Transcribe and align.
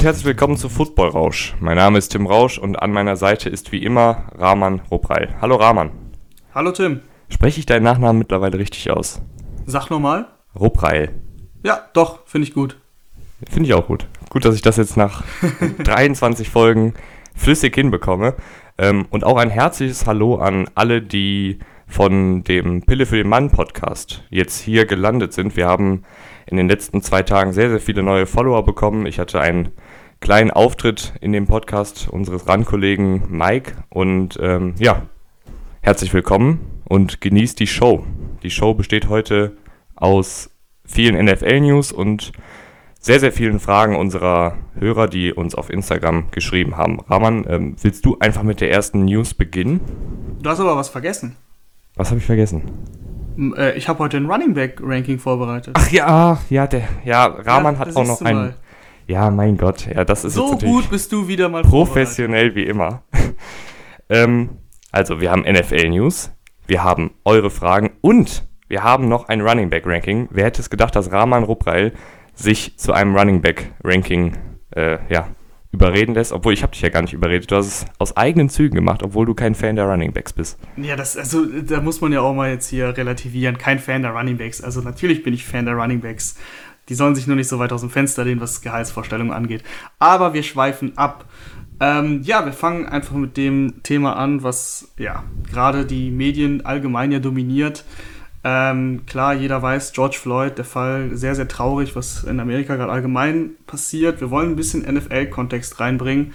Und 0.00 0.06
herzlich 0.06 0.24
willkommen 0.24 0.56
zu 0.56 0.70
Football 0.70 1.10
Rausch. 1.10 1.54
Mein 1.60 1.76
Name 1.76 1.98
ist 1.98 2.08
Tim 2.08 2.26
Rausch 2.26 2.56
und 2.56 2.76
an 2.76 2.90
meiner 2.90 3.16
Seite 3.16 3.50
ist 3.50 3.70
wie 3.70 3.84
immer 3.84 4.30
Rahman 4.34 4.80
Ropreil. 4.90 5.34
Hallo 5.42 5.56
Rahman. 5.56 5.90
Hallo 6.54 6.72
Tim. 6.72 7.02
Spreche 7.28 7.60
ich 7.60 7.66
deinen 7.66 7.82
Nachnamen 7.82 8.18
mittlerweile 8.18 8.58
richtig 8.58 8.90
aus? 8.90 9.20
Sag 9.66 9.90
nochmal. 9.90 10.28
Ropreil. 10.58 11.10
Ja, 11.62 11.82
doch, 11.92 12.26
finde 12.26 12.48
ich 12.48 12.54
gut. 12.54 12.78
Finde 13.50 13.68
ich 13.68 13.74
auch 13.74 13.88
gut. 13.88 14.06
Gut, 14.30 14.46
dass 14.46 14.54
ich 14.54 14.62
das 14.62 14.78
jetzt 14.78 14.96
nach 14.96 15.22
23 15.84 16.48
Folgen 16.48 16.94
flüssig 17.36 17.74
hinbekomme. 17.74 18.36
Ähm, 18.78 19.04
und 19.10 19.22
auch 19.22 19.36
ein 19.36 19.50
herzliches 19.50 20.06
Hallo 20.06 20.36
an 20.36 20.70
alle, 20.74 21.02
die 21.02 21.58
von 21.86 22.42
dem 22.44 22.80
Pille 22.86 23.04
für 23.04 23.16
den 23.16 23.28
Mann 23.28 23.50
Podcast 23.50 24.24
jetzt 24.30 24.60
hier 24.60 24.86
gelandet 24.86 25.34
sind. 25.34 25.56
Wir 25.56 25.66
haben 25.66 26.04
in 26.46 26.56
den 26.56 26.70
letzten 26.70 27.02
zwei 27.02 27.22
Tagen 27.22 27.52
sehr, 27.52 27.68
sehr 27.68 27.80
viele 27.80 28.02
neue 28.02 28.24
Follower 28.24 28.64
bekommen. 28.64 29.04
Ich 29.04 29.18
hatte 29.18 29.40
einen 29.40 29.72
kleinen 30.20 30.50
Auftritt 30.50 31.14
in 31.20 31.32
dem 31.32 31.46
Podcast 31.46 32.08
unseres 32.08 32.46
RAN-Kollegen 32.46 33.24
Mike 33.30 33.72
und 33.88 34.38
ähm, 34.40 34.74
ja, 34.78 35.02
herzlich 35.80 36.12
willkommen 36.12 36.82
und 36.84 37.20
genießt 37.22 37.58
die 37.58 37.66
Show. 37.66 38.04
Die 38.42 38.50
Show 38.50 38.74
besteht 38.74 39.08
heute 39.08 39.56
aus 39.96 40.50
vielen 40.84 41.22
NFL-News 41.24 41.92
und 41.92 42.32
sehr, 42.98 43.18
sehr 43.18 43.32
vielen 43.32 43.60
Fragen 43.60 43.96
unserer 43.96 44.58
Hörer, 44.78 45.08
die 45.08 45.32
uns 45.32 45.54
auf 45.54 45.70
Instagram 45.70 46.30
geschrieben 46.30 46.76
haben. 46.76 47.00
Rahman, 47.00 47.46
ähm, 47.48 47.76
willst 47.80 48.04
du 48.04 48.18
einfach 48.20 48.42
mit 48.42 48.60
der 48.60 48.70
ersten 48.70 49.06
News 49.06 49.32
beginnen? 49.32 49.80
Du 50.42 50.50
hast 50.50 50.60
aber 50.60 50.76
was 50.76 50.90
vergessen. 50.90 51.36
Was 51.96 52.10
habe 52.10 52.18
ich 52.18 52.26
vergessen? 52.26 52.62
Äh, 53.56 53.76
ich 53.78 53.88
habe 53.88 54.00
heute 54.00 54.18
ein 54.18 54.26
Running 54.26 54.52
Back 54.52 54.80
Ranking 54.82 55.18
vorbereitet. 55.18 55.74
Ach 55.78 55.90
ja, 55.90 56.38
ja, 56.50 56.66
der, 56.66 56.82
ja, 57.06 57.24
Rahman 57.24 57.74
ja, 57.74 57.80
hat 57.80 57.96
auch 57.96 58.06
noch 58.06 58.20
ein. 58.20 58.54
Ja, 59.10 59.28
mein 59.32 59.56
Gott, 59.56 59.88
ja, 59.92 60.04
das 60.04 60.24
ist 60.24 60.34
so 60.34 60.56
gut 60.56 60.88
bist 60.88 61.10
du 61.10 61.26
wieder 61.26 61.48
mal 61.48 61.62
professionell 61.62 62.54
wie 62.54 62.62
immer. 62.62 63.02
ähm, 64.08 64.50
also, 64.92 65.20
wir 65.20 65.32
haben 65.32 65.42
NFL 65.42 65.88
News, 65.88 66.30
wir 66.68 66.84
haben 66.84 67.10
eure 67.24 67.50
Fragen 67.50 67.90
und 68.02 68.44
wir 68.68 68.84
haben 68.84 69.08
noch 69.08 69.28
ein 69.28 69.40
Running 69.40 69.68
Back 69.68 69.84
Ranking. 69.84 70.28
Wer 70.30 70.44
hätte 70.44 70.62
es 70.62 70.70
gedacht, 70.70 70.94
dass 70.94 71.10
Rahman 71.10 71.42
Rupreil 71.42 71.92
sich 72.34 72.78
zu 72.78 72.92
einem 72.92 73.16
Running 73.16 73.40
Back 73.40 73.72
Ranking 73.82 74.36
äh, 74.76 74.98
ja, 75.12 75.26
überreden 75.72 76.14
lässt, 76.14 76.32
obwohl 76.32 76.52
ich 76.52 76.62
habe 76.62 76.70
dich 76.70 76.82
ja 76.82 76.88
gar 76.88 77.02
nicht 77.02 77.12
überredet. 77.12 77.50
Du 77.50 77.56
hast 77.56 77.66
es 77.66 77.86
aus 77.98 78.16
eigenen 78.16 78.48
Zügen 78.48 78.76
gemacht, 78.76 79.02
obwohl 79.02 79.26
du 79.26 79.34
kein 79.34 79.56
Fan 79.56 79.74
der 79.74 79.86
Running 79.86 80.12
Backs 80.12 80.32
bist. 80.32 80.56
Ja, 80.76 80.94
das 80.94 81.16
also 81.16 81.44
da 81.46 81.80
muss 81.80 82.00
man 82.00 82.12
ja 82.12 82.20
auch 82.20 82.34
mal 82.34 82.50
jetzt 82.50 82.68
hier 82.68 82.96
relativieren. 82.96 83.58
Kein 83.58 83.80
Fan 83.80 84.02
der 84.02 84.12
Running 84.12 84.38
Backs. 84.38 84.60
Also 84.60 84.80
natürlich 84.80 85.24
bin 85.24 85.34
ich 85.34 85.44
Fan 85.44 85.66
der 85.66 85.74
Running 85.74 86.00
Backs. 86.00 86.36
Die 86.90 86.94
sollen 86.94 87.14
sich 87.14 87.26
nur 87.26 87.36
nicht 87.36 87.48
so 87.48 87.58
weit 87.58 87.72
aus 87.72 87.80
dem 87.80 87.88
Fenster 87.88 88.24
lehnen, 88.24 88.40
was 88.40 88.60
Gehaltsvorstellungen 88.60 89.32
angeht. 89.32 89.62
Aber 89.98 90.34
wir 90.34 90.42
schweifen 90.42 90.98
ab. 90.98 91.24
Ähm, 91.78 92.20
ja, 92.22 92.44
wir 92.44 92.52
fangen 92.52 92.86
einfach 92.86 93.16
mit 93.16 93.38
dem 93.38 93.82
Thema 93.82 94.16
an, 94.16 94.42
was 94.42 94.92
ja 94.98 95.24
gerade 95.50 95.86
die 95.86 96.10
Medien 96.10 96.66
allgemein 96.66 97.12
ja 97.12 97.20
dominiert. 97.20 97.84
Ähm, 98.42 99.06
klar, 99.06 99.34
jeder 99.34 99.62
weiß, 99.62 99.92
George 99.92 100.16
Floyd, 100.20 100.58
der 100.58 100.64
Fall, 100.64 101.16
sehr, 101.16 101.34
sehr 101.34 101.46
traurig, 101.46 101.94
was 101.94 102.24
in 102.24 102.40
Amerika 102.40 102.76
gerade 102.76 102.92
allgemein 102.92 103.50
passiert. 103.66 104.20
Wir 104.20 104.30
wollen 104.30 104.50
ein 104.50 104.56
bisschen 104.56 104.82
NFL-Kontext 104.82 105.78
reinbringen. 105.78 106.34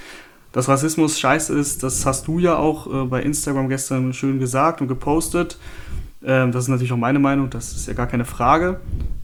Dass 0.52 0.70
Rassismus 0.70 1.20
scheiße 1.20 1.54
ist, 1.54 1.84
das 1.84 2.06
hast 2.06 2.28
du 2.28 2.40
ja 2.40 2.56
auch 2.56 2.88
äh, 2.88 3.06
bei 3.08 3.22
Instagram 3.22 3.68
gestern 3.68 4.14
schön 4.14 4.40
gesagt 4.40 4.82
und 4.82 4.88
gepostet. 4.88 5.58
Ähm, 6.24 6.52
das 6.52 6.64
ist 6.64 6.70
natürlich 6.70 6.94
auch 6.94 6.98
meine 6.98 7.20
Meinung, 7.20 7.50
das 7.50 7.74
ist 7.74 7.88
ja 7.88 7.94
gar 7.94 8.08
keine 8.08 8.26
Frage. 8.26 8.80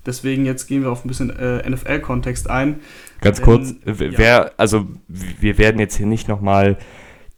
Deswegen 0.06 0.46
jetzt 0.46 0.68
gehen 0.68 0.82
wir 0.84 0.92
auf 0.92 1.06
ein 1.06 1.08
bisschen 1.08 1.30
äh, 1.30 1.70
NFL-Kontext 1.70 2.50
ein. 2.50 2.80
Ganz 3.22 3.38
Denn, 3.38 3.46
kurz, 3.46 3.76
wer, 3.84 4.12
ja. 4.20 4.52
also 4.58 4.88
wir 5.08 5.58
werden 5.58 5.80
jetzt 5.80 5.98
hier 5.98 6.08
nicht 6.08 6.28
nochmal 6.28 6.78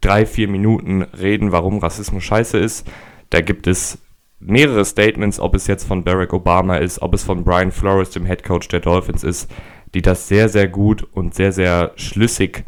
drei, 0.01 0.25
vier 0.25 0.47
Minuten 0.47 1.01
reden, 1.01 1.51
warum 1.51 1.79
Rassismus 1.79 2.23
scheiße 2.23 2.57
ist. 2.57 2.87
Da 3.29 3.41
gibt 3.41 3.67
es 3.67 3.99
mehrere 4.39 4.85
Statements, 4.85 5.39
ob 5.39 5.55
es 5.55 5.67
jetzt 5.67 5.85
von 5.85 6.03
Barack 6.03 6.33
Obama 6.33 6.77
ist, 6.77 7.01
ob 7.01 7.13
es 7.13 7.23
von 7.23 7.43
Brian 7.43 7.71
Flores, 7.71 8.11
dem 8.11 8.25
Head 8.25 8.43
Coach 8.43 8.67
der 8.67 8.79
Dolphins 8.79 9.23
ist, 9.23 9.49
die 9.93 10.01
das 10.01 10.27
sehr, 10.27 10.49
sehr 10.49 10.67
gut 10.67 11.03
und 11.03 11.33
sehr, 11.33 11.51
sehr 11.51 11.91
schlüssig 11.95 12.65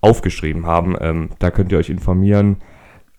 aufgeschrieben 0.00 0.66
haben. 0.66 0.96
Ähm, 1.00 1.30
da 1.38 1.50
könnt 1.50 1.72
ihr 1.72 1.78
euch 1.78 1.90
informieren. 1.90 2.58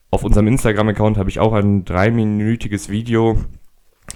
Auf 0.09 0.23
unserem 0.23 0.47
Instagram-Account 0.47 1.17
habe 1.17 1.29
ich 1.29 1.39
auch 1.39 1.53
ein 1.53 1.83
dreiminütiges 1.83 2.89
Video 2.89 3.37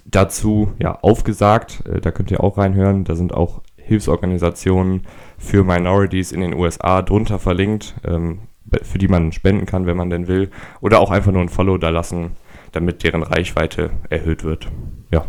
dazu 0.06 0.74
ja, 0.80 0.98
aufgesagt. 1.02 1.84
Äh, 1.86 2.02
da 2.02 2.12
könnt 2.12 2.32
ihr 2.32 2.44
auch 2.44 2.58
reinhören. 2.58 3.04
Da 3.04 3.16
sind 3.16 3.34
auch 3.34 3.62
Hilfsorganisationen 3.76 5.08
für 5.38 5.64
Minorities 5.64 6.32
in 6.32 6.42
den 6.42 6.54
USA 6.54 7.02
drunter 7.02 7.40
verlinkt, 7.40 7.96
ähm, 8.06 8.40
für 8.84 8.98
die 8.98 9.08
man 9.08 9.32
spenden 9.32 9.66
kann, 9.66 9.86
wenn 9.86 9.98
man 9.98 10.10
denn 10.10 10.28
will. 10.28 10.50
Oder 10.80 11.00
auch 11.00 11.12
einfach 11.12 11.32
nur 11.32 11.42
ein 11.42 11.50
Follow 11.50 11.78
da 11.78 11.90
lassen 11.90 12.32
damit 12.72 13.04
deren 13.04 13.24
Reichweite 13.24 13.92
erhöht 14.10 14.44
wird. 14.44 14.68
Ja. 15.12 15.26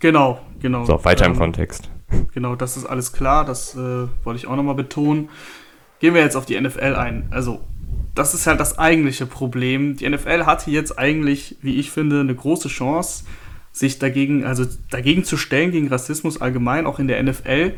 Genau, 0.00 0.40
genau. 0.60 0.84
So, 0.84 1.04
weiter 1.04 1.26
ähm, 1.26 1.32
im 1.32 1.38
Kontext. 1.38 1.90
Genau, 2.34 2.56
das 2.56 2.76
ist 2.76 2.86
alles 2.86 3.12
klar, 3.12 3.44
das 3.44 3.74
äh, 3.74 3.78
wollte 4.24 4.36
ich 4.36 4.46
auch 4.46 4.56
nochmal 4.56 4.74
betonen. 4.74 5.28
Gehen 6.00 6.14
wir 6.14 6.22
jetzt 6.22 6.36
auf 6.36 6.46
die 6.46 6.60
NFL 6.60 6.96
ein. 6.96 7.28
Also, 7.30 7.60
das 8.14 8.34
ist 8.34 8.46
halt 8.46 8.60
das 8.60 8.78
eigentliche 8.78 9.26
Problem. 9.26 9.96
Die 9.96 10.08
NFL 10.08 10.44
hatte 10.44 10.70
jetzt 10.70 10.98
eigentlich, 10.98 11.56
wie 11.62 11.76
ich 11.78 11.90
finde, 11.90 12.20
eine 12.20 12.34
große 12.34 12.68
Chance, 12.68 13.24
sich 13.72 13.98
dagegen, 13.98 14.44
also 14.44 14.64
dagegen 14.90 15.24
zu 15.24 15.36
stellen, 15.36 15.72
gegen 15.72 15.88
Rassismus 15.88 16.40
allgemein, 16.40 16.86
auch 16.86 16.98
in 16.98 17.08
der 17.08 17.22
NFL. 17.22 17.72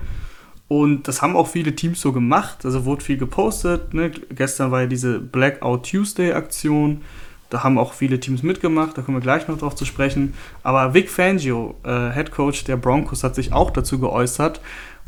Und 0.66 1.06
das 1.06 1.22
haben 1.22 1.36
auch 1.36 1.48
viele 1.48 1.76
Teams 1.76 2.00
so 2.00 2.12
gemacht. 2.12 2.64
Also 2.64 2.84
wurde 2.84 3.04
viel 3.04 3.18
gepostet. 3.18 3.94
Ne? 3.94 4.10
Gestern 4.34 4.70
war 4.70 4.82
ja 4.82 4.86
diese 4.86 5.20
Blackout 5.20 5.88
Tuesday 5.88 6.32
Aktion. 6.32 7.02
Da 7.50 7.62
haben 7.62 7.78
auch 7.78 7.92
viele 7.92 8.18
Teams 8.18 8.42
mitgemacht, 8.42 8.98
da 8.98 9.02
kommen 9.02 9.18
wir 9.18 9.22
gleich 9.22 9.46
noch 9.46 9.58
drauf 9.58 9.76
zu 9.76 9.84
sprechen. 9.84 10.34
Aber 10.64 10.92
Vic 10.92 11.08
Fangio, 11.08 11.76
äh, 11.84 12.10
Head 12.10 12.32
Coach 12.32 12.64
der 12.64 12.76
Broncos, 12.76 13.22
hat 13.22 13.36
sich 13.36 13.52
auch 13.52 13.70
dazu 13.70 14.00
geäußert. 14.00 14.60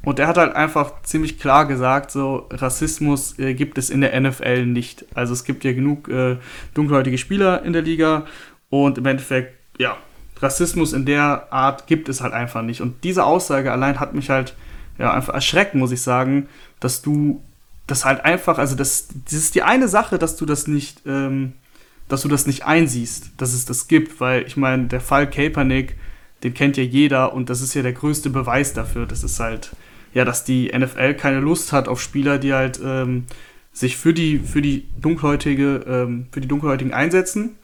Und 0.04 0.20
er 0.20 0.28
hat 0.28 0.36
halt 0.36 0.54
einfach 0.54 1.02
ziemlich 1.02 1.40
klar 1.40 1.66
gesagt, 1.66 2.12
so 2.12 2.46
Rassismus 2.52 3.36
äh, 3.40 3.54
gibt 3.54 3.78
es 3.78 3.90
in 3.90 4.00
der 4.00 4.20
NFL 4.20 4.66
nicht. 4.66 5.06
Also 5.14 5.32
es 5.32 5.42
gibt 5.42 5.64
ja 5.64 5.72
genug 5.72 6.08
äh, 6.08 6.36
dunkelhäutige 6.74 7.18
Spieler 7.18 7.64
in 7.64 7.72
der 7.72 7.82
Liga 7.82 8.26
und 8.68 8.98
im 8.98 9.06
Endeffekt, 9.06 9.58
ja, 9.78 9.96
Rassismus 10.40 10.92
in 10.92 11.06
der 11.06 11.52
Art 11.52 11.86
gibt 11.86 12.08
es 12.08 12.20
halt 12.20 12.32
einfach 12.32 12.62
nicht. 12.62 12.80
Und 12.80 13.04
diese 13.04 13.24
Aussage 13.24 13.72
allein 13.72 14.00
hat 14.00 14.14
mich 14.14 14.30
halt 14.30 14.54
ja, 14.98 15.12
einfach 15.12 15.34
erschreckt, 15.34 15.74
muss 15.74 15.92
ich 15.92 16.02
sagen, 16.02 16.48
dass 16.80 17.02
du 17.02 17.42
das 17.86 18.04
halt 18.04 18.24
einfach, 18.24 18.58
also 18.58 18.74
das, 18.74 19.08
das 19.24 19.34
ist 19.34 19.54
die 19.54 19.62
eine 19.62 19.88
Sache, 19.88 20.18
dass 20.18 20.36
du 20.36 20.44
das 20.44 20.66
nicht 20.66 21.06
ähm, 21.06 21.52
dass 22.08 22.22
du 22.22 22.28
das 22.28 22.46
nicht 22.46 22.64
einsiehst, 22.64 23.32
dass 23.36 23.52
es 23.52 23.64
das 23.64 23.88
gibt, 23.88 24.20
weil 24.20 24.46
ich 24.46 24.56
meine, 24.56 24.86
der 24.86 25.00
Fall 25.00 25.28
Kaepernick, 25.28 25.96
den 26.42 26.54
kennt 26.54 26.76
ja 26.76 26.84
jeder 26.84 27.32
und 27.32 27.50
das 27.50 27.60
ist 27.60 27.74
ja 27.74 27.82
der 27.82 27.92
größte 27.92 28.30
Beweis 28.30 28.72
dafür. 28.72 29.06
Das 29.06 29.24
ist 29.24 29.40
halt, 29.40 29.70
ja, 30.14 30.24
dass 30.24 30.44
die 30.44 30.70
NFL 30.76 31.14
keine 31.14 31.40
Lust 31.40 31.72
hat 31.72 31.88
auf 31.88 32.00
Spieler, 32.00 32.38
die 32.38 32.54
halt 32.54 32.80
ähm, 32.84 33.24
sich 33.72 33.96
für 33.96 34.14
die, 34.14 34.38
für 34.38 34.62
die 34.62 34.86
dunkelhäutige, 35.00 35.84
ähm, 35.86 36.26
für 36.30 36.40
die 36.40 36.48
Dunkelhäutigen 36.48 36.92
einsetzen. 36.92 37.56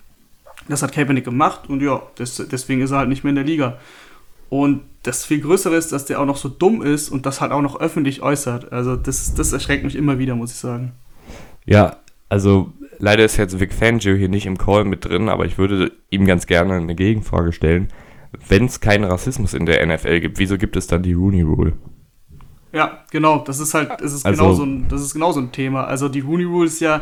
Das 0.68 0.82
hat 0.82 0.92
Kaepernick 0.92 1.24
gemacht 1.24 1.68
und 1.68 1.82
ja, 1.82 2.02
das, 2.16 2.36
deswegen 2.50 2.82
ist 2.82 2.92
er 2.92 2.98
halt 2.98 3.08
nicht 3.08 3.24
mehr 3.24 3.30
in 3.30 3.36
der 3.36 3.44
Liga. 3.44 3.78
Und 4.48 4.82
das 5.02 5.24
viel 5.24 5.40
Größere 5.40 5.76
ist, 5.76 5.92
dass 5.92 6.04
der 6.04 6.20
auch 6.20 6.26
noch 6.26 6.36
so 6.36 6.48
dumm 6.48 6.82
ist 6.82 7.08
und 7.08 7.26
das 7.26 7.40
halt 7.40 7.52
auch 7.52 7.62
noch 7.62 7.80
öffentlich 7.80 8.22
äußert. 8.22 8.72
Also 8.72 8.96
das, 8.96 9.34
das 9.34 9.52
erschreckt 9.52 9.82
mich 9.82 9.96
immer 9.96 10.18
wieder, 10.18 10.34
muss 10.36 10.52
ich 10.52 10.58
sagen. 10.58 10.92
Ja, 11.64 11.96
also 12.28 12.72
Leider 13.02 13.24
ist 13.24 13.36
jetzt 13.36 13.58
Vic 13.58 13.72
Fangio 13.72 14.14
hier 14.14 14.28
nicht 14.28 14.46
im 14.46 14.56
Call 14.56 14.84
mit 14.84 15.04
drin, 15.04 15.28
aber 15.28 15.44
ich 15.44 15.58
würde 15.58 15.90
ihm 16.10 16.24
ganz 16.24 16.46
gerne 16.46 16.74
eine 16.74 16.94
Gegenfrage 16.94 17.52
stellen. 17.52 17.88
Wenn 18.48 18.66
es 18.66 18.78
keinen 18.78 19.02
Rassismus 19.02 19.54
in 19.54 19.66
der 19.66 19.84
NFL 19.84 20.20
gibt, 20.20 20.38
wieso 20.38 20.56
gibt 20.56 20.76
es 20.76 20.86
dann 20.86 21.02
die 21.02 21.12
Rooney 21.12 21.42
Rule? 21.42 21.72
Ja, 22.72 23.00
genau, 23.10 23.38
das 23.38 23.58
ist 23.58 23.74
halt, 23.74 23.90
das 24.00 24.12
ist, 24.12 24.24
also, 24.24 24.44
genauso 24.44 24.62
ein, 24.62 24.86
das 24.88 25.02
ist 25.02 25.14
genauso 25.14 25.40
ein 25.40 25.50
Thema. 25.50 25.82
Also 25.84 26.08
die 26.08 26.20
Rooney 26.20 26.44
Rule 26.44 26.66
ist 26.66 26.78
ja 26.78 27.00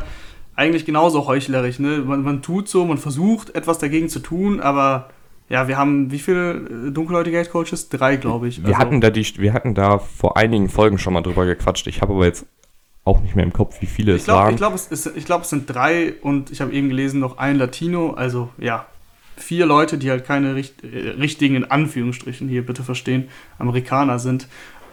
eigentlich 0.61 0.85
genauso 0.85 1.27
heuchlerisch. 1.27 1.79
Ne? 1.79 1.99
Man, 1.99 2.23
man 2.23 2.43
tut 2.43 2.69
so, 2.69 2.85
man 2.85 2.99
versucht 2.99 3.55
etwas 3.55 3.79
dagegen 3.79 4.09
zu 4.11 4.21
tun, 4.21 4.61
aber 4.61 5.09
ja, 5.49 5.67
wir 5.67 5.79
haben 5.79 6.13
wie 6.13 6.19
viele 6.19 6.53
äh, 6.53 6.91
dunkelhäutige 6.93 7.39
Head 7.39 7.51
Coaches? 7.51 7.89
Drei, 7.89 8.17
glaube 8.17 8.47
ich. 8.49 8.63
Wir, 8.63 8.69
also, 8.69 8.79
hatten 8.79 9.01
da 9.01 9.11
die, 9.11 9.27
wir 9.39 9.55
hatten 9.55 9.75
da 9.75 9.99
vor 9.99 10.37
einigen 10.37 10.69
Folgen 10.69 10.99
schon 10.99 11.15
mal 11.15 11.23
drüber 11.23 11.47
gequatscht. 11.47 11.87
Ich 11.87 12.03
habe 12.03 12.13
aber 12.13 12.27
jetzt 12.27 12.47
auch 13.05 13.21
nicht 13.21 13.35
mehr 13.35 13.45
im 13.45 13.53
Kopf, 13.53 13.81
wie 13.81 13.87
viele 13.87 14.15
ich 14.15 14.25
glaub, 14.25 14.37
es 14.37 14.43
waren. 14.43 14.51
Ich 14.53 14.59
glaube, 14.59 14.77
es, 14.77 15.25
glaub, 15.25 15.43
es 15.43 15.51
sind 15.51 15.65
drei 15.67 16.15
und 16.21 16.51
ich 16.51 16.61
habe 16.61 16.73
eben 16.73 16.91
gelesen, 16.91 17.19
noch 17.21 17.39
ein 17.39 17.57
Latino, 17.57 18.13
also 18.13 18.51
ja, 18.59 18.87
vier 19.37 19.65
Leute, 19.65 19.97
die 19.97 20.11
halt 20.11 20.27
keine 20.27 20.55
richt 20.55 20.85
äh, 20.85 21.09
richtigen, 21.11 21.57
in 21.57 21.65
Anführungsstrichen 21.65 22.49
hier 22.49 22.65
bitte 22.65 22.85
verstehen, 22.85 23.29
Amerikaner 23.59 24.19
sind. 24.19 24.47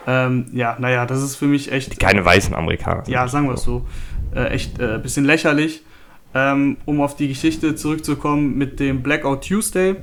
Ähm, 0.08 0.46
ja, 0.54 0.78
naja, 0.80 1.06
das 1.06 1.22
ist 1.22 1.36
für 1.36 1.48
mich 1.48 1.70
echt. 1.72 2.00
Keine 2.00 2.24
weißen 2.24 2.56
Amerikaner. 2.56 3.04
Ja, 3.08 3.28
sagen 3.28 3.48
wir 3.48 3.56
es 3.56 3.64
so. 3.64 3.86
Äh, 4.36 4.50
echt 4.50 4.80
ein 4.82 4.96
äh, 4.96 5.00
bisschen 5.00 5.26
lächerlich. 5.26 5.84
Ähm, 6.34 6.78
um 6.86 7.02
auf 7.02 7.16
die 7.16 7.30
Geschichte 7.30 7.76
zurückzukommen 7.76 8.58
mit 8.58 8.80
dem 8.80 9.02
Blackout 9.02 9.48
Tuesday. 9.48 9.92
Äh, 9.92 9.96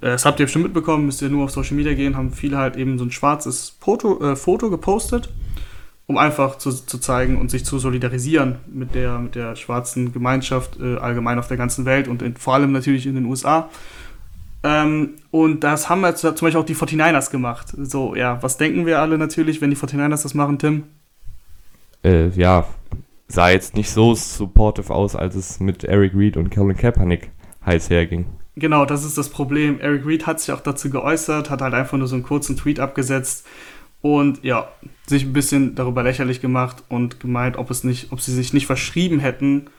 das 0.00 0.24
habt 0.24 0.40
ihr 0.40 0.46
bestimmt 0.46 0.64
mitbekommen, 0.64 1.06
müsst 1.06 1.22
ihr 1.22 1.28
nur 1.28 1.44
auf 1.44 1.50
Social 1.50 1.76
Media 1.76 1.94
gehen, 1.94 2.16
haben 2.16 2.32
viele 2.32 2.58
halt 2.58 2.76
eben 2.76 2.98
so 2.98 3.04
ein 3.04 3.12
schwarzes 3.12 3.76
Foto, 3.80 4.32
äh, 4.32 4.36
Foto 4.36 4.68
gepostet 4.68 5.30
um 6.06 6.18
einfach 6.18 6.58
zu, 6.58 6.70
zu 6.70 6.98
zeigen 6.98 7.40
und 7.40 7.50
sich 7.50 7.64
zu 7.64 7.78
solidarisieren 7.78 8.56
mit 8.66 8.94
der, 8.94 9.18
mit 9.18 9.34
der 9.34 9.56
schwarzen 9.56 10.12
Gemeinschaft 10.12 10.78
äh, 10.80 10.96
allgemein 10.96 11.38
auf 11.38 11.48
der 11.48 11.56
ganzen 11.56 11.86
Welt 11.86 12.08
und 12.08 12.22
in, 12.22 12.36
vor 12.36 12.54
allem 12.54 12.72
natürlich 12.72 13.06
in 13.06 13.14
den 13.14 13.24
USA. 13.24 13.70
Ähm, 14.62 15.14
und 15.30 15.64
das 15.64 15.88
haben 15.88 16.04
jetzt 16.04 16.20
zum 16.20 16.32
Beispiel 16.32 16.56
auch 16.56 16.66
die 16.66 16.76
49ers 16.76 17.30
gemacht. 17.30 17.68
So, 17.76 18.14
ja, 18.14 18.42
was 18.42 18.58
denken 18.58 18.86
wir 18.86 19.00
alle 19.00 19.16
natürlich, 19.18 19.60
wenn 19.60 19.70
die 19.70 19.76
49ers 19.76 20.22
das 20.22 20.34
machen, 20.34 20.58
Tim? 20.58 20.84
Äh, 22.02 22.28
ja, 22.30 22.66
sah 23.28 23.50
jetzt 23.50 23.74
nicht 23.74 23.90
so 23.90 24.14
supportive 24.14 24.92
aus, 24.92 25.16
als 25.16 25.34
es 25.34 25.60
mit 25.60 25.84
Eric 25.84 26.14
Reed 26.14 26.36
und 26.36 26.50
Colin 26.50 26.76
Kaepernick 26.76 27.30
heiß 27.64 27.90
herging. 27.90 28.26
Genau, 28.56 28.84
das 28.84 29.04
ist 29.04 29.18
das 29.18 29.30
Problem. 29.30 29.80
Eric 29.80 30.06
Reed 30.06 30.26
hat 30.26 30.40
sich 30.40 30.52
auch 30.52 30.60
dazu 30.60 30.88
geäußert, 30.90 31.50
hat 31.50 31.60
halt 31.60 31.74
einfach 31.74 31.98
nur 31.98 32.06
so 32.06 32.14
einen 32.14 32.22
kurzen 32.22 32.56
Tweet 32.56 32.78
abgesetzt 32.78 33.46
und 34.00 34.44
ja, 34.44 34.68
sich 35.06 35.24
ein 35.24 35.32
bisschen 35.32 35.74
darüber 35.74 36.02
lächerlich 36.02 36.40
gemacht 36.40 36.84
und 36.88 37.18
gemeint, 37.20 37.56
ob 37.56 37.70
es 37.70 37.82
nicht, 37.82 38.12
ob 38.12 38.20
sie 38.20 38.32
sich 38.32 38.52
nicht 38.52 38.66
verschrieben 38.66 39.18
hätten 39.18 39.70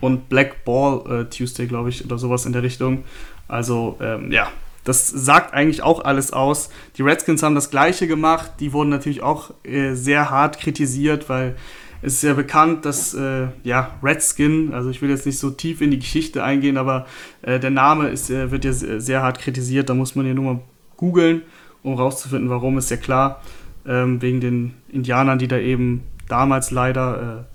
und 0.00 0.28
Black 0.28 0.64
Ball 0.64 1.02
äh, 1.06 1.24
Tuesday, 1.26 1.66
glaube 1.66 1.90
ich, 1.90 2.04
oder 2.04 2.18
sowas 2.18 2.46
in 2.46 2.52
der 2.52 2.62
Richtung. 2.62 3.04
Also 3.46 3.98
ähm, 4.00 4.32
ja, 4.32 4.48
das 4.84 5.08
sagt 5.08 5.54
eigentlich 5.54 5.82
auch 5.82 6.04
alles 6.04 6.32
aus. 6.32 6.70
Die 6.96 7.02
Redskins 7.02 7.42
haben 7.42 7.54
das 7.54 7.70
gleiche 7.70 8.06
gemacht. 8.06 8.52
Die 8.60 8.72
wurden 8.72 8.90
natürlich 8.90 9.22
auch 9.22 9.52
äh, 9.64 9.94
sehr 9.94 10.30
hart 10.30 10.58
kritisiert, 10.58 11.28
weil 11.28 11.56
es 12.04 12.14
ist 12.14 12.22
ja 12.22 12.34
bekannt, 12.34 12.84
dass 12.84 13.14
äh, 13.14 13.48
ja, 13.62 13.98
Redskin, 14.02 14.74
also 14.74 14.90
ich 14.90 15.00
will 15.00 15.08
jetzt 15.08 15.24
nicht 15.24 15.38
so 15.38 15.50
tief 15.50 15.80
in 15.80 15.90
die 15.90 15.98
Geschichte 15.98 16.44
eingehen, 16.44 16.76
aber 16.76 17.06
äh, 17.40 17.58
der 17.58 17.70
Name 17.70 18.08
ist, 18.08 18.28
äh, 18.28 18.50
wird 18.50 18.66
ja 18.66 18.72
sehr, 18.72 19.00
sehr, 19.00 19.22
hart 19.22 19.38
kritisiert. 19.38 19.88
Da 19.88 19.94
muss 19.94 20.14
man 20.14 20.26
ja 20.26 20.34
nur 20.34 20.44
mal 20.44 20.60
googeln, 20.98 21.42
um 21.82 21.94
rauszufinden, 21.94 22.50
warum, 22.50 22.76
ist 22.76 22.90
ja 22.90 22.98
klar. 22.98 23.40
Ähm, 23.86 24.20
wegen 24.20 24.40
den 24.40 24.74
Indianern, 24.88 25.38
die 25.38 25.48
da 25.48 25.58
eben 25.58 26.02
damals 26.28 26.70
leider, 26.70 27.46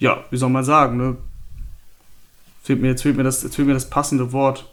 äh, 0.00 0.04
ja, 0.04 0.24
wie 0.30 0.36
soll 0.36 0.50
man 0.50 0.64
sagen, 0.64 0.96
ne? 0.96 1.16
Fehlt 2.62 2.80
mir, 2.80 2.88
jetzt, 2.88 3.02
fehlt 3.02 3.16
mir 3.16 3.24
das, 3.24 3.42
jetzt 3.42 3.56
fehlt 3.56 3.66
mir 3.66 3.74
das 3.74 3.90
passende 3.90 4.32
Wort. 4.32 4.72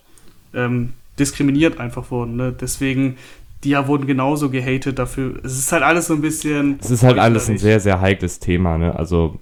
Ähm, 0.53 0.93
diskriminiert 1.17 1.79
einfach 1.79 2.11
wurden. 2.11 2.35
Ne? 2.37 2.53
Deswegen 2.53 3.17
die 3.63 3.69
ja 3.69 3.87
wurden 3.87 4.07
genauso 4.07 4.49
gehatet 4.49 4.99
dafür. 4.99 5.39
Es 5.43 5.57
ist 5.57 5.71
halt 5.71 5.83
alles 5.83 6.07
so 6.07 6.13
ein 6.13 6.21
bisschen. 6.21 6.79
Es 6.81 6.91
ist 6.91 7.03
halt 7.03 7.19
alles 7.19 7.49
ein 7.49 7.57
sehr, 7.57 7.79
sehr 7.79 8.01
heikles 8.01 8.39
Thema, 8.39 8.77
ne? 8.77 8.95
Also. 8.95 9.37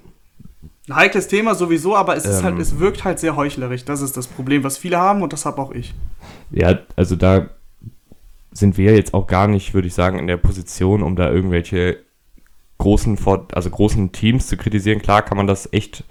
Ein 0.89 0.95
heikles 0.95 1.27
Thema 1.27 1.53
sowieso, 1.53 1.95
aber 1.95 2.15
es 2.15 2.23
ist 2.23 2.43
halt, 2.43 2.53
ähm, 2.53 2.59
halt, 2.59 2.59
es 2.59 2.79
wirkt 2.79 3.03
halt 3.03 3.19
sehr 3.19 3.35
heuchlerisch. 3.35 3.83
Das 3.83 4.01
ist 4.01 4.15
das 4.15 4.27
Problem, 4.27 4.63
was 4.63 4.77
viele 4.77 4.97
haben 4.97 5.21
und 5.21 5.33
das 5.33 5.45
habe 5.45 5.61
auch 5.61 5.71
ich. 5.71 5.93
Ja, 6.49 6.79
also 6.95 7.15
da 7.17 7.49
sind 8.51 8.77
wir 8.77 8.95
jetzt 8.95 9.13
auch 9.13 9.27
gar 9.27 9.47
nicht, 9.47 9.73
würde 9.73 9.87
ich 9.87 9.93
sagen, 9.93 10.17
in 10.17 10.27
der 10.27 10.37
Position, 10.37 11.03
um 11.03 11.15
da 11.15 11.29
irgendwelche 11.29 11.99
großen, 12.77 13.17
also 13.51 13.69
großen 13.69 14.11
Teams 14.11 14.47
zu 14.47 14.57
kritisieren. 14.57 15.01
Klar 15.01 15.23
kann 15.23 15.37
man 15.37 15.47
das 15.47 15.71
echt, 15.73 16.03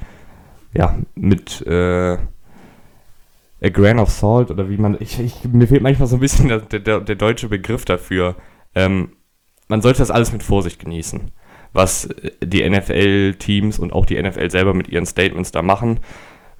ja, 0.74 0.98
mit, 1.14 1.66
äh, 1.66 2.18
a 3.62 3.68
grain 3.68 3.98
of 3.98 4.10
salt 4.10 4.50
oder 4.50 4.68
wie 4.68 4.76
man, 4.76 4.96
ich, 5.00 5.18
ich, 5.18 5.44
mir 5.44 5.66
fehlt 5.66 5.82
manchmal 5.82 6.08
so 6.08 6.16
ein 6.16 6.20
bisschen 6.20 6.48
der, 6.48 6.60
der, 6.60 7.00
der 7.00 7.16
deutsche 7.16 7.48
Begriff 7.48 7.84
dafür. 7.84 8.36
Ähm, 8.74 9.12
man 9.68 9.82
sollte 9.82 9.98
das 9.98 10.10
alles 10.10 10.32
mit 10.32 10.42
Vorsicht 10.42 10.78
genießen, 10.78 11.30
was 11.72 12.08
die 12.42 12.68
NFL-Teams 12.68 13.78
und 13.78 13.92
auch 13.92 14.06
die 14.06 14.20
NFL 14.22 14.50
selber 14.50 14.74
mit 14.74 14.88
ihren 14.88 15.06
Statements 15.06 15.52
da 15.52 15.62
machen. 15.62 16.00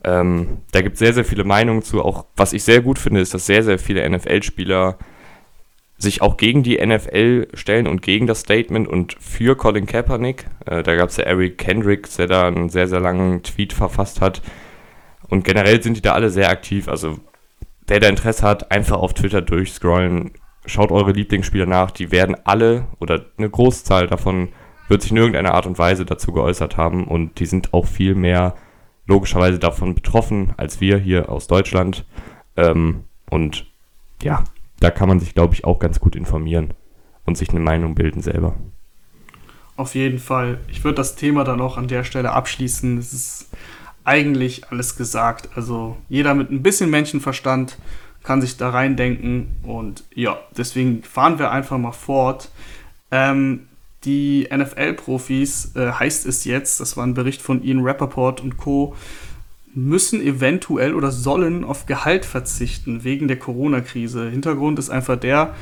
Ähm, 0.05 0.59
da 0.73 0.81
gibt 0.81 0.95
es 0.95 0.99
sehr, 1.01 1.13
sehr 1.13 1.25
viele 1.25 1.45
Meinungen 1.45 1.83
zu. 1.83 2.03
Auch 2.03 2.27
was 2.37 2.53
ich 2.53 2.65
sehr 2.65 2.81
gut 2.81 2.99
finde, 2.99 3.21
ist, 3.21 3.35
dass 3.35 3.47
sehr, 3.47 3.63
sehr 3.63 3.79
viele 3.79 4.09
NFL-Spieler 4.09 4.99
sich 5.99 6.21
auch 6.21 6.37
gegen 6.37 6.63
die 6.63 6.85
NFL 6.85 7.49
stellen 7.55 7.87
und 7.87 8.03
gegen 8.03 8.27
das 8.27 8.41
Statement 8.41 8.87
und 8.87 9.17
für 9.19 9.57
Colin 9.57 9.87
Kaepernick. 9.87 10.47
Äh, 10.67 10.83
da 10.83 10.95
gab 10.95 11.09
es 11.09 11.17
ja 11.17 11.25
Eric 11.25 11.59
Kendricks, 11.59 12.17
der 12.17 12.27
da 12.27 12.49
einen 12.49 12.69
sehr, 12.69 12.89
sehr 12.89 13.01
langen 13.01 13.43
Tweet 13.43 13.73
verfasst 13.73 14.21
hat, 14.21 14.43
und 15.29 15.45
generell 15.45 15.83
sind 15.83 15.97
die 15.97 16.03
da 16.03 16.13
alle 16.13 16.31
sehr 16.31 16.51
aktiv. 16.51 16.89
Also, 16.89 17.19
wer 17.87 18.01
da 18.01 18.09
Interesse 18.09 18.43
hat, 18.43 18.71
einfach 18.71 18.99
auf 18.99 19.15
Twitter 19.15 19.43
durchscrollen. 19.43 20.33
Schaut 20.67 20.91
eure 20.91 21.13
Lieblingsspieler 21.13 21.67
nach. 21.67 21.91
Die 21.91 22.11
werden 22.11 22.37
alle 22.45 22.87
oder 22.99 23.27
eine 23.39 23.49
Großzahl 23.49 24.07
davon 24.07 24.49
wird 24.89 25.03
sich 25.03 25.11
in 25.11 25.17
irgendeiner 25.17 25.55
Art 25.55 25.67
und 25.67 25.79
Weise 25.79 26.05
dazu 26.05 26.33
geäußert 26.33 26.77
haben. 26.77 27.07
Und 27.07 27.39
die 27.41 27.47
sind 27.47 27.75
auch 27.75 27.87
viel 27.87 28.15
mehr 28.15 28.55
logischerweise 29.07 29.59
davon 29.59 29.95
betroffen 29.95 30.53
als 30.57 30.81
wir 30.81 30.99
hier 30.99 31.29
aus 31.29 31.47
Deutschland. 31.47 32.05
Ähm, 32.57 33.05
und 33.31 33.67
ja, 34.23 34.45
da 34.81 34.91
kann 34.91 35.09
man 35.09 35.21
sich, 35.21 35.35
glaube 35.35 35.55
ich, 35.55 35.65
auch 35.65 35.79
ganz 35.79 36.01
gut 36.01 36.17
informieren 36.17 36.75
und 37.25 37.37
sich 37.37 37.51
eine 37.51 37.61
Meinung 37.61 37.95
bilden 37.95 38.21
selber. 38.21 38.55
Auf 39.77 39.95
jeden 39.95 40.19
Fall. 40.19 40.59
Ich 40.69 40.85
würde 40.85 40.97
das 40.97 41.17
Thema 41.17 41.45
dann 41.45 41.61
auch 41.61 41.77
an 41.77 41.89
der 41.89 42.03
Stelle 42.03 42.33
abschließen. 42.33 42.99
Es 42.99 43.13
ist 43.13 43.51
eigentlich 44.07 44.71
alles 44.71 44.97
gesagt. 44.97 45.51
Also 45.57 45.97
jeder 46.09 46.35
mit 46.35 46.51
ein 46.51 46.63
bisschen 46.63 46.91
Menschenverstand 46.91 47.77
kann 48.23 48.41
sich 48.41 48.57
da 48.57 48.71
reindenken 48.71 49.49
und 49.63 50.05
ja, 50.15 50.39
deswegen 50.57 51.03
fahren 51.03 51.39
wir 51.39 51.51
einfach 51.51 51.79
mal 51.79 51.93
fort. 51.93 52.51
Ähm, 53.11 53.69
die 54.05 54.49
NFL-Profis, 54.53 55.77
äh, 55.77 55.93
heißt 55.93 56.27
es 56.27 56.45
jetzt, 56.45 56.81
das 56.81 56.97
war 56.97 57.05
ein 57.05 57.15
Bericht 57.15 57.43
von 57.43 57.63
Ian 57.63 57.81
Rappaport 57.81 58.41
und 58.41 58.57
Co., 58.57 58.95
müssen 59.75 60.23
eventuell 60.23 60.95
oder 60.95 61.11
sollen 61.11 61.63
auf 61.63 61.85
Gehalt 61.85 62.25
verzichten 62.25 63.05
wegen 63.05 63.29
der 63.29 63.39
Corona-Krise. 63.39 64.31
Hintergrund 64.31 64.79
ist 64.79 64.89
einfach 64.89 65.17
der, 65.17 65.55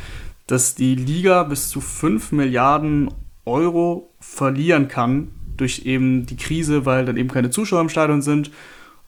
dass 0.47 0.75
die 0.77 0.95
Liga 0.95 1.43
bis 1.43 1.69
zu 1.69 1.81
5 1.81 2.31
Milliarden 2.33 3.13
Euro 3.45 4.11
verlieren 4.21 4.89
kann 4.89 5.33
durch 5.57 5.87
eben 5.87 6.27
die 6.27 6.37
Krise, 6.37 6.87
weil 6.87 7.05
dann 7.05 7.17
eben 7.17 7.29
keine 7.29 7.51
Zuschauer 7.51 7.81
im 7.81 7.89
Stadion 7.89 8.23
sind. 8.23 8.51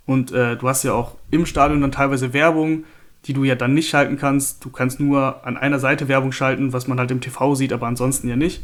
Und 0.06 0.32
äh, 0.32 0.56
du 0.56 0.69
hast 0.69 0.84
ja 0.84 0.93
auch 0.93 1.16
im 1.31 1.46
Stadion 1.46 1.81
dann 1.81 1.93
teilweise 1.93 2.32
Werbung, 2.32 2.84
die 3.26 3.32
du 3.32 3.44
ja 3.44 3.54
dann 3.56 3.75
nicht 3.75 3.88
schalten 3.88 4.16
kannst. 4.19 4.64
Du 4.64 4.70
kannst 4.70 5.00
nur 5.00 5.44
an 5.44 5.56
einer 5.56 5.81
Seite 5.81 6.08
Werbung 6.08 6.32
schalten, 6.32 6.72
was 6.72 6.87
man 6.87 6.98
halt 6.98 7.10
im 7.10 7.20
TV 7.20 7.54
sieht, 7.54 7.72
aber 7.72 7.87
ansonsten 7.87 8.28
ja 8.28 8.37
nicht. 8.37 8.62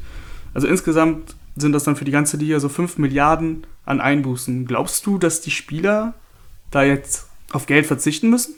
Also 0.55 0.69
insgesamt 0.69 1.35
sind 1.57 1.73
das 1.73 1.85
dann 1.85 1.97
für 1.97 2.05
die 2.05 2.13
ganze 2.13 2.37
Liga 2.37 2.61
so 2.61 2.69
5 2.69 2.99
Milliarden 2.99 3.67
an 3.85 4.01
Einbußen. 4.01 4.67
Glaubst 4.67 5.05
du, 5.07 5.19
dass 5.19 5.41
die 5.41 5.51
Spieler 5.51 6.15
da 6.71 6.83
jetzt 6.83 7.29
auf 7.53 7.67
Geld 7.67 7.87
verzichten 7.87 8.31
müssen? 8.31 8.55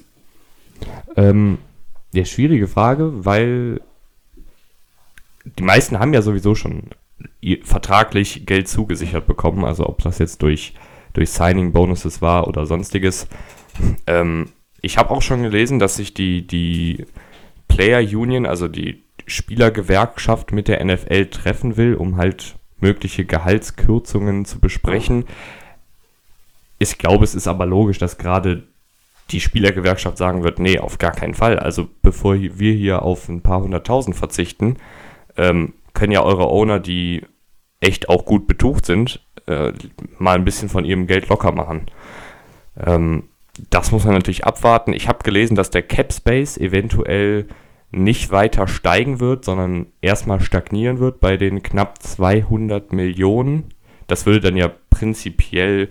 Ähm, 1.17 1.59
ja, 2.13 2.25
schwierige 2.25 2.69
Frage, 2.69 3.25
weil 3.25 3.81
die 5.59 5.63
meisten 5.63 5.99
haben 5.99 6.15
ja 6.15 6.23
sowieso 6.23 6.55
schon 6.55 6.91
vertraglich 7.63 8.47
Geld 8.47 8.69
zugesichert 8.69 9.27
bekommen, 9.27 9.65
also 9.65 9.87
ob 9.87 10.03
das 10.03 10.19
jetzt 10.19 10.43
durch, 10.43 10.75
durch 11.13 11.31
Signing-Bonuses 11.31 12.23
war 12.23 12.49
oder 12.49 12.67
sonstiges. 12.67 13.27
Ähm, 14.07 14.51
ich 14.81 14.99
habe 14.99 15.11
auch 15.11 15.23
schon 15.23 15.43
gelesen, 15.43 15.79
dass 15.79 15.97
sich 15.97 16.15
die, 16.15 16.47
die 16.47 17.07
Player 17.69 18.01
Union, 18.01 18.47
also 18.47 18.69
die 18.69 19.03
Spielergewerkschaft 19.27 20.53
mit 20.53 20.69
der 20.69 20.85
NFL 20.85 21.27
treffen 21.27 21.77
will, 21.77 21.95
um 21.95 22.17
halt 22.17 22.57
mögliche 22.81 23.25
Gehaltskürzungen 23.25 24.45
zu 24.45 24.61
besprechen. 24.61 25.25
Ich 26.79 26.99
glaube, 26.99 27.25
es 27.25 27.35
ist 27.35 27.47
aber 27.47 27.65
logisch, 27.65 27.99
dass 27.99 28.19
gerade 28.19 28.65
die 29.31 29.41
Spielergewerkschaft 29.41 30.19
sagen 30.19 30.45
wird, 30.45 30.59
nee, 30.59 30.79
auf 30.79 30.99
gar 30.99 31.13
keinen 31.13 31.35
Fall. 31.35 31.59
Also 31.59 31.89
bevor 32.03 32.39
wir 32.39 32.73
hier 32.75 33.03
auf 33.03 33.29
ein 33.29 33.41
paar 33.41 33.63
hunderttausend 33.63 34.17
verzichten, 34.17 34.77
ähm, 35.37 35.73
können 35.95 36.13
ja 36.13 36.23
eure 36.23 36.49
Owner, 36.49 36.81
die 36.81 37.23
echt 37.81 38.09
auch 38.09 38.25
gut 38.25 38.47
betucht 38.47 38.87
sind, 38.87 39.25
äh, 39.47 39.73
mal 40.19 40.37
ein 40.37 40.45
bisschen 40.45 40.69
von 40.69 40.85
ihrem 40.85 41.07
Geld 41.07 41.29
locker 41.29 41.53
machen. 41.53 41.87
Ähm, 42.79 43.29
das 43.71 43.93
muss 43.93 44.05
man 44.05 44.15
natürlich 44.15 44.45
abwarten. 44.45 44.93
Ich 44.93 45.09
habe 45.09 45.23
gelesen, 45.23 45.55
dass 45.55 45.71
der 45.71 45.83
Cap 45.83 46.13
Space 46.13 46.59
eventuell 46.59 47.47
nicht 47.93 48.33
weiter 48.33 48.67
steigen 48.67 49.21
wird, 49.21 49.45
sondern 49.45 49.87
erstmal 50.01 50.41
stagnieren 50.41 50.99
wird 50.99 51.21
bei 51.21 51.37
den 51.37 51.63
knapp 51.63 52.03
200 52.03 52.93
Millionen. 52.93 53.73
Das 54.09 54.27
würde 54.27 54.41
dann 54.41 54.57
ja 54.57 54.71
prinzipiell 54.91 55.89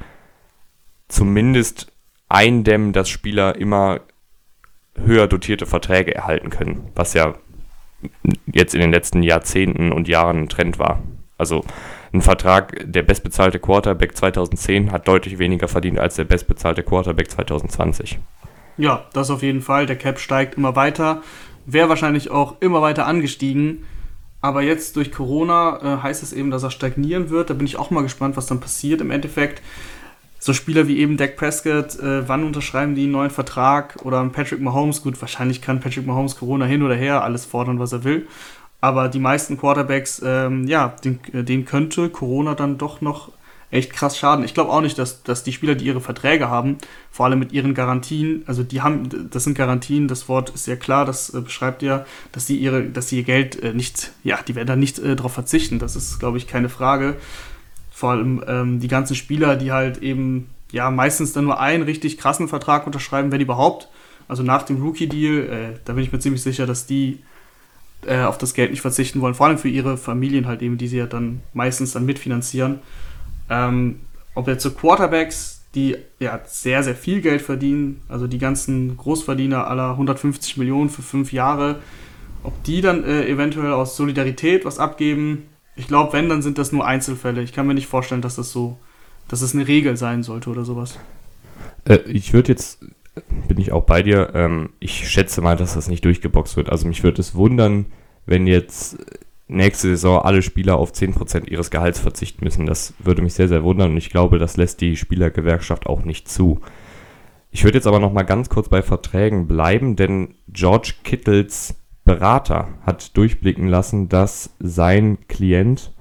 zumindest 1.07 1.93
eindämmen, 2.27 2.91
dass 2.91 3.10
Spieler 3.10 3.55
immer 3.55 4.01
höher 4.95 5.27
dotierte 5.27 5.65
Verträge 5.65 6.13
erhalten 6.13 6.50
können, 6.50 6.91
was 6.95 7.13
ja 7.13 7.36
jetzt 8.45 8.74
in 8.74 8.81
den 8.81 8.91
letzten 8.91 9.24
Jahrzehnten 9.24 9.91
und 9.91 10.07
Jahren 10.07 10.43
ein 10.43 10.50
Trend 10.50 10.79
war. 10.79 11.01
Also 11.38 11.63
ein 12.13 12.22
Vertrag, 12.22 12.86
der 12.86 13.03
bestbezahlte 13.03 13.60
Quarterback 13.60 14.15
2010 14.15 14.91
hat 14.91 15.07
deutlich 15.07 15.39
weniger 15.39 15.67
verdient 15.67 16.00
als 16.00 16.15
der 16.15 16.25
bestbezahlte 16.25 16.83
Quarterback 16.83 17.29
2020. 17.31 18.19
Ja, 18.77 19.05
das 19.13 19.29
auf 19.29 19.43
jeden 19.43 19.62
Fall. 19.62 19.86
Der 19.86 19.95
Cap 19.95 20.19
steigt 20.19 20.55
immer 20.55 20.75
weiter, 20.75 21.22
wäre 21.65 21.89
wahrscheinlich 21.89 22.31
auch 22.31 22.62
immer 22.62 22.81
weiter 22.81 23.07
angestiegen. 23.07 23.86
Aber 24.41 24.62
jetzt 24.62 24.98
durch 24.98 25.12
Corona 25.12 25.79
äh, 25.81 26.03
heißt 26.03 26.22
es 26.22 26.33
eben, 26.33 26.51
dass 26.51 26.63
er 26.63 26.72
stagnieren 26.72 27.29
wird. 27.29 27.50
Da 27.50 27.53
bin 27.53 27.65
ich 27.65 27.77
auch 27.77 27.91
mal 27.91 28.03
gespannt, 28.03 28.36
was 28.36 28.45
dann 28.45 28.60
passiert 28.60 29.00
im 29.00 29.10
Endeffekt 29.10 29.62
so 30.43 30.51
Spieler 30.51 30.89
wie 30.89 31.00
eben 31.00 31.15
Dak 31.15 31.38
Prescott, 31.38 31.97
äh, 32.00 32.27
wann 32.27 32.43
unterschreiben 32.43 32.95
die 32.95 33.03
einen 33.03 33.13
neuen 33.13 33.29
Vertrag? 33.29 34.00
Oder 34.03 34.21
Patrick 34.25 34.59
Mahomes, 34.59 35.01
gut, 35.01 35.21
wahrscheinlich 35.21 35.62
kann 35.62 35.79
Patrick 35.79 36.05
Mahomes 36.05 36.35
Corona 36.35 36.65
hin 36.65 36.83
oder 36.83 36.95
her 36.95 37.23
alles 37.23 37.45
fordern, 37.45 37.79
was 37.79 37.93
er 37.93 38.03
will. 38.03 38.27
Aber 38.81 39.07
die 39.07 39.19
meisten 39.19 39.57
Quarterbacks, 39.57 40.21
ähm, 40.25 40.67
ja, 40.67 40.95
den, 41.05 41.21
denen 41.31 41.63
könnte 41.63 42.09
Corona 42.09 42.55
dann 42.55 42.77
doch 42.77 43.00
noch 43.00 43.31
echt 43.71 43.93
krass 43.93 44.17
schaden. 44.17 44.43
Ich 44.43 44.53
glaube 44.53 44.69
auch 44.69 44.81
nicht, 44.81 45.00
dass, 45.00 45.23
dass 45.23 45.45
die 45.45 45.53
Spieler, 45.53 45.75
die 45.75 45.85
ihre 45.85 46.01
Verträge 46.01 46.50
haben, 46.50 46.77
vor 47.09 47.25
allem 47.25 47.39
mit 47.39 47.53
ihren 47.53 47.73
Garantien, 47.73 48.43
also 48.45 48.63
die 48.63 48.81
haben, 48.81 49.29
das 49.31 49.45
sind 49.45 49.57
Garantien, 49.57 50.09
das 50.09 50.27
Wort 50.27 50.50
ist 50.50 50.65
sehr 50.65 50.77
klar, 50.77 51.05
das 51.05 51.33
äh, 51.33 51.39
beschreibt 51.39 51.81
ja, 51.83 52.05
dass 52.33 52.47
sie 52.47 52.57
ihre, 52.57 52.83
dass 52.83 53.07
sie 53.07 53.19
ihr 53.19 53.23
Geld 53.23 53.63
äh, 53.63 53.73
nicht, 53.73 54.12
ja, 54.25 54.39
die 54.45 54.55
werden 54.55 54.67
da 54.67 54.75
nicht 54.75 55.00
äh, 55.00 55.15
darauf 55.15 55.31
verzichten. 55.31 55.79
Das 55.79 55.95
ist, 55.95 56.19
glaube 56.19 56.38
ich, 56.38 56.47
keine 56.47 56.67
Frage. 56.67 57.15
Vor 58.03 58.12
allem 58.12 58.43
ähm, 58.50 58.79
die 58.81 58.89
ganzen 58.89 59.15
Spieler, 59.15 59.55
die 59.55 59.72
halt 59.72 60.00
eben, 60.00 60.50
ja, 60.74 60.91
meistens 60.91 61.31
dann 61.31 61.45
nur 61.45 61.62
einen 61.62 61.83
richtig 61.83 62.17
krassen 62.17 62.50
Vertrag 62.50 62.86
unterschreiben, 62.86 63.31
wenn 63.31 63.39
überhaupt. 63.39 63.88
Also 64.27 64.43
nach 64.43 64.63
dem 64.63 64.81
Rookie-Deal, 64.81 65.48
äh, 65.48 65.79
da 65.86 65.93
bin 65.93 66.03
ich 66.03 66.12
mir 66.12 66.19
ziemlich 66.19 66.41
sicher, 66.41 66.65
dass 66.65 66.86
die 66.86 67.19
äh, 68.05 68.24
auf 68.24 68.38
das 68.38 68.53
Geld 68.55 68.72
nicht 68.72 68.81
verzichten 68.81 69.22
wollen, 69.22 69.36
vor 69.36 69.48
allem 69.48 69.57
für 69.57 69.69
ihre 69.69 69.95
Familien 69.95 70.48
halt 70.48 70.62
eben, 70.62 70.77
die 70.77 70.89
sie 70.89 70.98
ja 70.98 71.05
dann 71.05 71.43
meistens 71.53 71.93
dann 71.93 72.05
mitfinanzieren. 72.05 72.79
Ähm, 73.50 74.01
ob 74.36 74.50
jetzt 74.50 74.63
so 74.63 74.72
Quarterbacks, 74.72 75.62
die 75.74 75.95
ja 76.19 76.41
sehr, 76.45 76.83
sehr 76.83 76.95
viel 76.95 77.22
Geld 77.22 77.41
verdienen, 77.41 78.01
also 78.10 78.27
die 78.27 78.38
ganzen 78.38 78.98
Großverdiener 78.98 79.65
aller 79.65 79.91
150 79.91 80.57
Millionen 80.57 80.89
für 80.89 81.03
fünf 81.03 81.31
Jahre, 81.31 81.77
ob 82.43 82.65
die 82.65 82.81
dann 82.81 83.05
äh, 83.05 83.25
eventuell 83.29 83.72
aus 83.72 83.95
Solidarität 83.95 84.65
was 84.65 84.77
abgeben. 84.77 85.43
Ich 85.75 85.88
glaube, 85.88 86.13
wenn, 86.13 86.30
dann 86.30 86.42
sind 86.42 86.58
das 86.58 86.72
nur 86.72 86.86
Einzelfälle. 86.86 87.42
Ich 87.42 87.53
kann 87.53 87.68
mir 87.68 87.74
nicht 87.74 87.88
vorstellen, 87.88 88.22
dass 88.22 88.36
das 88.36 88.51
so, 88.51 88.77
dass 89.27 89.42
es 89.42 89.51
das 89.51 89.56
eine 89.56 89.68
Regel 89.68 89.98
sein 89.98 90.24
sollte 90.24 90.50
oder 90.50 90.65
sowas. 90.65 91.00
Äh, 91.86 92.00
ich 92.06 92.34
würde 92.34 92.51
jetzt, 92.51 92.86
bin 93.48 93.58
ich 93.58 93.72
auch 93.72 93.84
bei 93.84 94.03
dir, 94.03 94.32
ähm, 94.36 94.70
ich 94.80 95.10
schätze 95.10 95.42
mal, 95.42 95.56
dass 95.56 95.74
das 95.74 95.88
nicht 95.88 96.06
durchgeboxt 96.06 96.58
wird. 96.58 96.70
Also 96.70 96.88
mich 96.88 97.03
würde 97.03 97.22
es 97.22 97.36
wundern, 97.36 97.86
wenn 98.25 98.48
jetzt 98.48 98.98
nächste 99.48 99.89
Saison 99.89 100.22
alle 100.22 100.42
Spieler 100.42 100.77
auf 100.77 100.92
10% 100.92 101.48
ihres 101.48 101.72
Gehalts 101.72 102.00
verzichten 102.00 102.44
müssen. 102.44 102.65
Das 102.65 102.94
würde 103.00 103.22
mich 103.22 103.34
sehr, 103.34 103.48
sehr 103.48 103.63
wundern 103.63 103.92
und 103.92 103.98
ich 103.98 104.10
glaube, 104.10 104.39
das 104.39 104.58
lässt 104.58 104.82
die 104.82 104.96
Spielergewerkschaft 104.96 105.86
auch 105.86 106.03
nicht 106.03 106.30
zu. 106.30 106.62
Ich 107.51 107.63
würde 107.63 107.77
jetzt 107.77 107.88
aber 107.88 108.00
noch 108.00 108.12
mal 108.12 108.24
ganz 108.24 108.50
kurz 108.50 108.70
bei 108.70 108.82
Verträgen 108.82 109.48
bleiben, 109.48 109.96
denn 109.96 110.36
George 110.48 110.94
Kittles 111.03 111.75
Berater 112.05 112.67
hat 112.86 113.15
durchblicken 113.15 113.67
lassen, 113.67 114.10
dass 114.10 114.55
sein 114.60 115.17
Klient, 115.27 115.93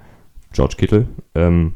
George 0.52 0.74
Kittle, 0.76 1.08
ähm, 1.34 1.74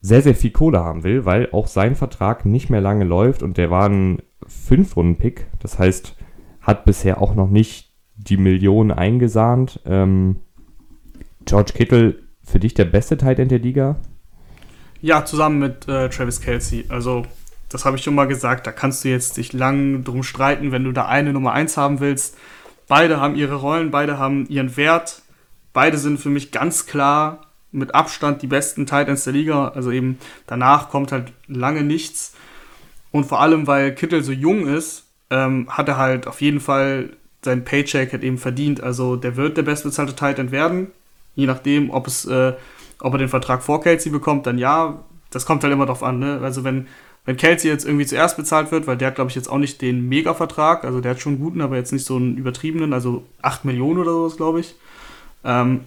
sehr, 0.00 0.22
sehr 0.22 0.34
viel 0.34 0.50
Kohle 0.50 0.80
haben 0.80 1.02
will, 1.02 1.24
weil 1.24 1.50
auch 1.52 1.66
sein 1.66 1.94
Vertrag 1.94 2.46
nicht 2.46 2.70
mehr 2.70 2.80
lange 2.80 3.04
läuft 3.04 3.42
und 3.42 3.58
der 3.58 3.70
war 3.70 3.88
ein 3.88 4.22
Fünf-Runden-Pick. 4.46 5.46
Das 5.60 5.78
heißt, 5.78 6.16
hat 6.62 6.84
bisher 6.84 7.20
auch 7.20 7.34
noch 7.34 7.50
nicht 7.50 7.90
die 8.16 8.36
Millionen 8.36 8.90
eingesahnt. 8.90 9.80
Ähm, 9.84 10.36
George 11.44 11.72
Kittle, 11.74 12.16
für 12.42 12.60
dich 12.60 12.74
der 12.74 12.84
beste 12.84 13.16
Tight 13.16 13.38
End 13.38 13.50
der 13.50 13.58
Liga? 13.58 13.96
Ja, 15.00 15.24
zusammen 15.24 15.58
mit 15.58 15.88
äh, 15.88 16.08
Travis 16.08 16.40
Kelsey. 16.40 16.84
Also, 16.88 17.24
das 17.68 17.84
habe 17.84 17.96
ich 17.96 18.02
schon 18.02 18.14
mal 18.14 18.26
gesagt. 18.26 18.66
Da 18.66 18.72
kannst 18.72 19.04
du 19.04 19.08
jetzt 19.08 19.36
dich 19.36 19.52
lang 19.52 20.04
drum 20.04 20.22
streiten, 20.22 20.72
wenn 20.72 20.84
du 20.84 20.92
da 20.92 21.06
eine 21.06 21.32
Nummer 21.32 21.52
1 21.52 21.76
haben 21.76 22.00
willst. 22.00 22.36
Beide 22.90 23.20
haben 23.20 23.36
ihre 23.36 23.54
Rollen, 23.54 23.92
beide 23.92 24.18
haben 24.18 24.48
ihren 24.48 24.76
Wert. 24.76 25.22
Beide 25.72 25.96
sind 25.96 26.18
für 26.18 26.28
mich 26.28 26.50
ganz 26.50 26.86
klar 26.86 27.46
mit 27.70 27.94
Abstand 27.94 28.42
die 28.42 28.48
besten 28.48 28.84
Tight 28.84 29.06
Ends 29.06 29.22
der 29.22 29.32
Liga. 29.32 29.68
Also 29.68 29.92
eben 29.92 30.18
danach 30.48 30.88
kommt 30.88 31.12
halt 31.12 31.32
lange 31.46 31.84
nichts. 31.84 32.34
Und 33.12 33.26
vor 33.26 33.40
allem, 33.40 33.68
weil 33.68 33.94
Kittel 33.94 34.24
so 34.24 34.32
jung 34.32 34.66
ist, 34.66 35.04
ähm, 35.30 35.68
hat 35.70 35.86
er 35.86 35.98
halt 35.98 36.26
auf 36.26 36.40
jeden 36.40 36.58
Fall 36.58 37.10
sein 37.44 37.64
Paycheck 37.64 38.12
hat 38.12 38.24
eben 38.24 38.38
verdient. 38.38 38.82
Also 38.82 39.14
der 39.14 39.36
wird 39.36 39.56
der 39.56 39.62
bestbezahlte 39.62 40.16
Tight 40.16 40.40
End 40.40 40.50
werden. 40.50 40.88
Je 41.36 41.46
nachdem, 41.46 41.90
ob 41.90 42.08
es, 42.08 42.24
äh, 42.24 42.54
ob 42.98 43.14
er 43.14 43.18
den 43.18 43.28
Vertrag 43.28 43.62
vor 43.62 43.80
Kelsey 43.80 44.10
bekommt, 44.10 44.48
dann 44.48 44.58
ja. 44.58 44.98
Das 45.30 45.46
kommt 45.46 45.62
halt 45.62 45.72
immer 45.72 45.86
drauf 45.86 46.02
an. 46.02 46.18
Ne? 46.18 46.40
Also 46.42 46.64
wenn, 46.64 46.88
wenn 47.24 47.36
Kelsey 47.36 47.70
jetzt 47.70 47.84
irgendwie 47.84 48.06
zuerst 48.06 48.36
bezahlt 48.36 48.72
wird, 48.72 48.86
weil 48.86 48.96
der 48.96 49.10
glaube 49.10 49.30
ich, 49.30 49.36
jetzt 49.36 49.48
auch 49.48 49.58
nicht 49.58 49.82
den 49.82 50.08
Mega-Vertrag, 50.08 50.84
also 50.84 51.00
der 51.00 51.12
hat 51.12 51.20
schon 51.20 51.34
einen 51.34 51.42
guten, 51.42 51.60
aber 51.60 51.76
jetzt 51.76 51.92
nicht 51.92 52.06
so 52.06 52.16
einen 52.16 52.36
übertriebenen, 52.36 52.92
also 52.92 53.24
8 53.42 53.64
Millionen 53.64 54.00
oder 54.00 54.12
sowas, 54.12 54.36
glaube 54.36 54.60
ich. 54.60 54.74
Ähm, 55.44 55.82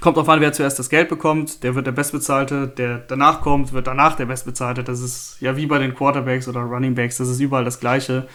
kommt 0.00 0.16
drauf 0.16 0.28
an, 0.28 0.40
wer 0.40 0.52
zuerst 0.52 0.78
das 0.78 0.90
Geld 0.90 1.08
bekommt, 1.08 1.62
der 1.62 1.74
wird 1.74 1.86
der 1.86 1.92
Bestbezahlte, 1.92 2.68
der 2.68 2.98
danach 2.98 3.40
kommt, 3.40 3.72
wird 3.72 3.86
danach 3.86 4.16
der 4.16 4.26
Bestbezahlte. 4.26 4.84
Das 4.84 5.00
ist 5.00 5.38
ja 5.40 5.56
wie 5.56 5.66
bei 5.66 5.78
den 5.78 5.94
Quarterbacks 5.94 6.46
oder 6.46 6.60
Runningbacks, 6.60 7.16
das 7.16 7.28
ist 7.28 7.40
überall 7.40 7.64
das 7.64 7.80
Gleiche. 7.80 8.28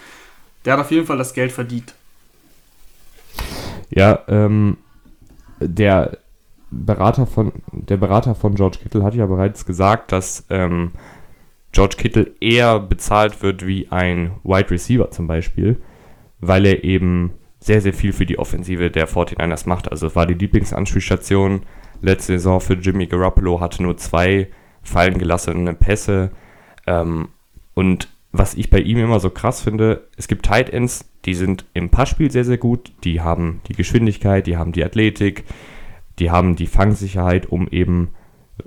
Der 0.64 0.72
hat 0.74 0.80
auf 0.80 0.90
jeden 0.90 1.06
Fall 1.06 1.18
das 1.18 1.32
Geld 1.32 1.52
verdient. 1.52 1.94
Ja, 3.90 4.20
ähm, 4.28 4.76
der 5.60 6.18
Berater 6.70 7.26
von 7.26 7.52
der 7.72 7.96
Berater 7.96 8.34
von 8.34 8.54
George 8.54 8.78
Kittle 8.82 9.02
hat 9.02 9.14
ja 9.14 9.26
bereits 9.26 9.66
gesagt, 9.66 10.12
dass 10.12 10.44
ähm, 10.50 10.92
George 11.72 11.96
Kittle 11.98 12.32
eher 12.40 12.80
bezahlt 12.80 13.42
wird 13.42 13.66
wie 13.66 13.88
ein 13.90 14.32
Wide 14.42 14.70
Receiver 14.70 15.10
zum 15.10 15.26
Beispiel, 15.26 15.80
weil 16.40 16.66
er 16.66 16.84
eben 16.84 17.32
sehr, 17.60 17.80
sehr 17.80 17.92
viel 17.92 18.12
für 18.12 18.26
die 18.26 18.38
Offensive 18.38 18.90
der 18.90 19.08
49ers 19.08 19.68
macht. 19.68 19.90
Also 19.90 20.06
es 20.06 20.16
war 20.16 20.26
die 20.26 20.34
Lieblingsanspielstation 20.34 21.62
letzte 22.00 22.32
Saison 22.32 22.60
für 22.60 22.74
Jimmy 22.74 23.06
Garoppolo, 23.06 23.60
hatte 23.60 23.82
nur 23.82 23.96
zwei 23.98 24.48
fallen 24.82 25.18
gelassene 25.18 25.74
Pässe. 25.74 26.30
Ähm, 26.86 27.28
und 27.74 28.08
was 28.32 28.54
ich 28.54 28.70
bei 28.70 28.80
ihm 28.80 28.98
immer 28.98 29.20
so 29.20 29.30
krass 29.30 29.60
finde, 29.60 30.08
es 30.16 30.28
gibt 30.28 30.46
Tight 30.46 30.70
Ends, 30.70 31.10
die 31.24 31.34
sind 31.34 31.66
im 31.74 31.90
Passspiel 31.90 32.30
sehr, 32.30 32.44
sehr 32.44 32.58
gut. 32.58 32.92
Die 33.04 33.20
haben 33.20 33.60
die 33.68 33.74
Geschwindigkeit, 33.74 34.46
die 34.46 34.56
haben 34.56 34.72
die 34.72 34.84
Athletik, 34.84 35.44
die 36.18 36.30
haben 36.30 36.56
die 36.56 36.66
Fangsicherheit, 36.66 37.46
um 37.46 37.68
eben 37.68 38.10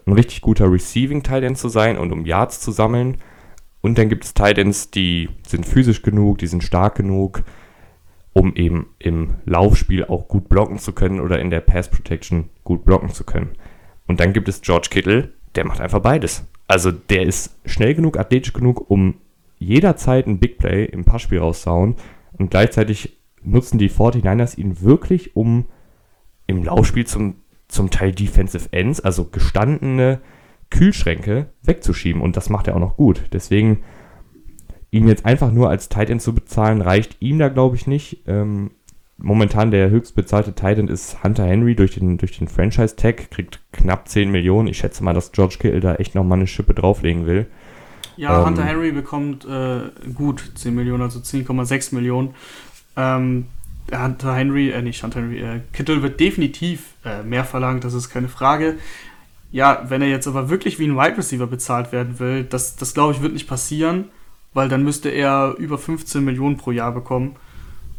ein 0.05 0.13
richtig 0.13 0.41
guter 0.41 0.71
Receiving 0.71 1.23
Tight 1.23 1.43
End 1.43 1.57
zu 1.57 1.69
sein 1.69 1.97
und 1.97 2.11
um 2.11 2.25
Yards 2.25 2.59
zu 2.59 2.71
sammeln. 2.71 3.17
Und 3.81 3.97
dann 3.97 4.09
gibt 4.09 4.23
es 4.23 4.33
Tight 4.33 4.57
Ends, 4.57 4.91
die 4.91 5.29
sind 5.45 5.65
physisch 5.65 6.01
genug, 6.01 6.37
die 6.37 6.47
sind 6.47 6.63
stark 6.63 6.95
genug, 6.95 7.43
um 8.31 8.55
eben 8.55 8.87
im 8.99 9.35
Laufspiel 9.45 10.05
auch 10.05 10.27
gut 10.27 10.49
blocken 10.49 10.79
zu 10.79 10.93
können 10.93 11.19
oder 11.19 11.39
in 11.39 11.49
der 11.49 11.59
Pass 11.59 11.89
Protection 11.89 12.49
gut 12.63 12.85
blocken 12.85 13.09
zu 13.09 13.23
können. 13.23 13.51
Und 14.07 14.19
dann 14.19 14.33
gibt 14.33 14.47
es 14.47 14.61
George 14.61 14.87
Kittle, 14.89 15.33
der 15.55 15.65
macht 15.65 15.81
einfach 15.81 15.99
beides. 15.99 16.45
Also 16.67 16.91
der 16.91 17.23
ist 17.23 17.59
schnell 17.65 17.93
genug, 17.93 18.17
athletisch 18.17 18.53
genug, 18.53 18.89
um 18.89 19.15
jederzeit 19.59 20.27
ein 20.27 20.39
Big 20.39 20.57
Play 20.57 20.85
im 20.85 21.05
Passspiel 21.05 21.39
rauszuhauen 21.39 21.95
und 22.37 22.51
gleichzeitig 22.51 23.17
nutzen 23.43 23.77
die 23.77 23.89
49ers 23.89 24.57
ihn 24.57 24.81
wirklich, 24.81 25.35
um 25.35 25.65
im 26.47 26.63
Laufspiel 26.63 27.05
zum, 27.05 27.35
zum 27.73 27.89
Teil 27.89 28.11
Defensive 28.11 28.69
Ends, 28.71 28.99
also 28.99 29.25
gestandene 29.25 30.21
Kühlschränke, 30.69 31.47
wegzuschieben. 31.63 32.21
Und 32.21 32.37
das 32.37 32.49
macht 32.49 32.67
er 32.67 32.75
auch 32.75 32.79
noch 32.79 32.97
gut. 32.97 33.23
Deswegen, 33.33 33.83
ihn 34.91 35.07
jetzt 35.07 35.25
einfach 35.25 35.51
nur 35.51 35.69
als 35.69 35.89
Tight 35.89 36.09
End 36.09 36.21
zu 36.21 36.33
bezahlen, 36.33 36.81
reicht 36.81 37.17
ihm 37.19 37.39
da, 37.39 37.49
glaube 37.49 37.75
ich, 37.75 37.87
nicht. 37.87 38.23
Ähm, 38.27 38.71
momentan 39.17 39.71
der 39.71 39.89
höchstbezahlte 39.89 40.53
Tight 40.53 40.77
End 40.77 40.89
ist 40.89 41.23
Hunter 41.23 41.45
Henry 41.45 41.75
durch 41.75 41.95
den, 41.95 42.17
durch 42.17 42.37
den 42.37 42.47
Franchise-Tag, 42.47 43.31
kriegt 43.31 43.59
knapp 43.71 44.07
10 44.07 44.31
Millionen. 44.31 44.67
Ich 44.67 44.77
schätze 44.77 45.03
mal, 45.03 45.13
dass 45.13 45.31
George 45.31 45.57
Kittle 45.59 45.79
da 45.79 45.95
echt 45.95 46.15
nochmal 46.15 46.37
eine 46.37 46.47
Schippe 46.47 46.73
drauflegen 46.73 47.25
will. 47.25 47.47
Ja, 48.17 48.39
ähm, 48.39 48.45
Hunter 48.45 48.65
Henry 48.65 48.91
bekommt 48.91 49.45
äh, 49.45 49.89
gut 50.13 50.51
10 50.55 50.75
Millionen, 50.75 51.01
also 51.01 51.19
10,6 51.19 51.95
Millionen. 51.95 52.35
Ähm, 52.95 53.47
Hunter 53.91 54.35
Henry, 54.35 54.71
äh, 54.71 54.81
nicht 54.81 55.03
Hunter 55.03 55.21
Henry, 55.21 55.39
äh, 55.39 55.61
Kittel 55.73 56.01
wird 56.01 56.19
definitiv 56.19 56.93
äh, 57.03 57.23
mehr 57.23 57.45
verlangt, 57.45 57.83
das 57.83 57.93
ist 57.93 58.09
keine 58.09 58.29
Frage. 58.29 58.77
Ja, 59.51 59.85
wenn 59.89 60.01
er 60.01 60.07
jetzt 60.07 60.27
aber 60.27 60.49
wirklich 60.49 60.79
wie 60.79 60.87
ein 60.87 60.95
Wide 60.95 61.17
Receiver 61.17 61.47
bezahlt 61.47 61.91
werden 61.91 62.19
will, 62.19 62.43
das, 62.43 62.75
das 62.75 62.93
glaube 62.93 63.13
ich 63.13 63.21
wird 63.21 63.33
nicht 63.33 63.47
passieren, 63.47 64.05
weil 64.53 64.69
dann 64.69 64.83
müsste 64.83 65.09
er 65.09 65.55
über 65.57 65.77
15 65.77 66.23
Millionen 66.23 66.57
pro 66.57 66.71
Jahr 66.71 66.91
bekommen 66.91 67.35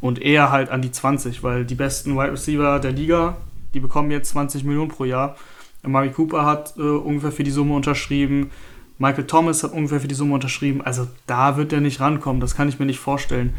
und 0.01 0.21
er 0.21 0.51
halt 0.51 0.71
an 0.71 0.83
die 0.83 0.91
20, 0.91 1.43
weil 1.43 1.65
die 1.65 1.75
besten 1.75 2.17
Wide 2.17 2.33
Receiver 2.33 2.81
der 2.81 2.93
Liga, 2.93 3.37
die 3.73 3.81
bekommen 3.81 4.11
jetzt 4.11 4.31
20 4.31 4.65
Millionen 4.65 4.91
pro 4.91 5.05
Jahr. 5.05 5.37
Mari 5.83 6.11
Cooper 6.11 6.45
hat 6.45 6.75
äh, 6.77 6.83
ungefähr 6.83 7.33
für 7.33 7.45
die 7.45 7.51
Summe 7.51 7.75
unterschrieben. 7.75 8.51
Michael 8.99 9.27
Thomas 9.27 9.63
hat 9.63 9.73
ungefähr 9.73 10.01
für 10.01 10.09
die 10.09 10.15
Summe 10.15 10.35
unterschrieben. 10.35 10.81
Also 10.83 11.09
da 11.27 11.57
wird 11.57 11.73
er 11.73 11.81
nicht 11.81 12.01
rankommen. 12.01 12.41
Das 12.41 12.55
kann 12.55 12.69
ich 12.69 12.79
mir 12.79 12.87
nicht 12.87 13.01
vorstellen. 13.01 13.55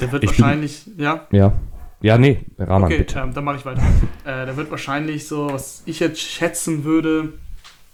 Der 0.00 0.12
wird 0.12 0.24
ich 0.24 0.30
wahrscheinlich, 0.30 0.84
bin, 0.84 1.04
ja? 1.04 1.26
Ja. 1.30 1.52
Ja, 2.00 2.18
nee, 2.18 2.44
Rahman, 2.58 2.84
okay, 2.84 2.98
bitte. 2.98 3.18
Ähm, 3.18 3.32
dann 3.32 3.44
mache 3.44 3.56
ich 3.56 3.64
weiter. 3.64 3.80
äh, 4.24 4.44
der 4.44 4.56
wird 4.58 4.70
wahrscheinlich 4.70 5.26
so, 5.26 5.50
was 5.50 5.82
ich 5.86 6.00
jetzt 6.00 6.20
schätzen 6.20 6.84
würde, 6.84 7.32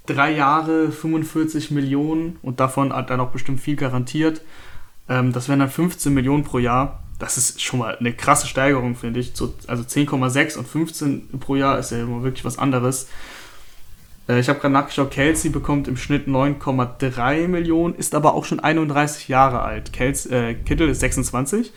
drei 0.07 0.33
Jahre 0.33 0.91
45 0.91 1.71
Millionen 1.71 2.37
und 2.43 2.59
davon 2.59 2.93
hat 2.93 3.11
er 3.11 3.17
noch 3.17 3.31
bestimmt 3.31 3.61
viel 3.61 3.77
garantiert. 3.77 4.43
Ähm, 5.09 5.33
das 5.33 5.49
wären 5.49 5.61
dann 5.61 5.71
15 5.71 6.13
Millionen 6.13 6.43
pro 6.43 6.59
Jahr. 6.59 7.05
Das 7.21 7.37
ist 7.37 7.63
schon 7.63 7.81
mal 7.81 7.97
eine 7.99 8.13
krasse 8.13 8.47
Steigerung, 8.47 8.97
finde 8.97 9.21
ich. 9.21 9.33
So, 9.35 9.55
also 9.67 9.83
10,6 9.83 10.57
und 10.59 10.67
15 10.67 11.39
pro 11.39 11.55
Jahr 11.55 11.79
ist 11.79 11.93
ja 11.93 12.01
immer 12.01 12.23
wirklich 12.23 12.45
was 12.45 12.59
anderes. 12.59 13.09
Äh, 14.31 14.41
ich 14.41 14.49
habe 14.49 14.61
gerade 14.61 14.73
nachgeschaut, 14.73 15.11
Kelsey 15.11 15.51
bekommt 15.51 15.89
im 15.89 15.97
Schnitt 15.97 16.29
9,3 16.29 17.49
Millionen, 17.49 17.95
ist 17.95 18.15
aber 18.15 18.35
auch 18.35 18.45
schon 18.45 18.61
31 18.61 19.29
Jahre 19.29 19.63
alt. 19.63 19.93
Kels, 19.93 20.27
äh, 20.27 20.55
Kittel 20.55 20.89
ist 20.89 21.01
26. 21.01 21.73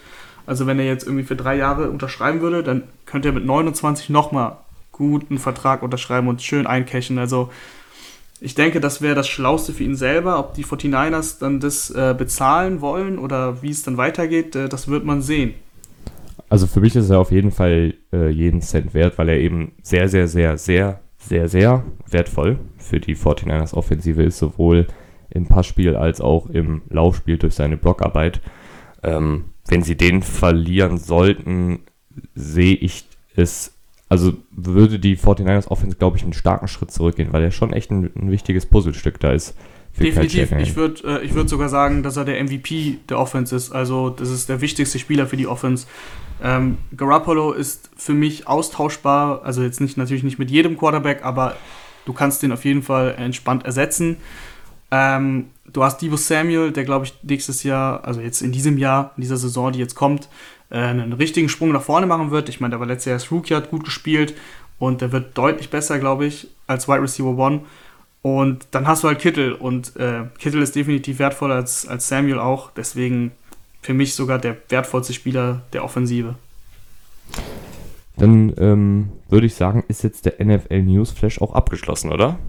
Also 0.45 0.67
wenn 0.67 0.77
er 0.77 0.86
jetzt 0.86 1.05
irgendwie 1.05 1.24
für 1.24 1.36
drei 1.36 1.55
Jahre 1.55 1.89
unterschreiben 1.89 2.41
würde, 2.41 2.63
dann 2.63 2.83
könnte 3.05 3.29
er 3.29 3.33
mit 3.33 3.45
29 3.45 4.10
nochmal 4.10 4.57
guten 4.91 5.39
Vertrag 5.39 5.81
unterschreiben 5.81 6.27
und 6.27 6.41
schön 6.41 6.67
eincashen. 6.67 7.17
Also 7.17 7.50
ich 8.39 8.53
denke, 8.53 8.81
das 8.81 9.01
wäre 9.01 9.15
das 9.15 9.27
Schlauste 9.27 9.72
für 9.72 9.83
ihn 9.83 9.95
selber. 9.95 10.38
Ob 10.38 10.53
die 10.53 10.65
49ers 10.65 11.39
dann 11.39 11.62
das 11.62 11.89
äh, 11.89 12.13
bezahlen 12.15 12.81
wollen 12.81 13.17
oder 13.17 13.63
wie 13.63 13.69
es 13.69 13.83
dann 13.83 13.98
weitergeht, 13.98 14.55
äh, 14.55 14.67
das 14.67 14.89
wird 14.89 15.05
man 15.05 15.22
sehen. 15.22 15.53
Also 16.50 16.67
für 16.67 16.81
mich 16.81 16.95
ist 16.95 17.10
er 17.10 17.19
auf 17.19 17.31
jeden 17.31 17.51
Fall 17.51 17.95
äh, 18.12 18.29
jeden 18.29 18.62
Cent 18.62 18.93
wert, 18.93 19.17
weil 19.17 19.29
er 19.29 19.39
eben 19.39 19.72
sehr, 19.81 20.10
sehr, 20.10 20.27
sehr, 20.27 20.57
sehr, 20.57 21.00
sehr, 21.27 21.48
sehr 21.48 21.84
wertvoll 22.10 22.60
für 22.77 23.00
die 23.00 23.15
49ers 23.15 23.74
Offensive 23.74 24.24
ist, 24.24 24.38
sowohl 24.38 24.88
im 25.30 25.48
Passspiel 25.48 25.96
als 25.96 26.22
auch 26.22 26.50
im 26.50 26.84
Laufspiel 26.89 27.38
durch 27.38 27.56
seine 27.56 27.77
Blockarbeit. 27.77 28.42
Ähm, 29.01 29.46
wenn 29.68 29.84
sie 29.84 29.96
den 29.96 30.22
verlieren 30.22 30.98
sollten, 30.98 31.80
sehe 32.36 32.75
ich 32.75 33.06
es, 33.36 33.74
also 34.10 34.34
würde 34.51 35.00
die 35.00 35.18
49ers 35.18 35.70
Offense, 35.70 35.98
glaube 35.98 36.18
ich, 36.18 36.24
einen 36.24 36.34
starken 36.34 36.68
Schritt 36.68 36.92
zurückgehen, 36.92 37.34
weil 37.34 37.44
er 37.44 37.51
schon 37.51 37.74
echt 37.74 37.92
ein, 37.92 38.12
ein 38.15 38.32
wichtiges 38.32 38.65
Puzzlestück 38.65 39.20
da 39.20 39.32
ist. 39.32 39.56
Definitiv. 40.00 40.51
Ich 40.53 40.75
würde 40.75 41.22
äh, 41.22 41.34
würd 41.34 41.50
sogar 41.50 41.70
sagen, 41.70 42.01
dass 42.01 42.18
er 42.18 42.25
der 42.25 42.44
MVP 42.44 42.98
der 43.10 43.20
Offense 43.20 43.56
ist. 43.56 43.72
Also, 43.72 44.10
das 44.10 44.30
ist 44.30 44.50
der 44.50 44.60
wichtigste 44.60 44.98
Spieler 44.98 45.27
für 45.27 45.38
die 45.38 45.46
Offense. 45.46 45.86
Ähm, 46.41 46.77
Garoppolo 46.95 47.53
ist 47.53 47.89
für 47.95 48.13
mich 48.13 48.47
austauschbar. 48.47 49.41
Also, 49.43 49.61
jetzt 49.61 49.81
nicht 49.81 49.97
natürlich 49.97 50.23
nicht 50.23 50.39
mit 50.39 50.49
jedem 50.49 50.77
Quarterback, 50.77 51.23
aber 51.23 51.55
du 52.05 52.13
kannst 52.13 52.43
den 52.43 52.51
auf 52.51 52.65
jeden 52.65 52.83
Fall 52.83 53.15
entspannt 53.17 53.65
ersetzen. 53.65 54.17
Ähm, 54.91 55.47
du 55.65 55.83
hast 55.83 55.99
Divo 56.01 56.17
Samuel, 56.17 56.71
der, 56.71 56.83
glaube 56.83 57.05
ich, 57.05 57.13
nächstes 57.23 57.63
Jahr, 57.63 58.03
also 58.05 58.21
jetzt 58.21 58.41
in 58.41 58.51
diesem 58.51 58.77
Jahr, 58.77 59.11
in 59.17 59.21
dieser 59.21 59.37
Saison, 59.37 59.71
die 59.71 59.79
jetzt 59.79 59.95
kommt, 59.95 60.29
äh, 60.69 60.77
einen 60.77 61.13
richtigen 61.13 61.49
Sprung 61.49 61.71
nach 61.71 61.81
vorne 61.81 62.05
machen 62.05 62.31
wird. 62.31 62.49
Ich 62.49 62.59
meine, 62.59 62.71
der 62.71 62.79
war 62.79 62.87
letztes 62.87 63.05
Jahr 63.05 63.15
als 63.15 63.31
Rookie, 63.31 63.55
hat 63.55 63.71
gut 63.71 63.85
gespielt 63.85 64.35
und 64.77 65.01
der 65.01 65.11
wird 65.11 65.37
deutlich 65.37 65.69
besser, 65.69 65.97
glaube 65.97 66.25
ich, 66.25 66.47
als 66.67 66.87
Wide 66.87 67.01
Receiver 67.01 67.37
One. 67.37 67.61
Und 68.21 68.67
dann 68.71 68.87
hast 68.87 69.03
du 69.03 69.07
halt 69.07 69.19
Kittel 69.19 69.53
und 69.53 69.95
äh, 69.97 70.25
Kittel 70.39 70.61
ist 70.61 70.75
definitiv 70.75 71.19
wertvoller 71.19 71.55
als, 71.55 71.87
als 71.87 72.07
Samuel 72.07 72.39
auch. 72.39 72.71
Deswegen 72.71 73.31
für 73.83 73.93
mich 73.93 74.15
sogar 74.15 74.39
der 74.39 74.57
wertvollste 74.69 75.13
Spieler 75.13 75.61
der 75.73 75.83
Offensive. 75.83 76.35
Dann 78.17 78.53
ähm, 78.57 79.09
würde 79.29 79.45
ich 79.45 79.55
sagen, 79.55 79.83
ist 79.87 80.03
jetzt 80.03 80.25
der 80.25 80.43
NFL 80.43 80.81
News 80.83 81.11
Flash 81.11 81.41
auch 81.41 81.53
abgeschlossen, 81.53 82.11
oder? 82.11 82.39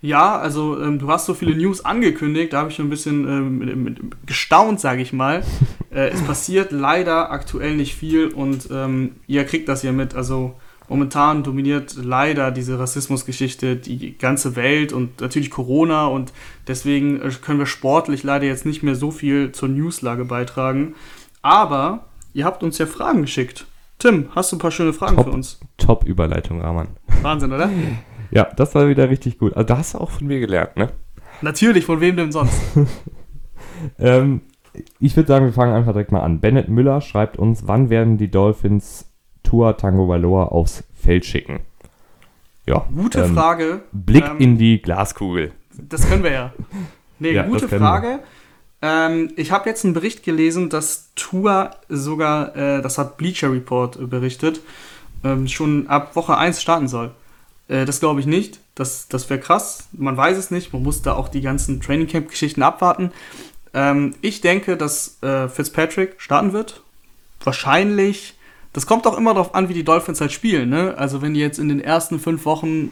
Ja, 0.00 0.38
also 0.38 0.80
ähm, 0.80 0.98
du 0.98 1.08
hast 1.08 1.26
so 1.26 1.34
viele 1.34 1.56
News 1.56 1.84
angekündigt, 1.84 2.52
da 2.52 2.58
habe 2.58 2.70
ich 2.70 2.76
schon 2.76 2.86
ein 2.86 2.90
bisschen 2.90 3.26
ähm, 3.26 3.58
mit, 3.58 3.76
mit, 3.76 4.26
gestaunt, 4.26 4.80
sage 4.80 5.02
ich 5.02 5.12
mal. 5.12 5.42
Äh, 5.90 6.10
es 6.10 6.20
passiert 6.20 6.70
leider 6.70 7.30
aktuell 7.30 7.74
nicht 7.74 7.94
viel 7.94 8.28
und 8.28 8.68
ähm, 8.70 9.12
ihr 9.26 9.46
kriegt 9.46 9.70
das 9.70 9.82
ja 9.82 9.90
mit. 9.90 10.14
Also 10.14 10.54
momentan 10.88 11.42
dominiert 11.42 11.96
leider 12.02 12.50
diese 12.50 12.78
Rassismusgeschichte 12.78 13.76
die 13.76 14.16
ganze 14.16 14.56
Welt 14.56 14.92
und 14.92 15.20
natürlich 15.20 15.50
Corona 15.50 16.06
und 16.06 16.32
deswegen 16.66 17.20
äh, 17.20 17.30
können 17.40 17.58
wir 17.58 17.66
sportlich 17.66 18.22
leider 18.22 18.46
jetzt 18.46 18.66
nicht 18.66 18.82
mehr 18.82 18.94
so 18.94 19.10
viel 19.10 19.52
zur 19.52 19.68
Newslage 19.68 20.24
beitragen. 20.24 20.94
Aber 21.42 22.06
ihr 22.32 22.44
habt 22.44 22.62
uns 22.62 22.78
ja 22.78 22.86
Fragen 22.86 23.22
geschickt. 23.22 23.66
Tim, 23.98 24.28
hast 24.34 24.52
du 24.52 24.56
ein 24.56 24.60
paar 24.60 24.70
schöne 24.70 24.92
Fragen 24.92 25.16
top, 25.16 25.26
für 25.26 25.32
uns? 25.32 25.60
Top 25.76 26.04
Überleitung, 26.04 26.60
Rahman. 26.60 26.88
Wahnsinn, 27.22 27.52
oder? 27.52 27.68
ja, 28.30 28.44
das 28.56 28.74
war 28.74 28.88
wieder 28.88 29.10
richtig 29.10 29.38
gut. 29.38 29.56
Also 29.56 29.66
da 29.66 29.78
hast 29.78 29.94
du 29.94 29.98
auch 29.98 30.10
von 30.10 30.26
mir 30.26 30.40
gelernt, 30.40 30.76
ne? 30.76 30.90
Natürlich, 31.42 31.84
von 31.84 32.00
wem 32.00 32.16
denn 32.16 32.32
sonst? 32.32 32.60
ähm, 33.98 34.42
ich 35.00 35.16
würde 35.16 35.28
sagen, 35.28 35.46
wir 35.46 35.52
fangen 35.52 35.74
einfach 35.74 35.92
direkt 35.92 36.12
mal 36.12 36.20
an. 36.20 36.40
Bennett 36.40 36.68
Müller 36.68 37.00
schreibt 37.00 37.38
uns, 37.38 37.66
wann 37.66 37.90
werden 37.90 38.18
die 38.18 38.30
Dolphins 38.30 39.07
Tua 39.48 39.72
Tango 39.72 40.06
Valoa 40.06 40.44
aufs 40.44 40.84
Feld 40.94 41.24
schicken? 41.24 41.60
Ja. 42.66 42.84
Gute 42.94 43.22
ähm, 43.22 43.34
Frage. 43.34 43.80
Blick 43.92 44.26
ähm, 44.26 44.38
in 44.38 44.58
die 44.58 44.82
Glaskugel. 44.82 45.52
Das 45.72 46.06
können 46.06 46.22
wir 46.22 46.32
ja. 46.32 46.52
Nee, 47.18 47.32
ja, 47.32 47.44
gute 47.44 47.66
Frage. 47.66 48.18
Ähm, 48.82 49.32
ich 49.36 49.50
habe 49.50 49.66
jetzt 49.70 49.86
einen 49.86 49.94
Bericht 49.94 50.22
gelesen, 50.22 50.68
dass 50.68 51.12
Tua 51.14 51.70
sogar, 51.88 52.54
äh, 52.56 52.82
das 52.82 52.98
hat 52.98 53.16
Bleacher 53.16 53.50
Report 53.50 54.10
berichtet, 54.10 54.60
ähm, 55.24 55.48
schon 55.48 55.86
ab 55.86 56.14
Woche 56.14 56.36
1 56.36 56.60
starten 56.60 56.86
soll. 56.86 57.12
Äh, 57.68 57.86
das 57.86 58.00
glaube 58.00 58.20
ich 58.20 58.26
nicht. 58.26 58.60
Das, 58.74 59.08
das 59.08 59.30
wäre 59.30 59.40
krass. 59.40 59.88
Man 59.92 60.18
weiß 60.18 60.36
es 60.36 60.50
nicht. 60.50 60.74
Man 60.74 60.82
muss 60.82 61.00
da 61.00 61.14
auch 61.14 61.28
die 61.28 61.40
ganzen 61.40 61.80
Training 61.80 62.06
Camp-Geschichten 62.06 62.62
abwarten. 62.62 63.12
Ähm, 63.72 64.14
ich 64.20 64.42
denke, 64.42 64.76
dass 64.76 65.22
äh, 65.22 65.48
Fitzpatrick 65.48 66.16
starten 66.18 66.52
wird. 66.52 66.82
Wahrscheinlich 67.42 68.34
das 68.72 68.86
kommt 68.86 69.06
auch 69.06 69.16
immer 69.16 69.34
darauf 69.34 69.54
an, 69.54 69.68
wie 69.68 69.74
die 69.74 69.84
Dolphins 69.84 70.20
halt 70.20 70.32
spielen. 70.32 70.68
Ne? 70.68 70.94
Also 70.96 71.22
wenn 71.22 71.34
die 71.34 71.40
jetzt 71.40 71.58
in 71.58 71.68
den 71.68 71.80
ersten 71.80 72.18
fünf 72.18 72.44
Wochen, 72.44 72.90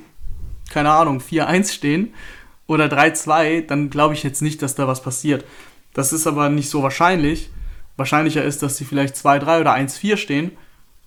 keine 0.70 0.90
Ahnung, 0.90 1.20
4-1 1.20 1.72
stehen 1.72 2.14
oder 2.66 2.86
3-2, 2.86 3.66
dann 3.66 3.90
glaube 3.90 4.14
ich 4.14 4.22
jetzt 4.22 4.42
nicht, 4.42 4.62
dass 4.62 4.74
da 4.74 4.88
was 4.88 5.02
passiert. 5.02 5.44
Das 5.94 6.12
ist 6.12 6.26
aber 6.26 6.48
nicht 6.48 6.70
so 6.70 6.82
wahrscheinlich. 6.82 7.50
Wahrscheinlicher 7.96 8.44
ist, 8.44 8.62
dass 8.62 8.76
sie 8.76 8.84
vielleicht 8.84 9.16
2-3 9.16 9.60
oder 9.60 9.74
1-4 9.74 10.16
stehen. 10.16 10.52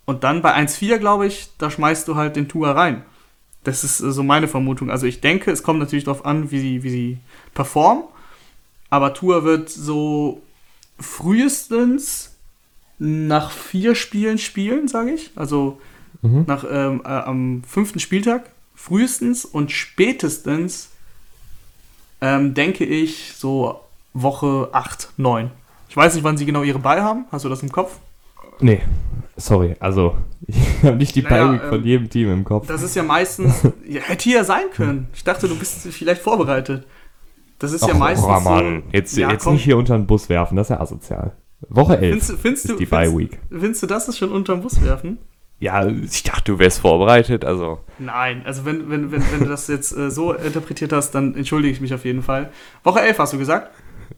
Und 0.06 0.24
dann 0.24 0.42
bei 0.42 0.56
1-4, 0.56 0.98
glaube 0.98 1.28
ich, 1.28 1.50
da 1.58 1.70
schmeißt 1.70 2.08
du 2.08 2.16
halt 2.16 2.36
den 2.36 2.48
Tour 2.48 2.70
rein. 2.70 3.04
Das 3.64 3.84
ist 3.84 3.98
so 3.98 4.24
meine 4.24 4.48
Vermutung. 4.48 4.90
Also 4.90 5.06
ich 5.06 5.22
denke, 5.22 5.52
es 5.52 5.62
kommt 5.62 5.80
natürlich 5.80 6.06
darauf 6.06 6.26
an, 6.26 6.50
wie 6.52 6.60
sie, 6.60 6.84
wie 6.84 6.90
sie 6.90 7.18
performen. 7.54 8.06
Aber 8.90 9.14
Tour 9.14 9.44
wird 9.44 9.70
so 9.70 10.42
frühestens 11.00 12.29
nach 13.00 13.52
vier 13.52 13.96
Spielen 13.96 14.38
spielen, 14.38 14.88
sage 14.88 15.12
ich. 15.12 15.32
Also 15.36 15.80
mhm. 16.22 16.44
nach, 16.48 16.66
ähm, 16.70 17.02
äh, 17.04 17.08
am 17.08 17.64
fünften 17.64 18.00
Spieltag 18.00 18.52
frühestens 18.76 19.46
und 19.46 19.72
spätestens 19.72 20.90
ähm, 22.22 22.54
denke 22.54 22.86
ich 22.86 23.34
so 23.36 23.80
Woche 24.14 24.70
8, 24.72 25.14
9. 25.18 25.52
Ich 25.88 25.98
weiß 25.98 26.14
nicht, 26.14 26.24
wann 26.24 26.38
sie 26.38 26.46
genau 26.46 26.64
ihre 26.64 26.80
Ball 26.80 27.02
haben. 27.02 27.26
Hast 27.32 27.46
du 27.46 27.50
das 27.50 27.64
im 27.64 27.72
Kopf? 27.72 28.00
Nee, 28.60 28.82
sorry. 29.38 29.76
Also, 29.80 30.18
ich 30.46 30.58
habe 30.84 30.98
nicht 30.98 31.16
die 31.16 31.24
naja, 31.24 31.48
Bye 31.48 31.62
ähm, 31.64 31.70
von 31.70 31.84
jedem 31.84 32.10
Team 32.10 32.32
im 32.32 32.44
Kopf. 32.44 32.68
Das 32.68 32.84
ist 32.84 32.96
ja 32.96 33.04
meistens. 33.04 33.64
ja, 33.88 34.02
hätte 34.02 34.30
ja 34.30 34.44
sein 34.44 34.66
können. 34.74 35.08
Ich 35.14 35.24
dachte, 35.24 35.48
du 35.48 35.58
bist 35.58 35.82
vielleicht 35.82 36.22
vorbereitet. 36.22 36.86
Das 37.58 37.72
ist 37.74 37.84
Och, 37.84 37.90
ja 37.90 37.96
meistens. 37.96 38.28
Oh 38.28 38.40
Mann, 38.40 38.84
jetzt, 38.92 39.18
ja, 39.18 39.32
jetzt 39.32 39.48
nicht 39.48 39.64
hier 39.64 39.78
unter 39.78 39.98
den 39.98 40.08
Bus 40.08 40.30
werfen, 40.30 40.56
das 40.56 40.68
ist 40.68 40.72
ja 40.72 40.80
asozial. 40.80 41.34
Woche 41.68 41.98
11 41.98 42.10
findest, 42.10 42.42
findest 42.42 42.66
ist 42.66 42.72
du, 42.74 42.78
die 42.78 42.86
Bye 42.86 43.18
Week. 43.18 43.40
Findest 43.50 43.84
du 43.84 43.88
das 43.88 44.08
ist 44.08 44.18
schon 44.18 44.32
unter 44.32 44.56
den 44.56 44.62
Bus 44.62 44.82
werfen? 44.84 45.18
Ja, 45.60 45.86
ich 45.86 46.24
dachte, 46.24 46.54
du 46.54 46.60
wärst 46.60 46.80
vorbereitet, 46.80 47.44
also. 47.44 47.80
Nein, 47.98 48.44
also 48.46 48.64
wenn, 48.64 48.90
wenn, 48.90 49.12
wenn, 49.12 49.22
wenn 49.32 49.40
du 49.40 49.46
das 49.46 49.68
jetzt 49.68 49.96
äh, 49.96 50.10
so 50.10 50.34
interpretiert 50.34 50.94
hast, 50.94 51.12
dann 51.12 51.36
entschuldige 51.36 51.74
ich 51.74 51.82
mich 51.82 51.94
auf 51.94 52.06
jeden 52.06 52.24
Fall. 52.24 52.50
Woche 52.84 53.02
11 53.02 53.20
hast 53.20 53.34
du 53.34 53.38
gesagt? 53.38 53.70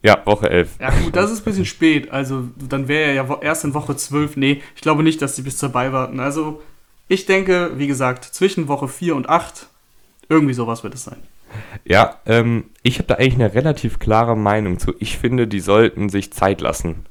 Ja, 0.03 0.21
Woche 0.25 0.49
11. 0.49 0.77
Ja, 0.79 0.91
gut, 0.91 1.15
das 1.15 1.31
ist 1.31 1.41
ein 1.41 1.45
bisschen 1.45 1.65
spät. 1.65 2.11
Also, 2.11 2.43
dann 2.57 2.87
wäre 2.87 3.15
ja 3.15 3.39
erst 3.41 3.63
in 3.63 3.73
Woche 3.73 3.95
12. 3.95 4.37
Nee, 4.37 4.61
ich 4.75 4.81
glaube 4.81 5.01
nicht, 5.01 5.21
dass 5.21 5.35
die 5.35 5.41
bis 5.41 5.57
zur 5.57 5.69
Bye 5.69 5.93
warten. 5.93 6.19
Also, 6.19 6.61
ich 7.07 7.25
denke, 7.25 7.71
wie 7.75 7.87
gesagt, 7.87 8.23
zwischen 8.23 8.67
Woche 8.67 8.87
4 8.87 9.15
und 9.15 9.27
8, 9.27 9.67
irgendwie 10.29 10.53
sowas 10.53 10.83
wird 10.83 10.93
es 10.93 11.03
sein. 11.03 11.17
Ja, 11.85 12.19
ähm, 12.25 12.65
ich 12.83 12.99
habe 12.99 13.07
da 13.07 13.15
eigentlich 13.15 13.35
eine 13.35 13.53
relativ 13.53 13.99
klare 13.99 14.37
Meinung 14.37 14.79
zu. 14.79 14.93
Ich 14.99 15.17
finde, 15.17 15.47
die 15.47 15.59
sollten 15.59 16.09
sich 16.09 16.31
Zeit 16.31 16.61
lassen. 16.61 17.05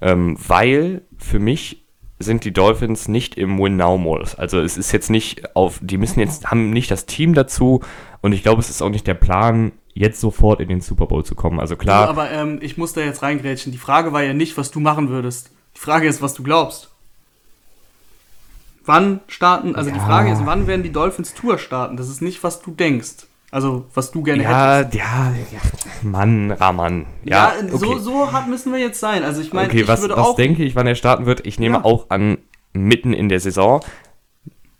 Ähm, 0.00 0.36
weil 0.46 1.02
für 1.18 1.38
mich 1.38 1.84
sind 2.18 2.44
die 2.44 2.52
Dolphins 2.52 3.08
nicht 3.08 3.36
im 3.36 3.58
Win-Now-Modus. 3.58 4.34
Also 4.36 4.60
es 4.60 4.76
ist 4.76 4.92
jetzt 4.92 5.10
nicht 5.10 5.56
auf, 5.56 5.78
die 5.82 5.98
müssen 5.98 6.20
jetzt, 6.20 6.50
haben 6.50 6.70
nicht 6.70 6.90
das 6.90 7.06
Team 7.06 7.34
dazu 7.34 7.80
und 8.20 8.32
ich 8.32 8.42
glaube, 8.42 8.60
es 8.60 8.70
ist 8.70 8.82
auch 8.82 8.90
nicht 8.90 9.06
der 9.06 9.14
Plan, 9.14 9.72
jetzt 9.94 10.20
sofort 10.20 10.60
in 10.60 10.68
den 10.68 10.80
Super 10.80 11.06
Bowl 11.06 11.24
zu 11.24 11.34
kommen. 11.34 11.60
Also 11.60 11.76
klar. 11.76 12.08
aber 12.08 12.30
ähm, 12.30 12.58
ich 12.60 12.76
muss 12.76 12.92
da 12.92 13.00
jetzt 13.00 13.22
reingrätschen. 13.22 13.72
Die 13.72 13.78
Frage 13.78 14.12
war 14.12 14.22
ja 14.22 14.34
nicht, 14.34 14.56
was 14.56 14.70
du 14.70 14.80
machen 14.80 15.08
würdest. 15.08 15.50
Die 15.76 15.80
Frage 15.80 16.08
ist, 16.08 16.22
was 16.22 16.34
du 16.34 16.42
glaubst. 16.42 16.90
Wann 18.84 19.20
starten, 19.28 19.76
also 19.76 19.90
ja. 19.90 19.94
die 19.94 20.00
Frage 20.00 20.30
ist, 20.30 20.44
wann 20.44 20.66
werden 20.66 20.82
die 20.82 20.92
Dolphins 20.92 21.34
Tour 21.34 21.58
starten? 21.58 21.96
Das 21.96 22.08
ist 22.08 22.20
nicht, 22.20 22.42
was 22.42 22.60
du 22.60 22.70
denkst. 22.70 23.26
Also, 23.54 23.86
was 23.94 24.10
du 24.10 24.24
gerne 24.24 24.42
ja, 24.42 24.78
hättest. 24.78 24.94
Ja, 24.96 25.32
ja, 25.52 25.60
Mann, 26.02 26.50
Rahman. 26.50 27.06
Ja, 27.22 27.52
ja 27.54 27.66
okay. 27.72 27.76
so, 27.76 27.98
so 27.98 28.32
hart 28.32 28.48
müssen 28.48 28.72
wir 28.72 28.80
jetzt 28.80 28.98
sein. 28.98 29.22
Also, 29.22 29.40
ich 29.40 29.52
meine, 29.52 29.68
okay, 29.68 29.82
ich 29.82 29.86
was, 29.86 30.00
würde 30.00 30.16
was 30.16 30.26
auch. 30.26 30.34
denke 30.34 30.64
ich, 30.64 30.74
wann 30.74 30.88
er 30.88 30.96
starten 30.96 31.24
wird? 31.24 31.46
Ich 31.46 31.60
nehme 31.60 31.76
ja. 31.76 31.84
auch 31.84 32.10
an, 32.10 32.38
mitten 32.72 33.12
in 33.12 33.28
der 33.28 33.38
Saison. 33.38 33.80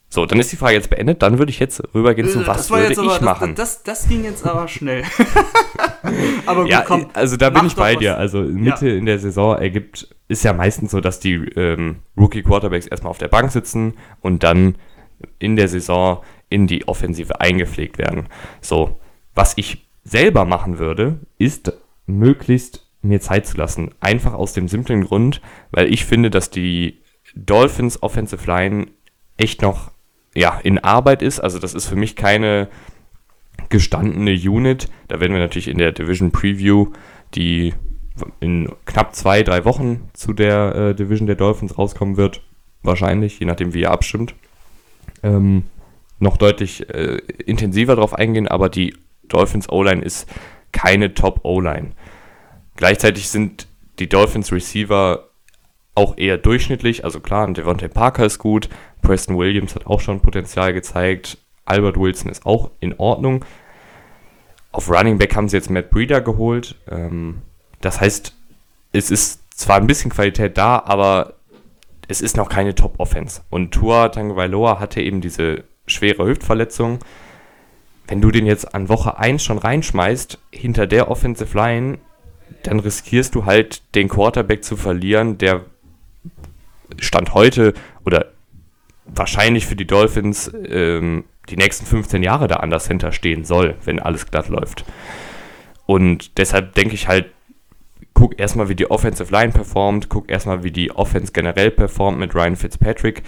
So, 0.09 0.27
dann 0.27 0.41
ist 0.41 0.51
die 0.51 0.57
Frage 0.57 0.75
jetzt 0.75 0.91
beendet. 0.91 1.23
Dann 1.23 1.39
würde 1.39 1.51
ich 1.51 1.61
jetzt 1.61 1.85
rübergehen 1.95 2.29
zu, 2.29 2.41
äh, 2.41 2.47
was 2.49 2.69
würde 2.69 2.93
ich 2.93 2.99
aber, 2.99 3.21
machen? 3.25 3.55
Das, 3.55 3.85
das, 3.85 4.01
das, 4.01 4.09
ging 4.09 4.25
jetzt 4.25 4.45
aber 4.45 4.67
schnell. 4.67 5.05
aber 6.47 6.63
gut, 6.63 6.71
ja, 6.73 6.81
komm. 6.81 7.07
Also, 7.13 7.37
da 7.37 7.51
bin 7.51 7.67
ich 7.67 7.77
bei 7.77 7.95
dir. 7.95 8.19
Also, 8.19 8.41
Mitte 8.41 8.89
ja. 8.89 8.97
in 8.97 9.07
der 9.07 9.21
Saison 9.21 9.57
ergibt, 9.57 10.09
ist 10.27 10.43
ja 10.43 10.53
meistens 10.53 10.91
so, 10.91 11.01
dass 11.01 11.21
die 11.21 11.35
ähm, 11.35 11.99
Rookie-Quarterbacks 12.17 12.89
erstmal 12.89 13.13
auf 13.13 13.19
der 13.19 13.29
Bank 13.29 13.53
sitzen 13.53 13.95
und 14.21 14.43
dann 14.43 14.75
in 15.39 15.55
der 15.55 15.69
Saison 15.69 16.25
in 16.55 16.69
die 16.69 16.87
Offensive 16.87 17.41
eingepflegt 17.41 17.99
werden. 17.99 18.29
So, 18.61 19.01
was 19.35 19.55
ich 19.57 19.89
selber 20.05 20.45
machen 20.45 20.79
würde, 20.79 21.19
ist 21.37 21.73
möglichst 22.07 22.87
mir 23.03 23.21
Zeit 23.21 23.47
zu 23.47 23.57
lassen. 23.57 23.91
Einfach 24.01 24.33
aus 24.33 24.53
dem 24.53 24.69
simplen 24.69 25.05
Grund, 25.05 25.41
weil 25.73 25.93
ich 25.93 26.05
finde, 26.05 26.31
dass 26.31 26.51
die 26.51 27.01
Dolphins 27.35 28.03
Offensive 28.03 28.47
Line 28.47 28.87
echt 29.37 29.63
noch 29.63 29.91
ja, 30.35 30.61
in 30.63 30.79
Arbeit 30.79 31.23
ist. 31.23 31.41
Also 31.41 31.59
das 31.59 31.75
ist 31.75 31.87
für 31.87 31.97
mich 31.97 32.15
keine 32.15 32.69
gestandene 33.69 34.33
Unit. 34.33 34.89
Da 35.09 35.19
werden 35.19 35.33
wir 35.33 35.41
natürlich 35.41 35.69
in 35.69 35.79
der 35.79 35.91
Division 35.91 36.31
Preview, 36.31 36.93
die 37.35 37.75
in 38.39 38.71
knapp 38.85 39.17
zwei, 39.17 39.43
drei 39.43 39.65
Wochen 39.65 40.09
zu 40.13 40.33
der 40.33 40.75
äh, 40.75 40.95
Division 40.95 41.27
der 41.27 41.35
Dolphins 41.35 41.77
rauskommen 41.77 42.17
wird, 42.17 42.43
wahrscheinlich, 42.85 43.41
je 43.41 43.47
nachdem 43.47 43.75
wie 43.75 43.81
ihr 43.81 43.91
abstimmt, 43.91 44.37
ähm, 45.25 45.65
noch 46.19 46.37
deutlich 46.37 46.89
äh, 46.91 47.19
intensiver 47.47 47.97
drauf 47.97 48.15
eingehen, 48.15 48.49
aber 48.49 48.69
die 48.69 48.97
Dolphins 49.25 49.69
O-Line 49.69 50.03
ist 50.03 50.29
keine 50.73 51.15
Top 51.15 51.41
O-Line. 51.45 51.91
Gleichzeitig 52.77 53.29
sind 53.29 53.69
die 53.99 54.09
Dolphins 54.09 54.53
Receiver 54.53 55.29
auch 55.95 56.19
eher 56.19 56.39
durchschnittlich. 56.39 57.05
Also 57.05 57.21
klar, 57.21 57.51
Devontae 57.53 57.89
Parker 57.89 58.25
ist 58.25 58.39
gut, 58.39 58.69
Preston 59.03 59.39
Williams 59.39 59.75
hat 59.75 59.87
auch 59.87 60.01
schon 60.01 60.21
Potenzial 60.21 60.73
gezeigt, 60.73 61.39
Albert 61.65 61.97
Wilson 61.99 62.31
ist 62.31 62.45
auch 62.47 62.71
in 62.81 62.95
Ordnung. 62.99 63.45
Auf 64.73 64.91
Running 64.91 65.19
Back 65.19 65.37
haben 65.37 65.49
sie 65.49 65.57
jetzt 65.57 65.71
Matt 65.71 65.91
Breeder 65.91 66.21
geholt. 66.21 66.77
Ähm, 66.91 67.43
das 67.81 68.01
heißt, 68.01 68.35
es 68.93 69.11
ist 69.11 69.41
zwar 69.57 69.77
ein 69.77 69.87
bisschen 69.87 70.11
Qualität 70.11 70.59
da, 70.59 70.83
aber 70.85 71.35
es 72.09 72.21
ist 72.21 72.37
noch 72.37 72.49
keine 72.49 72.75
Top-Offense. 72.75 73.43
Und 73.51 73.71
Tua 73.73 74.09
Tagovailoa 74.09 74.81
hatte 74.81 75.01
eben 75.01 75.21
diese 75.21 75.65
schwere 75.87 76.27
Hüftverletzung. 76.27 76.99
Wenn 78.07 78.21
du 78.21 78.31
den 78.31 78.47
jetzt 78.47 78.75
an 78.75 78.89
Woche 78.89 79.19
1 79.19 79.43
schon 79.43 79.59
reinschmeißt, 79.59 80.39
hinter 80.51 80.87
der 80.87 81.11
Offensive 81.11 81.57
Line, 81.57 81.99
dann 82.63 82.81
riskierst 82.81 83.35
du 83.35 83.47
halt 83.47 83.83
den 83.95 84.09
Quarterback 84.09 84.65
zu 84.65 84.77
verlieren, 84.77 85.39
der 85.39 85.65
Stand 86.99 87.35
heute 87.35 87.75
oder 88.05 88.33
wahrscheinlich 89.07 89.67
für 89.67 89.77
die 89.77 89.87
Dolphins 89.87 90.51
ähm, 90.67 91.25
die 91.49 91.57
nächsten 91.57 91.87
15 91.87 92.23
Jahre 92.23 92.49
da 92.49 92.57
anders 92.57 92.89
hinterstehen 92.89 93.45
soll, 93.45 93.77
wenn 93.85 94.01
alles 94.01 94.27
glatt 94.27 94.49
läuft. 94.49 94.85
Und 95.87 96.39
deshalb 96.39 96.75
denke 96.75 96.95
ich 96.95 97.09
halt, 97.09 97.27
guck 98.15 98.39
erstmal, 98.39 98.69
wie 98.69 98.75
die 98.75 98.91
Offensive 98.91 99.31
Line 99.31 99.53
performt, 99.53 100.09
guck 100.09 100.31
erstmal, 100.31 100.63
wie 100.63 100.71
die 100.71 100.93
Offense 100.93 101.33
generell 101.33 101.71
performt 101.71 102.19
mit 102.19 102.35
Ryan 102.35 102.57
Fitzpatrick. 102.57 103.23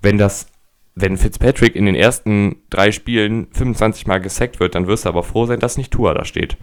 Wenn 0.00 0.16
das, 0.16 0.46
wenn 0.96 1.18
Fitzpatrick 1.18 1.76
in 1.76 1.84
den 1.84 1.94
ersten 1.94 2.56
drei 2.70 2.90
Spielen 2.90 3.48
25 3.52 4.06
Mal 4.06 4.18
gesackt 4.18 4.58
wird, 4.60 4.74
dann 4.74 4.86
wirst 4.86 5.04
du 5.04 5.10
aber 5.10 5.22
froh 5.22 5.44
sein, 5.44 5.60
dass 5.60 5.76
nicht 5.76 5.92
Tua 5.92 6.14
da 6.14 6.24
steht. 6.24 6.56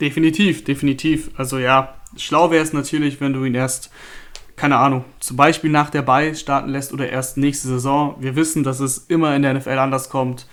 Definitiv, 0.00 0.64
definitiv. 0.64 1.30
Also 1.36 1.58
ja, 1.58 1.94
schlau 2.16 2.50
wäre 2.50 2.62
es 2.62 2.72
natürlich, 2.72 3.20
wenn 3.20 3.32
du 3.32 3.44
ihn 3.44 3.54
erst, 3.54 3.90
keine 4.56 4.76
Ahnung, 4.76 5.04
zum 5.20 5.36
Beispiel 5.36 5.70
nach 5.70 5.88
der 5.88 6.02
Bay 6.02 6.34
starten 6.34 6.70
lässt 6.70 6.92
oder 6.92 7.08
erst 7.10 7.36
nächste 7.36 7.68
Saison. 7.68 8.16
Wir 8.18 8.34
wissen, 8.34 8.64
dass 8.64 8.80
es 8.80 8.98
immer 8.98 9.34
in 9.36 9.42
der 9.42 9.54
NFL 9.54 9.78
anders 9.78 10.10
kommt. 10.10 10.48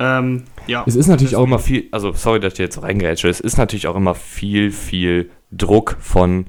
Ähm, 0.00 0.44
ja. 0.66 0.82
Es 0.84 0.96
ist 0.96 1.06
natürlich 1.06 1.36
auch 1.36 1.44
immer 1.44 1.60
viel, 1.60 1.88
also 1.92 2.12
sorry, 2.12 2.40
dass 2.40 2.54
ich 2.54 2.58
jetzt 2.58 2.82
reingrätsche, 2.82 3.28
es 3.28 3.40
ist 3.40 3.56
natürlich 3.56 3.86
auch 3.86 3.96
immer 3.96 4.14
viel, 4.14 4.72
viel 4.72 5.30
Druck 5.52 5.96
von 6.00 6.46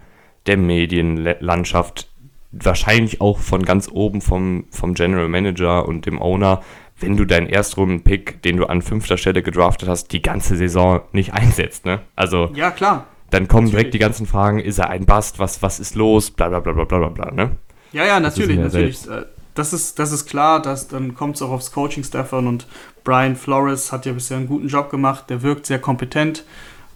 der 0.48 0.58
Medienlandschaft, 0.58 2.07
wahrscheinlich 2.52 3.22
auch 3.22 3.40
von 3.40 3.64
ganz 3.64 3.90
oben 3.92 4.22
vom, 4.22 4.66
vom 4.72 4.94
General 4.94 5.28
Manager 5.28 5.88
und 5.88 6.06
dem 6.06 6.22
Owner, 6.22 6.62
wenn 7.00 7.18
du 7.18 7.26
deinen 7.26 7.48
Erstrunden-Pick, 7.48 8.42
den 8.42 8.58
du 8.58 8.66
an 8.66 8.82
fünfter 8.82 9.18
Stelle 9.18 9.44
gedraftet 9.44 9.88
hast, 9.88 10.12
die 10.14 10.22
ganze 10.22 10.56
Saison 10.56 11.02
nicht 11.12 11.34
einsetzt, 11.34 11.86
ne? 11.86 12.02
Also. 12.16 12.52
Ja, 12.56 12.72
klar. 12.72 13.06
Dann 13.30 13.48
kommen 13.48 13.66
natürlich. 13.66 13.72
direkt 13.72 13.94
die 13.94 14.00
ganzen 14.00 14.26
Fragen, 14.26 14.60
ist 14.60 14.80
er 14.80 14.90
ein 14.90 15.06
Bast, 15.06 15.38
was, 15.38 15.62
was 15.62 15.80
ist 15.80 15.96
los, 15.96 16.32
bla 16.32 16.48
bla 16.48 16.60
bla 16.62 16.72
bla 16.72 16.86
bla 16.86 17.10
bla, 17.10 17.32
ne? 17.32 17.52
Ja, 17.92 18.06
ja, 18.06 18.20
natürlich, 18.20 18.58
natürlich. 18.58 19.00
Selbst. 19.00 19.26
Äh, 19.26 19.26
das 19.54 19.74
ist, 19.74 19.98
das 19.98 20.12
ist 20.12 20.28
klar, 20.28 20.62
dass, 20.62 20.88
dann 20.88 21.16
kommt 21.16 21.36
es 21.36 21.42
auch 21.42 21.50
aufs 21.50 21.72
Coaching-Staff 21.72 22.32
an 22.34 22.48
und 22.48 22.68
Brian 23.04 23.36
Flores 23.36 23.92
hat 23.92 24.06
ja 24.06 24.14
bisher 24.14 24.38
einen 24.38 24.48
guten 24.48 24.68
Job 24.68 24.90
gemacht, 24.92 25.30
der 25.30 25.42
wirkt 25.42 25.66
sehr 25.66 25.80
kompetent. 25.80 26.44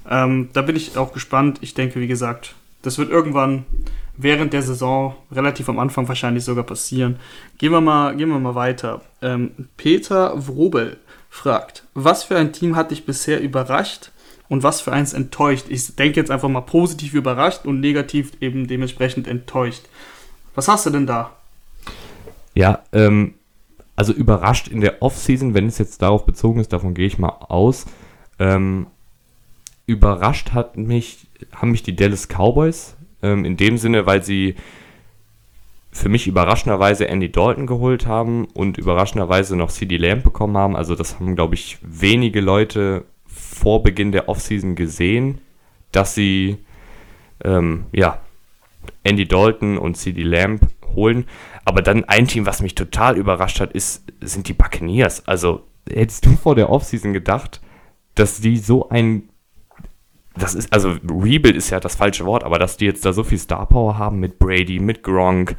Ähm, 0.09 0.49
da 0.53 0.61
bin 0.61 0.75
ich 0.75 0.97
auch 0.97 1.11
gespannt. 1.11 1.59
Ich 1.61 1.73
denke, 1.73 1.99
wie 1.99 2.07
gesagt, 2.07 2.55
das 2.81 2.97
wird 2.97 3.09
irgendwann 3.09 3.65
während 4.17 4.53
der 4.53 4.61
Saison, 4.61 5.15
relativ 5.31 5.69
am 5.69 5.79
Anfang 5.79 6.07
wahrscheinlich 6.07 6.43
sogar 6.43 6.63
passieren. 6.63 7.17
Gehen 7.57 7.71
wir 7.71 7.81
mal, 7.81 8.15
gehen 8.15 8.29
wir 8.29 8.39
mal 8.39 8.55
weiter. 8.55 9.01
Ähm, 9.21 9.51
Peter 9.77 10.33
Wrobel 10.47 10.97
fragt, 11.29 11.83
was 11.93 12.23
für 12.23 12.35
ein 12.35 12.53
Team 12.53 12.75
hat 12.75 12.91
dich 12.91 13.05
bisher 13.05 13.41
überrascht 13.41 14.11
und 14.49 14.63
was 14.63 14.81
für 14.81 14.91
eins 14.91 15.13
enttäuscht? 15.13 15.65
Ich 15.69 15.95
denke 15.95 16.19
jetzt 16.19 16.29
einfach 16.29 16.49
mal 16.49 16.61
positiv 16.61 17.13
überrascht 17.13 17.65
und 17.65 17.79
negativ 17.79 18.31
eben 18.41 18.67
dementsprechend 18.67 19.27
enttäuscht. 19.27 19.83
Was 20.55 20.67
hast 20.67 20.85
du 20.85 20.89
denn 20.89 21.07
da? 21.07 21.31
Ja, 22.53 22.83
ähm, 22.91 23.35
also 23.95 24.13
überrascht 24.13 24.67
in 24.67 24.81
der 24.81 25.01
Offseason, 25.01 25.53
wenn 25.53 25.67
es 25.67 25.77
jetzt 25.77 26.01
darauf 26.01 26.25
bezogen 26.25 26.59
ist, 26.59 26.73
davon 26.73 26.93
gehe 26.93 27.07
ich 27.07 27.17
mal 27.17 27.29
aus. 27.29 27.85
Ähm, 28.39 28.87
überrascht 29.85 30.51
hat 30.51 30.75
mich, 30.75 31.27
haben 31.53 31.71
mich 31.71 31.83
die 31.83 31.95
Dallas 31.95 32.27
Cowboys 32.27 32.95
ähm, 33.21 33.45
in 33.45 33.57
dem 33.57 33.77
Sinne, 33.77 34.05
weil 34.05 34.23
sie 34.23 34.55
für 35.91 36.09
mich 36.09 36.27
überraschenderweise 36.27 37.07
Andy 37.07 37.31
Dalton 37.31 37.67
geholt 37.67 38.07
haben 38.07 38.45
und 38.53 38.77
überraschenderweise 38.77 39.55
noch 39.57 39.71
CD 39.71 39.97
Lamb 39.97 40.23
bekommen 40.23 40.57
haben. 40.57 40.75
Also 40.75 40.95
das 40.95 41.19
haben, 41.19 41.35
glaube 41.35 41.55
ich, 41.55 41.77
wenige 41.81 42.39
Leute 42.39 43.05
vor 43.25 43.83
Beginn 43.83 44.11
der 44.11 44.29
Offseason 44.29 44.75
gesehen, 44.75 45.41
dass 45.91 46.15
sie 46.15 46.57
ähm, 47.43 47.85
ja, 47.91 48.19
Andy 49.03 49.27
Dalton 49.27 49.77
und 49.77 49.97
CD 49.97 50.23
Lamb 50.23 50.61
holen. 50.95 51.25
Aber 51.65 51.81
dann 51.81 52.05
ein 52.05 52.27
Team, 52.27 52.45
was 52.45 52.61
mich 52.61 52.75
total 52.75 53.17
überrascht 53.17 53.59
hat, 53.59 53.73
ist, 53.73 54.05
sind 54.21 54.47
die 54.47 54.53
Buccaneers. 54.53 55.27
Also 55.27 55.63
hättest 55.89 56.25
du 56.25 56.35
vor 56.37 56.55
der 56.55 56.69
Offseason 56.69 57.13
gedacht, 57.13 57.61
dass 58.15 58.41
die 58.41 58.57
so 58.57 58.89
ein 58.89 59.29
das 60.35 60.55
ist, 60.55 60.71
also 60.71 60.95
Rebuild 61.03 61.55
ist 61.55 61.69
ja 61.69 61.79
das 61.79 61.95
falsche 61.95 62.25
Wort, 62.25 62.43
aber 62.43 62.57
dass 62.57 62.77
die 62.77 62.85
jetzt 62.85 63.05
da 63.05 63.13
so 63.13 63.23
viel 63.23 63.37
Star 63.37 63.65
Power 63.65 63.97
haben 63.97 64.19
mit 64.19 64.39
Brady, 64.39 64.79
mit 64.79 65.03
Gronk, 65.03 65.55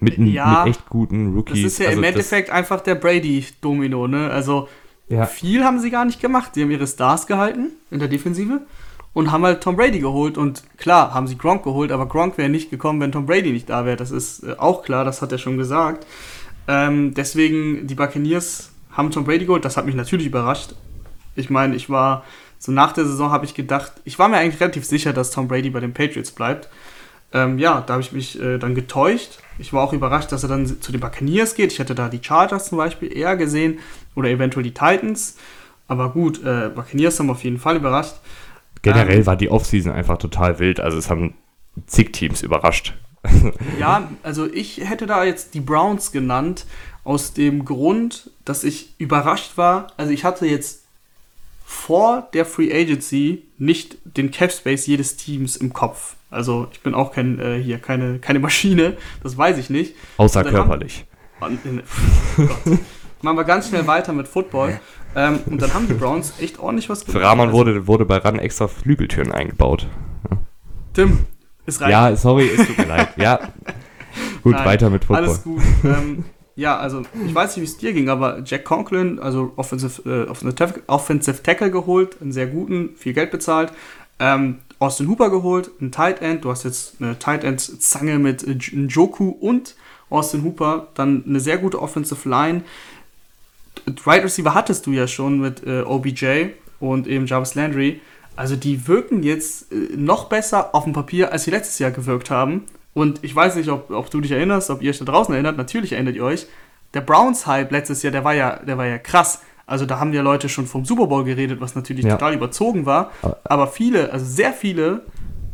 mit, 0.00 0.18
ja, 0.18 0.64
mit 0.64 0.74
echt 0.76 0.88
guten 0.88 1.34
Rookies. 1.34 1.62
Das 1.62 1.72
ist 1.72 1.78
ja 1.78 1.88
also 1.88 1.98
im 1.98 2.04
Endeffekt 2.04 2.50
einfach 2.50 2.80
der 2.80 2.96
Brady-Domino, 2.96 4.08
ne? 4.08 4.30
Also 4.30 4.68
ja. 5.08 5.26
viel 5.26 5.64
haben 5.64 5.78
sie 5.78 5.90
gar 5.90 6.04
nicht 6.04 6.20
gemacht. 6.20 6.54
Sie 6.54 6.62
haben 6.62 6.70
ihre 6.70 6.86
Stars 6.86 7.26
gehalten 7.26 7.70
in 7.90 8.00
der 8.00 8.08
Defensive 8.08 8.62
und 9.14 9.30
haben 9.30 9.44
halt 9.44 9.62
Tom 9.62 9.76
Brady 9.76 10.00
geholt. 10.00 10.36
Und 10.36 10.62
klar, 10.76 11.14
haben 11.14 11.26
sie 11.26 11.38
Gronk 11.38 11.62
geholt, 11.62 11.92
aber 11.92 12.06
Gronk 12.06 12.38
wäre 12.38 12.48
nicht 12.48 12.70
gekommen, 12.70 13.00
wenn 13.00 13.12
Tom 13.12 13.26
Brady 13.26 13.52
nicht 13.52 13.70
da 13.70 13.84
wäre. 13.84 13.96
Das 13.96 14.10
ist 14.10 14.42
äh, 14.42 14.56
auch 14.58 14.82
klar, 14.82 15.04
das 15.04 15.22
hat 15.22 15.32
er 15.32 15.38
schon 15.38 15.56
gesagt. 15.56 16.06
Ähm, 16.68 17.14
deswegen, 17.14 17.86
die 17.86 17.94
Buccaneers 17.94 18.70
haben 18.90 19.10
Tom 19.10 19.24
Brady 19.24 19.46
geholt. 19.46 19.64
Das 19.64 19.76
hat 19.76 19.86
mich 19.86 19.94
natürlich 19.94 20.26
überrascht. 20.26 20.74
Ich 21.34 21.48
meine, 21.50 21.76
ich 21.76 21.88
war 21.88 22.24
so 22.62 22.70
nach 22.70 22.92
der 22.92 23.04
Saison 23.04 23.32
habe 23.32 23.44
ich 23.44 23.54
gedacht, 23.54 23.90
ich 24.04 24.20
war 24.20 24.28
mir 24.28 24.36
eigentlich 24.36 24.60
relativ 24.60 24.84
sicher, 24.84 25.12
dass 25.12 25.32
Tom 25.32 25.48
Brady 25.48 25.70
bei 25.70 25.80
den 25.80 25.92
Patriots 25.92 26.30
bleibt. 26.30 26.68
Ähm, 27.32 27.58
ja, 27.58 27.80
da 27.80 27.94
habe 27.94 28.02
ich 28.02 28.12
mich 28.12 28.40
äh, 28.40 28.58
dann 28.58 28.76
getäuscht. 28.76 29.40
Ich 29.58 29.72
war 29.72 29.82
auch 29.82 29.92
überrascht, 29.92 30.30
dass 30.30 30.44
er 30.44 30.48
dann 30.48 30.80
zu 30.80 30.92
den 30.92 31.00
Buccaneers 31.00 31.56
geht. 31.56 31.72
Ich 31.72 31.80
hätte 31.80 31.96
da 31.96 32.08
die 32.08 32.20
Chargers 32.22 32.66
zum 32.66 32.78
Beispiel 32.78 33.16
eher 33.16 33.36
gesehen 33.36 33.80
oder 34.14 34.28
eventuell 34.28 34.62
die 34.62 34.74
Titans. 34.74 35.38
Aber 35.88 36.10
gut, 36.10 36.40
äh, 36.44 36.70
Buccaneers 36.72 37.18
haben 37.18 37.30
auf 37.30 37.42
jeden 37.42 37.58
Fall 37.58 37.74
überrascht. 37.74 38.14
Generell 38.82 39.18
ähm, 39.18 39.26
war 39.26 39.34
die 39.34 39.50
Offseason 39.50 39.90
einfach 39.90 40.18
total 40.18 40.60
wild. 40.60 40.78
Also 40.78 40.98
es 40.98 41.10
haben 41.10 41.34
zig 41.88 42.12
Teams 42.12 42.42
überrascht. 42.42 42.94
ja, 43.80 44.08
also 44.22 44.46
ich 44.46 44.88
hätte 44.88 45.06
da 45.06 45.24
jetzt 45.24 45.54
die 45.54 45.60
Browns 45.60 46.12
genannt, 46.12 46.64
aus 47.02 47.32
dem 47.32 47.64
Grund, 47.64 48.30
dass 48.44 48.62
ich 48.62 48.94
überrascht 48.98 49.56
war. 49.56 49.88
Also 49.96 50.12
ich 50.12 50.24
hatte 50.24 50.46
jetzt 50.46 50.81
vor 51.72 52.28
der 52.34 52.44
Free 52.44 52.70
Agency 52.72 53.44
nicht 53.58 53.96
den 54.04 54.30
Cap 54.30 54.52
Space 54.52 54.86
jedes 54.86 55.16
Teams 55.16 55.56
im 55.56 55.72
Kopf. 55.72 56.16
Also 56.30 56.68
ich 56.70 56.80
bin 56.82 56.94
auch 56.94 57.12
kein 57.12 57.38
äh, 57.40 57.60
hier 57.60 57.78
keine, 57.78 58.18
keine 58.18 58.38
Maschine, 58.38 58.96
das 59.22 59.36
weiß 59.36 59.58
ich 59.58 59.70
nicht. 59.70 59.94
Außer 60.18 60.44
körperlich. 60.44 61.06
Haben, 61.40 61.58
oh 62.38 62.42
Machen 63.22 63.36
wir 63.36 63.44
ganz 63.44 63.68
schnell 63.68 63.86
weiter 63.86 64.12
mit 64.12 64.28
Football. 64.28 64.80
Ähm, 65.16 65.40
und 65.46 65.62
dann 65.62 65.74
haben 65.74 65.88
die 65.88 65.94
Browns 65.94 66.34
echt 66.40 66.58
ordentlich 66.58 66.88
was 66.88 67.04
gemacht. 67.04 67.20
Für 67.20 67.26
Rahman 67.26 67.48
also, 67.48 67.58
wurde, 67.58 67.86
wurde 67.86 68.04
bei 68.04 68.18
RAN 68.18 68.38
extra 68.38 68.68
Flügeltüren 68.68 69.32
eingebaut. 69.32 69.86
Tim, 70.92 71.20
ist 71.66 71.80
rein. 71.80 71.90
Ja, 71.90 72.16
sorry, 72.16 72.48
es 72.48 72.66
tut 72.66 72.78
mir 72.78 72.84
leid. 72.88 73.08
Ja. 73.16 73.40
Gut, 74.42 74.54
Nein, 74.54 74.64
weiter 74.64 74.90
mit 74.90 75.04
Football. 75.04 75.24
Alles 75.24 75.42
gut. 75.42 75.62
Ähm, 75.84 76.24
ja, 76.54 76.76
also 76.76 77.02
ich 77.26 77.34
weiß 77.34 77.56
nicht, 77.56 77.62
wie 77.62 77.70
es 77.70 77.78
dir 77.78 77.92
ging, 77.92 78.08
aber 78.08 78.42
Jack 78.44 78.64
Conklin, 78.64 79.18
also 79.18 79.52
Offensive, 79.56 80.02
äh, 80.08 80.28
Offensive, 80.28 80.82
Offensive 80.86 81.42
Tackle 81.42 81.70
geholt, 81.70 82.20
einen 82.20 82.32
sehr 82.32 82.46
guten, 82.46 82.90
viel 82.96 83.14
Geld 83.14 83.30
bezahlt. 83.30 83.72
Ähm, 84.18 84.58
Austin 84.78 85.08
Hooper 85.08 85.30
geholt, 85.30 85.70
ein 85.80 85.92
Tight 85.92 86.20
End. 86.20 86.44
Du 86.44 86.50
hast 86.50 86.64
jetzt 86.64 87.00
eine 87.00 87.18
Tight 87.18 87.44
End 87.44 87.60
Zange 87.60 88.18
mit 88.18 88.44
Njoku 88.72 89.28
und 89.28 89.76
Austin 90.10 90.44
Hooper. 90.44 90.88
Dann 90.94 91.24
eine 91.26 91.40
sehr 91.40 91.58
gute 91.58 91.80
Offensive 91.80 92.28
Line. 92.28 92.62
Right 94.04 94.22
Receiver 94.22 94.54
hattest 94.54 94.86
du 94.86 94.92
ja 94.92 95.06
schon 95.06 95.40
mit 95.40 95.66
äh, 95.66 95.82
OBJ 95.82 96.48
und 96.80 97.06
eben 97.06 97.26
Jarvis 97.26 97.54
Landry. 97.54 98.00
Also 98.36 98.56
die 98.56 98.86
wirken 98.88 99.22
jetzt 99.22 99.72
äh, 99.72 99.96
noch 99.96 100.28
besser 100.28 100.74
auf 100.74 100.84
dem 100.84 100.92
Papier, 100.92 101.32
als 101.32 101.44
sie 101.44 101.50
letztes 101.50 101.78
Jahr 101.78 101.90
gewirkt 101.90 102.30
haben. 102.30 102.64
Und 102.94 103.22
ich 103.22 103.34
weiß 103.34 103.56
nicht, 103.56 103.68
ob, 103.70 103.90
ob 103.90 104.10
du 104.10 104.20
dich 104.20 104.32
erinnerst, 104.32 104.70
ob 104.70 104.82
ihr 104.82 104.90
euch 104.90 104.98
da 104.98 105.04
draußen 105.04 105.32
erinnert. 105.32 105.56
Natürlich 105.56 105.92
erinnert 105.92 106.16
ihr 106.16 106.24
euch. 106.24 106.46
Der 106.94 107.00
Browns-Hype 107.00 107.72
letztes 107.72 108.02
Jahr, 108.02 108.12
der 108.12 108.24
war 108.24 108.34
ja, 108.34 108.56
der 108.56 108.76
war 108.76 108.86
ja 108.86 108.98
krass. 108.98 109.42
Also 109.66 109.86
da 109.86 109.98
haben 109.98 110.12
ja 110.12 110.22
Leute 110.22 110.48
schon 110.48 110.66
vom 110.66 110.84
Super 110.84 111.06
Bowl 111.06 111.24
geredet, 111.24 111.60
was 111.60 111.74
natürlich 111.74 112.04
ja. 112.04 112.12
total 112.12 112.34
überzogen 112.34 112.84
war. 112.84 113.10
Aber 113.44 113.66
viele, 113.66 114.12
also 114.12 114.26
sehr 114.26 114.52
viele, 114.52 115.02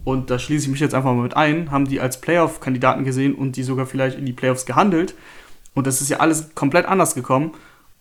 und 0.04 0.30
da 0.30 0.38
schließe 0.38 0.64
ich 0.64 0.70
mich 0.70 0.80
jetzt 0.80 0.94
einfach 0.94 1.14
mal 1.14 1.22
mit 1.22 1.36
ein, 1.36 1.70
haben 1.70 1.84
die 1.84 2.00
als 2.00 2.20
Playoff-Kandidaten 2.20 3.04
gesehen 3.04 3.34
und 3.34 3.56
die 3.56 3.62
sogar 3.62 3.86
vielleicht 3.86 4.18
in 4.18 4.26
die 4.26 4.32
Playoffs 4.32 4.66
gehandelt. 4.66 5.14
Und 5.74 5.86
das 5.86 6.00
ist 6.00 6.08
ja 6.08 6.16
alles 6.18 6.54
komplett 6.54 6.86
anders 6.86 7.14
gekommen. 7.14 7.52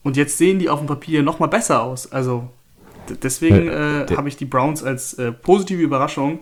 Und 0.04 0.16
jetzt 0.16 0.38
sehen 0.38 0.58
die 0.58 0.70
auf 0.70 0.80
dem 0.80 0.88
Papier 0.88 1.22
noch 1.22 1.40
mal 1.40 1.48
besser 1.48 1.84
aus. 1.84 2.12
Also 2.12 2.48
deswegen 3.22 3.68
äh, 3.68 4.06
habe 4.16 4.30
ich 4.30 4.38
die 4.38 4.46
Browns 4.46 4.84
als 4.84 5.16
äh, 5.16 5.32
positive 5.32 5.82
Überraschung. 5.82 6.40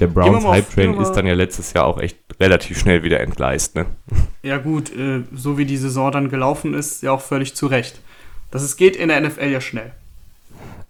Der 0.00 0.06
Browns 0.06 0.46
Hype 0.46 0.70
Train 0.70 0.94
ist 0.94 1.12
dann 1.12 1.26
ja 1.26 1.34
letztes 1.34 1.74
Jahr 1.74 1.86
auch 1.86 1.98
echt 1.98 2.16
relativ 2.40 2.78
schnell 2.78 3.02
wieder 3.02 3.20
entgleist, 3.20 3.74
ne? 3.74 3.86
Ja 4.42 4.56
gut, 4.56 4.90
äh, 4.96 5.22
so 5.34 5.58
wie 5.58 5.66
die 5.66 5.76
Saison 5.76 6.10
dann 6.10 6.30
gelaufen 6.30 6.72
ist, 6.72 7.02
ja 7.02 7.12
auch 7.12 7.20
völlig 7.20 7.54
zu 7.54 7.66
Recht. 7.66 8.00
Das 8.50 8.62
es 8.62 8.76
geht 8.76 8.96
in 8.96 9.08
der 9.08 9.20
NFL 9.20 9.50
ja 9.50 9.60
schnell. 9.60 9.92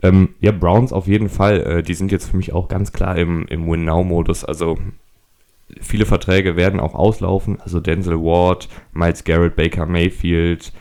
Ähm, 0.03 0.31
ja, 0.41 0.53
Browns 0.53 0.93
auf 0.93 1.07
jeden 1.07 1.29
Fall. 1.29 1.61
Äh, 1.61 1.83
die 1.83 1.95
sind 1.95 2.13
jetzt 2.13 2.31
für 2.31 2.37
mich 2.37 2.53
auch 2.53 2.69
ganz 2.69 2.93
klar 2.93 3.17
im, 3.17 3.47
im 3.49 3.69
Win-Now-Modus. 3.69 4.45
Also 4.45 4.79
viele 5.81 6.07
Verträge 6.07 6.57
werden 6.57 6.81
auch 6.81 6.95
auslaufen. 6.95 7.61
Also 7.61 7.81
Denzel 7.81 8.17
Ward, 8.17 8.69
Miles 8.93 9.25
Garrett, 9.25 9.57
Baker 9.57 9.87
Mayfield, 9.87 10.73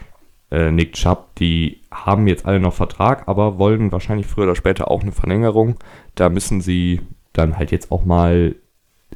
äh, 0.52 0.72
Nick 0.72 0.94
Chubb, 0.94 1.36
die 1.36 1.82
haben 1.92 2.28
jetzt 2.28 2.46
alle 2.46 2.60
noch 2.60 2.74
Vertrag, 2.74 3.28
aber 3.28 3.60
wollen 3.60 3.92
wahrscheinlich 3.92 4.28
früher 4.28 4.46
oder 4.46 4.56
später 4.56 4.90
auch 4.90 5.02
eine 5.02 5.12
Verlängerung. 5.12 5.76
Da 6.16 6.30
müssen 6.30 6.62
sie 6.62 7.02
dann 7.40 7.58
halt 7.58 7.72
jetzt 7.72 7.92
auch 7.92 8.06
mal 8.06 8.56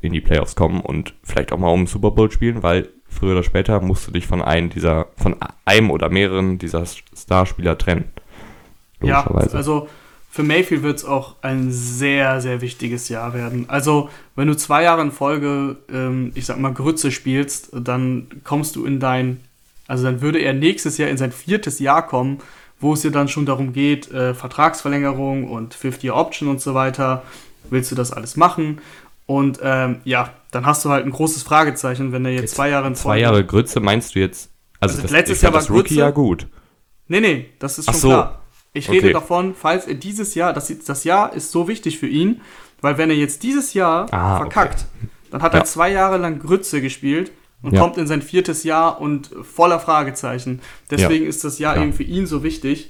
in 0.01 0.13
die 0.13 0.21
Playoffs 0.21 0.55
kommen 0.55 0.81
und 0.81 1.13
vielleicht 1.23 1.51
auch 1.51 1.57
mal 1.57 1.69
um 1.69 1.81
den 1.81 1.87
Super 1.87 2.11
Bowl 2.11 2.31
spielen, 2.31 2.63
weil 2.63 2.89
früher 3.07 3.33
oder 3.33 3.43
später 3.43 3.79
musst 3.81 4.07
du 4.07 4.11
dich 4.11 4.25
von 4.25 4.41
einem 4.41 4.69
dieser, 4.69 5.07
von 5.17 5.35
einem 5.65 5.91
oder 5.91 6.09
mehreren 6.09 6.57
dieser 6.57 6.85
Starspieler 6.85 7.77
trennen. 7.77 8.05
Ja, 9.01 9.25
also 9.27 9.87
für 10.33 10.43
Mayfield 10.43 10.81
wird 10.81 10.97
es 10.97 11.05
auch 11.05 11.35
ein 11.43 11.71
sehr, 11.71 12.41
sehr 12.41 12.61
wichtiges 12.61 13.07
Jahr 13.07 13.35
werden. 13.35 13.65
Also, 13.69 14.09
wenn 14.35 14.47
du 14.47 14.57
zwei 14.57 14.81
Jahre 14.81 15.03
in 15.03 15.11
Folge, 15.11 15.77
ähm, 15.93 16.31
ich 16.33 16.47
sag 16.47 16.57
mal, 16.57 16.73
Grütze 16.73 17.11
spielst, 17.11 17.69
dann 17.71 18.27
kommst 18.43 18.75
du 18.75 18.85
in 18.85 18.99
dein, 18.99 19.41
also 19.87 20.05
dann 20.05 20.21
würde 20.21 20.39
er 20.39 20.53
nächstes 20.53 20.97
Jahr 20.97 21.09
in 21.09 21.17
sein 21.17 21.31
viertes 21.31 21.77
Jahr 21.77 22.07
kommen, 22.07 22.39
wo 22.79 22.93
es 22.93 23.01
dir 23.01 23.11
dann 23.11 23.27
schon 23.27 23.45
darum 23.45 23.73
geht, 23.73 24.11
äh, 24.11 24.33
Vertragsverlängerung 24.33 25.47
und 25.47 25.75
50-Year-Option 25.75 26.49
und 26.49 26.61
so 26.61 26.73
weiter. 26.73 27.21
Willst 27.69 27.91
du 27.91 27.95
das 27.95 28.11
alles 28.11 28.35
machen? 28.35 28.81
Und 29.25 29.59
ähm, 29.63 30.01
ja, 30.03 30.31
dann 30.51 30.65
hast 30.65 30.83
du 30.85 30.89
halt 30.89 31.05
ein 31.05 31.11
großes 31.11 31.43
Fragezeichen, 31.43 32.11
wenn 32.11 32.25
er 32.25 32.31
jetzt, 32.31 32.41
jetzt 32.41 32.55
zwei 32.55 32.69
Jahre 32.69 32.87
in 32.87 32.95
Zwei 32.95 33.19
Jahre 33.19 33.45
Grütze 33.45 33.79
meinst 33.79 34.15
du 34.15 34.19
jetzt? 34.19 34.49
Also, 34.79 34.95
also 34.95 35.03
das, 35.03 35.11
letztes 35.11 35.41
Jahr 35.41 35.53
war 35.53 35.61
das 35.61 35.69
Rookie 35.69 35.95
ja 35.95 36.11
gut. 36.11 36.47
Nee, 37.07 37.21
nee, 37.21 37.49
das 37.59 37.79
ist 37.79 37.85
schon 37.85 37.95
so. 37.95 38.07
klar. 38.09 38.41
Ich 38.73 38.89
rede 38.89 39.05
okay. 39.05 39.13
davon, 39.13 39.55
falls 39.55 39.85
er 39.85 39.93
dieses 39.93 40.33
Jahr, 40.35 40.51
das, 40.51 40.73
das 40.85 41.03
Jahr 41.03 41.33
ist 41.33 41.51
so 41.51 41.67
wichtig 41.67 41.99
für 41.99 42.07
ihn, 42.07 42.41
weil 42.81 42.97
wenn 42.97 43.09
er 43.09 43.15
jetzt 43.15 43.43
dieses 43.43 43.73
Jahr 43.73 44.11
ah, 44.11 44.37
verkackt, 44.37 44.85
okay. 44.97 45.09
dann 45.31 45.41
hat 45.43 45.53
ja. 45.53 45.59
er 45.59 45.65
zwei 45.65 45.91
Jahre 45.91 46.17
lang 46.17 46.39
Grütze 46.39 46.81
gespielt 46.81 47.31
und 47.61 47.73
ja. 47.73 47.79
kommt 47.79 47.97
in 47.97 48.07
sein 48.07 48.21
viertes 48.21 48.63
Jahr 48.63 48.99
und 48.99 49.29
voller 49.43 49.79
Fragezeichen. 49.79 50.59
Deswegen 50.89 51.23
ja. 51.23 51.29
ist 51.29 51.43
das 51.43 51.59
Jahr 51.59 51.77
eben 51.77 51.93
für 51.93 52.03
ihn 52.03 52.25
so 52.25 52.43
wichtig. 52.43 52.89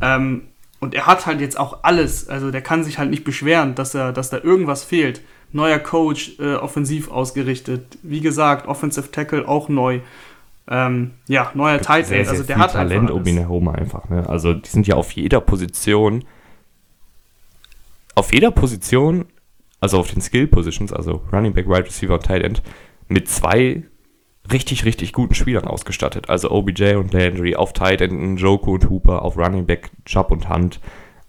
Ähm, 0.00 0.48
und 0.80 0.94
er 0.94 1.06
hat 1.06 1.26
halt 1.26 1.40
jetzt 1.40 1.58
auch 1.58 1.80
alles, 1.82 2.28
also 2.28 2.50
der 2.50 2.62
kann 2.62 2.84
sich 2.84 2.98
halt 2.98 3.10
nicht 3.10 3.24
beschweren, 3.24 3.74
dass, 3.74 3.94
er, 3.94 4.12
dass 4.12 4.30
da 4.30 4.38
irgendwas 4.38 4.84
fehlt. 4.84 5.22
Neuer 5.52 5.78
Coach, 5.78 6.38
äh, 6.38 6.54
offensiv 6.54 7.10
ausgerichtet. 7.10 7.98
Wie 8.02 8.20
gesagt, 8.20 8.68
Offensive 8.68 9.10
Tackle 9.10 9.48
auch 9.48 9.68
neu. 9.68 10.00
Ähm, 10.70 11.12
ja, 11.26 11.50
neuer 11.54 11.80
Tight 11.80 12.10
End. 12.10 12.28
Also 12.28 12.42
der 12.42 12.58
hat 12.58 12.72
Talent 12.72 13.10
um 13.10 13.24
ihn 13.24 13.38
herum 13.38 13.68
einfach. 13.68 14.08
Ne? 14.10 14.28
Also 14.28 14.52
die 14.52 14.68
sind 14.68 14.86
ja 14.86 14.96
auf 14.96 15.12
jeder 15.12 15.40
Position, 15.40 16.24
auf 18.14 18.32
jeder 18.32 18.50
Position, 18.50 19.24
also 19.80 19.98
auf 19.98 20.10
den 20.10 20.20
Skill 20.20 20.46
Positions, 20.46 20.92
also 20.92 21.22
Running 21.32 21.54
Back, 21.54 21.68
Wide 21.68 21.86
Receiver 21.86 22.14
und 22.14 22.24
Tight 22.24 22.42
End, 22.42 22.62
mit 23.08 23.28
zwei 23.28 23.84
richtig, 24.52 24.84
richtig 24.84 25.12
guten 25.12 25.34
Spielern 25.34 25.64
ausgestattet. 25.64 26.28
Also 26.28 26.50
OBJ 26.50 26.94
und 26.94 27.12
Landry 27.12 27.56
auf 27.56 27.72
Tight 27.72 28.00
End, 28.00 28.40
Joku 28.40 28.74
und 28.74 28.88
Hooper, 28.90 29.22
auf 29.22 29.36
Running 29.36 29.66
Back, 29.66 29.90
Chubb 30.04 30.30
und 30.30 30.48
Hunt. 30.48 30.80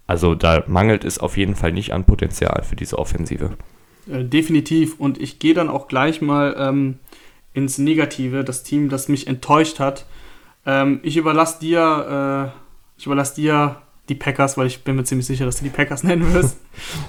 Also 0.06 0.34
da 0.34 0.64
mangelt 0.66 1.04
es 1.04 1.18
auf 1.18 1.36
jeden 1.36 1.54
Fall 1.54 1.72
nicht 1.72 1.92
an 1.92 2.04
Potenzial 2.04 2.62
für 2.62 2.76
diese 2.76 2.98
Offensive. 2.98 3.56
Äh, 4.10 4.24
definitiv. 4.24 4.98
Und 4.98 5.20
ich 5.20 5.38
gehe 5.38 5.54
dann 5.54 5.68
auch 5.68 5.88
gleich 5.88 6.20
mal 6.20 6.56
ähm, 6.58 6.98
ins 7.54 7.78
Negative, 7.78 8.44
das 8.44 8.62
Team, 8.62 8.88
das 8.88 9.08
mich 9.08 9.26
enttäuscht 9.26 9.78
hat. 9.78 10.06
Ähm, 10.66 11.00
ich 11.02 11.16
überlasse 11.16 11.60
dir, 11.60 12.52
äh, 12.52 12.98
ich 12.98 13.06
überlasse 13.06 13.36
dir 13.36 13.76
die 14.10 14.14
Packers, 14.14 14.58
weil 14.58 14.66
ich 14.66 14.84
bin 14.84 14.96
mir 14.96 15.04
ziemlich 15.04 15.26
sicher, 15.26 15.46
dass 15.46 15.56
du 15.56 15.64
die 15.64 15.70
Packers 15.70 16.02
nennen 16.04 16.34
wirst. 16.34 16.58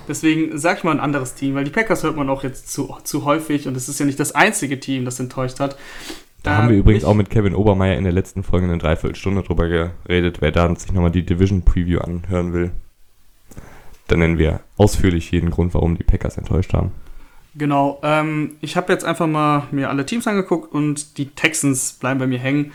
Deswegen 0.08 0.58
sag 0.58 0.78
ich 0.78 0.84
mal 0.84 0.92
ein 0.92 1.00
anderes 1.00 1.36
Team, 1.36 1.56
weil 1.56 1.66
die 1.66 1.72
Packers 1.72 2.04
hört 2.04 2.16
man 2.16 2.30
auch 2.30 2.44
jetzt 2.44 2.72
zu, 2.72 2.96
zu 3.04 3.26
häufig 3.26 3.68
und 3.68 3.76
es 3.76 3.90
ist 3.90 4.00
ja 4.00 4.06
nicht 4.06 4.20
das 4.20 4.34
einzige 4.34 4.80
Team, 4.80 5.04
das 5.04 5.20
enttäuscht 5.20 5.60
hat. 5.60 5.76
Da 6.44 6.52
ähm, 6.52 6.58
haben 6.58 6.70
wir 6.70 6.78
übrigens 6.78 7.04
auch 7.04 7.14
mit 7.14 7.30
Kevin 7.30 7.56
Obermeier 7.56 7.98
in 7.98 8.04
der 8.04 8.14
letzten 8.14 8.44
Folge 8.44 8.68
eine 8.68 8.78
Dreiviertelstunde 8.78 9.44
drüber 9.44 9.68
geredet, 9.68 10.38
wer 10.40 10.52
da 10.52 10.74
sich 10.76 10.92
nochmal 10.94 11.12
die 11.12 11.26
Division 11.26 11.64
Preview 11.64 12.00
anhören 12.00 12.54
will. 12.54 12.72
Dann 14.08 14.20
nennen 14.20 14.38
wir 14.38 14.62
ausführlich 14.78 15.32
jeden 15.32 15.52
Grund, 15.52 15.74
warum 15.74 15.98
die 15.98 16.04
Packers 16.04 16.38
enttäuscht 16.38 16.74
haben. 16.74 16.92
Genau, 17.56 18.00
ähm, 18.02 18.56
ich 18.62 18.78
habe 18.78 18.94
jetzt 18.94 19.04
einfach 19.04 19.28
mal 19.28 19.68
mir 19.72 19.90
alle 19.90 20.06
Teams 20.06 20.28
angeguckt 20.28 20.74
und 20.74 21.18
die 21.18 21.28
Texans 21.28 21.94
bleiben 21.94 22.20
bei 22.20 22.28
mir 22.28 22.40
hängen. 22.40 22.72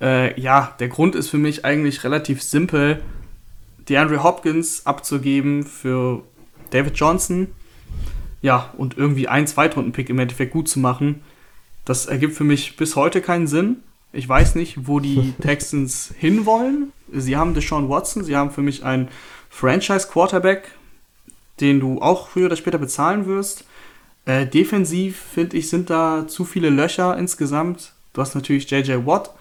Äh, 0.00 0.40
ja, 0.40 0.74
der 0.78 0.88
Grund 0.88 1.14
ist 1.14 1.28
für 1.28 1.38
mich 1.38 1.64
eigentlich 1.64 2.04
relativ 2.04 2.42
simpel, 2.42 3.02
DeAndre 3.88 4.22
Hopkins 4.22 4.86
abzugeben 4.86 5.64
für 5.64 6.22
David 6.70 6.96
Johnson. 6.96 7.48
Ja, 8.42 8.72
und 8.76 8.98
irgendwie 8.98 9.28
einen 9.28 9.46
Zweitrunden-Pick 9.46 10.10
im 10.10 10.18
Endeffekt 10.18 10.52
gut 10.52 10.68
zu 10.68 10.78
machen. 10.78 11.22
Das 11.84 12.06
ergibt 12.06 12.34
für 12.34 12.44
mich 12.44 12.76
bis 12.76 12.96
heute 12.96 13.20
keinen 13.20 13.46
Sinn. 13.46 13.76
Ich 14.12 14.28
weiß 14.28 14.54
nicht, 14.54 14.86
wo 14.86 15.00
die 15.00 15.32
Texans 15.40 16.12
hinwollen. 16.16 16.92
Sie 17.12 17.36
haben 17.36 17.54
Deshaun 17.54 17.88
Watson, 17.88 18.24
sie 18.24 18.36
haben 18.36 18.50
für 18.50 18.62
mich 18.62 18.84
einen 18.84 19.08
Franchise-Quarterback, 19.50 20.70
den 21.60 21.80
du 21.80 22.00
auch 22.00 22.28
früher 22.28 22.46
oder 22.46 22.56
später 22.56 22.78
bezahlen 22.78 23.26
wirst. 23.26 23.64
Äh, 24.26 24.46
defensiv, 24.46 25.18
finde 25.18 25.56
ich, 25.56 25.68
sind 25.68 25.90
da 25.90 26.26
zu 26.26 26.44
viele 26.44 26.70
Löcher 26.70 27.16
insgesamt. 27.16 27.92
Du 28.14 28.20
hast 28.20 28.34
natürlich 28.34 28.70
JJ 28.70 29.06
Watt, 29.06 29.34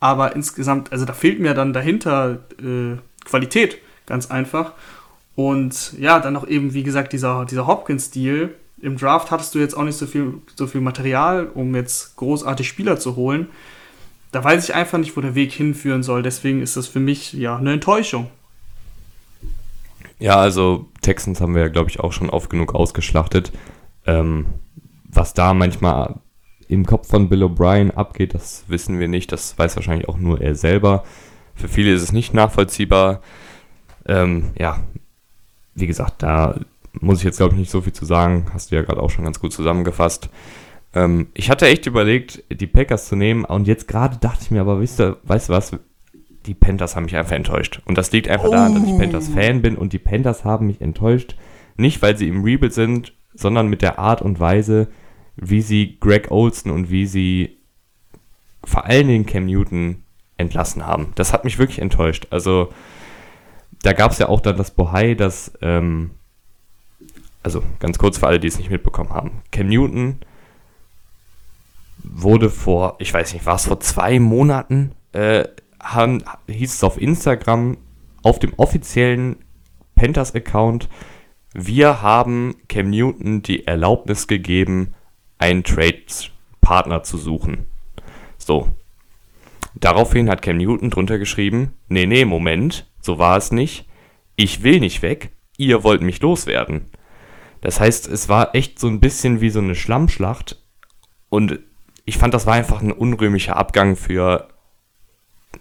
aber 0.00 0.34
insgesamt, 0.34 0.90
also 0.92 1.04
da 1.04 1.12
fehlt 1.12 1.38
mir 1.38 1.54
dann 1.54 1.72
dahinter 1.72 2.40
äh, 2.60 2.96
Qualität, 3.24 3.78
ganz 4.06 4.30
einfach. 4.30 4.72
Und 5.34 5.94
ja, 5.98 6.20
dann 6.20 6.34
noch 6.34 6.46
eben, 6.46 6.74
wie 6.74 6.82
gesagt, 6.82 7.12
dieser, 7.12 7.44
dieser 7.44 7.66
Hopkins-Stil. 7.66 8.54
Im 8.80 8.96
Draft 8.96 9.30
hattest 9.30 9.54
du 9.54 9.58
jetzt 9.58 9.76
auch 9.76 9.84
nicht 9.84 9.96
so 9.96 10.06
viel, 10.06 10.34
so 10.56 10.66
viel 10.66 10.80
Material, 10.80 11.48
um 11.54 11.74
jetzt 11.74 12.16
großartig 12.16 12.66
Spieler 12.66 12.98
zu 12.98 13.16
holen. 13.16 13.48
Da 14.32 14.42
weiß 14.42 14.64
ich 14.64 14.74
einfach 14.74 14.98
nicht, 14.98 15.16
wo 15.16 15.20
der 15.20 15.34
Weg 15.34 15.52
hinführen 15.52 16.02
soll. 16.02 16.22
Deswegen 16.22 16.62
ist 16.62 16.76
das 16.76 16.88
für 16.88 17.00
mich 17.00 17.32
ja 17.32 17.56
eine 17.56 17.74
Enttäuschung. 17.74 18.28
Ja, 20.18 20.36
also 20.36 20.88
Texans 21.00 21.40
haben 21.40 21.54
wir 21.54 21.62
ja, 21.62 21.68
glaube 21.68 21.90
ich, 21.90 22.00
auch 22.00 22.12
schon 22.12 22.30
oft 22.30 22.48
genug 22.48 22.74
ausgeschlachtet. 22.74 23.52
Ähm, 24.06 24.46
was 25.04 25.34
da 25.34 25.52
manchmal 25.52 26.16
im 26.68 26.86
Kopf 26.86 27.08
von 27.08 27.28
Bill 27.28 27.44
O'Brien 27.44 27.90
abgeht, 27.90 28.34
das 28.34 28.64
wissen 28.68 28.98
wir 28.98 29.08
nicht. 29.08 29.32
Das 29.32 29.58
weiß 29.58 29.76
wahrscheinlich 29.76 30.08
auch 30.08 30.18
nur 30.18 30.40
er 30.40 30.54
selber. 30.54 31.04
Für 31.54 31.68
viele 31.68 31.92
ist 31.92 32.02
es 32.02 32.12
nicht 32.12 32.34
nachvollziehbar. 32.34 33.20
Ähm, 34.06 34.50
ja, 34.58 34.80
wie 35.74 35.86
gesagt, 35.86 36.22
da 36.22 36.58
muss 37.00 37.18
ich 37.18 37.24
jetzt, 37.24 37.38
glaube 37.38 37.54
ich, 37.54 37.60
nicht 37.60 37.70
so 37.70 37.80
viel 37.80 37.92
zu 37.92 38.04
sagen. 38.04 38.46
Hast 38.52 38.70
du 38.70 38.76
ja 38.76 38.82
gerade 38.82 39.02
auch 39.02 39.10
schon 39.10 39.24
ganz 39.24 39.40
gut 39.40 39.52
zusammengefasst. 39.52 40.28
Ähm, 40.94 41.28
ich 41.34 41.50
hatte 41.50 41.66
echt 41.66 41.86
überlegt, 41.86 42.42
die 42.50 42.66
Packers 42.66 43.08
zu 43.08 43.16
nehmen. 43.16 43.44
Und 43.44 43.66
jetzt 43.66 43.88
gerade 43.88 44.18
dachte 44.18 44.40
ich 44.42 44.50
mir, 44.50 44.60
aber 44.60 44.80
weißt 44.80 44.98
du, 44.98 45.18
weißt 45.22 45.48
du 45.48 45.52
was? 45.52 45.76
Die 46.46 46.54
Panthers 46.54 46.96
haben 46.96 47.04
mich 47.04 47.16
einfach 47.16 47.36
enttäuscht. 47.36 47.80
Und 47.84 47.96
das 47.96 48.10
liegt 48.10 48.28
einfach 48.28 48.48
oh. 48.48 48.52
daran, 48.52 48.74
dass 48.74 48.84
ich 48.84 48.98
Panthers-Fan 48.98 49.62
bin. 49.62 49.76
Und 49.76 49.92
die 49.92 49.98
Panthers 49.98 50.44
haben 50.44 50.66
mich 50.66 50.80
enttäuscht. 50.80 51.36
Nicht, 51.76 52.02
weil 52.02 52.16
sie 52.16 52.28
im 52.28 52.42
Rebuild 52.42 52.74
sind 52.74 53.12
sondern 53.34 53.68
mit 53.68 53.82
der 53.82 53.98
Art 53.98 54.22
und 54.22 54.40
Weise, 54.40 54.88
wie 55.36 55.62
sie 55.62 55.98
Greg 55.98 56.30
Olson 56.30 56.72
und 56.72 56.90
wie 56.90 57.06
sie 57.06 57.58
vor 58.64 58.84
allen 58.86 59.08
Dingen 59.08 59.26
Cam 59.26 59.46
Newton 59.46 60.04
entlassen 60.42 60.86
haben. 60.86 61.12
Das 61.14 61.32
hat 61.32 61.44
mich 61.44 61.58
wirklich 61.58 61.80
enttäuscht. 61.80 62.26
Also 62.30 62.72
da 63.82 63.92
gab 63.92 64.12
es 64.12 64.18
ja 64.18 64.28
auch 64.28 64.40
dann 64.40 64.56
das 64.56 64.70
Bohai, 64.70 65.14
dass, 65.14 65.52
ähm, 65.60 66.10
also 67.42 67.62
ganz 67.80 67.98
kurz 67.98 68.18
für 68.18 68.26
alle, 68.26 68.40
die 68.40 68.48
es 68.48 68.58
nicht 68.58 68.70
mitbekommen 68.70 69.10
haben, 69.10 69.42
Cam 69.50 69.68
Newton 69.68 70.18
wurde 72.04 72.50
vor, 72.50 72.96
ich 72.98 73.12
weiß 73.12 73.32
nicht, 73.32 73.46
war 73.46 73.56
es 73.56 73.66
vor 73.66 73.80
zwei 73.80 74.18
Monaten, 74.18 74.92
äh, 75.12 75.44
haben, 75.80 76.22
hieß 76.48 76.74
es 76.74 76.84
auf 76.84 77.00
Instagram, 77.00 77.78
auf 78.22 78.38
dem 78.38 78.52
offiziellen 78.56 79.36
Panthers-Account, 79.94 80.88
wir 81.54 82.02
haben 82.02 82.56
Cam 82.68 82.90
Newton 82.90 83.42
die 83.42 83.66
Erlaubnis 83.66 84.26
gegeben, 84.26 84.94
einen 85.38 85.64
Trade-Partner 85.64 87.02
zu 87.02 87.18
suchen. 87.18 87.66
So. 88.38 88.68
Daraufhin 89.74 90.28
hat 90.28 90.42
Cam 90.42 90.58
Newton 90.58 90.90
drunter 90.90 91.18
geschrieben, 91.18 91.74
nee, 91.88 92.06
nee, 92.06 92.24
Moment, 92.24 92.90
so 93.00 93.18
war 93.18 93.36
es 93.36 93.52
nicht. 93.52 93.88
Ich 94.36 94.62
will 94.62 94.80
nicht 94.80 95.02
weg, 95.02 95.30
ihr 95.56 95.82
wollt 95.82 96.02
mich 96.02 96.20
loswerden. 96.20 96.90
Das 97.60 97.80
heißt, 97.80 98.08
es 98.08 98.28
war 98.28 98.54
echt 98.54 98.78
so 98.78 98.88
ein 98.88 99.00
bisschen 99.00 99.40
wie 99.40 99.50
so 99.50 99.60
eine 99.60 99.74
Schlammschlacht 99.74 100.58
und 101.28 101.60
ich 102.04 102.18
fand, 102.18 102.34
das 102.34 102.46
war 102.46 102.54
einfach 102.54 102.82
ein 102.82 102.92
unrühmlicher 102.92 103.56
Abgang 103.56 103.96
für, 103.96 104.48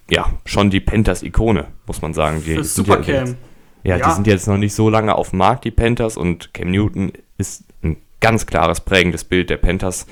ja, 0.10 0.26
schon 0.45 0.69
die 0.69 0.80
Panthers-Ikone, 0.80 1.67
muss 1.86 2.02
man 2.02 2.13
sagen. 2.13 2.43
Die 2.45 2.56
Für 2.56 2.63
Supercam. 2.63 3.36
Ja, 3.84 3.97
ja, 3.97 4.08
die 4.08 4.13
sind 4.13 4.28
jetzt 4.28 4.47
noch 4.47 4.58
nicht 4.58 4.74
so 4.74 4.89
lange 4.89 5.15
auf 5.15 5.32
dem 5.32 5.39
Markt, 5.39 5.65
die 5.65 5.71
Panthers, 5.71 6.17
und 6.17 6.54
Cam 6.54 6.71
Newton 6.71 7.13
ist 7.38 7.63
ein 7.84 7.97
ganz 8.19 8.45
klares 8.45 8.82
prägendes 8.82 9.24
Bild 9.24 9.50
der 9.50 9.58
Panthers. 9.58 10.08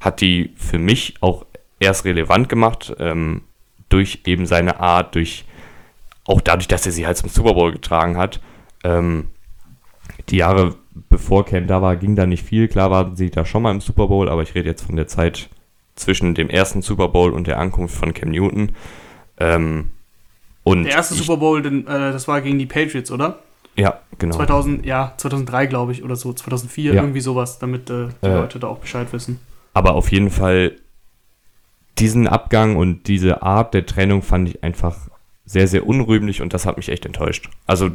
Hat 0.00 0.20
die 0.20 0.54
für 0.56 0.78
mich 0.78 1.14
auch 1.20 1.44
erst 1.80 2.04
relevant 2.04 2.48
gemacht, 2.48 2.94
ähm, 2.98 3.42
durch 3.88 4.20
eben 4.26 4.46
seine 4.46 4.78
Art, 4.78 5.16
durch 5.16 5.44
auch 6.24 6.40
dadurch, 6.40 6.68
dass 6.68 6.86
er 6.86 6.92
sie 6.92 7.06
halt 7.06 7.16
zum 7.16 7.28
Super 7.28 7.54
Bowl 7.54 7.72
getragen 7.72 8.16
hat. 8.16 8.40
Ähm, 8.84 9.28
die 10.28 10.36
Jahre 10.36 10.76
bevor 11.08 11.44
Cam 11.44 11.66
da 11.66 11.82
war, 11.82 11.96
ging 11.96 12.16
da 12.16 12.26
nicht 12.26 12.44
viel. 12.44 12.68
Klar 12.68 12.90
waren 12.90 13.16
sie 13.16 13.30
da 13.30 13.44
schon 13.44 13.62
mal 13.62 13.70
im 13.70 13.80
Super 13.80 14.06
Bowl, 14.06 14.28
aber 14.28 14.42
ich 14.42 14.54
rede 14.54 14.68
jetzt 14.68 14.82
von 14.82 14.96
der 14.96 15.06
Zeit 15.06 15.48
zwischen 15.94 16.34
dem 16.34 16.50
ersten 16.50 16.82
Super 16.82 17.08
Bowl 17.08 17.32
und 17.32 17.46
der 17.46 17.58
Ankunft 17.58 17.96
von 17.96 18.14
Cam 18.14 18.30
Newton. 18.30 18.72
Ähm, 19.38 19.90
und 20.62 20.84
der 20.84 20.92
erste 20.92 21.14
ich, 21.14 21.20
Super 21.20 21.38
Bowl, 21.38 21.62
den, 21.62 21.86
äh, 21.86 22.12
das 22.12 22.28
war 22.28 22.40
gegen 22.40 22.58
die 22.58 22.66
Patriots, 22.66 23.10
oder? 23.10 23.38
Ja, 23.76 24.00
genau. 24.18 24.36
2000, 24.36 24.84
ja, 24.84 25.14
2003 25.16 25.66
glaube 25.66 25.92
ich 25.92 26.02
oder 26.02 26.16
so, 26.16 26.32
2004, 26.32 26.94
ja. 26.94 27.02
irgendwie 27.02 27.20
sowas, 27.20 27.58
damit 27.58 27.88
äh, 27.88 28.08
die 28.22 28.26
äh, 28.26 28.34
Leute 28.34 28.58
da 28.58 28.66
auch 28.66 28.78
Bescheid 28.78 29.12
wissen. 29.12 29.40
Aber 29.72 29.94
auf 29.94 30.10
jeden 30.10 30.30
Fall 30.30 30.76
diesen 32.00 32.26
Abgang 32.26 32.76
und 32.76 33.06
diese 33.06 33.42
Art 33.42 33.74
der 33.74 33.86
Trennung 33.86 34.22
fand 34.22 34.48
ich 34.48 34.64
einfach 34.64 34.96
sehr, 35.44 35.68
sehr 35.68 35.86
unrühmlich 35.86 36.42
und 36.42 36.54
das 36.54 36.66
hat 36.66 36.76
mich 36.76 36.88
echt 36.88 37.06
enttäuscht. 37.06 37.50
Also 37.66 37.90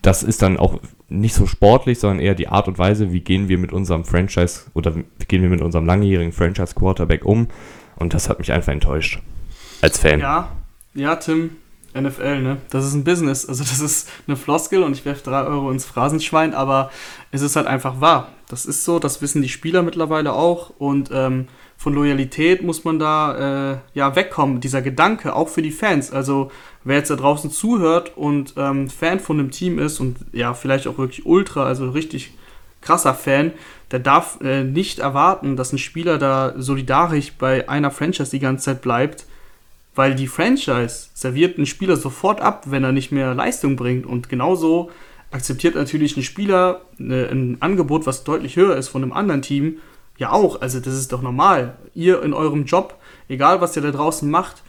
das 0.00 0.22
ist 0.22 0.42
dann 0.42 0.56
auch 0.56 0.80
nicht 1.08 1.34
so 1.34 1.46
sportlich, 1.46 1.98
sondern 1.98 2.20
eher 2.20 2.34
die 2.34 2.48
Art 2.48 2.68
und 2.68 2.78
Weise, 2.78 3.12
wie 3.12 3.20
gehen 3.20 3.48
wir 3.48 3.58
mit 3.58 3.72
unserem 3.72 4.04
Franchise 4.04 4.62
oder 4.74 4.96
wie 4.96 5.04
gehen 5.28 5.42
wir 5.42 5.50
mit 5.50 5.60
unserem 5.60 5.84
langjährigen 5.84 6.32
Franchise-Quarterback 6.32 7.24
um. 7.24 7.48
Und 7.96 8.14
das 8.14 8.28
hat 8.28 8.38
mich 8.38 8.50
einfach 8.52 8.72
enttäuscht. 8.72 9.20
Als 9.82 9.98
Fan. 9.98 10.20
Ja, 10.20 10.48
ja, 10.94 11.16
Tim, 11.16 11.50
NFL, 11.94 12.40
ne? 12.40 12.56
Das 12.70 12.86
ist 12.86 12.94
ein 12.94 13.04
Business. 13.04 13.46
Also, 13.46 13.64
das 13.64 13.80
ist 13.80 14.08
eine 14.26 14.36
Floskel 14.36 14.82
und 14.82 14.92
ich 14.92 15.04
werfe 15.04 15.22
drei 15.24 15.42
Euro 15.42 15.70
ins 15.70 15.84
Phrasenschwein, 15.84 16.54
aber 16.54 16.90
es 17.30 17.42
ist 17.42 17.56
halt 17.56 17.66
einfach 17.66 18.00
wahr. 18.00 18.28
Das 18.48 18.64
ist 18.64 18.84
so, 18.84 18.98
das 18.98 19.20
wissen 19.20 19.42
die 19.42 19.48
Spieler 19.48 19.82
mittlerweile 19.82 20.32
auch 20.32 20.70
und 20.78 21.10
ähm, 21.12 21.48
von 21.82 21.94
Loyalität 21.94 22.62
muss 22.62 22.84
man 22.84 23.00
da 23.00 23.72
äh, 23.72 23.78
ja 23.94 24.14
wegkommen. 24.14 24.60
Dieser 24.60 24.82
Gedanke, 24.82 25.34
auch 25.34 25.48
für 25.48 25.62
die 25.62 25.72
Fans. 25.72 26.12
Also, 26.12 26.52
wer 26.84 26.98
jetzt 26.98 27.10
da 27.10 27.16
draußen 27.16 27.50
zuhört 27.50 28.16
und 28.16 28.54
ähm, 28.56 28.88
Fan 28.88 29.18
von 29.18 29.40
einem 29.40 29.50
Team 29.50 29.80
ist 29.80 29.98
und 29.98 30.18
ja, 30.32 30.54
vielleicht 30.54 30.86
auch 30.86 30.96
wirklich 30.96 31.26
Ultra, 31.26 31.64
also 31.64 31.90
richtig 31.90 32.34
krasser 32.82 33.14
Fan, 33.14 33.50
der 33.90 33.98
darf 33.98 34.38
äh, 34.42 34.62
nicht 34.62 35.00
erwarten, 35.00 35.56
dass 35.56 35.72
ein 35.72 35.78
Spieler 35.78 36.18
da 36.18 36.54
solidarisch 36.56 37.32
bei 37.32 37.68
einer 37.68 37.90
Franchise 37.90 38.30
die 38.30 38.38
ganze 38.38 38.66
Zeit 38.66 38.82
bleibt, 38.82 39.26
weil 39.96 40.14
die 40.14 40.28
Franchise 40.28 41.08
serviert 41.14 41.56
einen 41.56 41.66
Spieler 41.66 41.96
sofort 41.96 42.40
ab, 42.40 42.66
wenn 42.66 42.84
er 42.84 42.92
nicht 42.92 43.10
mehr 43.10 43.34
Leistung 43.34 43.74
bringt. 43.74 44.06
Und 44.06 44.28
genauso 44.28 44.92
akzeptiert 45.32 45.74
natürlich 45.74 46.16
ein 46.16 46.22
Spieler 46.22 46.82
eine, 47.00 47.28
ein 47.28 47.56
Angebot, 47.58 48.06
was 48.06 48.22
deutlich 48.22 48.54
höher 48.54 48.76
ist 48.76 48.86
von 48.86 49.02
einem 49.02 49.12
anderen 49.12 49.42
Team, 49.42 49.78
ja 50.22 50.32
auch. 50.32 50.60
Also 50.60 50.80
das 50.80 50.94
ist 50.94 51.12
doch 51.12 51.22
normal. 51.22 51.76
Ihr 51.94 52.22
in 52.22 52.32
eurem 52.32 52.64
Job, 52.64 52.98
egal 53.28 53.60
was 53.60 53.76
ihr 53.76 53.82
da 53.82 53.90
draußen 53.90 54.30
macht, 54.30 54.62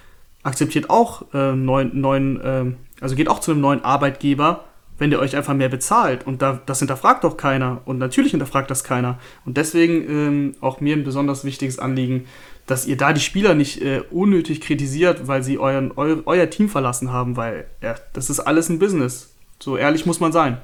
akzeptiert 0.44 0.90
auch 0.90 1.34
äh, 1.34 1.54
neuen, 1.56 2.02
neuen 2.02 2.42
äh, 2.42 2.66
also 3.02 3.16
geht 3.16 3.30
auch 3.30 3.40
zu 3.40 3.52
einem 3.52 3.62
neuen 3.62 3.84
Arbeitgeber, 3.84 4.66
wenn 4.98 5.10
der 5.10 5.20
euch 5.20 5.36
einfach 5.36 5.54
mehr 5.54 5.70
bezahlt. 5.70 6.26
Und 6.26 6.42
da, 6.42 6.62
das 6.66 6.80
hinterfragt 6.80 7.24
doch 7.24 7.38
keiner. 7.38 7.82
Und 7.86 7.98
natürlich 7.98 8.32
hinterfragt 8.32 8.70
das 8.72 8.84
keiner. 8.84 9.20
Und 9.46 9.58
deswegen 9.58 10.10
ähm, 10.10 10.56
auch 10.62 10.82
mir 10.82 10.96
ein 10.96 11.04
besonders 11.04 11.46
wichtiges 11.46 11.80
Anliegen, 11.80 12.26
dass 12.66 12.86
ihr 12.86 12.96
da 12.96 13.12
die 13.12 13.22
Spieler 13.22 13.56
nicht 13.56 13.82
äh, 13.82 14.04
unnötig 14.12 14.62
kritisiert, 14.62 15.28
weil 15.28 15.44
sie 15.44 15.60
euren, 15.60 15.92
eu, 15.98 16.22
euer 16.26 16.50
Team 16.50 16.70
verlassen 16.70 17.12
haben, 17.12 17.36
weil 17.36 17.66
ja, 17.82 17.96
das 18.14 18.30
ist 18.30 18.40
alles 18.40 18.70
ein 18.70 18.80
Business. 18.80 19.34
So 19.60 19.78
ehrlich 19.78 20.06
muss 20.06 20.20
man 20.20 20.32
sein. 20.32 20.58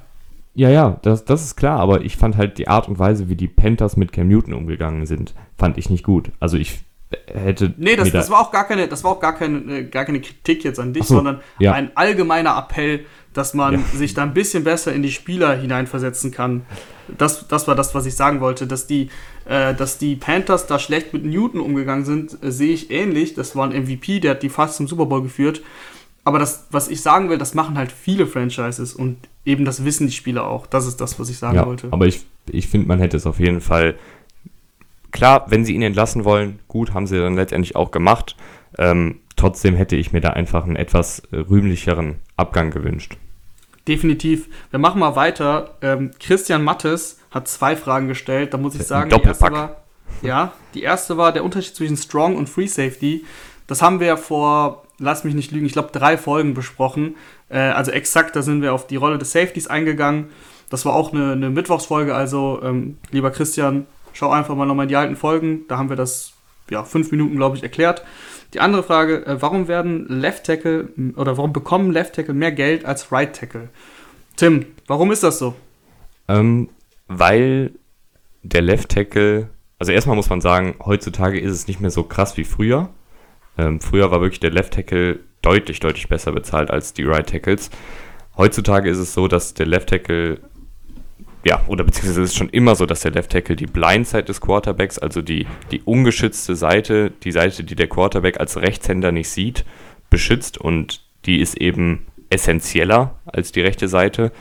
Ja, 0.60 0.68
ja, 0.68 0.98
das, 1.00 1.24
das 1.24 1.42
ist 1.42 1.56
klar, 1.56 1.80
aber 1.80 2.02
ich 2.02 2.18
fand 2.18 2.36
halt 2.36 2.58
die 2.58 2.68
Art 2.68 2.86
und 2.86 2.98
Weise, 2.98 3.30
wie 3.30 3.34
die 3.34 3.48
Panthers 3.48 3.96
mit 3.96 4.12
Cam 4.12 4.28
Newton 4.28 4.52
umgegangen 4.52 5.06
sind, 5.06 5.32
fand 5.56 5.78
ich 5.78 5.88
nicht 5.88 6.04
gut. 6.04 6.32
Also 6.38 6.58
ich 6.58 6.80
hätte. 7.26 7.72
Nee, 7.78 7.96
das, 7.96 8.10
das 8.10 8.28
war 8.28 8.42
auch 8.42 8.52
gar 8.52 8.68
keine, 8.68 8.86
das 8.86 9.02
war 9.02 9.12
auch 9.12 9.20
gar 9.20 9.34
keine, 9.34 9.78
äh, 9.78 9.84
gar 9.84 10.04
keine 10.04 10.20
Kritik 10.20 10.62
jetzt 10.62 10.78
an 10.78 10.92
dich, 10.92 11.06
so, 11.06 11.14
sondern 11.14 11.40
ja. 11.58 11.72
ein 11.72 11.96
allgemeiner 11.96 12.58
Appell, 12.58 13.06
dass 13.32 13.54
man 13.54 13.72
ja. 13.72 13.80
sich 13.94 14.12
da 14.12 14.22
ein 14.22 14.34
bisschen 14.34 14.62
besser 14.62 14.92
in 14.92 15.02
die 15.02 15.12
Spieler 15.12 15.54
hineinversetzen 15.54 16.30
kann. 16.30 16.66
Das, 17.16 17.48
das 17.48 17.66
war 17.66 17.74
das, 17.74 17.94
was 17.94 18.04
ich 18.04 18.14
sagen 18.14 18.42
wollte. 18.42 18.66
Dass 18.66 18.86
die, 18.86 19.08
äh, 19.46 19.72
dass 19.74 19.96
die 19.96 20.14
Panthers 20.14 20.66
da 20.66 20.78
schlecht 20.78 21.14
mit 21.14 21.24
Newton 21.24 21.62
umgegangen 21.62 22.04
sind, 22.04 22.36
äh, 22.44 22.52
sehe 22.52 22.74
ich 22.74 22.90
ähnlich. 22.90 23.32
Das 23.32 23.56
war 23.56 23.66
ein 23.66 23.84
MVP, 23.84 24.20
der 24.20 24.32
hat 24.32 24.42
die 24.42 24.50
fast 24.50 24.76
zum 24.76 24.86
Super 24.86 25.06
Bowl 25.06 25.22
geführt. 25.22 25.62
Aber 26.24 26.38
das, 26.38 26.66
was 26.70 26.88
ich 26.88 27.00
sagen 27.00 27.30
will, 27.30 27.38
das 27.38 27.54
machen 27.54 27.78
halt 27.78 27.90
viele 27.90 28.26
Franchises 28.26 28.94
und 28.94 29.16
eben 29.44 29.64
das 29.64 29.84
wissen 29.84 30.06
die 30.06 30.12
Spieler 30.12 30.46
auch. 30.46 30.66
Das 30.66 30.86
ist 30.86 31.00
das, 31.00 31.18
was 31.18 31.30
ich 31.30 31.38
sagen 31.38 31.56
ja, 31.56 31.66
wollte. 31.66 31.88
Aber 31.90 32.06
ich, 32.06 32.26
ich 32.50 32.68
finde, 32.68 32.88
man 32.88 32.98
hätte 32.98 33.16
es 33.16 33.26
auf 33.26 33.38
jeden 33.38 33.60
Fall 33.60 33.96
klar, 35.12 35.46
wenn 35.48 35.64
sie 35.64 35.74
ihn 35.74 35.82
entlassen 35.82 36.24
wollen, 36.24 36.60
gut, 36.68 36.94
haben 36.94 37.06
sie 37.06 37.18
dann 37.18 37.36
letztendlich 37.36 37.76
auch 37.76 37.90
gemacht. 37.90 38.36
Ähm, 38.78 39.20
trotzdem 39.36 39.74
hätte 39.74 39.96
ich 39.96 40.12
mir 40.12 40.20
da 40.20 40.30
einfach 40.30 40.64
einen 40.64 40.76
etwas 40.76 41.20
äh, 41.32 41.36
rühmlicheren 41.36 42.16
Abgang 42.36 42.70
gewünscht. 42.70 43.16
Definitiv. 43.88 44.48
Wir 44.70 44.78
machen 44.78 45.00
mal 45.00 45.16
weiter. 45.16 45.76
Ähm, 45.80 46.10
Christian 46.20 46.62
Mattes 46.62 47.18
hat 47.30 47.48
zwei 47.48 47.76
Fragen 47.76 48.08
gestellt. 48.08 48.54
Da 48.54 48.58
muss 48.58 48.74
ich 48.74 48.82
sagen, 48.82 49.10
die 49.10 49.22
erste 49.22 49.52
war, 49.52 49.76
ja, 50.22 50.52
die 50.74 50.82
erste 50.82 51.16
war 51.16 51.32
der 51.32 51.44
Unterschied 51.44 51.74
zwischen 51.74 51.96
Strong 51.96 52.36
und 52.36 52.48
Free 52.48 52.66
Safety. 52.66 53.24
Das 53.66 53.82
haben 53.82 54.00
wir 54.00 54.06
ja 54.06 54.16
vor, 54.16 54.84
lass 55.00 55.24
mich 55.24 55.34
nicht 55.34 55.50
lügen, 55.50 55.66
ich 55.66 55.72
glaube 55.72 55.90
drei 55.92 56.16
Folgen 56.16 56.54
besprochen. 56.54 57.16
Äh, 57.48 57.58
also 57.58 57.90
exakt, 57.90 58.36
da 58.36 58.42
sind 58.42 58.62
wir 58.62 58.72
auf 58.72 58.86
die 58.86 58.96
Rolle 58.96 59.18
des 59.18 59.32
Safeties 59.32 59.66
eingegangen. 59.66 60.26
Das 60.68 60.84
war 60.84 60.94
auch 60.94 61.12
eine, 61.12 61.32
eine 61.32 61.50
Mittwochsfolge, 61.50 62.14
also 62.14 62.60
ähm, 62.62 62.98
lieber 63.10 63.32
Christian, 63.32 63.86
Schau 64.12 64.30
einfach 64.30 64.54
mal 64.54 64.66
nochmal 64.66 64.84
in 64.84 64.88
die 64.88 64.96
alten 64.96 65.16
Folgen, 65.16 65.66
da 65.68 65.78
haben 65.78 65.88
wir 65.88 65.96
das 65.96 66.32
ja, 66.68 66.84
fünf 66.84 67.10
Minuten, 67.10 67.36
glaube 67.36 67.56
ich, 67.56 67.62
erklärt. 67.62 68.04
Die 68.54 68.60
andere 68.60 68.82
Frage, 68.82 69.26
äh, 69.26 69.40
warum 69.40 69.68
werden 69.68 70.06
Left 70.08 70.44
Tackle 70.44 70.88
oder 71.16 71.36
warum 71.36 71.52
bekommen 71.52 71.92
Left 71.92 72.14
Tackle 72.14 72.34
mehr 72.34 72.52
Geld 72.52 72.84
als 72.84 73.12
Right 73.12 73.34
Tackle? 73.34 73.68
Tim, 74.36 74.66
warum 74.86 75.12
ist 75.12 75.22
das 75.22 75.38
so? 75.38 75.54
Ähm, 76.28 76.68
weil 77.06 77.72
der 78.42 78.62
Left 78.62 78.90
Tackle, 78.90 79.50
also 79.78 79.92
erstmal 79.92 80.16
muss 80.16 80.30
man 80.30 80.40
sagen, 80.40 80.74
heutzutage 80.84 81.38
ist 81.38 81.52
es 81.52 81.68
nicht 81.68 81.80
mehr 81.80 81.90
so 81.90 82.04
krass 82.04 82.36
wie 82.36 82.44
früher. 82.44 82.90
Ähm, 83.60 83.80
früher 83.80 84.10
war 84.10 84.20
wirklich 84.20 84.40
der 84.40 84.50
Left 84.50 84.72
Tackle 84.72 85.20
deutlich, 85.42 85.80
deutlich 85.80 86.08
besser 86.08 86.32
bezahlt 86.32 86.70
als 86.70 86.94
die 86.94 87.04
Right 87.04 87.28
Tackles. 87.28 87.70
Heutzutage 88.36 88.88
ist 88.88 88.98
es 88.98 89.12
so, 89.12 89.28
dass 89.28 89.54
der 89.54 89.66
Left 89.66 89.90
Tackle 89.90 90.40
ja, 91.44 91.62
oder 91.68 91.84
beziehungsweise 91.84 92.22
es 92.22 92.30
ist 92.30 92.36
schon 92.36 92.50
immer 92.50 92.74
so, 92.74 92.84
dass 92.84 93.00
der 93.00 93.12
Left 93.12 93.32
Tackle 93.32 93.56
die 93.56 93.66
Blindside 93.66 94.24
des 94.24 94.40
Quarterbacks, 94.40 94.98
also 94.98 95.22
die, 95.22 95.46
die 95.70 95.80
ungeschützte 95.82 96.54
Seite, 96.54 97.10
die 97.10 97.32
Seite, 97.32 97.64
die 97.64 97.74
der 97.74 97.88
Quarterback 97.88 98.38
als 98.38 98.58
Rechtshänder 98.58 99.10
nicht 99.10 99.30
sieht, 99.30 99.64
beschützt 100.10 100.58
und 100.58 101.02
die 101.24 101.40
ist 101.40 101.56
eben 101.56 102.06
essentieller 102.28 103.18
als 103.24 103.52
die 103.52 103.62
rechte 103.62 103.88
Seite, 103.88 104.32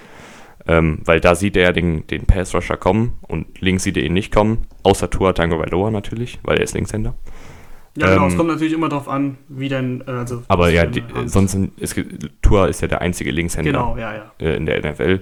ähm, 0.67 0.99
weil 1.05 1.22
da 1.22 1.36
sieht 1.36 1.55
er 1.55 1.63
ja 1.63 1.72
den, 1.72 2.05
den 2.07 2.26
Pass 2.26 2.53
Rusher 2.53 2.78
kommen 2.78 3.17
und 3.22 3.61
links 3.61 3.84
sieht 3.84 3.95
er 3.95 4.03
ihn 4.03 4.13
nicht 4.13 4.34
kommen, 4.34 4.67
außer 4.84 5.09
Tua 5.09 5.32
Tango 5.34 5.57
Valoa 5.57 5.91
natürlich, 5.91 6.39
weil 6.43 6.57
er 6.57 6.63
ist 6.63 6.74
Linkshänder. 6.74 7.15
Ja, 7.99 8.07
genau, 8.07 8.23
ähm, 8.23 8.29
es 8.29 8.37
kommt 8.37 8.49
natürlich 8.49 8.73
immer 8.73 8.89
darauf 8.89 9.07
an, 9.09 9.37
wie 9.47 9.69
denn, 9.69 10.03
äh, 10.07 10.11
also. 10.11 10.43
Aber 10.47 10.69
ja, 10.69 10.85
die, 10.85 11.03
sonst 11.25 11.55
ist, 11.77 11.99
Tua 12.41 12.67
ist 12.67 12.81
ja 12.81 12.87
der 12.87 13.01
einzige 13.01 13.31
Linkshänder 13.31 13.71
genau, 13.71 13.97
ja, 13.97 14.13
ja. 14.13 14.31
Äh, 14.39 14.55
in 14.55 14.65
der 14.65 14.79
NFL. 14.79 15.21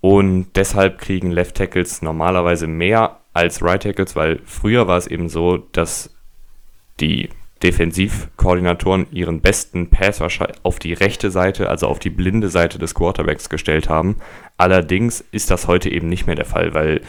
Und 0.00 0.48
deshalb 0.54 0.98
kriegen 0.98 1.30
Left 1.30 1.56
Tackles 1.56 2.02
normalerweise 2.02 2.66
mehr 2.66 3.20
als 3.32 3.62
Right 3.62 3.82
Tackles, 3.82 4.14
weil 4.14 4.40
früher 4.44 4.86
war 4.86 4.98
es 4.98 5.06
eben 5.06 5.28
so, 5.30 5.56
dass 5.72 6.14
die 7.00 7.30
Defensivkoordinatoren 7.62 9.06
ihren 9.10 9.40
besten 9.40 9.88
Pass 9.88 10.20
auf 10.62 10.78
die 10.78 10.92
rechte 10.92 11.30
Seite, 11.30 11.70
also 11.70 11.86
auf 11.86 11.98
die 11.98 12.10
blinde 12.10 12.50
Seite 12.50 12.78
des 12.78 12.94
Quarterbacks 12.94 13.48
gestellt 13.48 13.88
haben. 13.88 14.16
Allerdings 14.58 15.24
ist 15.32 15.50
das 15.50 15.66
heute 15.66 15.90
eben 15.90 16.10
nicht 16.10 16.26
mehr 16.26 16.36
der 16.36 16.44
Fall, 16.44 16.74
weil 16.74 17.00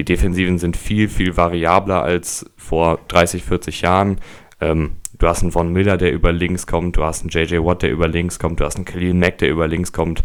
die 0.00 0.04
Defensiven 0.14 0.58
sind 0.58 0.78
viel, 0.78 1.10
viel 1.10 1.36
variabler 1.36 2.02
als 2.02 2.50
vor 2.56 3.00
30, 3.08 3.44
40 3.44 3.82
Jahren. 3.82 4.16
Ähm, 4.58 4.92
du 5.18 5.26
hast 5.26 5.42
einen 5.42 5.52
Von 5.52 5.74
Miller, 5.74 5.98
der 5.98 6.10
über 6.10 6.32
links 6.32 6.66
kommt, 6.66 6.96
du 6.96 7.04
hast 7.04 7.20
einen 7.20 7.28
JJ 7.28 7.58
Watt, 7.58 7.82
der 7.82 7.90
über 7.90 8.08
links 8.08 8.38
kommt, 8.38 8.60
du 8.60 8.64
hast 8.64 8.76
einen 8.76 8.86
Khalil 8.86 9.12
Mack, 9.12 9.36
der 9.38 9.50
über 9.50 9.68
links 9.68 9.92
kommt 9.92 10.22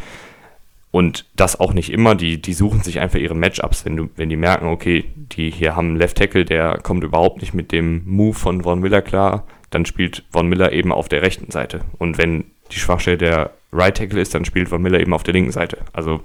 Und 0.92 1.26
das 1.36 1.60
auch 1.60 1.74
nicht 1.74 1.92
immer, 1.92 2.16
die, 2.16 2.42
die 2.42 2.54
suchen 2.54 2.84
sich 2.84 3.02
einfach 3.02 3.20
ihre 3.20 3.36
Matchups, 3.36 3.84
wenn, 3.84 3.98
du, 3.98 4.10
wenn 4.16 4.30
die 4.30 4.38
merken, 4.38 4.68
okay, 4.68 5.04
die 5.14 5.50
hier 5.50 5.76
haben 5.76 5.90
einen 5.90 5.98
Left 5.98 6.18
Tackle, 6.18 6.46
der 6.46 6.78
kommt 6.82 7.04
überhaupt 7.04 7.42
nicht 7.42 7.54
mit 7.54 7.74
dem 7.74 8.04
Move 8.06 8.34
von 8.34 8.64
Von 8.64 8.80
Miller 8.80 9.02
klar, 9.02 9.44
dann 9.72 9.86
spielt 9.86 10.24
Von 10.30 10.48
Miller 10.48 10.72
eben 10.72 10.94
auf 10.94 11.10
der 11.10 11.22
rechten 11.22 11.52
Seite. 11.52 11.82
Und 11.98 12.18
wenn 12.18 12.46
die 12.72 12.80
Schwachstelle 12.80 13.18
der 13.18 13.52
Right 13.74 13.98
Tackle 13.98 14.22
ist, 14.22 14.34
dann 14.34 14.46
spielt 14.46 14.70
Von 14.70 14.82
Miller 14.82 15.02
eben 15.02 15.14
auf 15.14 15.24
der 15.24 15.34
linken 15.34 15.52
Seite. 15.52 15.80
Also 15.92 16.22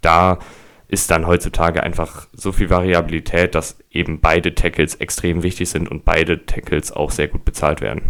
da 0.00 0.38
ist 0.94 1.10
dann 1.10 1.26
heutzutage 1.26 1.82
einfach 1.82 2.28
so 2.32 2.52
viel 2.52 2.70
Variabilität, 2.70 3.54
dass 3.54 3.76
eben 3.90 4.20
beide 4.20 4.54
Tackles 4.54 4.94
extrem 4.94 5.42
wichtig 5.42 5.68
sind 5.68 5.90
und 5.90 6.04
beide 6.04 6.46
Tackles 6.46 6.92
auch 6.92 7.10
sehr 7.10 7.28
gut 7.28 7.44
bezahlt 7.44 7.80
werden. 7.80 8.02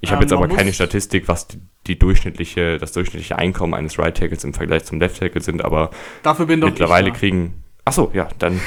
Ich 0.00 0.12
habe 0.12 0.22
ähm, 0.22 0.28
jetzt 0.28 0.32
aber 0.32 0.46
keine 0.48 0.72
Statistik, 0.72 1.26
was 1.26 1.48
die, 1.48 1.58
die, 1.88 1.98
durchschnittliche, 1.98 2.78
das 2.78 2.92
durchschnittliche 2.92 3.36
Einkommen 3.36 3.74
eines 3.74 3.98
Right 3.98 4.16
Tackles 4.16 4.44
im 4.44 4.54
Vergleich 4.54 4.84
zum 4.84 5.00
Left 5.00 5.18
Tackle 5.18 5.42
sind, 5.42 5.64
aber 5.64 5.90
Dafür 6.22 6.46
bin 6.46 6.60
mittlerweile 6.60 7.10
kriegen. 7.10 7.64
Achso, 7.84 8.10
ja, 8.14 8.28
dann. 8.38 8.60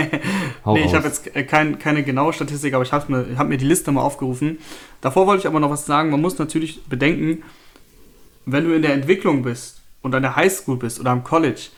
nee, 0.66 0.84
ich 0.84 0.94
habe 0.94 1.06
jetzt 1.06 1.32
kein, 1.46 1.78
keine 1.78 2.02
genaue 2.02 2.32
Statistik, 2.32 2.74
aber 2.74 2.82
ich 2.82 2.90
habe 2.90 3.12
mir, 3.12 3.38
hab 3.38 3.48
mir 3.48 3.58
die 3.58 3.66
Liste 3.66 3.92
mal 3.92 4.00
aufgerufen. 4.00 4.58
Davor 5.00 5.26
wollte 5.28 5.42
ich 5.42 5.46
aber 5.46 5.60
noch 5.60 5.70
was 5.70 5.86
sagen. 5.86 6.10
Man 6.10 6.20
muss 6.20 6.38
natürlich 6.38 6.82
bedenken, 6.84 7.44
wenn 8.46 8.64
du 8.64 8.74
in 8.74 8.82
der 8.82 8.94
Entwicklung 8.94 9.42
bist 9.42 9.82
und 10.02 10.14
an 10.14 10.22
der 10.22 10.34
Highschool 10.34 10.76
bist 10.76 10.98
oder 10.98 11.10
am 11.10 11.22
College, 11.22 11.68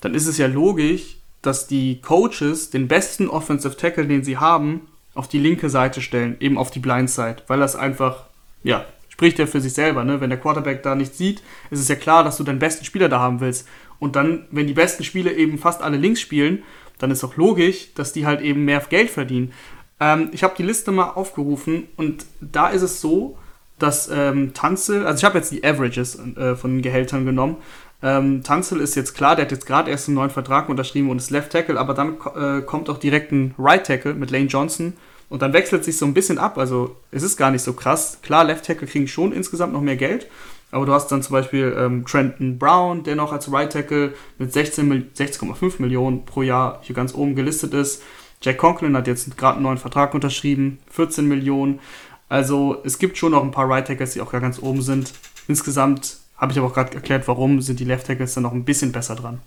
dann 0.00 0.14
ist 0.14 0.26
es 0.26 0.38
ja 0.38 0.46
logisch, 0.46 1.16
dass 1.42 1.66
die 1.66 2.00
Coaches 2.00 2.70
den 2.70 2.88
besten 2.88 3.28
Offensive 3.28 3.76
Tackle, 3.76 4.06
den 4.06 4.24
sie 4.24 4.38
haben, 4.38 4.88
auf 5.14 5.28
die 5.28 5.38
linke 5.38 5.70
Seite 5.70 6.02
stellen, 6.02 6.36
eben 6.40 6.58
auf 6.58 6.70
die 6.70 6.80
Blindside, 6.80 7.36
weil 7.46 7.60
das 7.60 7.76
einfach, 7.76 8.24
ja, 8.62 8.84
spricht 9.08 9.38
ja 9.38 9.46
für 9.46 9.60
sich 9.60 9.72
selber, 9.72 10.04
ne? 10.04 10.20
Wenn 10.20 10.28
der 10.28 10.38
Quarterback 10.38 10.82
da 10.82 10.94
nichts 10.94 11.16
sieht, 11.16 11.42
ist 11.70 11.80
es 11.80 11.88
ja 11.88 11.94
klar, 11.94 12.22
dass 12.22 12.36
du 12.36 12.44
deinen 12.44 12.58
besten 12.58 12.84
Spieler 12.84 13.08
da 13.08 13.18
haben 13.20 13.40
willst. 13.40 13.66
Und 13.98 14.14
dann, 14.14 14.44
wenn 14.50 14.66
die 14.66 14.74
besten 14.74 15.04
Spieler 15.04 15.32
eben 15.32 15.56
fast 15.56 15.80
alle 15.80 15.96
links 15.96 16.20
spielen, 16.20 16.62
dann 16.98 17.10
ist 17.10 17.24
auch 17.24 17.36
logisch, 17.36 17.94
dass 17.94 18.12
die 18.12 18.26
halt 18.26 18.42
eben 18.42 18.66
mehr 18.66 18.80
Geld 18.80 19.10
verdienen. 19.10 19.52
Ähm, 20.00 20.28
ich 20.32 20.42
habe 20.42 20.54
die 20.56 20.62
Liste 20.62 20.92
mal 20.92 21.10
aufgerufen 21.10 21.84
und 21.96 22.26
da 22.40 22.68
ist 22.68 22.82
es 22.82 23.00
so, 23.00 23.38
dass 23.78 24.10
ähm, 24.12 24.52
Tanzel, 24.54 25.06
also 25.06 25.18
ich 25.18 25.24
habe 25.24 25.38
jetzt 25.38 25.52
die 25.52 25.64
Averages 25.64 26.18
äh, 26.36 26.56
von 26.56 26.72
den 26.72 26.82
Gehältern 26.82 27.24
genommen. 27.26 27.56
Ähm, 28.02 28.42
Tanzel 28.42 28.80
ist 28.80 28.94
jetzt 28.94 29.14
klar, 29.14 29.36
der 29.36 29.46
hat 29.46 29.52
jetzt 29.52 29.66
gerade 29.66 29.90
erst 29.90 30.08
einen 30.08 30.16
neuen 30.16 30.30
Vertrag 30.30 30.68
unterschrieben 30.68 31.10
und 31.10 31.16
ist 31.18 31.30
Left 31.30 31.52
Tackle, 31.52 31.78
aber 31.78 31.94
dann 31.94 32.16
äh, 32.36 32.62
kommt 32.62 32.90
auch 32.90 32.98
direkt 32.98 33.32
ein 33.32 33.54
Right 33.58 33.86
Tackle 33.86 34.14
mit 34.14 34.30
Lane 34.30 34.46
Johnson 34.46 34.92
und 35.28 35.42
dann 35.42 35.52
wechselt 35.52 35.84
sich 35.84 35.96
so 35.96 36.04
ein 36.04 36.14
bisschen 36.14 36.38
ab. 36.38 36.58
Also 36.58 36.96
es 37.10 37.22
ist 37.22 37.36
gar 37.36 37.50
nicht 37.50 37.62
so 37.62 37.72
krass. 37.72 38.18
Klar, 38.22 38.44
Left 38.44 38.66
Tackle 38.66 38.86
kriegen 38.86 39.08
schon 39.08 39.32
insgesamt 39.32 39.72
noch 39.72 39.80
mehr 39.80 39.96
Geld, 39.96 40.28
aber 40.70 40.84
du 40.84 40.92
hast 40.92 41.08
dann 41.08 41.22
zum 41.22 41.32
Beispiel 41.32 41.74
ähm, 41.78 42.04
Trenton 42.04 42.58
Brown, 42.58 43.02
der 43.02 43.16
noch 43.16 43.32
als 43.32 43.50
Right 43.50 43.72
Tackle 43.72 44.12
mit 44.38 44.52
16,5 44.52 45.04
16 45.14 45.54
Millionen 45.78 46.26
pro 46.26 46.42
Jahr 46.42 46.80
hier 46.82 46.94
ganz 46.94 47.14
oben 47.14 47.34
gelistet 47.34 47.72
ist. 47.72 48.02
Jack 48.42 48.58
Conklin 48.58 48.94
hat 48.94 49.06
jetzt 49.06 49.38
gerade 49.38 49.54
einen 49.54 49.62
neuen 49.62 49.78
Vertrag 49.78 50.12
unterschrieben, 50.12 50.78
14 50.90 51.26
Millionen. 51.26 51.80
Also 52.28 52.82
es 52.84 52.98
gibt 52.98 53.16
schon 53.16 53.32
noch 53.32 53.42
ein 53.42 53.52
paar 53.52 53.70
Right 53.70 53.86
Tackles, 53.86 54.12
die 54.12 54.20
auch 54.20 54.32
ganz 54.32 54.58
oben 54.60 54.82
sind. 54.82 55.14
Insgesamt 55.48 56.18
habe 56.36 56.52
ich 56.52 56.58
aber 56.58 56.68
auch 56.68 56.74
gerade 56.74 56.94
erklärt, 56.94 57.28
warum 57.28 57.60
sind 57.60 57.80
die 57.80 57.84
Left 57.84 58.06
Tackles 58.06 58.34
dann 58.34 58.42
noch 58.42 58.52
ein 58.52 58.64
bisschen 58.64 58.92
besser 58.92 59.14
dran. 59.14 59.40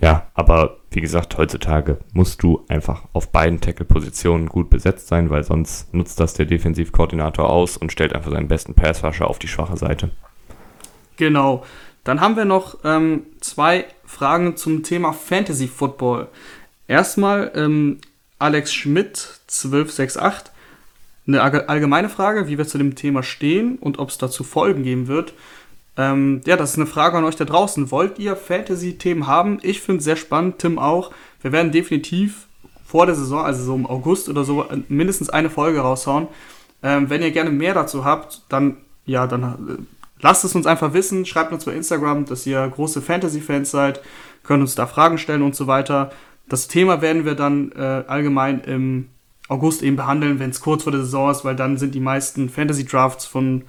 Ja, 0.00 0.26
aber 0.34 0.78
wie 0.90 1.00
gesagt, 1.00 1.38
heutzutage 1.38 1.98
musst 2.12 2.42
du 2.42 2.64
einfach 2.68 3.02
auf 3.12 3.30
beiden 3.30 3.60
Tackle-Positionen 3.60 4.48
gut 4.48 4.70
besetzt 4.70 5.06
sein, 5.06 5.30
weil 5.30 5.44
sonst 5.44 5.94
nutzt 5.94 6.18
das 6.18 6.34
der 6.34 6.46
Defensivkoordinator 6.46 7.48
aus 7.48 7.76
und 7.76 7.92
stellt 7.92 8.12
einfach 8.14 8.32
seinen 8.32 8.48
besten 8.48 8.74
Passwasher 8.74 9.28
auf 9.28 9.38
die 9.38 9.48
schwache 9.48 9.76
Seite. 9.76 10.10
Genau. 11.16 11.64
Dann 12.02 12.20
haben 12.20 12.36
wir 12.36 12.44
noch 12.44 12.78
ähm, 12.84 13.26
zwei 13.40 13.84
Fragen 14.04 14.56
zum 14.56 14.82
Thema 14.82 15.12
Fantasy 15.12 15.68
Football. 15.68 16.28
Erstmal 16.88 17.52
ähm, 17.54 18.00
Alex 18.40 18.74
Schmidt 18.74 19.40
1268 19.46 20.52
eine 21.28 21.68
allgemeine 21.68 22.08
Frage, 22.08 22.48
wie 22.48 22.58
wir 22.58 22.66
zu 22.66 22.78
dem 22.78 22.96
Thema 22.96 23.22
stehen 23.22 23.78
und 23.78 24.00
ob 24.00 24.08
es 24.08 24.18
dazu 24.18 24.42
Folgen 24.42 24.82
geben 24.82 25.06
wird. 25.06 25.34
Ähm, 25.96 26.40
ja, 26.46 26.56
das 26.56 26.70
ist 26.70 26.76
eine 26.76 26.86
Frage 26.86 27.18
an 27.18 27.24
euch 27.24 27.36
da 27.36 27.44
draußen. 27.44 27.90
Wollt 27.90 28.18
ihr 28.18 28.36
Fantasy-Themen 28.36 29.26
haben? 29.26 29.58
Ich 29.62 29.80
finde 29.80 29.98
es 29.98 30.04
sehr 30.04 30.16
spannend, 30.16 30.58
Tim 30.58 30.78
auch. 30.78 31.12
Wir 31.40 31.52
werden 31.52 31.72
definitiv 31.72 32.46
vor 32.84 33.06
der 33.06 33.14
Saison, 33.14 33.44
also 33.44 33.62
so 33.64 33.74
im 33.74 33.86
August 33.86 34.28
oder 34.28 34.44
so, 34.44 34.66
mindestens 34.88 35.30
eine 35.30 35.50
Folge 35.50 35.80
raushauen. 35.80 36.28
Ähm, 36.82 37.10
wenn 37.10 37.22
ihr 37.22 37.30
gerne 37.30 37.50
mehr 37.50 37.74
dazu 37.74 38.04
habt, 38.04 38.42
dann 38.48 38.76
ja, 39.04 39.26
dann 39.26 39.42
äh, 39.42 39.82
lasst 40.20 40.44
es 40.44 40.54
uns 40.54 40.66
einfach 40.66 40.92
wissen. 40.92 41.26
Schreibt 41.26 41.52
uns 41.52 41.64
bei 41.64 41.72
Instagram, 41.72 42.24
dass 42.24 42.46
ihr 42.46 42.66
große 42.66 43.02
Fantasy-Fans 43.02 43.70
seid. 43.70 44.00
Könnt 44.42 44.62
uns 44.62 44.74
da 44.74 44.86
Fragen 44.86 45.18
stellen 45.18 45.42
und 45.42 45.54
so 45.54 45.66
weiter. 45.66 46.10
Das 46.48 46.68
Thema 46.68 47.00
werden 47.00 47.24
wir 47.24 47.34
dann 47.34 47.72
äh, 47.72 48.04
allgemein 48.06 48.60
im 48.60 49.08
August 49.48 49.82
eben 49.82 49.96
behandeln, 49.96 50.38
wenn 50.38 50.50
es 50.50 50.60
kurz 50.60 50.84
vor 50.84 50.92
der 50.92 51.02
Saison 51.02 51.30
ist, 51.30 51.44
weil 51.44 51.56
dann 51.56 51.76
sind 51.76 51.94
die 51.94 52.00
meisten 52.00 52.48
Fantasy-Drafts 52.48 53.26
von, 53.26 53.62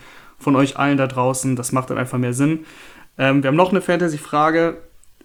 von 0.44 0.56
euch 0.56 0.78
allen 0.78 0.98
da 0.98 1.08
draußen. 1.08 1.56
Das 1.56 1.72
macht 1.72 1.90
dann 1.90 1.98
einfach 1.98 2.18
mehr 2.18 2.34
Sinn. 2.34 2.66
Ähm, 3.18 3.44
wir 3.44 3.50
haben 3.50 3.56
noch 3.56 3.72
eine 3.72 3.82
Fantasy-Frage. 3.82 4.78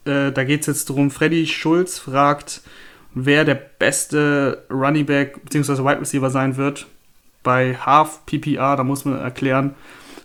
Äh, 0.05 0.33
da 0.33 0.45
geht 0.45 0.61
es 0.63 0.67
jetzt 0.67 0.91
darum, 0.91 1.11
Freddy 1.11 1.47
Schulz 1.47 1.99
fragt, 1.99 2.63
wer 3.15 3.45
der 3.45 3.55
beste 3.55 4.65
Running 4.71 5.07
Back 5.07 5.43
bzw. 5.45 5.85
Wide 5.85 6.01
Receiver 6.01 6.31
sein 6.31 6.57
wird. 6.57 6.87
Bei 7.43 7.75
Half 7.75 8.27
PPR, 8.27 8.77
da 8.77 8.85
muss 8.85 9.05
man 9.05 9.19
erklären, 9.19 9.75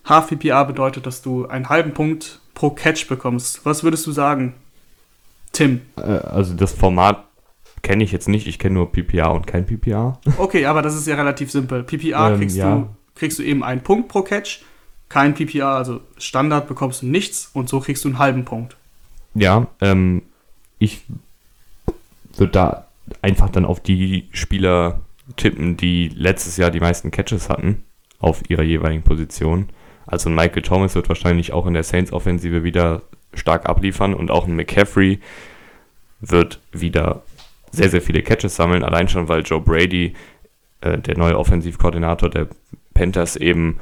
Half 0.06 0.28
PPR 0.28 0.66
bedeutet, 0.66 1.06
dass 1.06 1.22
du 1.22 1.48
einen 1.48 1.70
halben 1.70 1.94
Punkt 1.94 2.40
pro 2.54 2.70
Catch 2.70 3.08
bekommst. 3.08 3.66
Was 3.66 3.84
würdest 3.84 4.06
du 4.06 4.12
sagen, 4.12 4.54
Tim? 5.54 5.82
Äh, 5.98 6.02
also 6.02 6.54
das 6.54 6.74
Format 6.74 7.26
kenne 7.82 8.04
ich 8.04 8.12
jetzt 8.12 8.28
nicht. 8.28 8.48
Ich 8.48 8.60
kenne 8.60 8.76
nur 8.76 8.92
PPA 8.92 9.28
und 9.28 9.48
kein 9.48 9.66
PPA. 9.66 10.20
Okay, 10.38 10.66
aber 10.66 10.82
das 10.82 10.96
ist 10.96 11.08
ja 11.08 11.16
relativ 11.16 11.52
simpel. 11.52 11.84
PPA 11.84 12.32
ähm, 12.32 12.40
kriegst, 12.40 12.58
ja. 12.58 12.76
du, 12.76 12.90
kriegst 13.16 13.40
du 13.40 13.44
eben 13.44 13.64
einen 13.64 13.82
Punkt 13.82 14.10
pro 14.10 14.22
Catch. 14.24 14.62
Kein 15.14 15.36
PPA, 15.36 15.78
also 15.78 16.02
Standard 16.18 16.68
bekommst 16.68 17.04
du 17.04 17.06
nichts 17.06 17.52
und 17.54 17.70
so 17.70 17.80
kriegst 17.80 18.04
du 18.04 18.10
einen 18.10 18.18
halben 18.18 18.46
Punkt. 18.46 18.76
Ja, 19.36 19.68
ähm, 19.80 20.24
ich 20.80 21.04
würde 22.36 22.52
da 22.52 22.88
einfach 23.22 23.50
dann 23.50 23.64
auf 23.64 23.80
die 23.80 24.28
Spieler 24.32 25.02
tippen, 25.36 25.78
die 25.78 26.08
letztes 26.08 26.58
Jahr 26.58 26.72
die 26.72 26.80
meisten 26.80 27.12
Catches 27.12 27.48
hatten 27.48 27.84
auf 28.18 28.50
ihrer 28.50 28.64
jeweiligen 28.64 29.04
Position. 29.04 29.70
Also 30.08 30.32
Michael 30.32 30.64
Thomas 30.64 30.96
wird 30.96 31.10
wahrscheinlich 31.10 31.54
auch 31.54 31.68
in 31.68 31.76
der 31.76 31.84
Saints-Offensive 31.84 32.64
wieder 32.64 33.04
stark 33.36 33.70
abliefern 33.70 34.16
und 34.16 34.32
auch 34.32 34.48
ein 34.48 34.56
McCaffrey 34.56 35.20
wird 36.22 36.60
wieder 36.72 37.22
sehr, 37.72 37.92
sehr 37.92 38.02
viele 38.02 38.24
Catches 38.24 38.56
sammeln, 38.56 38.84
allein 38.84 39.08
schon, 39.10 39.30
weil 39.30 39.44
Joe 39.44 39.62
Brady, 39.62 40.16
äh, 40.82 40.98
der 40.98 41.20
neue 41.20 41.38
Offensivkoordinator 41.38 42.32
der 42.32 42.48
Panthers, 42.96 43.36
eben 43.36 43.80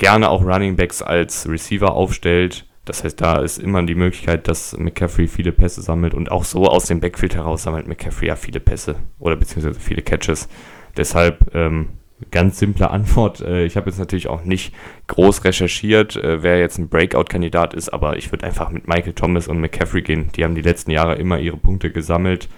gerne 0.00 0.30
auch 0.30 0.42
Running 0.42 0.76
Backs 0.76 1.02
als 1.02 1.48
Receiver 1.48 1.92
aufstellt. 1.92 2.66
Das 2.86 3.04
heißt, 3.04 3.20
da 3.20 3.40
ist 3.40 3.58
immer 3.58 3.82
die 3.82 3.94
Möglichkeit, 3.94 4.48
dass 4.48 4.76
McCaffrey 4.76 5.28
viele 5.28 5.52
Pässe 5.52 5.82
sammelt 5.82 6.14
und 6.14 6.32
auch 6.32 6.44
so 6.44 6.64
aus 6.64 6.86
dem 6.86 7.00
Backfield 7.00 7.34
heraus 7.34 7.62
sammelt 7.62 7.86
McCaffrey 7.86 8.28
ja 8.28 8.36
viele 8.36 8.60
Pässe 8.60 8.96
oder 9.18 9.36
beziehungsweise 9.36 9.78
viele 9.78 10.00
Catches. 10.00 10.48
Deshalb 10.96 11.54
ähm, 11.54 11.90
ganz 12.30 12.58
simple 12.58 12.90
Antwort. 12.90 13.42
Äh, 13.42 13.66
ich 13.66 13.76
habe 13.76 13.90
jetzt 13.90 13.98
natürlich 13.98 14.28
auch 14.28 14.42
nicht 14.42 14.74
groß 15.06 15.44
recherchiert, 15.44 16.16
äh, 16.16 16.42
wer 16.42 16.58
jetzt 16.58 16.78
ein 16.78 16.88
Breakout-Kandidat 16.88 17.74
ist, 17.74 17.90
aber 17.90 18.16
ich 18.16 18.32
würde 18.32 18.46
einfach 18.46 18.70
mit 18.70 18.88
Michael 18.88 19.12
Thomas 19.12 19.48
und 19.48 19.60
McCaffrey 19.60 20.00
gehen. 20.00 20.30
Die 20.34 20.44
haben 20.44 20.54
die 20.54 20.62
letzten 20.62 20.92
Jahre 20.92 21.16
immer 21.16 21.38
ihre 21.38 21.58
Punkte 21.58 21.92
gesammelt 21.92 22.48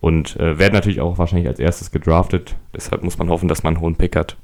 und 0.00 0.38
äh, 0.38 0.58
werden 0.58 0.74
natürlich 0.74 1.00
auch 1.00 1.16
wahrscheinlich 1.16 1.48
als 1.48 1.58
erstes 1.58 1.90
gedraftet. 1.90 2.56
Deshalb 2.76 3.02
muss 3.02 3.16
man 3.16 3.30
hoffen, 3.30 3.48
dass 3.48 3.62
man 3.62 3.76
einen 3.76 3.82
hohen 3.82 3.96
Pick 3.96 4.14
hat. 4.14 4.36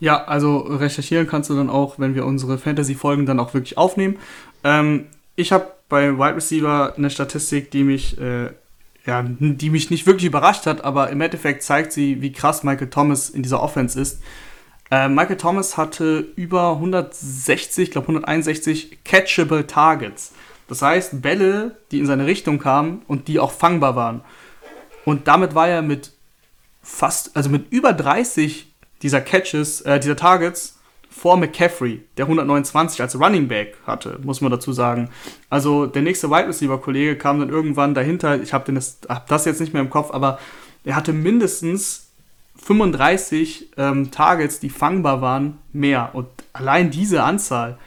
Ja, 0.00 0.24
also 0.24 0.58
recherchieren 0.58 1.26
kannst 1.26 1.50
du 1.50 1.54
dann 1.54 1.70
auch, 1.70 1.98
wenn 1.98 2.14
wir 2.14 2.24
unsere 2.24 2.58
Fantasy-Folgen 2.58 3.26
dann 3.26 3.40
auch 3.40 3.54
wirklich 3.54 3.76
aufnehmen. 3.76 4.18
Ähm, 4.64 5.06
ich 5.34 5.52
habe 5.52 5.72
bei 5.88 6.16
Wide 6.18 6.36
Receiver 6.36 6.94
eine 6.96 7.10
Statistik, 7.10 7.70
die 7.70 7.84
mich, 7.84 8.18
äh, 8.20 8.50
ja, 9.06 9.22
die 9.22 9.70
mich 9.70 9.90
nicht 9.90 10.06
wirklich 10.06 10.26
überrascht 10.26 10.66
hat, 10.66 10.84
aber 10.84 11.10
im 11.10 11.20
Endeffekt 11.20 11.62
zeigt 11.62 11.92
sie, 11.92 12.20
wie 12.20 12.32
krass 12.32 12.62
Michael 12.62 12.90
Thomas 12.90 13.30
in 13.30 13.42
dieser 13.42 13.62
Offense 13.62 14.00
ist. 14.00 14.22
Äh, 14.90 15.08
Michael 15.08 15.36
Thomas 15.36 15.76
hatte 15.76 16.26
über 16.36 16.72
160, 16.72 17.84
ich 17.84 17.90
glaube 17.90 18.08
161 18.08 18.98
catchable 19.04 19.66
Targets. 19.66 20.32
Das 20.68 20.82
heißt, 20.82 21.22
Bälle, 21.22 21.76
die 21.90 21.98
in 21.98 22.06
seine 22.06 22.26
Richtung 22.26 22.58
kamen 22.58 23.02
und 23.08 23.28
die 23.28 23.38
auch 23.38 23.52
fangbar 23.52 23.96
waren. 23.96 24.20
Und 25.04 25.26
damit 25.26 25.54
war 25.54 25.68
er 25.68 25.82
mit 25.82 26.12
fast, 26.82 27.36
also 27.36 27.48
mit 27.48 27.72
über 27.72 27.92
30 27.92 28.67
dieser 29.02 29.20
Catches, 29.20 29.80
äh, 29.82 30.00
dieser 30.00 30.16
Targets 30.16 30.78
vor 31.10 31.36
McCaffrey, 31.36 32.02
der 32.16 32.26
129 32.26 33.00
als 33.00 33.18
Running 33.18 33.48
Back 33.48 33.76
hatte, 33.86 34.18
muss 34.22 34.40
man 34.40 34.50
dazu 34.50 34.72
sagen. 34.72 35.10
Also 35.50 35.86
der 35.86 36.02
nächste 36.02 36.30
Wide 36.30 36.48
Receiver 36.48 36.78
Kollege 36.80 37.16
kam 37.16 37.40
dann 37.40 37.48
irgendwann 37.48 37.94
dahinter. 37.94 38.40
Ich 38.40 38.52
habe 38.52 38.72
das, 38.72 38.98
hab 39.08 39.26
das 39.26 39.44
jetzt 39.44 39.60
nicht 39.60 39.72
mehr 39.72 39.82
im 39.82 39.90
Kopf, 39.90 40.10
aber 40.12 40.38
er 40.84 40.96
hatte 40.96 41.12
mindestens 41.12 42.10
35 42.56 43.70
ähm, 43.76 44.10
Targets, 44.10 44.60
die 44.60 44.70
fangbar 44.70 45.20
waren, 45.22 45.58
mehr. 45.72 46.10
Und 46.12 46.28
allein 46.52 46.90
diese 46.90 47.22
Anzahl 47.22 47.78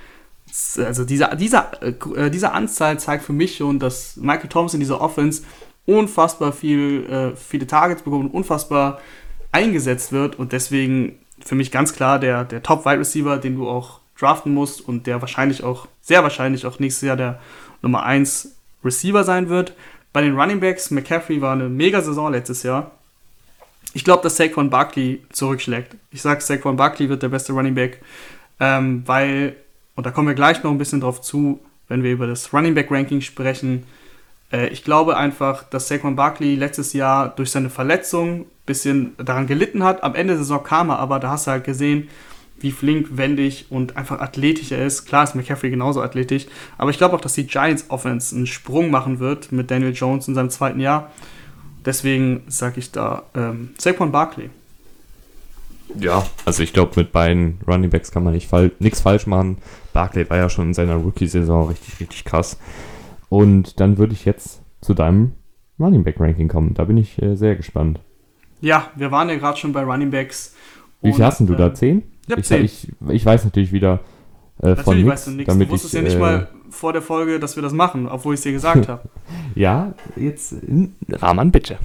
also 0.78 1.06
dieser, 1.06 1.36
dieser, 1.36 1.72
äh, 1.82 2.30
diese 2.30 2.52
Anzahl 2.52 3.00
zeigt 3.00 3.24
für 3.24 3.34
mich 3.34 3.58
schon, 3.58 3.80
dass 3.80 4.18
Michael 4.18 4.50
Thomas 4.50 4.74
in 4.74 4.80
dieser 4.80 5.02
Offense 5.02 5.44
unfassbar 5.86 6.52
viel, 6.52 7.06
äh, 7.10 7.36
viele 7.36 7.68
Targets 7.68 8.02
bekommt 8.02 8.34
unfassbar 8.34 9.00
eingesetzt 9.52 10.12
wird 10.12 10.38
und 10.38 10.52
deswegen 10.52 11.20
für 11.44 11.56
mich 11.56 11.72
ganz 11.72 11.94
klar 11.94 12.20
der, 12.20 12.44
der 12.44 12.64
Top-Wide 12.64 13.00
Receiver, 13.00 13.38
den 13.38 13.56
du 13.56 13.68
auch 13.68 14.00
draften 14.18 14.54
musst 14.54 14.82
und 14.82 15.08
der 15.08 15.22
wahrscheinlich 15.22 15.64
auch, 15.64 15.88
sehr 16.02 16.24
wahrscheinlich 16.24 16.66
auch 16.66 16.80
nächstes 16.80 17.08
Jahr 17.08 17.18
der 17.18 17.40
Nummer 17.82 18.04
1 18.04 18.56
Receiver 18.84 19.24
sein 19.24 19.50
wird. 19.50 19.74
Bei 20.14 20.22
den 20.22 20.38
Running 20.40 20.60
Backs, 20.60 20.92
McCaffrey 20.92 21.42
war 21.42 21.54
eine 21.54 21.70
mega 21.70 22.02
Saison 22.02 22.32
letztes 22.32 22.64
Jahr. 22.64 22.92
Ich 23.94 24.04
glaube, 24.04 24.24
dass 24.24 24.38
Saquon 24.38 24.70
Barkley 24.70 25.24
zurückschlägt. 25.32 25.96
Ich 26.12 26.22
sage, 26.22 26.42
Saquon 26.42 26.78
Barkley 26.78 27.10
wird 27.10 27.24
der 27.24 27.30
beste 27.30 27.54
Running 27.54 27.76
Back, 27.76 28.02
ähm, 28.60 29.04
weil, 29.06 29.56
und 29.96 30.06
da 30.06 30.12
kommen 30.12 30.28
wir 30.28 30.36
gleich 30.36 30.64
noch 30.64 30.72
ein 30.72 30.78
bisschen 30.78 31.02
drauf 31.02 31.22
zu, 31.22 31.60
wenn 31.88 32.04
wir 32.04 32.12
über 32.12 32.28
das 32.28 32.54
Running 32.54 32.74
Back 32.74 32.92
Ranking 32.92 33.22
sprechen. 33.22 33.84
Äh, 34.52 34.68
ich 34.68 34.84
glaube 34.84 35.18
einfach, 35.18 35.64
dass 35.64 35.88
Saquon 35.88 36.16
Barkley 36.16 36.56
letztes 36.56 36.94
Jahr 36.94 37.30
durch 37.30 37.52
seine 37.52 37.70
Verletzung 37.70 38.42
ein 38.42 38.46
bisschen 38.66 39.16
daran 39.18 39.48
gelitten 39.48 39.84
hat. 39.84 40.04
Am 40.04 40.16
Ende 40.16 40.34
der 40.34 40.44
Saison 40.44 40.64
kam 40.64 40.90
er, 40.90 41.00
aber 41.00 41.20
da 41.20 41.30
hast 41.32 41.48
du 41.48 41.52
halt 41.52 41.64
gesehen, 41.64 42.10
wie 42.60 42.72
flink, 42.72 43.18
wendig 43.18 43.66
und 43.70 43.98
einfach 43.98 44.20
athletisch 44.20 44.72
er 44.72 44.86
ist. 44.86 45.06
Klar 45.06 45.24
ist 45.24 45.36
McCaffrey 45.36 45.72
genauso 45.72 46.02
athletisch, 46.02 46.46
aber 46.78 46.92
ich 46.92 46.98
glaube 46.98 47.16
auch, 47.16 47.22
dass 47.22 47.34
die 47.34 47.48
Giants 47.48 47.86
Offense 47.90 48.36
einen 48.36 48.46
Sprung 48.46 48.92
machen 48.92 49.20
wird 49.20 49.52
mit 49.52 49.72
Daniel 49.72 49.94
Jones 49.94 50.28
in 50.28 50.36
seinem 50.36 50.50
zweiten 50.52 50.80
Jahr. 50.80 51.12
Deswegen 51.84 52.44
sage 52.48 52.80
ich 52.80 52.92
da 52.92 53.24
ähm, 53.36 53.72
Saquon 53.78 54.12
Barkley. 54.12 54.52
Ja, 56.00 56.26
also 56.46 56.64
ich 56.64 56.72
glaube, 56.72 56.92
mit 56.96 57.12
beiden 57.12 57.60
Running 57.68 57.90
Backs 57.90 58.12
kann 58.12 58.24
man 58.24 58.34
nicht 58.34 58.50
nichts 58.80 59.02
falsch 59.02 59.26
machen. 59.26 59.58
Barkley 59.92 60.30
war 60.30 60.38
ja 60.38 60.50
schon 60.50 60.68
in 60.68 60.74
seiner 60.74 60.96
Rookie-Saison 60.96 61.68
richtig, 61.68 62.00
richtig 62.00 62.24
krass. 62.24 62.58
Und 63.32 63.80
dann 63.80 63.98
würde 63.98 64.12
ich 64.12 64.26
jetzt 64.26 64.62
zu 64.82 64.94
deinem 64.94 65.32
Running 65.80 66.04
Back 66.04 66.20
Ranking 66.20 66.50
kommen. 66.50 66.74
Da 66.74 66.84
bin 66.84 66.98
ich 66.98 67.22
äh, 67.22 67.36
sehr 67.36 67.56
gespannt. 67.56 68.02
Ja, 68.60 68.92
wir 68.98 69.10
waren 69.10 69.30
ja 69.30 69.38
gerade 69.38 69.58
schon 69.58 69.72
bei 69.72 69.84
Running 69.84 70.12
Backs. 70.12 70.54
Wie 71.02 71.14
viel 71.14 71.24
hast 71.24 71.40
du 71.40 71.56
da? 71.56 71.68
Äh, 71.68 71.74
Zehn? 71.74 72.04
Ich, 72.28 72.52
ich, 72.52 72.52
ich, 72.52 72.88
ich, 73.08 73.26
weiß 73.26 73.46
natürlich 73.46 73.72
wieder 73.72 74.02
äh, 74.62 74.76
von 74.76 74.98
nichts. 74.98 75.12
Weißt 75.12 75.28
du, 75.28 75.32
nix. 75.32 75.48
Damit 75.48 75.70
du 75.70 75.72
wusstest 75.72 75.94
ich, 75.94 76.00
ja 76.00 76.04
nicht 76.04 76.18
äh, 76.18 76.20
mal 76.20 76.50
vor 76.70 76.92
der 76.92 77.02
Folge, 77.02 77.40
dass 77.40 77.56
wir 77.56 77.64
das 77.64 77.72
machen, 77.72 78.06
obwohl 78.06 78.34
ich 78.34 78.40
es 78.40 78.44
dir 78.44 78.52
gesagt 78.52 78.90
habe. 78.90 79.04
ja, 79.56 79.94
jetzt 80.18 80.54
Rahman, 81.10 81.52
bitte. 81.52 81.78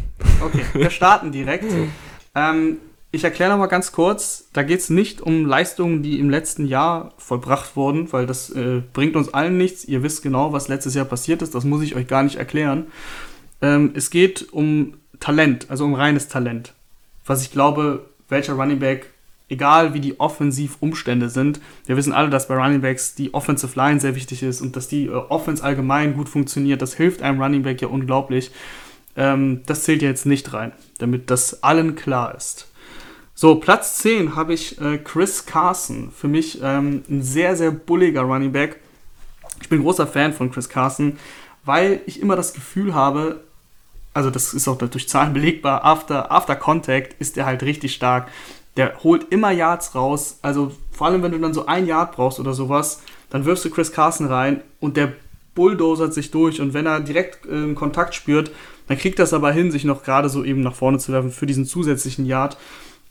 Okay, 0.44 0.62
wir 0.74 0.90
starten 0.90 1.30
direkt. 1.30 1.72
ähm, 2.34 2.78
ich 3.12 3.24
erkläre 3.24 3.50
noch 3.50 3.58
mal 3.58 3.66
ganz 3.66 3.92
kurz, 3.92 4.48
da 4.52 4.62
geht 4.62 4.80
es 4.80 4.90
nicht 4.90 5.20
um 5.20 5.46
Leistungen, 5.46 6.02
die 6.02 6.18
im 6.18 6.28
letzten 6.28 6.66
Jahr 6.66 7.12
vollbracht 7.18 7.76
wurden, 7.76 8.12
weil 8.12 8.26
das 8.26 8.50
äh, 8.50 8.82
bringt 8.92 9.16
uns 9.16 9.32
allen 9.32 9.56
nichts. 9.56 9.84
Ihr 9.84 10.02
wisst 10.02 10.22
genau, 10.22 10.52
was 10.52 10.68
letztes 10.68 10.94
Jahr 10.94 11.04
passiert 11.04 11.42
ist, 11.42 11.54
das 11.54 11.64
muss 11.64 11.82
ich 11.82 11.96
euch 11.96 12.06
gar 12.06 12.22
nicht 12.22 12.36
erklären. 12.36 12.86
Ähm, 13.62 13.92
es 13.94 14.10
geht 14.10 14.52
um 14.52 14.94
Talent, 15.20 15.70
also 15.70 15.84
um 15.84 15.94
reines 15.94 16.28
Talent. 16.28 16.74
Was 17.24 17.42
ich 17.42 17.50
glaube, 17.50 18.06
welcher 18.28 18.54
Running 18.54 18.80
Back 18.80 19.10
egal 19.48 19.94
wie 19.94 20.00
die 20.00 20.18
Offensivumstände 20.18 21.28
sind. 21.28 21.60
Wir 21.86 21.96
wissen 21.96 22.12
alle, 22.12 22.30
dass 22.30 22.48
bei 22.48 22.56
Running 22.56 22.80
Backs 22.80 23.14
die 23.14 23.32
Offensive 23.32 23.78
Line 23.78 24.00
sehr 24.00 24.14
wichtig 24.14 24.42
ist 24.42 24.60
und 24.60 24.76
dass 24.76 24.88
die 24.88 25.06
äh, 25.06 25.10
Offense 25.10 25.62
allgemein 25.62 26.14
gut 26.14 26.28
funktioniert. 26.28 26.82
Das 26.82 26.94
hilft 26.94 27.22
einem 27.22 27.40
Running 27.40 27.62
Back 27.62 27.80
ja 27.80 27.88
unglaublich. 27.88 28.50
Ähm, 29.16 29.62
das 29.66 29.84
zählt 29.84 30.02
ja 30.02 30.08
jetzt 30.08 30.26
nicht 30.26 30.52
rein, 30.52 30.72
damit 30.98 31.30
das 31.30 31.62
allen 31.62 31.94
klar 31.94 32.34
ist. 32.34 32.68
So, 33.38 33.56
Platz 33.56 33.98
10 33.98 34.34
habe 34.34 34.54
ich 34.54 34.80
äh, 34.80 34.96
Chris 34.96 35.44
Carson. 35.44 36.10
Für 36.10 36.26
mich 36.26 36.58
ähm, 36.62 37.04
ein 37.10 37.22
sehr, 37.22 37.54
sehr 37.54 37.70
bulliger 37.70 38.22
Running 38.22 38.50
Back. 38.50 38.80
Ich 39.60 39.68
bin 39.68 39.82
großer 39.82 40.06
Fan 40.06 40.32
von 40.32 40.50
Chris 40.50 40.70
Carson, 40.70 41.18
weil 41.62 42.00
ich 42.06 42.22
immer 42.22 42.34
das 42.34 42.54
Gefühl 42.54 42.94
habe, 42.94 43.42
also 44.14 44.30
das 44.30 44.54
ist 44.54 44.66
auch 44.68 44.78
durch 44.78 45.06
Zahlen 45.06 45.32
belegbar, 45.34 45.84
after, 45.84 46.32
after 46.32 46.56
Contact 46.56 47.20
ist 47.20 47.36
er 47.36 47.44
halt 47.44 47.62
richtig 47.62 47.92
stark. 47.94 48.28
Der 48.78 49.02
holt 49.02 49.30
immer 49.30 49.50
Yards 49.50 49.94
raus. 49.94 50.38
Also 50.40 50.72
vor 50.90 51.08
allem, 51.08 51.22
wenn 51.22 51.32
du 51.32 51.38
dann 51.38 51.52
so 51.52 51.66
ein 51.66 51.86
Yard 51.86 52.12
brauchst 52.12 52.40
oder 52.40 52.54
sowas, 52.54 53.02
dann 53.28 53.44
wirfst 53.44 53.66
du 53.66 53.70
Chris 53.70 53.92
Carson 53.92 54.28
rein 54.28 54.62
und 54.80 54.96
der 54.96 55.12
bulldozert 55.54 56.14
sich 56.14 56.30
durch. 56.30 56.62
Und 56.62 56.72
wenn 56.72 56.86
er 56.86 57.00
direkt 57.00 57.44
äh, 57.44 57.74
Kontakt 57.74 58.14
spürt, 58.14 58.50
dann 58.88 58.96
kriegt 58.96 59.18
es 59.18 59.34
aber 59.34 59.52
hin, 59.52 59.70
sich 59.70 59.84
noch 59.84 60.04
gerade 60.04 60.30
so 60.30 60.42
eben 60.42 60.62
nach 60.62 60.74
vorne 60.74 60.98
zu 60.98 61.12
werfen 61.12 61.32
für 61.32 61.44
diesen 61.44 61.66
zusätzlichen 61.66 62.24
Yard. 62.24 62.56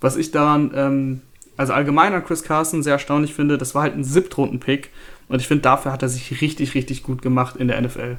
Was 0.02 0.18
ich 0.18 0.32
daran, 0.32 0.72
ähm, 0.76 1.22
also 1.58 1.74
allgemein 1.74 2.14
an 2.14 2.24
Chris 2.24 2.43
Carson 2.43 2.84
sehr 2.84 2.93
erstaunlich 2.93 3.34
finde, 3.34 3.58
das 3.58 3.76
war 3.76 3.84
halt 3.84 3.96
ein 3.96 4.04
Siebtrunden-Pick. 4.04 4.89
Und 5.28 5.41
ich 5.41 5.48
finde, 5.48 5.64
dafür 5.64 5.91
hat 5.91 6.04
er 6.04 6.10
sich 6.10 6.41
richtig, 6.41 6.76
richtig 6.76 7.04
gut 7.04 7.22
gemacht 7.22 7.56
in 7.56 7.68
der 7.68 7.82
NFL. 7.82 8.18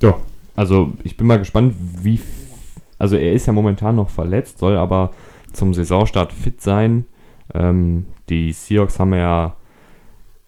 Ja, 0.00 0.18
also 0.56 0.92
ich 1.04 1.16
bin 1.16 1.26
mal 1.26 1.38
gespannt, 1.38 1.74
wie. 2.02 2.20
Also 2.98 3.16
er 3.16 3.32
ist 3.32 3.46
ja 3.46 3.52
momentan 3.52 3.94
noch 3.94 4.10
verletzt, 4.10 4.58
soll 4.58 4.76
aber 4.76 5.12
zum 5.52 5.72
Saisonstart 5.72 6.32
fit 6.32 6.60
sein. 6.60 7.06
Ähm, 7.54 8.06
die 8.28 8.52
Seahawks 8.52 8.98
haben 8.98 9.14
ja 9.14 9.54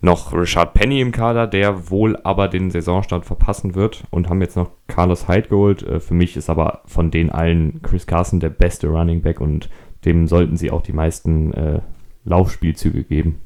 noch 0.00 0.32
Richard 0.32 0.74
Penny 0.74 1.00
im 1.00 1.12
Kader, 1.12 1.46
der 1.46 1.90
wohl 1.90 2.16
aber 2.24 2.48
den 2.48 2.70
Saisonstart 2.70 3.26
verpassen 3.26 3.74
wird 3.74 4.04
und 4.10 4.28
haben 4.28 4.40
jetzt 4.40 4.56
noch 4.56 4.70
Carlos 4.86 5.28
Hyde 5.28 5.48
geholt. 5.48 5.82
Äh, 5.82 6.00
für 6.00 6.14
mich 6.14 6.36
ist 6.36 6.50
aber 6.50 6.82
von 6.86 7.10
den 7.10 7.30
allen 7.30 7.82
Chris 7.82 8.06
Carson 8.06 8.40
der 8.40 8.50
beste 8.50 8.88
Running 8.88 9.22
Back 9.22 9.40
und 9.40 9.68
dem 10.04 10.26
sollten 10.26 10.56
sie 10.56 10.70
auch 10.70 10.82
die 10.82 10.92
meisten 10.92 11.52
äh, 11.52 11.80
Laufspielzüge 12.24 13.04
geben. 13.04 13.40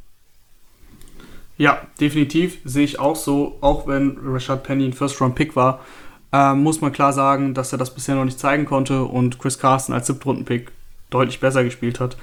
Ja, 1.57 1.83
definitiv 2.01 2.59
sehe 2.65 2.85
ich 2.85 2.99
auch 2.99 3.17
so, 3.17 3.59
auch 3.61 3.87
wenn 3.87 4.19
Richard 4.19 4.65
Penny 4.65 4.85
ein 4.85 4.93
First-Round-Pick 4.93 5.55
war, 5.55 5.81
äh, 6.33 6.55
muss 6.55 6.81
man 6.81 6.93
klar 6.93 7.13
sagen, 7.13 7.55
dass 7.55 7.73
er 7.73 7.79
das 7.79 7.95
bisher 7.95 8.17
noch 8.17 8.25
nicht 8.25 8.41
zeigen 8.41 8.65
konnte 8.65 9.05
und 9.05 9.39
Chris 9.39 9.59
Carson 9.59 9.95
als 9.95 10.09
Siebtrunden-Pick 10.09 10.73
deutlich 11.11 11.39
besser 11.39 11.63
gespielt 11.63 12.01
hat. 12.01 12.17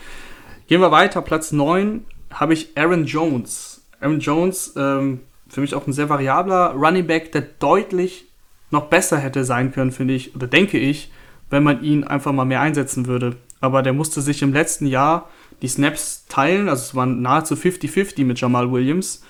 Gehen 0.68 0.82
wir 0.82 0.92
weiter, 0.92 1.22
Platz 1.22 1.54
9 1.54 2.06
habe 2.34 2.54
ich 2.54 2.78
Aaron 2.78 3.06
Jones. 3.06 3.70
Aaron 4.02 4.20
Jones, 4.20 4.74
ähm, 4.76 5.22
für 5.47 5.62
mich 5.62 5.76
auch 5.76 5.88
ein 5.88 5.93
sehr 5.93 6.10
variabler 6.10 6.74
Running 6.74 7.08
Back, 7.08 7.32
der 7.32 7.41
deutlich 7.41 8.26
noch 8.72 8.86
besser 8.86 9.18
hätte 9.18 9.43
sein 9.43 9.72
können, 9.72 9.91
finde 9.91 10.14
ich, 10.14 10.36
oder 10.36 10.47
denke 10.47 10.78
ich, 10.78 11.12
wenn 11.49 11.64
man 11.64 11.84
ihn 11.84 12.04
einfach 12.04 12.32
mal 12.32 12.45
mehr 12.45 12.62
einsetzen 12.62 13.06
würde. 13.06 13.36
Aber 13.60 13.84
der 13.84 13.93
musste 13.93 14.22
sich 14.22 14.41
im 14.41 14.54
letzten 14.54 14.88
Jahr 14.88 15.30
die 15.62 15.68
Snaps 15.68 16.26
teilen, 16.28 16.70
also 16.70 16.82
es 16.82 16.95
waren 16.95 17.22
nahezu 17.22 17.56
50-50 17.56 18.26
mit 18.26 18.39
Jamal 18.39 18.72
Williams. 18.72 19.24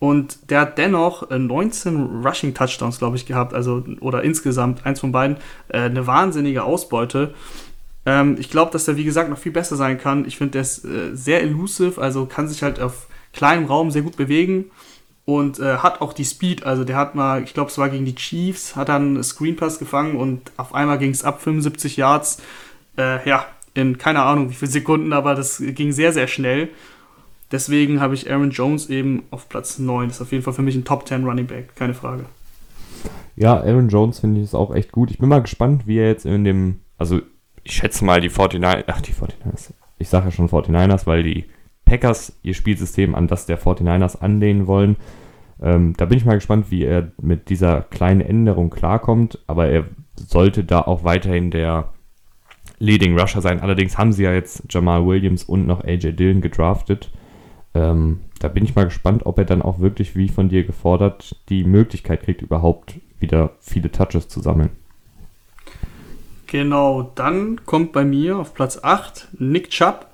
Und 0.00 0.50
der 0.50 0.60
hat 0.60 0.76
dennoch 0.76 1.30
19 1.30 1.96
äh, 1.96 2.28
Rushing 2.28 2.52
Touchdowns, 2.52 2.98
glaube 2.98 3.16
ich, 3.16 3.24
gehabt, 3.24 3.54
also 3.54 3.84
oder 4.00 4.22
insgesamt 4.22 4.84
eins 4.84 5.00
von 5.00 5.12
beiden, 5.12 5.38
äh, 5.68 5.78
eine 5.78 6.06
wahnsinnige 6.06 6.64
Ausbeute. 6.64 7.32
Ähm, 8.04 8.36
ich 8.38 8.50
glaube, 8.50 8.70
dass 8.72 8.86
er, 8.86 8.96
wie 8.96 9.04
gesagt, 9.04 9.30
noch 9.30 9.38
viel 9.38 9.52
besser 9.52 9.76
sein 9.76 9.98
kann. 9.98 10.26
Ich 10.26 10.36
finde, 10.36 10.52
der 10.52 10.62
ist 10.62 10.84
äh, 10.84 11.14
sehr 11.14 11.42
elusive, 11.42 12.00
also 12.00 12.26
kann 12.26 12.48
sich 12.48 12.62
halt 12.62 12.80
auf 12.80 13.06
kleinem 13.34 13.66
Raum 13.66 13.90
sehr 13.90 14.02
gut 14.02 14.16
bewegen 14.16 14.66
und 15.24 15.58
äh, 15.58 15.78
hat 15.78 16.00
auch 16.00 16.12
die 16.12 16.24
Speed. 16.24 16.64
Also 16.64 16.84
der 16.84 16.96
hat 16.96 17.14
mal, 17.14 17.42
ich 17.42 17.54
glaube, 17.54 17.70
es 17.70 17.78
war 17.78 17.88
gegen 17.88 18.04
die 18.04 18.14
Chiefs, 18.14 18.76
hat 18.76 18.88
dann 18.88 19.22
Screen 19.22 19.56
Pass 19.56 19.78
gefangen 19.78 20.16
und 20.16 20.52
auf 20.56 20.74
einmal 20.74 20.98
ging 20.98 21.10
es 21.10 21.24
ab 21.24 21.42
75 21.42 21.96
Yards. 21.96 22.42
Äh, 22.96 23.28
ja, 23.28 23.46
in 23.74 23.98
keine 23.98 24.22
Ahnung 24.22 24.50
wie 24.50 24.54
viele 24.54 24.70
Sekunden, 24.70 25.12
aber 25.12 25.34
das 25.34 25.62
ging 25.64 25.92
sehr, 25.92 26.12
sehr 26.12 26.28
schnell. 26.28 26.68
Deswegen 27.50 28.00
habe 28.00 28.14
ich 28.14 28.30
Aaron 28.30 28.50
Jones 28.50 28.88
eben 28.88 29.24
auf 29.30 29.48
Platz 29.48 29.78
9. 29.78 30.08
Das 30.08 30.16
ist 30.16 30.22
auf 30.22 30.32
jeden 30.32 30.44
Fall 30.44 30.54
für 30.54 30.62
mich 30.62 30.74
ein 30.74 30.84
Top 30.84 31.06
10 31.06 31.24
Running 31.24 31.46
Back, 31.46 31.76
keine 31.76 31.94
Frage. 31.94 32.24
Ja, 33.36 33.60
Aaron 33.60 33.88
Jones 33.88 34.20
finde 34.20 34.40
ich 34.40 34.46
es 34.46 34.54
auch 34.54 34.74
echt 34.74 34.92
gut. 34.92 35.10
Ich 35.10 35.18
bin 35.18 35.28
mal 35.28 35.42
gespannt, 35.42 35.86
wie 35.86 35.98
er 35.98 36.08
jetzt 36.08 36.24
in 36.24 36.44
dem, 36.44 36.80
also 36.98 37.20
ich 37.62 37.72
schätze 37.72 38.04
mal 38.04 38.20
die 38.20 38.30
49ers, 38.30 38.84
ach 38.86 39.00
die 39.00 39.12
49ers, 39.12 39.72
ich 39.98 40.08
sage 40.08 40.26
ja 40.26 40.30
schon 40.30 40.48
49ers, 40.48 41.06
weil 41.06 41.22
die 41.22 41.44
Packers 41.84 42.38
ihr 42.42 42.54
Spielsystem 42.54 43.14
an 43.14 43.26
das 43.26 43.46
der 43.46 43.58
49ers 43.58 44.20
anlehnen 44.20 44.66
wollen. 44.66 44.96
Ähm, 45.62 45.94
da 45.96 46.04
bin 46.04 46.18
ich 46.18 46.24
mal 46.24 46.34
gespannt, 46.34 46.70
wie 46.70 46.84
er 46.84 47.12
mit 47.20 47.48
dieser 47.48 47.82
kleinen 47.82 48.20
Änderung 48.20 48.70
klarkommt, 48.70 49.38
aber 49.46 49.68
er 49.68 49.84
sollte 50.16 50.64
da 50.64 50.80
auch 50.80 51.04
weiterhin 51.04 51.50
der 51.50 51.92
Leading 52.78 53.18
Rusher 53.18 53.40
sein. 53.40 53.60
Allerdings 53.60 53.96
haben 53.98 54.12
sie 54.12 54.24
ja 54.24 54.32
jetzt 54.32 54.64
Jamal 54.68 55.06
Williams 55.06 55.44
und 55.44 55.66
noch 55.66 55.84
AJ 55.84 56.12
Dillon 56.12 56.40
gedraftet. 56.40 57.10
Ähm, 57.74 58.20
da 58.40 58.48
bin 58.48 58.64
ich 58.64 58.74
mal 58.74 58.84
gespannt, 58.84 59.26
ob 59.26 59.38
er 59.38 59.44
dann 59.44 59.62
auch 59.62 59.80
wirklich, 59.80 60.16
wie 60.16 60.28
von 60.28 60.48
dir 60.48 60.64
gefordert, 60.64 61.36
die 61.48 61.64
Möglichkeit 61.64 62.22
kriegt, 62.22 62.42
überhaupt 62.42 62.94
wieder 63.18 63.52
viele 63.60 63.90
Touches 63.90 64.28
zu 64.28 64.40
sammeln. 64.40 64.70
Genau, 66.46 67.10
dann 67.14 67.64
kommt 67.64 67.92
bei 67.92 68.04
mir 68.04 68.38
auf 68.38 68.54
Platz 68.54 68.78
8 68.82 69.28
Nick 69.38 69.70
Chubb. 69.70 70.06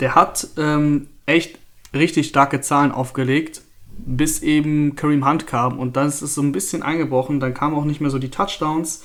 Der 0.00 0.14
hat 0.14 0.48
ähm, 0.56 1.08
echt 1.26 1.58
richtig 1.94 2.28
starke 2.28 2.60
Zahlen 2.60 2.92
aufgelegt, 2.92 3.62
bis 3.98 4.42
eben 4.42 4.94
Kareem 4.96 5.28
Hunt 5.28 5.46
kam. 5.46 5.78
Und 5.78 5.96
dann 5.96 6.08
ist 6.08 6.22
es 6.22 6.34
so 6.34 6.42
ein 6.42 6.52
bisschen 6.52 6.82
eingebrochen. 6.82 7.40
Dann 7.40 7.54
kamen 7.54 7.76
auch 7.76 7.84
nicht 7.84 8.00
mehr 8.00 8.10
so 8.10 8.18
die 8.18 8.30
Touchdowns. 8.30 9.02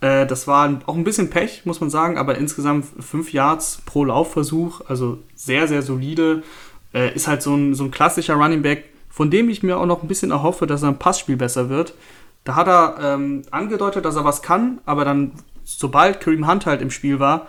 Äh, 0.00 0.26
das 0.26 0.46
war 0.46 0.80
auch 0.86 0.94
ein 0.94 1.04
bisschen 1.04 1.30
Pech, 1.30 1.62
muss 1.64 1.80
man 1.80 1.90
sagen, 1.90 2.18
aber 2.18 2.36
insgesamt 2.36 2.86
5 3.00 3.32
Yards 3.32 3.82
pro 3.84 4.04
Laufversuch, 4.04 4.82
also 4.86 5.18
sehr, 5.34 5.66
sehr 5.68 5.82
solide. 5.82 6.42
Äh, 6.94 7.14
ist 7.14 7.28
halt 7.28 7.42
so 7.42 7.54
ein, 7.54 7.74
so 7.74 7.84
ein 7.84 7.90
klassischer 7.90 8.34
Running 8.34 8.62
Back, 8.62 8.84
von 9.08 9.30
dem 9.30 9.48
ich 9.48 9.62
mir 9.62 9.78
auch 9.78 9.86
noch 9.86 10.02
ein 10.02 10.08
bisschen 10.08 10.30
erhoffe, 10.30 10.66
dass 10.66 10.82
er 10.82 10.90
im 10.90 10.98
Passspiel 10.98 11.36
besser 11.36 11.68
wird. 11.68 11.94
Da 12.44 12.54
hat 12.54 12.68
er 12.68 12.96
ähm, 13.02 13.42
angedeutet, 13.50 14.04
dass 14.04 14.16
er 14.16 14.24
was 14.24 14.42
kann, 14.42 14.80
aber 14.86 15.04
dann, 15.04 15.32
sobald 15.64 16.20
Kareem 16.20 16.48
Hunt 16.48 16.66
halt 16.66 16.80
im 16.80 16.90
Spiel 16.90 17.18
war, 17.18 17.48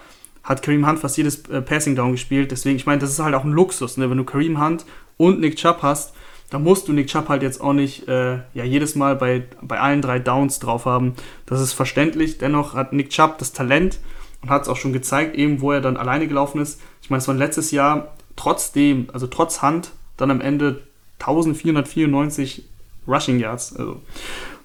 hat 0.50 0.64
Kareem 0.64 0.86
Hunt 0.88 1.00
fast 1.00 1.16
jedes 1.16 1.47
äh, 1.50 1.62
Passing 1.62 1.95
Down 1.95 2.12
gespielt. 2.12 2.52
Deswegen, 2.52 2.76
ich 2.76 2.88
meine, 2.88 3.00
das 3.00 3.12
ist 3.12 3.20
halt 3.20 3.36
auch 3.36 3.45
ein 3.45 3.52
Luxus, 3.52 3.97
ne? 3.97 4.10
wenn 4.10 4.18
du 4.18 4.24
Kareem 4.24 4.60
Hunt 4.60 4.84
und 5.16 5.39
Nick 5.39 5.58
Chubb 5.58 5.84
hast, 5.84 6.14
da 6.50 6.58
musst 6.58 6.88
du 6.88 6.93
Nick 6.93 7.08
Chubb 7.08 7.30
halt 7.30 7.43
jetzt 7.43 7.62
auch 7.62 7.74
nicht 7.74 8.08
äh, 8.08 8.39
ja, 8.56 8.64
jedes 8.64 8.95
Mal 8.95 9.16
bei, 9.16 9.43
bei 9.62 9.80
allen 9.80 10.02
drei 10.02 10.18
Downs 10.18 10.58
drauf 10.58 10.86
haben. 10.86 11.14
Das 11.45 11.62
ist 11.62 11.74
verständlich. 11.74 12.39
Dennoch 12.39 12.74
hat 12.74 12.91
Nick 12.91 13.12
Chubb 13.12 13.38
das 13.38 13.54
Talent 13.54 14.00
und 14.41 14.50
hat 14.50 14.64
es 14.64 14.68
auch 14.68 14.76
schon 14.76 14.91
gezeigt, 14.91 15.36
eben 15.36 15.62
wo 15.62 15.72
er 15.72 15.82
dann 15.82 15.97
alleine 15.97 16.28
gelaufen 16.28 16.60
ist. 16.60 16.82
Ich 17.04 17.12
meine, 17.12 17.20
es 17.20 17.28
war 17.28 17.36
letztes 17.36 17.70
Jahr 17.70 18.16
trotzdem, 18.36 19.08
also 19.14 19.28
trotz 19.28 19.62
Hand, 19.62 19.91
dann 20.18 20.32
am 20.32 20.41
Ende 20.41 20.82
1494 21.20 22.64
Rushing 23.08 23.38
Yards. 23.39 23.76
Also 23.76 24.02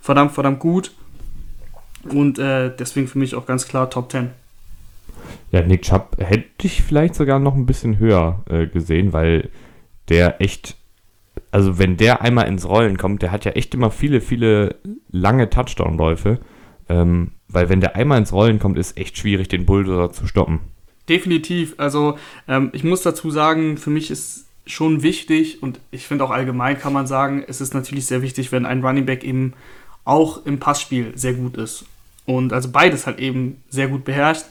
verdammt, 0.00 0.32
verdammt 0.32 0.60
gut. 0.60 0.92
Und 2.04 2.38
äh, 2.38 2.74
deswegen 2.74 3.06
für 3.06 3.18
mich 3.18 3.34
auch 3.34 3.44
ganz 3.44 3.68
klar 3.68 3.90
Top 3.90 4.10
10. 4.10 4.30
Ja, 5.54 5.62
Nick 5.62 5.82
Chubb 5.82 6.16
hätte 6.18 6.66
ich 6.66 6.82
vielleicht 6.82 7.14
sogar 7.14 7.38
noch 7.38 7.54
ein 7.54 7.64
bisschen 7.64 8.00
höher 8.00 8.42
äh, 8.50 8.66
gesehen, 8.66 9.12
weil 9.12 9.50
der 10.08 10.40
echt, 10.40 10.74
also 11.52 11.78
wenn 11.78 11.96
der 11.96 12.22
einmal 12.22 12.48
ins 12.48 12.68
Rollen 12.68 12.96
kommt, 12.96 13.22
der 13.22 13.30
hat 13.30 13.44
ja 13.44 13.52
echt 13.52 13.72
immer 13.72 13.92
viele, 13.92 14.20
viele 14.20 14.74
lange 15.12 15.48
Touchdown-Läufe. 15.50 16.40
Ähm, 16.88 17.34
weil 17.46 17.68
wenn 17.68 17.80
der 17.80 17.94
einmal 17.94 18.18
ins 18.18 18.32
Rollen 18.32 18.58
kommt, 18.58 18.78
ist 18.78 18.98
echt 18.98 19.16
schwierig, 19.16 19.46
den 19.46 19.64
Bulldozer 19.64 20.12
zu 20.12 20.26
stoppen. 20.26 20.58
Definitiv. 21.08 21.74
Also 21.76 22.18
ähm, 22.48 22.70
ich 22.72 22.82
muss 22.82 23.02
dazu 23.02 23.30
sagen, 23.30 23.76
für 23.76 23.90
mich 23.90 24.10
ist 24.10 24.46
schon 24.66 25.04
wichtig 25.04 25.62
und 25.62 25.78
ich 25.92 26.08
finde 26.08 26.24
auch 26.24 26.30
allgemein 26.30 26.80
kann 26.80 26.92
man 26.92 27.06
sagen, 27.06 27.44
es 27.46 27.60
ist 27.60 27.74
natürlich 27.74 28.06
sehr 28.06 28.22
wichtig, 28.22 28.50
wenn 28.50 28.66
ein 28.66 28.84
Running 28.84 29.06
Back 29.06 29.22
eben 29.22 29.52
auch 30.04 30.44
im 30.46 30.58
Passspiel 30.58 31.12
sehr 31.14 31.34
gut 31.34 31.56
ist. 31.56 31.84
Und 32.26 32.52
also 32.52 32.72
beides 32.72 33.06
halt 33.06 33.20
eben 33.20 33.62
sehr 33.68 33.86
gut 33.86 34.04
beherrscht. 34.04 34.46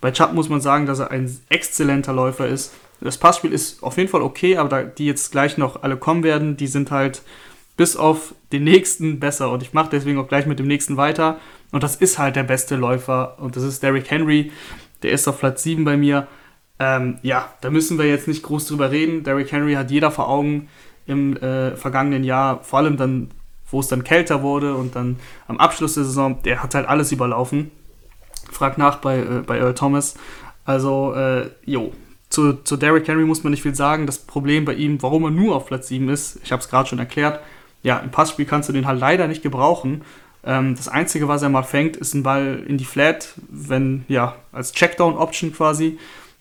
Bei 0.00 0.10
Chubb 0.10 0.32
muss 0.32 0.48
man 0.48 0.60
sagen, 0.60 0.86
dass 0.86 0.98
er 0.98 1.10
ein 1.10 1.34
exzellenter 1.48 2.12
Läufer 2.12 2.46
ist. 2.46 2.72
Das 3.00 3.18
Passspiel 3.18 3.52
ist 3.52 3.82
auf 3.82 3.96
jeden 3.96 4.08
Fall 4.08 4.22
okay, 4.22 4.56
aber 4.56 4.68
da 4.68 4.82
die 4.82 5.06
jetzt 5.06 5.30
gleich 5.30 5.56
noch 5.56 5.82
alle 5.82 5.96
kommen 5.96 6.22
werden, 6.22 6.56
die 6.56 6.66
sind 6.66 6.90
halt 6.90 7.22
bis 7.76 7.96
auf 7.96 8.34
den 8.52 8.64
nächsten 8.64 9.20
besser. 9.20 9.50
Und 9.50 9.62
ich 9.62 9.72
mache 9.72 9.90
deswegen 9.90 10.18
auch 10.18 10.28
gleich 10.28 10.46
mit 10.46 10.58
dem 10.58 10.66
nächsten 10.66 10.96
weiter. 10.96 11.38
Und 11.70 11.82
das 11.82 11.96
ist 11.96 12.18
halt 12.18 12.36
der 12.36 12.42
beste 12.42 12.76
Läufer. 12.76 13.38
Und 13.38 13.56
das 13.56 13.62
ist 13.62 13.82
Derrick 13.82 14.10
Henry. 14.10 14.50
Der 15.02 15.12
ist 15.12 15.28
auf 15.28 15.38
Platz 15.38 15.62
7 15.62 15.84
bei 15.84 15.96
mir. 15.96 16.26
Ähm, 16.80 17.18
ja, 17.22 17.52
da 17.60 17.70
müssen 17.70 17.98
wir 17.98 18.06
jetzt 18.06 18.28
nicht 18.28 18.42
groß 18.42 18.66
drüber 18.66 18.90
reden. 18.90 19.22
Derrick 19.22 19.52
Henry 19.52 19.74
hat 19.74 19.90
jeder 19.90 20.10
vor 20.10 20.28
Augen 20.28 20.68
im 21.06 21.36
äh, 21.36 21.76
vergangenen 21.76 22.24
Jahr, 22.24 22.62
vor 22.62 22.80
allem 22.80 22.96
dann, 22.96 23.30
wo 23.70 23.80
es 23.80 23.88
dann 23.88 24.04
kälter 24.04 24.42
wurde 24.42 24.74
und 24.74 24.94
dann 24.94 25.18
am 25.46 25.58
Abschluss 25.58 25.94
der 25.94 26.04
Saison, 26.04 26.42
der 26.42 26.62
hat 26.62 26.74
halt 26.74 26.86
alles 26.86 27.12
überlaufen. 27.12 27.70
Frag 28.50 28.78
nach 28.78 28.96
bei, 28.96 29.18
äh, 29.18 29.42
bei 29.46 29.58
Earl 29.58 29.74
Thomas. 29.74 30.14
Also, 30.64 31.14
äh, 31.14 31.50
jo, 31.64 31.92
zu, 32.30 32.54
zu 32.54 32.76
Derrick 32.76 33.08
Henry 33.08 33.24
muss 33.24 33.42
man 33.42 33.50
nicht 33.52 33.62
viel 33.62 33.74
sagen. 33.74 34.06
Das 34.06 34.18
Problem 34.18 34.64
bei 34.64 34.74
ihm, 34.74 35.02
warum 35.02 35.24
er 35.24 35.30
nur 35.30 35.56
auf 35.56 35.66
Platz 35.66 35.88
7 35.88 36.08
ist, 36.08 36.40
ich 36.42 36.52
habe 36.52 36.62
es 36.62 36.68
gerade 36.68 36.88
schon 36.88 36.98
erklärt, 36.98 37.40
ja, 37.82 37.98
im 37.98 38.10
Passspiel 38.10 38.44
kannst 38.44 38.68
du 38.68 38.72
den 38.72 38.86
halt 38.86 39.00
leider 39.00 39.28
nicht 39.28 39.42
gebrauchen. 39.42 40.02
Ähm, 40.44 40.76
das 40.76 40.88
Einzige, 40.88 41.28
was 41.28 41.42
er 41.42 41.48
mal 41.48 41.62
fängt, 41.62 41.96
ist 41.96 42.14
ein 42.14 42.22
Ball 42.22 42.62
in 42.66 42.78
die 42.78 42.84
Flat, 42.84 43.34
wenn, 43.48 44.04
ja, 44.08 44.36
als 44.52 44.72
Checkdown-Option 44.72 45.52
quasi. 45.52 45.98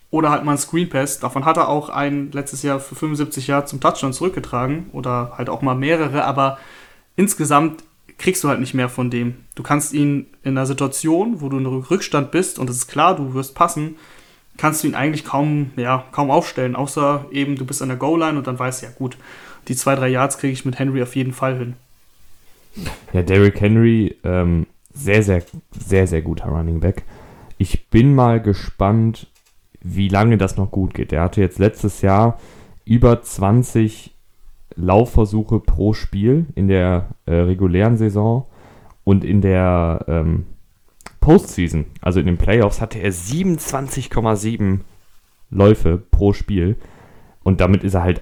Oder 0.10 0.30
halt 0.30 0.46
mal 0.46 0.54
ein 0.54 0.58
Screen 0.58 0.90
Pass. 0.90 1.20
Davon 1.20 1.46
hat 1.46 1.58
er 1.58 1.68
auch 1.68 1.90
einen 1.90 2.32
letztes 2.32 2.64
Jahr 2.64 2.80
für 2.80 2.96
75 2.96 3.48
Jahre 3.48 3.66
zum 3.66 3.82
Touchdown 3.82 4.14
zurückgetragen. 4.14 4.90
Oder 4.94 5.34
halt 5.38 5.50
auch 5.50 5.62
mal 5.62 5.76
mehrere, 5.76 6.24
aber 6.24 6.58
insgesamt 7.18 7.84
kriegst 8.18 8.44
du 8.44 8.50
halt 8.50 8.60
nicht 8.60 8.74
mehr 8.74 8.90
von 8.90 9.10
dem. 9.10 9.36
Du 9.56 9.64
kannst 9.64 9.94
ihn 9.94 10.28
in 10.44 10.58
einer 10.58 10.66
Situation, 10.66 11.42
wo 11.42 11.50
du 11.50 11.58
in 11.58 11.66
Rückstand 11.66 12.32
bist 12.32 12.60
und 12.60 12.70
es 12.70 12.78
ist 12.78 12.88
klar, 12.88 13.16
du 13.16 13.34
wirst 13.34 13.56
passen, 13.56 13.96
kannst 14.58 14.84
du 14.84 14.88
ihn 14.88 14.96
eigentlich 14.96 15.24
kaum, 15.24 15.72
ja, 15.76 16.06
kaum 16.12 16.32
aufstellen, 16.32 16.76
außer 16.76 17.28
eben 17.32 17.56
du 17.56 17.66
bist 17.66 17.82
an 17.82 17.90
der 17.90 17.98
Goal-Line 17.98 18.38
und 18.38 18.48
dann 18.48 18.58
weißt 18.58 18.82
du, 18.82 18.88
ja 18.88 18.92
gut, 18.92 19.18
die 19.68 19.76
zwei, 19.76 19.96
drei 19.96 20.10
Yards 20.10 20.38
kriege 20.38 20.54
ich 20.54 20.66
mit 20.66 20.80
Henry 20.80 21.02
auf 21.02 21.16
jeden 21.16 21.34
Fall 21.34 21.58
hin. 21.58 21.74
Ja, 23.14 23.22
Derrick 23.22 23.60
Henry, 23.60 24.16
ähm, 24.24 24.68
sehr, 24.94 25.24
sehr, 25.24 25.44
sehr, 25.72 26.08
sehr 26.08 26.22
guter 26.22 26.48
Running 26.48 26.80
Back. 26.80 27.04
Ich 27.58 27.88
bin 27.90 28.16
mal 28.16 28.42
gespannt, 28.42 29.28
wie 29.82 30.10
lange 30.10 30.38
das 30.38 30.58
noch 30.58 30.72
gut 30.72 30.94
geht. 30.94 31.12
Er 31.12 31.24
hatte 31.24 31.42
jetzt 31.42 31.60
letztes 31.60 32.02
Jahr 32.02 32.40
über 32.86 33.22
20 33.22 34.12
Laufversuche 34.78 35.60
pro 35.60 35.94
Spiel 35.94 36.46
in 36.56 36.68
der 36.68 37.10
äh, 37.26 37.34
regulären 37.34 37.98
Saison 37.98 38.48
und 39.04 39.24
in 39.24 39.42
der 39.42 40.06
ähm, 40.08 40.46
Postseason, 41.20 41.86
also 42.02 42.20
in 42.20 42.26
den 42.26 42.38
Playoffs, 42.38 42.80
hatte 42.80 43.00
er 43.00 43.12
27,7 43.12 44.80
Läufe 45.50 45.98
pro 45.98 46.34
Spiel 46.34 46.78
und 47.44 47.60
damit 47.60 47.84
ist 47.84 47.96
er 47.96 48.04
halt 48.04 48.22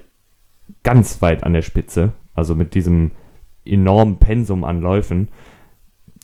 ganz 0.84 1.22
weit 1.22 1.44
an 1.44 1.54
der 1.54 1.62
Spitze. 1.62 2.14
Also 2.34 2.56
mit 2.56 2.76
diesem 2.76 3.12
enormen 3.66 4.18
Pensum 4.18 4.64
an 4.64 4.82
Läufen. 4.82 5.30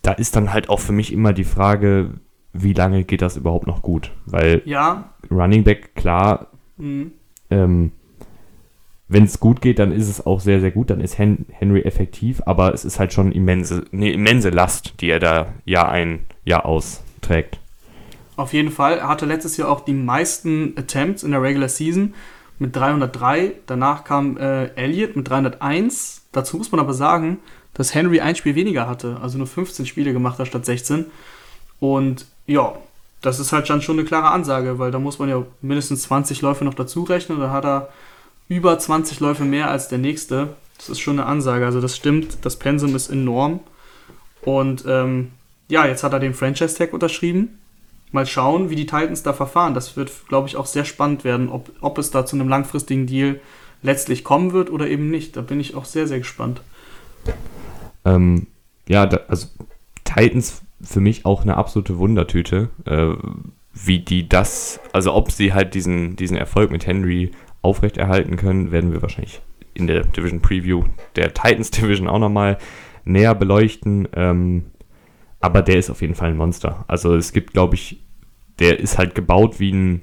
Da 0.02 0.14
ist 0.14 0.36
dann 0.36 0.54
halt 0.54 0.70
auch 0.70 0.80
für 0.80 0.94
mich 0.94 1.12
immer 1.14 1.34
die 1.34 1.44
Frage, 1.44 2.16
wie 2.54 2.74
lange 2.74 3.04
geht 3.04 3.22
das 3.22 3.38
überhaupt 3.38 3.68
noch 3.68 3.82
gut? 3.82 4.12
Weil 4.26 4.62
ja. 4.66 5.14
Running 5.30 5.64
Back, 5.64 5.96
klar, 5.96 6.48
mhm. 6.78 7.12
ähm, 7.50 7.92
wenn 9.12 9.26
es 9.26 9.42
gut 9.42 9.62
geht, 9.62 9.78
dann 9.78 9.92
ist 9.92 10.08
es 10.08 10.26
auch 10.26 10.40
sehr, 10.40 10.62
sehr 10.62 10.72
gut, 10.72 10.90
dann 10.90 11.02
ist 11.02 11.18
Hen 11.18 11.46
Henry 11.52 11.82
effektiv, 11.82 12.42
aber 12.46 12.74
es 12.74 12.86
ist 12.86 12.98
halt 12.98 13.12
schon 13.12 13.34
immense, 13.34 13.84
eine 13.92 14.14
immense 14.14 14.50
Last, 14.50 15.02
die 15.02 15.10
er 15.10 15.20
da 15.20 15.54
Jahr 15.66 15.90
ein, 15.90 16.22
Jahr 16.46 16.66
aus 16.66 17.04
trägt. 17.20 17.60
Auf 18.38 18.54
jeden 18.54 18.72
Fall. 18.72 19.00
Er 19.00 19.10
hatte 19.10 19.26
letztes 19.26 19.58
Jahr 19.58 19.70
auch 19.70 19.82
die 19.82 19.94
meisten 19.94 20.74
Attempts 20.78 21.24
in 21.24 21.32
der 21.32 21.42
Regular 21.42 21.68
Season 21.68 22.14
mit 22.58 22.74
303. 22.74 23.52
Danach 23.66 24.06
kam 24.06 24.38
äh, 24.38 24.68
Elliott 24.76 25.18
mit 25.18 25.30
301. 25.30 26.28
Dazu 26.32 26.56
muss 26.56 26.72
man 26.72 26.80
aber 26.80 26.94
sagen, 26.94 27.40
dass 27.74 27.94
Henry 27.94 28.22
ein 28.22 28.38
Spiel 28.38 28.56
weniger 28.56 28.88
hatte, 28.88 29.18
also 29.22 29.38
nur 29.38 29.48
15 29.48 29.86
Spiele 29.86 30.14
gemacht 30.14 30.40
hat 30.40 30.48
statt 30.48 30.66
16. 30.66 31.08
Und 31.82 32.28
ja, 32.48 32.76
das 33.22 33.40
ist 33.40 33.52
halt 33.52 33.68
schon 33.68 33.82
eine 33.90 34.06
klare 34.06 34.32
Ansage, 34.32 34.80
weil 34.80 34.92
da 34.92 35.00
muss 35.00 35.20
man 35.20 35.28
ja 35.28 35.44
mindestens 35.62 36.04
20 36.04 36.42
Läufe 36.42 36.64
noch 36.64 36.74
dazu 36.74 37.04
rechnen. 37.04 37.42
Da 37.42 37.52
hat 37.52 37.66
er 37.66 37.90
über 38.52 38.78
20 38.78 39.20
Läufe 39.22 39.46
mehr 39.46 39.70
als 39.70 39.88
der 39.88 39.98
nächste. 39.98 40.50
Das 40.78 40.90
ist 40.90 41.00
schon 41.00 41.20
eine 41.20 41.28
Ansage. 41.28 41.66
Also 41.66 41.80
das 41.80 41.96
stimmt, 41.96 42.40
das 42.44 42.58
Pensum 42.58 42.96
ist 42.96 43.10
enorm. 43.10 43.62
Und 44.42 44.84
ähm, 44.88 45.32
ja, 45.70 45.86
jetzt 45.86 46.04
hat 46.04 46.14
er 46.14 46.20
den 46.20 46.34
Franchise-Tag 46.34 46.94
unterschrieben 46.94 47.58
mal 48.12 48.26
schauen, 48.26 48.70
wie 48.70 48.76
die 48.76 48.86
Titans 48.86 49.24
da 49.24 49.34
verfahren. 49.34 49.74
Das 49.74 49.96
wird, 49.96 50.12
glaube 50.28 50.48
ich, 50.48 50.58
auch 50.58 50.66
sehr 50.66 50.86
spannend 50.86 51.24
werden, 51.24 51.50
ob, 51.50 51.72
ob 51.82 51.98
es 51.98 52.12
da 52.12 52.26
zu 52.26 52.36
einem 52.36 52.50
langfristigen 52.50 53.08
Deal 53.08 53.40
letztlich 53.82 54.24
kommen 54.24 54.54
wird 54.54 54.70
oder 54.70 54.88
eben 54.88 55.10
nicht. 55.10 55.38
Da 55.38 55.42
bin 55.42 55.60
ich 55.60 55.76
auch 55.76 55.86
sehr, 55.86 56.08
sehr 56.08 56.20
gespannt. 56.20 56.62
Ähm, 58.06 58.48
ja, 58.88 59.06
da, 59.06 59.22
also 59.28 59.48
Titans 60.04 60.62
für 60.82 61.00
mich 61.00 61.26
auch 61.26 61.44
eine 61.44 61.58
absolute 61.58 61.98
Wundertüte, 61.98 62.70
äh, 62.86 63.14
wie 63.74 64.00
die 64.00 64.28
das, 64.28 64.80
also 64.92 65.14
ob 65.14 65.32
sie 65.32 65.54
halt 65.54 65.74
diesen, 65.74 66.16
diesen 66.16 66.36
Erfolg 66.36 66.72
mit 66.72 66.86
Henry 66.86 67.32
aufrechterhalten 67.62 68.36
können, 68.38 68.72
werden 68.72 68.92
wir 68.92 69.02
wahrscheinlich 69.02 69.42
in 69.74 69.88
der 69.88 70.04
Division 70.04 70.42
Preview 70.42 70.84
der 71.16 71.34
Titans 71.34 71.72
Division 71.72 72.08
auch 72.08 72.20
nochmal 72.20 72.58
näher 73.06 73.36
beleuchten. 73.36 74.08
Ähm, 74.14 74.66
aber 75.40 75.62
der 75.62 75.78
ist 75.78 75.90
auf 75.90 76.02
jeden 76.02 76.16
Fall 76.16 76.30
ein 76.30 76.38
Monster. 76.38 76.86
Also 76.88 77.16
es 77.16 77.34
gibt, 77.34 77.54
glaube 77.54 77.76
ich, 77.76 78.00
der 78.60 78.80
ist 78.80 78.98
halt 78.98 79.16
gebaut 79.16 79.60
wie 79.60 79.72
ein, 79.72 80.02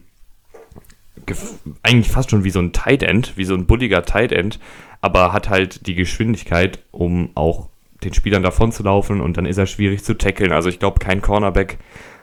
eigentlich 1.83 2.11
fast 2.11 2.31
schon 2.31 2.45
wie 2.45 2.51
so 2.51 2.59
ein 2.59 2.73
Tight 2.73 3.03
End, 3.03 3.37
wie 3.37 3.45
so 3.45 3.55
ein 3.55 3.67
bulliger 3.67 4.05
Tight 4.05 4.33
End, 4.33 4.59
aber 5.01 5.33
hat 5.33 5.49
halt 5.49 5.87
die 5.87 5.95
Geschwindigkeit, 5.95 6.81
um 6.91 7.31
auch 7.35 7.69
den 8.03 8.15
Spielern 8.15 8.43
davon 8.43 8.73
zu 8.73 8.83
laufen 8.83 9.21
und 9.21 9.37
dann 9.37 9.47
ist 9.47 9.59
er 9.59 9.67
schwierig 9.67 10.05
zu 10.05 10.17
tackeln. 10.17 10.53
Also 10.53 10.69
ich 10.69 10.79
glaube, 10.79 10.99
kein 10.99 11.21
Cornerback 11.21 11.79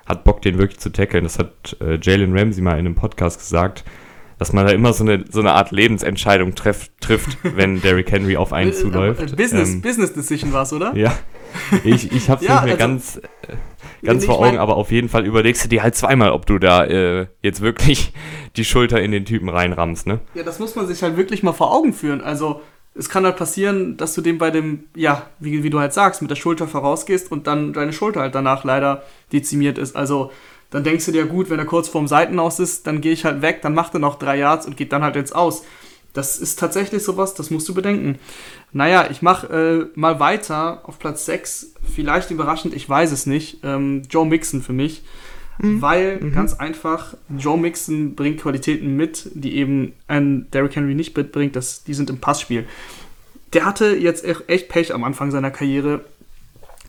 hat 0.06 0.24
Bock, 0.24 0.42
den 0.42 0.58
wirklich 0.58 0.80
zu 0.80 0.92
tackeln. 0.92 1.24
Das 1.24 1.40
hat 1.40 1.78
äh, 1.82 1.98
Jalen 2.02 2.38
Ramsey 2.38 2.62
mal 2.62 2.74
in 2.74 2.86
einem 2.86 2.96
Podcast 2.96 3.40
gesagt, 3.40 3.84
dass 4.38 4.54
man 4.54 4.66
da 4.66 4.72
immer 4.72 4.94
so 4.94 5.04
eine, 5.04 5.26
so 5.30 5.40
eine 5.40 5.54
Art 5.54 5.72
Lebensentscheidung 5.72 6.56
treff, 6.56 6.90
trifft, 7.00 7.38
wenn 7.44 7.82
Derrick 7.84 8.12
Henry 8.12 8.38
auf 8.38 8.54
einen 8.54 8.72
äh, 8.72 8.74
zuläuft. 8.74 9.36
Business, 9.36 9.70
ähm, 9.70 9.82
Business 9.82 10.14
Decision 10.14 10.54
war 10.54 10.64
es, 10.64 10.74
oder? 10.74 10.96
Ja, 10.96 11.18
ich, 11.84 12.12
ich 12.12 12.30
habe 12.30 12.42
es 12.42 12.48
ja, 12.48 12.56
nicht 12.56 12.66
mehr 12.66 12.74
also, 12.74 12.78
ganz, 12.78 13.18
äh, 13.18 14.06
ganz 14.06 14.26
vor 14.26 14.40
Augen, 14.40 14.48
mein, 14.48 14.60
aber 14.60 14.76
auf 14.76 14.92
jeden 14.92 15.10
Fall 15.10 15.26
überlegst 15.26 15.64
du 15.64 15.70
dir 15.70 15.84
halt 15.84 15.96
zweimal, 15.96 16.32
ob 16.32 16.46
du 16.46 16.60
da 16.60 16.86
äh, 16.86 17.28
jetzt 17.42 17.62
wirklich 17.62 18.14
die 18.56 18.66
Schulter 18.66 19.02
in 19.02 19.12
den 19.12 19.26
Typen 19.26 19.50
reinrammst, 19.50 20.08
ne? 20.08 20.20
Ja, 20.34 20.44
das 20.44 20.60
muss 20.60 20.76
man 20.76 20.88
sich 20.88 21.02
halt 21.04 21.18
wirklich 21.18 21.44
mal 21.44 21.54
vor 21.54 21.74
Augen 21.74 21.94
führen. 21.94 22.22
Also 22.22 22.62
es 22.98 23.10
kann 23.10 23.26
halt 23.26 23.36
passieren, 23.36 23.98
dass 23.98 24.14
du 24.14 24.22
dem 24.22 24.38
bei 24.38 24.52
dem, 24.52 24.86
ja, 24.96 25.24
wie, 25.40 25.64
wie 25.64 25.70
du 25.70 25.80
halt 25.80 25.94
sagst, 25.94 26.22
mit 26.22 26.32
der 26.32 26.36
Schulter 26.36 26.66
vorausgehst 26.66 27.30
und 27.30 27.46
dann 27.46 27.74
deine 27.74 27.92
Schulter 27.92 28.22
halt 28.22 28.36
danach 28.36 28.64
leider 28.64 29.04
dezimiert 29.34 29.78
ist. 29.78 29.96
Also 29.98 30.32
dann 30.70 30.84
denkst 30.84 31.06
du 31.06 31.12
dir, 31.12 31.26
gut, 31.26 31.50
wenn 31.50 31.60
er 31.60 31.66
kurz 31.66 31.88
vorm 31.88 32.08
Seitenaus 32.08 32.60
ist, 32.60 32.88
dann 32.88 33.02
gehe 33.02 33.14
ich 33.14 33.26
halt 33.26 33.42
weg, 33.42 33.62
dann 33.62 33.74
macht 33.74 33.94
er 33.94 34.00
noch 34.00 34.20
drei 34.20 34.38
Yards 34.38 34.66
und 34.66 34.78
geht 34.78 34.92
dann 34.92 35.04
halt 35.04 35.16
ins 35.16 35.32
Aus. 35.32 35.64
Das 36.14 36.38
ist 36.38 36.60
tatsächlich 36.60 37.04
sowas, 37.04 37.34
das 37.34 37.52
musst 37.52 37.68
du 37.68 37.74
bedenken. 37.74 38.18
Naja, 38.72 39.10
ich 39.12 39.22
mache 39.22 39.90
äh, 39.94 40.00
mal 40.00 40.20
weiter 40.20 40.82
auf 40.84 40.98
Platz 40.98 41.26
6. 41.26 41.74
Vielleicht 41.94 42.32
überraschend, 42.32 42.74
ich 42.74 42.88
weiß 42.88 43.12
es 43.12 43.26
nicht. 43.26 43.60
Ähm, 43.64 44.04
Joe 44.10 44.26
Mixon 44.26 44.62
für 44.62 44.72
mich. 44.72 45.04
Mhm. 45.58 45.82
Weil 45.82 46.20
mhm. 46.22 46.34
ganz 46.34 46.54
einfach, 46.54 47.16
Joe 47.38 47.58
Mixon 47.58 48.16
bringt 48.16 48.42
Qualitäten 48.42 48.96
mit, 48.96 49.30
die 49.34 49.58
eben 49.58 49.94
ein 50.08 50.50
Derrick 50.52 50.76
Henry 50.76 50.96
nicht 50.96 51.16
mitbringt. 51.16 51.56
Das, 51.56 51.84
die 51.84 51.94
sind 51.94 52.10
im 52.10 52.20
Passspiel. 52.20 52.66
Der 53.54 53.66
hatte 53.66 53.96
jetzt 53.96 54.26
echt 54.26 54.70
Pech 54.70 54.94
am 54.94 55.04
Anfang 55.04 55.32
seiner 55.32 55.52
Karriere. 55.52 56.02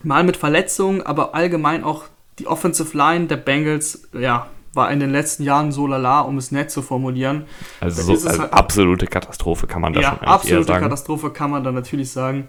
Mal 0.03 0.23
mit 0.23 0.37
Verletzungen, 0.37 1.01
aber 1.01 1.35
allgemein 1.35 1.83
auch 1.83 2.05
die 2.39 2.47
Offensive 2.47 2.95
Line 2.95 3.27
der 3.27 3.37
Bengals, 3.37 4.07
ja, 4.13 4.47
war 4.73 4.91
in 4.91 4.99
den 4.99 5.11
letzten 5.11 5.43
Jahren 5.43 5.71
so 5.71 5.87
lala, 5.87 6.21
um 6.21 6.37
es 6.37 6.51
nett 6.51 6.71
zu 6.71 6.81
formulieren. 6.81 7.45
Also, 7.81 8.03
so, 8.03 8.27
also 8.27 8.41
halt, 8.41 8.53
absolute 8.53 9.07
Katastrophe 9.07 9.67
kann 9.67 9.81
man 9.81 9.93
da 9.93 10.01
ja, 10.01 10.09
schon 10.09 10.27
absolute 10.27 10.71
Katastrophe 10.71 11.31
kann 11.31 11.51
man 11.51 11.63
da 11.63 11.71
natürlich 11.71 12.11
sagen. 12.11 12.47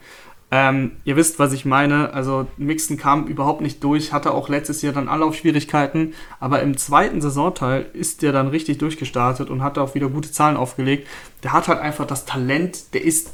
Ähm, 0.51 0.93
ihr 1.05 1.17
wisst, 1.17 1.39
was 1.39 1.53
ich 1.53 1.65
meine. 1.65 2.15
Also 2.15 2.47
Mixon 2.57 2.97
kam 2.97 3.27
überhaupt 3.27 3.61
nicht 3.61 3.85
durch, 3.85 4.13
hatte 4.13 4.33
auch 4.33 4.49
letztes 4.49 4.81
Jahr 4.81 4.95
dann 4.95 5.09
Anlaufschwierigkeiten, 5.09 6.15
aber 6.41 6.63
im 6.63 6.77
zweiten 6.77 7.21
Saisonteil 7.21 7.87
ist 7.93 8.23
der 8.23 8.33
dann 8.33 8.49
richtig 8.49 8.79
durchgestartet 8.79 9.51
und 9.51 9.63
hat 9.63 9.77
auch 9.77 9.95
wieder 9.95 10.09
gute 10.09 10.33
Zahlen 10.33 10.57
aufgelegt. 10.57 11.07
Der 11.43 11.53
hat 11.53 11.69
halt 11.69 11.81
einfach 11.81 12.07
das 12.07 12.25
Talent, 12.25 12.95
der 12.95 13.05
ist 13.05 13.33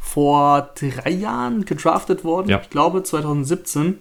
vor 0.00 0.70
drei 0.78 1.10
Jahren 1.10 1.64
gedraftet 1.64 2.22
worden, 2.22 2.48
ja. 2.48 2.60
ich 2.62 2.70
glaube 2.70 3.02
2017. 3.02 3.98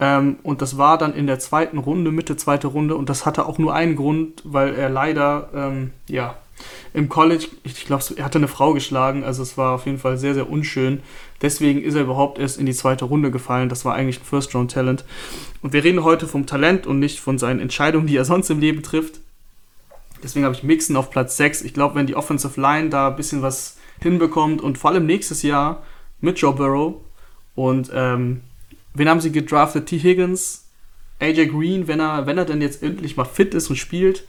Ähm, 0.00 0.38
und 0.42 0.62
das 0.62 0.78
war 0.78 0.96
dann 0.96 1.14
in 1.14 1.26
der 1.26 1.38
zweiten 1.38 1.78
Runde, 1.78 2.10
Mitte 2.10 2.36
zweite 2.36 2.66
Runde. 2.68 2.96
Und 2.96 3.10
das 3.10 3.26
hatte 3.26 3.46
auch 3.46 3.58
nur 3.58 3.74
einen 3.74 3.96
Grund, 3.96 4.42
weil 4.44 4.74
er 4.74 4.88
leider, 4.88 5.50
ähm, 5.54 5.90
ja, 6.08 6.36
im 6.92 7.08
College, 7.08 7.46
ich 7.62 7.86
glaube, 7.86 8.04
er 8.16 8.24
hatte 8.24 8.38
eine 8.38 8.48
Frau 8.48 8.72
geschlagen. 8.72 9.24
Also 9.24 9.42
es 9.42 9.56
war 9.56 9.74
auf 9.74 9.86
jeden 9.86 9.98
Fall 9.98 10.18
sehr, 10.18 10.34
sehr 10.34 10.50
unschön. 10.50 11.00
Deswegen 11.42 11.82
ist 11.82 11.94
er 11.94 12.02
überhaupt 12.02 12.38
erst 12.38 12.58
in 12.58 12.66
die 12.66 12.74
zweite 12.74 13.04
Runde 13.04 13.30
gefallen. 13.30 13.68
Das 13.68 13.84
war 13.84 13.94
eigentlich 13.94 14.20
ein 14.20 14.24
First-Round-Talent. 14.24 15.04
Und 15.62 15.72
wir 15.72 15.84
reden 15.84 16.02
heute 16.02 16.26
vom 16.26 16.46
Talent 16.46 16.86
und 16.86 16.98
nicht 16.98 17.20
von 17.20 17.38
seinen 17.38 17.60
Entscheidungen, 17.60 18.06
die 18.06 18.16
er 18.16 18.24
sonst 18.24 18.50
im 18.50 18.60
Leben 18.60 18.82
trifft. 18.82 19.20
Deswegen 20.22 20.44
habe 20.44 20.54
ich 20.54 20.62
Mixen 20.62 20.96
auf 20.96 21.10
Platz 21.10 21.36
6. 21.36 21.62
Ich 21.62 21.72
glaube, 21.72 21.94
wenn 21.94 22.06
die 22.06 22.16
Offensive 22.16 22.60
Line 22.60 22.90
da 22.90 23.08
ein 23.08 23.16
bisschen 23.16 23.42
was 23.42 23.78
hinbekommt 24.00 24.60
und 24.60 24.76
vor 24.76 24.90
allem 24.90 25.06
nächstes 25.06 25.42
Jahr 25.42 25.82
mit 26.20 26.38
Joe 26.38 26.54
Burrow 26.54 26.96
und 27.54 27.90
ähm, 27.94 28.42
wen 28.94 29.08
haben 29.08 29.20
sie 29.20 29.32
gedraftet? 29.32 29.86
T. 29.86 29.98
Higgins, 29.98 30.68
AJ 31.20 31.46
Green, 31.48 31.88
wenn 31.88 32.00
er, 32.00 32.26
wenn 32.26 32.38
er 32.38 32.44
denn 32.44 32.62
jetzt 32.62 32.82
endlich 32.82 33.16
mal 33.16 33.24
fit 33.24 33.54
ist 33.54 33.70
und 33.70 33.76
spielt, 33.76 34.26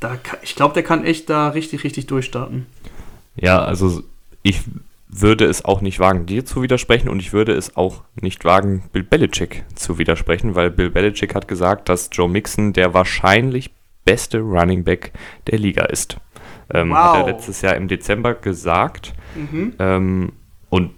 da, 0.00 0.18
ich 0.42 0.54
glaube, 0.54 0.74
der 0.74 0.82
kann 0.82 1.04
echt 1.04 1.28
da 1.28 1.48
richtig, 1.48 1.84
richtig 1.84 2.06
durchstarten. 2.06 2.66
Ja, 3.36 3.62
also 3.62 4.02
ich 4.42 4.60
würde 5.08 5.46
es 5.46 5.64
auch 5.64 5.80
nicht 5.80 5.98
wagen, 5.98 6.26
dir 6.26 6.44
zu 6.44 6.62
widersprechen 6.62 7.08
und 7.08 7.18
ich 7.18 7.32
würde 7.32 7.52
es 7.52 7.76
auch 7.76 8.02
nicht 8.20 8.44
wagen, 8.44 8.84
Bill 8.92 9.02
Belichick 9.02 9.64
zu 9.74 9.98
widersprechen, 9.98 10.54
weil 10.54 10.70
Bill 10.70 10.90
Belichick 10.90 11.34
hat 11.34 11.48
gesagt, 11.48 11.88
dass 11.88 12.10
Joe 12.12 12.28
Mixon 12.28 12.72
der 12.72 12.94
wahrscheinlich 12.94 13.70
beste 14.04 14.40
Running 14.40 14.84
Back 14.84 15.12
der 15.46 15.58
Liga 15.58 15.84
ist. 15.84 16.16
Ähm, 16.72 16.90
wow. 16.90 16.96
Hat 16.96 17.26
er 17.26 17.32
letztes 17.32 17.62
Jahr 17.62 17.76
im 17.76 17.88
Dezember 17.88 18.34
gesagt. 18.34 19.14
Mhm. 19.34 19.74
Ähm, 19.78 20.32
und 20.68 20.90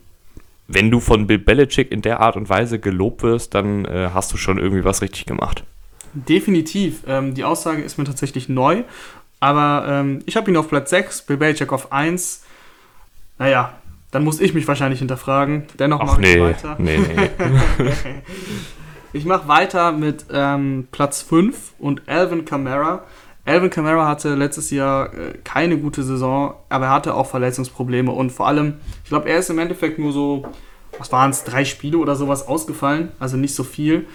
wenn 0.72 0.90
du 0.90 1.00
von 1.00 1.26
Bill 1.26 1.38
Belichick 1.38 1.90
in 1.90 2.00
der 2.02 2.20
Art 2.20 2.36
und 2.36 2.48
Weise 2.48 2.78
gelobt 2.78 3.22
wirst, 3.22 3.54
dann 3.54 3.84
äh, 3.84 4.10
hast 4.14 4.32
du 4.32 4.36
schon 4.36 4.58
irgendwie 4.58 4.84
was 4.84 5.02
richtig 5.02 5.26
gemacht. 5.26 5.64
Definitiv. 6.12 7.02
Ähm, 7.06 7.34
die 7.34 7.44
Aussage 7.44 7.82
ist 7.82 7.98
mir 7.98 8.04
tatsächlich 8.04 8.48
neu. 8.48 8.84
Aber 9.40 9.86
ähm, 9.88 10.22
ich 10.26 10.36
habe 10.36 10.50
ihn 10.50 10.56
auf 10.56 10.68
Platz 10.68 10.90
6, 10.90 11.22
Bill 11.22 11.38
Belichick 11.38 11.72
auf 11.72 11.92
1. 11.92 12.44
Naja, 13.38 13.74
dann 14.10 14.22
muss 14.22 14.40
ich 14.40 14.54
mich 14.54 14.68
wahrscheinlich 14.68 15.00
hinterfragen. 15.00 15.64
Dennoch 15.78 16.04
mache 16.04 16.20
nee, 16.20 16.34
ich 16.34 16.40
weiter. 16.40 16.76
Nee, 16.78 16.98
nee. 16.98 17.30
ich 19.12 19.24
mache 19.24 19.48
weiter 19.48 19.92
mit 19.92 20.26
ähm, 20.32 20.88
Platz 20.92 21.22
5 21.22 21.74
und 21.78 22.08
Alvin 22.08 22.44
Kamara. 22.44 23.04
Alvin 23.44 23.70
Kamara 23.70 24.06
hatte 24.06 24.34
letztes 24.34 24.70
Jahr 24.70 25.12
äh, 25.14 25.38
keine 25.44 25.78
gute 25.78 26.02
Saison, 26.02 26.54
aber 26.68 26.86
er 26.86 26.92
hatte 26.92 27.14
auch 27.14 27.26
Verletzungsprobleme 27.26 28.10
und 28.10 28.30
vor 28.30 28.46
allem, 28.46 28.74
ich 29.02 29.08
glaube, 29.08 29.28
er 29.28 29.38
ist 29.38 29.50
im 29.50 29.58
Endeffekt 29.58 29.98
nur 29.98 30.12
so, 30.12 30.44
was 30.98 31.10
waren 31.12 31.30
es, 31.30 31.44
drei 31.44 31.64
Spiele 31.64 31.98
oder 31.98 32.16
sowas 32.16 32.46
ausgefallen, 32.46 33.12
also 33.18 33.36
nicht 33.36 33.54
so 33.54 33.64
viel. 33.64 34.06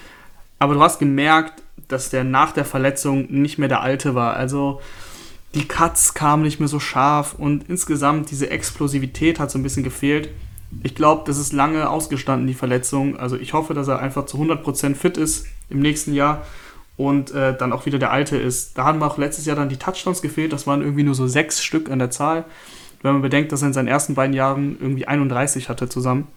Aber 0.59 0.75
du 0.75 0.81
hast 0.81 0.99
gemerkt, 0.99 1.61
dass 1.87 2.09
der 2.09 2.23
nach 2.23 2.51
der 2.51 2.65
Verletzung 2.65 3.27
nicht 3.29 3.57
mehr 3.57 3.67
der 3.67 3.81
alte 3.81 4.15
war. 4.15 4.35
Also 4.35 4.79
die 5.53 5.67
Cuts 5.67 6.13
kamen 6.13 6.43
nicht 6.43 6.59
mehr 6.59 6.69
so 6.69 6.79
scharf 6.79 7.35
und 7.37 7.69
insgesamt 7.69 8.31
diese 8.31 8.49
Explosivität 8.49 9.39
hat 9.39 9.51
so 9.51 9.59
ein 9.59 9.63
bisschen 9.63 9.83
gefehlt. 9.83 10.29
Ich 10.83 10.95
glaube, 10.95 11.23
das 11.25 11.37
ist 11.37 11.53
lange 11.53 11.89
ausgestanden, 11.89 12.47
die 12.47 12.53
Verletzung. 12.53 13.17
Also 13.17 13.37
ich 13.37 13.53
hoffe, 13.53 13.73
dass 13.73 13.87
er 13.87 13.99
einfach 13.99 14.25
zu 14.25 14.37
100% 14.37 14.95
fit 14.95 15.17
ist 15.17 15.45
im 15.69 15.79
nächsten 15.79 16.13
Jahr 16.13 16.45
und 16.97 17.31
äh, 17.31 17.55
dann 17.57 17.73
auch 17.73 17.85
wieder 17.85 17.99
der 17.99 18.11
alte 18.11 18.37
ist. 18.37 18.77
Da 18.77 18.85
haben 18.85 19.03
auch 19.03 19.17
letztes 19.17 19.45
Jahr 19.45 19.55
dann 19.55 19.69
die 19.69 19.77
Touchdowns 19.77 20.21
gefehlt. 20.21 20.53
Das 20.53 20.65
waren 20.65 20.81
irgendwie 20.81 21.03
nur 21.03 21.15
so 21.15 21.27
sechs 21.27 21.63
Stück 21.63 21.89
an 21.89 21.99
der 21.99 22.11
Zahl. 22.11 22.45
Wenn 23.01 23.13
man 23.13 23.21
bedenkt, 23.21 23.51
dass 23.51 23.61
er 23.61 23.67
in 23.67 23.73
seinen 23.73 23.87
ersten 23.87 24.15
beiden 24.15 24.33
Jahren 24.33 24.77
irgendwie 24.79 25.07
31 25.07 25.69
hatte 25.69 25.89
zusammen. 25.89 26.27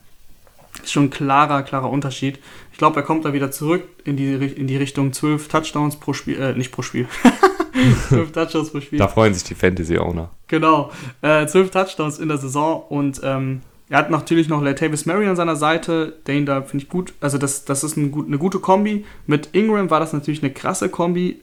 Ist 0.82 0.92
schon 0.92 1.04
ein 1.04 1.11
klarer, 1.11 1.62
klarer 1.62 1.90
Unterschied. 1.90 2.38
Ich 2.72 2.78
glaube, 2.78 3.00
er 3.00 3.02
kommt 3.02 3.24
da 3.24 3.32
wieder 3.32 3.50
zurück 3.50 3.84
in 4.04 4.16
die, 4.16 4.34
in 4.34 4.66
die 4.66 4.76
Richtung 4.76 5.12
12 5.12 5.48
Touchdowns 5.48 5.96
pro 5.96 6.12
Spiel, 6.12 6.40
äh, 6.40 6.52
nicht 6.54 6.72
pro 6.72 6.82
Spiel. 6.82 7.09
12 8.09 8.32
Touchdowns 8.32 8.70
pro 8.70 8.80
Spiel. 8.80 8.98
Da 8.98 9.09
freuen 9.09 9.34
sich 9.34 9.44
die 9.44 9.54
Fantasy-Owner. 9.54 10.30
Genau. 10.48 10.90
Äh, 11.22 11.46
12 11.46 11.70
Touchdowns 11.70 12.18
in 12.18 12.28
der 12.28 12.38
Saison 12.38 12.82
und 12.88 13.20
ähm, 13.24 13.62
er 13.91 13.99
hat 13.99 14.11
natürlich 14.11 14.49
noch 14.49 14.62
Latavius 14.62 15.07
Murray 15.07 15.26
an 15.26 15.36
seiner 15.36 15.57
Seite, 15.57 16.14
den 16.26 16.45
da 16.45 16.62
finde 16.62 16.84
ich 16.84 16.91
gut. 16.91 17.14
Also 17.20 17.39
das, 17.39 17.64
das 17.64 17.84
ist 17.84 17.97
ein 17.97 18.11
gut, 18.11 18.26
eine 18.26 18.39
gute 18.39 18.59
Kombi. 18.59 19.07
Mit 19.26 19.51
Ingram 19.53 19.91
war 19.91 20.01
das 20.01 20.12
natürlich 20.12 20.43
eine 20.43 20.53
krasse 20.53 20.89
Kombi, 20.89 21.41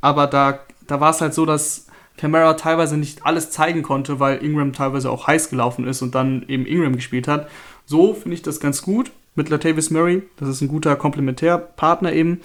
aber 0.00 0.26
da, 0.26 0.60
da 0.86 1.00
war 1.00 1.10
es 1.10 1.20
halt 1.20 1.32
so, 1.32 1.46
dass 1.46 1.86
Camara 2.18 2.54
teilweise 2.54 2.96
nicht 2.96 3.24
alles 3.24 3.50
zeigen 3.50 3.82
konnte, 3.82 4.20
weil 4.20 4.44
Ingram 4.44 4.72
teilweise 4.72 5.10
auch 5.10 5.26
heiß 5.26 5.48
gelaufen 5.48 5.86
ist 5.86 6.02
und 6.02 6.14
dann 6.14 6.44
eben 6.48 6.66
Ingram 6.66 6.96
gespielt 6.96 7.28
hat. 7.28 7.48
So 7.86 8.14
finde 8.14 8.34
ich 8.34 8.42
das 8.42 8.60
ganz 8.60 8.82
gut 8.82 9.10
mit 9.34 9.48
Latavius 9.48 9.90
Murray. 9.90 10.22
Das 10.38 10.48
ist 10.48 10.60
ein 10.60 10.68
guter 10.68 10.96
Komplementärpartner 10.96 12.12
eben. 12.12 12.40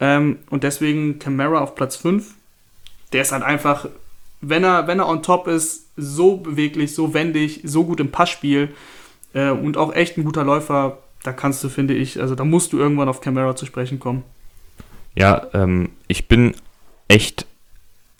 Ähm, 0.00 0.38
und 0.50 0.62
deswegen 0.62 1.18
Camara 1.18 1.60
auf 1.60 1.74
Platz 1.74 1.96
5. 1.96 2.34
Der 3.12 3.22
ist 3.22 3.32
halt 3.32 3.42
einfach, 3.42 3.88
wenn 4.40 4.64
er, 4.64 4.86
wenn 4.86 4.98
er 4.98 5.08
on 5.08 5.22
top 5.22 5.46
ist, 5.46 5.83
so 5.96 6.36
beweglich, 6.36 6.94
so 6.94 7.14
wendig, 7.14 7.60
so 7.64 7.84
gut 7.84 8.00
im 8.00 8.10
Passspiel 8.10 8.70
äh, 9.32 9.50
und 9.50 9.76
auch 9.76 9.94
echt 9.94 10.16
ein 10.16 10.24
guter 10.24 10.44
Läufer. 10.44 10.98
Da 11.22 11.32
kannst 11.32 11.64
du, 11.64 11.68
finde 11.68 11.94
ich, 11.94 12.20
also 12.20 12.34
da 12.34 12.44
musst 12.44 12.72
du 12.72 12.78
irgendwann 12.78 13.08
auf 13.08 13.20
Camara 13.20 13.56
zu 13.56 13.66
sprechen 13.66 13.98
kommen. 13.98 14.24
Ja, 15.14 15.46
ähm, 15.54 15.90
ich 16.08 16.28
bin 16.28 16.54
echt 17.08 17.46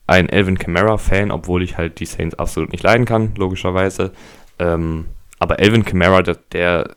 ein 0.06 0.28
Elvin 0.28 0.58
Kamara-Fan, 0.58 1.30
obwohl 1.30 1.62
ich 1.62 1.76
halt 1.76 2.00
die 2.00 2.06
Saints 2.06 2.38
absolut 2.38 2.72
nicht 2.72 2.84
leiden 2.84 3.06
kann, 3.06 3.34
logischerweise. 3.36 4.12
Ähm, 4.58 5.06
aber 5.38 5.58
Elvin 5.58 5.84
Kamara, 5.84 6.22
der, 6.22 6.38
der, 6.52 6.96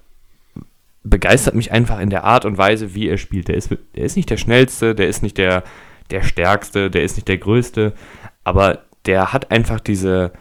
begeistert 1.04 1.56
mich 1.56 1.72
einfach 1.72 2.00
in 2.00 2.10
der 2.10 2.26
Art 2.26 2.44
und 2.44 2.58
Weise, 2.58 2.94
wie 2.94 3.08
er 3.08 3.18
spielt. 3.18 3.48
Der 3.48 3.56
ist, 3.56 3.70
der 3.70 4.04
ist 4.04 4.18
nicht 4.18 4.30
der 4.30 4.38
schnellste, 4.38 4.94
der 4.94 5.08
ist 5.08 5.24
nicht 5.24 5.38
der, 5.38 5.64
der 6.12 6.24
stärkste, 6.24 6.92
der 6.92 7.04
ist 7.04 7.16
nicht 7.16 7.28
der 7.28 7.38
größte, 7.38 7.94
aber 8.44 8.80
der 9.06 9.32
hat 9.32 9.52
einfach 9.52 9.80
diese, 9.80 10.34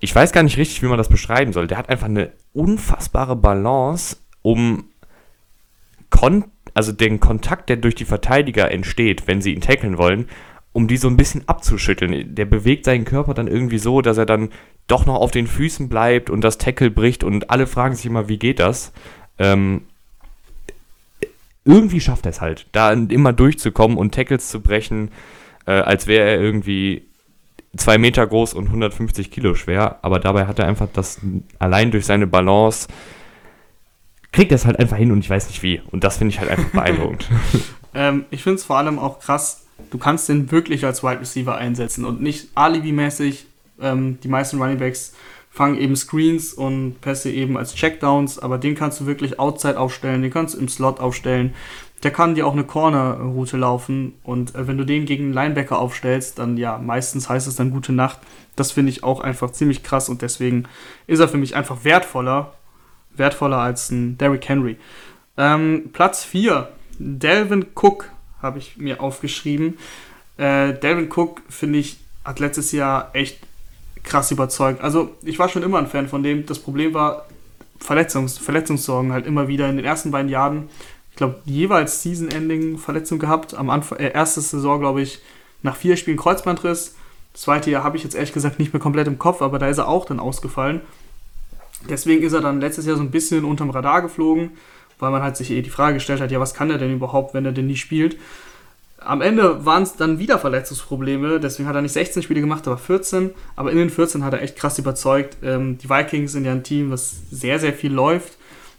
ich 0.00 0.14
weiß 0.14 0.32
gar 0.32 0.42
nicht 0.42 0.56
richtig, 0.56 0.82
wie 0.82 0.86
man 0.86 0.98
das 0.98 1.08
beschreiben 1.08 1.52
soll, 1.52 1.66
der 1.66 1.78
hat 1.78 1.88
einfach 1.88 2.06
eine 2.06 2.32
unfassbare 2.52 3.36
Balance, 3.36 4.16
um 4.42 4.84
kon 6.10 6.44
also 6.74 6.92
den 6.92 7.18
Kontakt, 7.18 7.68
der 7.68 7.76
durch 7.76 7.96
die 7.96 8.04
Verteidiger 8.04 8.70
entsteht, 8.70 9.26
wenn 9.26 9.42
sie 9.42 9.52
ihn 9.52 9.60
tackeln 9.60 9.98
wollen, 9.98 10.28
um 10.72 10.86
die 10.86 10.96
so 10.96 11.08
ein 11.08 11.16
bisschen 11.16 11.48
abzuschütteln. 11.48 12.36
Der 12.36 12.44
bewegt 12.44 12.84
seinen 12.84 13.04
Körper 13.04 13.34
dann 13.34 13.48
irgendwie 13.48 13.78
so, 13.78 14.00
dass 14.00 14.16
er 14.16 14.26
dann 14.26 14.50
doch 14.86 15.04
noch 15.04 15.16
auf 15.16 15.32
den 15.32 15.48
Füßen 15.48 15.88
bleibt 15.88 16.30
und 16.30 16.42
das 16.42 16.58
Tackle 16.58 16.90
bricht 16.90 17.24
und 17.24 17.50
alle 17.50 17.66
fragen 17.66 17.96
sich 17.96 18.06
immer, 18.06 18.28
wie 18.28 18.38
geht 18.38 18.60
das? 18.60 18.92
Ähm, 19.38 19.82
irgendwie 21.64 22.00
schafft 22.00 22.26
er 22.26 22.30
es 22.30 22.40
halt, 22.40 22.66
da 22.72 22.92
immer 22.92 23.32
durchzukommen 23.32 23.98
und 23.98 24.14
Tackles 24.14 24.48
zu 24.48 24.60
brechen, 24.60 25.10
äh, 25.66 25.72
als 25.72 26.06
wäre 26.06 26.28
er 26.28 26.40
irgendwie 26.40 27.08
zwei 27.76 27.98
Meter 27.98 28.26
groß 28.26 28.54
und 28.54 28.66
150 28.66 29.30
Kilo 29.30 29.54
schwer, 29.54 29.98
aber 30.02 30.20
dabei 30.20 30.46
hat 30.46 30.58
er 30.58 30.66
einfach 30.66 30.88
das 30.92 31.20
allein 31.58 31.90
durch 31.90 32.06
seine 32.06 32.26
Balance 32.26 32.88
kriegt 34.32 34.52
er 34.52 34.56
es 34.56 34.66
halt 34.66 34.78
einfach 34.78 34.96
hin 34.96 35.10
und 35.10 35.20
ich 35.20 35.30
weiß 35.30 35.48
nicht 35.48 35.62
wie. 35.62 35.80
Und 35.90 36.04
das 36.04 36.18
finde 36.18 36.32
ich 36.34 36.40
halt 36.40 36.50
einfach 36.50 36.70
beeindruckend. 36.70 37.28
ähm, 37.94 38.24
ich 38.30 38.42
finde 38.42 38.56
es 38.56 38.64
vor 38.64 38.78
allem 38.78 38.98
auch 38.98 39.20
krass, 39.20 39.66
du 39.90 39.98
kannst 39.98 40.28
den 40.28 40.50
wirklich 40.50 40.84
als 40.84 41.02
Wide 41.02 41.20
Receiver 41.20 41.56
einsetzen 41.56 42.04
und 42.04 42.20
nicht 42.20 42.48
alibi-mäßig. 42.54 43.46
Ähm, 43.80 44.18
die 44.22 44.28
meisten 44.28 44.60
Running 44.60 44.78
Backs 44.78 45.14
fangen 45.50 45.78
eben 45.78 45.96
Screens 45.96 46.52
und 46.52 47.00
Pässe 47.00 47.30
eben 47.30 47.56
als 47.56 47.74
Checkdowns, 47.74 48.38
aber 48.38 48.58
den 48.58 48.74
kannst 48.74 49.00
du 49.00 49.06
wirklich 49.06 49.40
outside 49.40 49.78
aufstellen, 49.78 50.22
den 50.22 50.30
kannst 50.30 50.54
du 50.54 50.58
im 50.58 50.68
Slot 50.68 51.00
aufstellen. 51.00 51.54
Der 52.02 52.10
kann 52.12 52.34
dir 52.34 52.46
auch 52.46 52.52
eine 52.52 52.64
Corner-Route 52.64 53.56
laufen 53.56 54.14
und 54.22 54.54
äh, 54.54 54.66
wenn 54.66 54.78
du 54.78 54.84
den 54.84 55.04
gegen 55.04 55.24
einen 55.24 55.32
Linebacker 55.32 55.78
aufstellst, 55.78 56.38
dann 56.38 56.56
ja, 56.56 56.78
meistens 56.78 57.28
heißt 57.28 57.48
es 57.48 57.56
dann 57.56 57.70
gute 57.70 57.92
Nacht. 57.92 58.18
Das 58.56 58.72
finde 58.72 58.90
ich 58.90 59.04
auch 59.04 59.20
einfach 59.20 59.50
ziemlich 59.50 59.82
krass 59.82 60.08
und 60.08 60.22
deswegen 60.22 60.64
ist 61.06 61.20
er 61.20 61.28
für 61.28 61.38
mich 61.38 61.56
einfach 61.56 61.84
wertvoller, 61.84 62.52
wertvoller 63.16 63.58
als 63.58 63.90
ein 63.90 64.18
Derrick 64.18 64.48
Henry. 64.48 64.76
Ähm, 65.36 65.90
Platz 65.92 66.24
4, 66.24 66.68
Delvin 66.98 67.66
Cook 67.74 68.10
habe 68.42 68.58
ich 68.58 68.76
mir 68.76 69.00
aufgeschrieben. 69.00 69.78
Äh, 70.36 70.74
Delvin 70.74 71.10
Cook, 71.14 71.42
finde 71.48 71.78
ich, 71.78 71.98
hat 72.24 72.40
letztes 72.40 72.72
Jahr 72.72 73.10
echt 73.12 73.38
krass 74.02 74.30
überzeugt. 74.30 74.82
Also 74.82 75.16
ich 75.22 75.38
war 75.38 75.48
schon 75.48 75.62
immer 75.62 75.78
ein 75.78 75.86
Fan 75.86 76.08
von 76.08 76.22
dem. 76.22 76.46
Das 76.46 76.58
Problem 76.58 76.94
war 76.94 77.26
Verletzungs 77.78 78.38
Verletzungssorgen 78.38 79.12
halt 79.12 79.26
immer 79.26 79.48
wieder 79.48 79.68
in 79.68 79.76
den 79.76 79.84
ersten 79.84 80.10
beiden 80.10 80.28
Jahren. 80.28 80.68
Ich 81.18 81.20
glaube, 81.20 81.40
jeweils 81.46 82.00
Season-Ending-Verletzung 82.04 83.18
gehabt. 83.18 83.52
Am 83.52 83.70
Anfang, 83.70 83.98
äh, 83.98 84.12
erste 84.12 84.40
Saison, 84.40 84.78
glaube 84.78 85.02
ich, 85.02 85.18
nach 85.64 85.74
vier 85.74 85.96
Spielen 85.96 86.16
Kreuzbandriss. 86.16 86.94
Das 87.32 87.42
zweite 87.42 87.72
Jahr 87.72 87.82
habe 87.82 87.96
ich 87.96 88.04
jetzt 88.04 88.14
ehrlich 88.14 88.32
gesagt 88.32 88.60
nicht 88.60 88.72
mehr 88.72 88.80
komplett 88.80 89.08
im 89.08 89.18
Kopf, 89.18 89.42
aber 89.42 89.58
da 89.58 89.66
ist 89.66 89.78
er 89.78 89.88
auch 89.88 90.04
dann 90.04 90.20
ausgefallen. 90.20 90.80
Deswegen 91.88 92.22
ist 92.22 92.34
er 92.34 92.40
dann 92.40 92.60
letztes 92.60 92.86
Jahr 92.86 92.94
so 92.94 93.02
ein 93.02 93.10
bisschen 93.10 93.44
unterm 93.44 93.70
Radar 93.70 94.00
geflogen, 94.00 94.52
weil 95.00 95.10
man 95.10 95.20
halt 95.20 95.36
sich 95.36 95.50
eh 95.50 95.60
die 95.60 95.70
Frage 95.70 95.94
gestellt 95.94 96.20
hat, 96.20 96.30
ja, 96.30 96.38
was 96.38 96.54
kann 96.54 96.70
er 96.70 96.78
denn 96.78 96.94
überhaupt, 96.94 97.34
wenn 97.34 97.44
er 97.44 97.50
denn 97.50 97.66
nie 97.66 97.74
spielt? 97.74 98.16
Am 98.98 99.20
Ende 99.20 99.66
waren 99.66 99.82
es 99.82 99.96
dann 99.96 100.20
wieder 100.20 100.38
Verletzungsprobleme, 100.38 101.40
deswegen 101.40 101.68
hat 101.68 101.74
er 101.74 101.82
nicht 101.82 101.94
16 101.94 102.22
Spiele 102.22 102.42
gemacht, 102.42 102.68
aber 102.68 102.78
14. 102.78 103.30
Aber 103.56 103.72
in 103.72 103.78
den 103.78 103.90
14 103.90 104.24
hat 104.24 104.34
er 104.34 104.42
echt 104.42 104.54
krass 104.54 104.78
überzeugt. 104.78 105.38
Ähm, 105.42 105.78
die 105.78 105.90
Vikings 105.90 106.30
sind 106.30 106.44
ja 106.44 106.52
ein 106.52 106.62
Team, 106.62 106.92
was 106.92 107.28
sehr, 107.32 107.58
sehr 107.58 107.72
viel 107.72 107.92
läuft. 107.92 108.37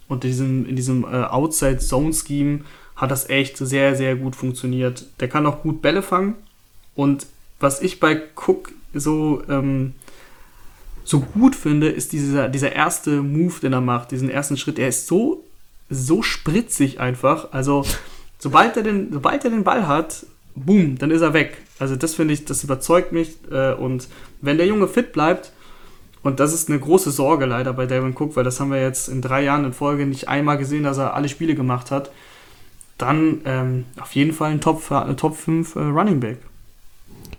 Und 0.09 0.25
in 0.25 0.31
diesem, 0.31 0.65
in 0.65 0.75
diesem 0.75 1.03
äh, 1.05 1.23
Outside-Zone-Scheme 1.23 2.61
hat 2.97 3.11
das 3.11 3.29
echt 3.29 3.57
sehr, 3.57 3.95
sehr 3.95 4.17
gut 4.17 4.35
funktioniert. 4.35 5.05
Der 5.21 5.29
kann 5.29 5.45
auch 5.45 5.61
gut 5.61 5.81
Bälle 5.81 6.01
fangen. 6.01 6.35
Und 6.95 7.27
was 7.61 7.81
ich 7.81 8.01
bei 8.01 8.21
Cook 8.35 8.73
so, 8.93 9.41
ähm, 9.47 9.93
so 11.05 11.21
gut 11.21 11.55
finde, 11.55 11.87
ist 11.87 12.11
dieser, 12.11 12.49
dieser 12.49 12.73
erste 12.73 13.21
Move, 13.21 13.61
den 13.61 13.71
er 13.71 13.81
macht, 13.81 14.11
diesen 14.11 14.29
ersten 14.29 14.57
Schritt. 14.57 14.79
Er 14.79 14.89
ist 14.89 15.07
so, 15.07 15.43
so 15.89 16.21
spritzig 16.21 16.99
einfach. 16.99 17.53
Also 17.53 17.85
sobald 18.39 18.75
er 18.75 18.83
den, 18.83 19.13
sobald 19.13 19.45
er 19.45 19.51
den 19.51 19.63
Ball 19.63 19.87
hat, 19.87 20.25
boom, 20.55 20.97
dann 20.97 21.11
ist 21.11 21.21
er 21.21 21.33
weg. 21.33 21.57
Also 21.77 21.95
das 21.95 22.15
finde 22.15 22.33
ich, 22.33 22.45
das 22.45 22.63
überzeugt 22.63 23.11
mich. 23.11 23.37
Äh, 23.51 23.73
und 23.73 24.07
wenn 24.41 24.57
der 24.57 24.67
Junge 24.67 24.87
fit 24.87 25.13
bleibt, 25.13 25.53
und 26.21 26.39
das 26.39 26.53
ist 26.53 26.69
eine 26.69 26.79
große 26.79 27.11
Sorge 27.11 27.45
leider 27.45 27.73
bei 27.73 27.85
Dalvin 27.85 28.15
Cook, 28.17 28.35
weil 28.35 28.43
das 28.43 28.59
haben 28.59 28.71
wir 28.71 28.81
jetzt 28.81 29.07
in 29.07 29.21
drei 29.21 29.43
Jahren 29.43 29.65
in 29.65 29.73
Folge 29.73 30.05
nicht 30.05 30.27
einmal 30.27 30.57
gesehen, 30.57 30.83
dass 30.83 30.97
er 30.97 31.13
alle 31.13 31.29
Spiele 31.29 31.55
gemacht 31.55 31.91
hat, 31.91 32.11
dann 32.97 33.41
ähm, 33.45 33.85
auf 33.99 34.13
jeden 34.13 34.33
Fall 34.33 34.51
ein 34.51 34.61
Top, 34.61 34.83
äh, 34.91 35.13
Top 35.15 35.35
5 35.35 35.75
äh, 35.75 35.79
Running 35.79 36.19
Back. 36.19 36.39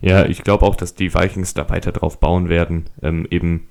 Ja, 0.01 0.25
ich 0.25 0.43
glaube 0.43 0.65
auch, 0.65 0.77
dass 0.77 0.95
die 0.95 1.13
Vikings 1.15 1.53
da 1.53 1.69
weiter 1.69 1.93
drauf 1.93 2.19
bauen 2.21 2.49
werden, 2.49 2.87
ähm, 3.03 3.27
eben 3.31 3.69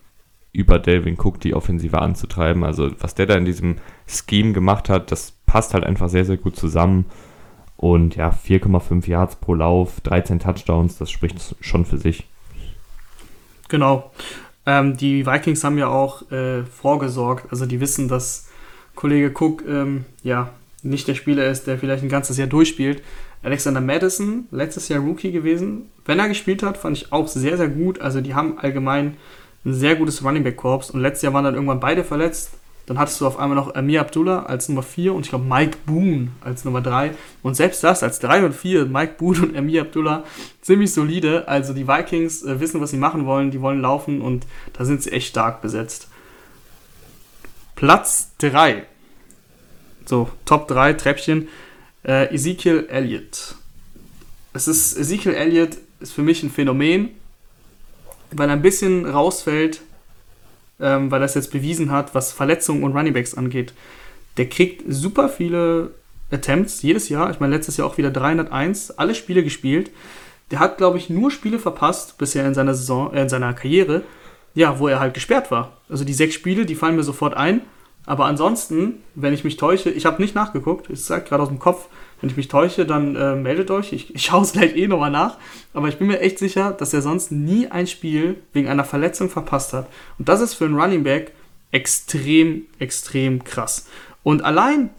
über 0.51 0.77
Delvin 0.77 1.17
Cook 1.19 1.39
die 1.39 1.55
Offensive 1.55 1.99
anzutreiben. 1.99 2.63
Also 2.63 2.91
was 2.99 3.15
der 3.15 3.25
da 3.25 3.35
in 3.35 3.45
diesem 3.45 3.77
Scheme 4.07 4.53
gemacht 4.53 4.89
hat, 4.89 5.11
das 5.11 5.33
passt 5.45 5.73
halt 5.73 5.83
einfach 5.83 6.09
sehr, 6.09 6.25
sehr 6.25 6.37
gut 6.37 6.55
zusammen. 6.55 7.05
Und 7.77 8.15
ja, 8.15 8.29
4,5 8.29 9.07
Yards 9.07 9.37
pro 9.37 9.53
Lauf, 9.53 10.01
13 10.01 10.39
Touchdowns, 10.39 10.97
das 10.97 11.09
spricht 11.09 11.55
schon 11.61 11.85
für 11.85 11.97
sich. 11.97 12.27
Genau. 13.69 14.11
Ähm, 14.69 14.97
die 14.97 15.25
Vikings 15.25 15.63
haben 15.63 15.79
ja 15.79 15.87
auch 15.87 16.31
äh, 16.31 16.63
vorgesorgt. 16.63 17.51
Also 17.51 17.65
die 17.65 17.79
wissen, 17.79 18.07
dass 18.07 18.49
Kollege 18.93 19.31
Cook 19.33 19.63
ähm, 19.67 20.05
ja 20.21 20.51
nicht 20.83 21.07
der 21.07 21.15
Spieler 21.15 21.49
ist, 21.49 21.65
der 21.65 21.79
vielleicht 21.79 22.03
ein 22.03 22.09
ganzes 22.09 22.37
Jahr 22.37 22.47
durchspielt. 22.47 23.01
Alexander 23.41 23.81
Madison, 23.81 24.47
letztes 24.51 24.87
Jahr 24.87 24.99
Rookie 24.99 25.31
gewesen. 25.31 25.89
Wenn 26.05 26.19
er 26.19 26.27
gespielt 26.27 26.61
hat, 26.61 26.77
fand 26.77 26.97
ich 26.97 27.11
auch 27.11 27.27
sehr, 27.27 27.57
sehr 27.57 27.67
gut. 27.67 27.99
Also 27.99 28.21
die 28.21 28.35
haben 28.35 28.59
allgemein 28.59 29.17
ein 29.65 29.73
sehr 29.73 29.95
gutes 29.95 30.23
Running 30.23 30.43
Back 30.43 30.57
Korps 30.57 30.91
und 30.91 31.01
letztes 31.01 31.23
Jahr 31.23 31.33
waren 31.33 31.45
dann 31.45 31.55
irgendwann 31.55 31.79
beide 31.79 32.03
verletzt. 32.03 32.51
Dann 32.89 32.97
hattest 32.97 33.21
du 33.21 33.27
auf 33.27 33.37
einmal 33.37 33.55
noch 33.55 33.75
Amir 33.75 34.01
Abdullah 34.01 34.47
als 34.47 34.67
Nummer 34.67 34.81
4 34.81 35.13
und 35.13 35.21
ich 35.21 35.29
glaube 35.29 35.45
Mike 35.45 35.77
Boone 35.85 36.29
als 36.41 36.65
Nummer 36.65 36.81
3. 36.81 37.11
Und 37.43 37.53
selbst 37.53 37.83
das 37.83 38.01
als 38.01 38.17
3 38.17 38.45
und 38.45 38.55
4, 38.55 38.87
Mike 38.87 39.13
Boone 39.19 39.43
und 39.43 39.55
Amir 39.55 39.83
Abdullah, 39.83 40.23
ziemlich 40.61 40.91
solide. 40.91 41.47
Also 41.47 41.73
die 41.73 41.87
Vikings 41.87 42.41
äh, 42.41 42.59
wissen, 42.59 42.81
was 42.81 42.89
sie 42.89 42.97
machen 42.97 43.27
wollen. 43.27 43.51
Die 43.51 43.61
wollen 43.61 43.79
laufen 43.79 44.21
und 44.21 44.47
da 44.73 44.85
sind 44.85 45.03
sie 45.03 45.11
echt 45.11 45.27
stark 45.27 45.61
besetzt. 45.61 46.07
Platz 47.75 48.31
3. 48.39 48.81
So, 50.05 50.27
Top 50.45 50.67
3 50.67 50.93
Treppchen. 50.93 51.47
Äh, 52.03 52.33
Ezekiel 52.33 52.87
Elliott. 52.89 53.53
Es 54.53 54.67
ist, 54.67 54.97
Ezekiel 54.97 55.35
Elliott 55.35 55.77
ist 55.99 56.13
für 56.13 56.23
mich 56.23 56.41
ein 56.41 56.49
Phänomen, 56.49 57.09
weil 58.31 58.49
er 58.49 58.53
ein 58.53 58.63
bisschen 58.63 59.05
rausfällt 59.05 59.81
ähm, 60.79 61.11
weil 61.11 61.21
er 61.21 61.25
es 61.25 61.35
jetzt 61.35 61.51
bewiesen 61.51 61.91
hat, 61.91 62.15
was 62.15 62.31
Verletzungen 62.31 62.83
und 62.83 62.95
Runningbacks 62.95 63.35
angeht. 63.35 63.73
Der 64.37 64.47
kriegt 64.47 64.83
super 64.87 65.29
viele 65.29 65.91
Attempts 66.31 66.81
jedes 66.81 67.09
Jahr. 67.09 67.31
Ich 67.31 67.39
meine, 67.39 67.55
letztes 67.55 67.77
Jahr 67.77 67.87
auch 67.87 67.97
wieder 67.97 68.11
301, 68.11 68.91
alle 68.91 69.15
Spiele 69.15 69.43
gespielt. 69.43 69.91
Der 70.51 70.59
hat, 70.59 70.77
glaube 70.77 70.97
ich, 70.97 71.09
nur 71.09 71.31
Spiele 71.31 71.59
verpasst 71.59 72.17
bisher 72.17 72.45
in 72.45 72.53
seiner 72.53 72.73
Saison, 72.73 73.13
äh, 73.13 73.21
in 73.21 73.29
seiner 73.29 73.53
Karriere, 73.53 74.03
ja, 74.55 74.79
wo 74.79 74.87
er 74.87 74.99
halt 74.99 75.13
gesperrt 75.13 75.51
war. 75.51 75.77
Also 75.89 76.05
die 76.05 76.13
sechs 76.13 76.35
Spiele, 76.35 76.65
die 76.65 76.75
fallen 76.75 76.95
mir 76.95 77.03
sofort 77.03 77.35
ein. 77.35 77.61
Aber 78.05 78.25
ansonsten, 78.25 79.03
wenn 79.13 79.33
ich 79.33 79.43
mich 79.43 79.57
täusche, 79.57 79.89
ich 79.91 80.05
habe 80.05 80.21
nicht 80.21 80.33
nachgeguckt, 80.33 80.89
ich 80.89 81.03
sage 81.03 81.25
gerade 81.25 81.43
aus 81.43 81.49
dem 81.49 81.59
Kopf, 81.59 81.87
wenn 82.21 82.29
ich 82.29 82.37
mich 82.37 82.47
täusche, 82.47 82.85
dann 82.85 83.15
äh, 83.15 83.35
meldet 83.35 83.71
euch. 83.71 83.93
Ich, 83.93 84.13
ich 84.13 84.23
schaue 84.25 84.43
es 84.43 84.53
gleich 84.53 84.75
eh 84.75 84.87
nochmal 84.87 85.11
nach. 85.11 85.37
Aber 85.73 85.87
ich 85.87 85.97
bin 85.97 86.07
mir 86.07 86.19
echt 86.19 86.39
sicher, 86.39 86.71
dass 86.71 86.93
er 86.93 87.01
sonst 87.01 87.31
nie 87.31 87.67
ein 87.67 87.87
Spiel 87.87 88.35
wegen 88.53 88.67
einer 88.67 88.83
Verletzung 88.83 89.29
verpasst 89.29 89.73
hat. 89.73 89.87
Und 90.17 90.29
das 90.29 90.41
ist 90.41 90.53
für 90.53 90.65
einen 90.65 90.79
Running 90.79 91.03
Back 91.03 91.31
extrem, 91.71 92.63
extrem 92.79 93.43
krass. 93.43 93.87
Und 94.23 94.43
allein 94.43 94.89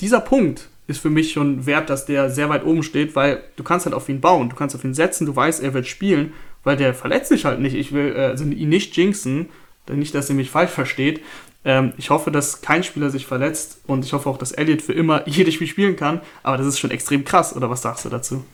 dieser 0.00 0.20
Punkt 0.20 0.68
ist 0.86 1.00
für 1.00 1.10
mich 1.10 1.32
schon 1.32 1.66
wert, 1.66 1.90
dass 1.90 2.06
der 2.06 2.30
sehr 2.30 2.48
weit 2.48 2.64
oben 2.64 2.82
steht, 2.82 3.14
weil 3.14 3.42
du 3.56 3.62
kannst 3.62 3.86
halt 3.86 3.94
auf 3.94 4.08
ihn 4.08 4.20
bauen, 4.20 4.48
du 4.48 4.56
kannst 4.56 4.74
auf 4.74 4.84
ihn 4.84 4.94
setzen, 4.94 5.26
du 5.26 5.36
weißt, 5.36 5.62
er 5.62 5.74
wird 5.74 5.86
spielen, 5.86 6.32
weil 6.64 6.76
der 6.76 6.94
verletzt 6.94 7.28
sich 7.28 7.44
halt 7.44 7.60
nicht. 7.60 7.74
Ich 7.74 7.92
will 7.92 8.14
äh, 8.16 8.26
also 8.26 8.44
ihn 8.44 8.68
nicht 8.68 8.96
jinxen, 8.96 9.48
nicht, 9.90 10.14
dass 10.14 10.28
er 10.28 10.34
mich 10.34 10.50
falsch 10.50 10.70
versteht, 10.70 11.22
ähm, 11.64 11.92
ich 11.96 12.10
hoffe, 12.10 12.30
dass 12.30 12.60
kein 12.60 12.84
Spieler 12.84 13.10
sich 13.10 13.26
verletzt 13.26 13.80
und 13.86 14.04
ich 14.04 14.12
hoffe 14.12 14.28
auch, 14.28 14.38
dass 14.38 14.52
Elliot 14.52 14.82
für 14.82 14.92
immer 14.92 15.26
jedes 15.28 15.54
Spiel 15.54 15.66
spielen 15.66 15.96
kann. 15.96 16.20
Aber 16.42 16.56
das 16.56 16.66
ist 16.66 16.78
schon 16.78 16.90
extrem 16.90 17.24
krass, 17.24 17.54
oder 17.54 17.70
was 17.70 17.82
sagst 17.82 18.04
du 18.04 18.08
dazu? 18.08 18.44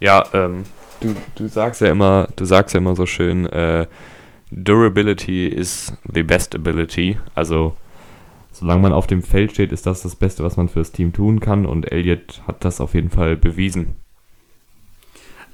Ja, 0.00 0.24
ähm, 0.32 0.64
du, 1.00 1.14
du 1.34 1.48
sagst 1.48 1.80
ja 1.80 1.88
immer, 1.88 2.28
du 2.36 2.44
sagst 2.44 2.74
ja 2.74 2.78
immer 2.78 2.96
so 2.96 3.06
schön, 3.06 3.46
äh, 3.46 3.86
Durability 4.50 5.46
is 5.46 5.92
the 6.12 6.22
best 6.22 6.54
ability. 6.54 7.18
Also 7.34 7.76
solange 8.52 8.82
man 8.82 8.92
auf 8.92 9.06
dem 9.06 9.22
Feld 9.22 9.52
steht, 9.52 9.72
ist 9.72 9.86
das 9.86 10.02
das 10.02 10.16
Beste, 10.16 10.42
was 10.42 10.56
man 10.56 10.68
fürs 10.68 10.92
Team 10.92 11.12
tun 11.12 11.40
kann. 11.40 11.66
Und 11.66 11.92
Elliot 11.92 12.42
hat 12.46 12.64
das 12.64 12.80
auf 12.80 12.94
jeden 12.94 13.10
Fall 13.10 13.36
bewiesen. 13.36 13.96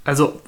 Also 0.04 0.40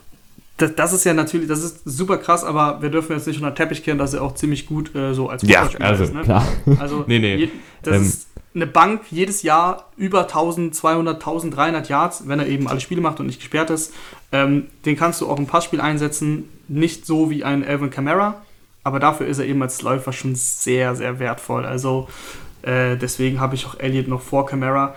das, 0.56 0.74
das, 0.74 0.92
ist 0.92 1.04
ja 1.04 1.12
natürlich, 1.12 1.48
das 1.48 1.62
ist 1.62 1.80
super 1.84 2.16
krass, 2.18 2.42
aber 2.44 2.80
wir 2.80 2.88
dürfen 2.88 3.12
jetzt 3.12 3.26
nicht 3.26 3.36
unter 3.36 3.50
den 3.50 3.56
Teppich 3.56 3.82
kehren, 3.82 3.98
dass 3.98 4.14
er 4.14 4.22
auch 4.22 4.34
ziemlich 4.34 4.66
gut 4.66 4.94
äh, 4.94 5.12
so 5.12 5.28
als 5.28 5.42
ja, 5.42 5.68
also, 5.80 6.04
ist. 6.04 6.14
Ne? 6.14 6.22
Klar. 6.22 6.46
Also 6.78 7.04
nee, 7.06 7.18
nee. 7.18 7.36
Je, 7.36 7.48
das 7.82 7.96
ähm, 7.96 8.02
ist 8.02 8.28
eine 8.54 8.66
Bank 8.66 9.02
jedes 9.10 9.42
Jahr 9.42 9.90
über 9.98 10.22
1200, 10.22 11.16
1300 11.16 11.88
Yards, 11.88 12.26
wenn 12.26 12.38
er 12.38 12.46
eben 12.46 12.68
alle 12.68 12.80
Spiele 12.80 13.02
macht 13.02 13.20
und 13.20 13.26
nicht 13.26 13.38
gesperrt 13.38 13.68
ist. 13.68 13.92
Ähm, 14.32 14.68
den 14.86 14.96
kannst 14.96 15.20
du 15.20 15.28
auch 15.28 15.38
im 15.38 15.46
Passspiel 15.46 15.80
einsetzen, 15.80 16.48
nicht 16.68 17.04
so 17.04 17.30
wie 17.30 17.44
ein 17.44 17.62
Alvin 17.62 17.90
Kamara, 17.90 18.42
aber 18.82 18.98
dafür 18.98 19.26
ist 19.26 19.38
er 19.38 19.44
eben 19.44 19.60
als 19.62 19.82
Läufer 19.82 20.12
schon 20.12 20.34
sehr, 20.34 20.96
sehr 20.96 21.18
wertvoll. 21.18 21.66
Also 21.66 22.08
äh, 22.62 22.96
deswegen 22.96 23.40
habe 23.40 23.54
ich 23.54 23.66
auch 23.66 23.78
Elliott 23.78 24.08
noch 24.08 24.22
vor 24.22 24.46
Kamara. 24.46 24.94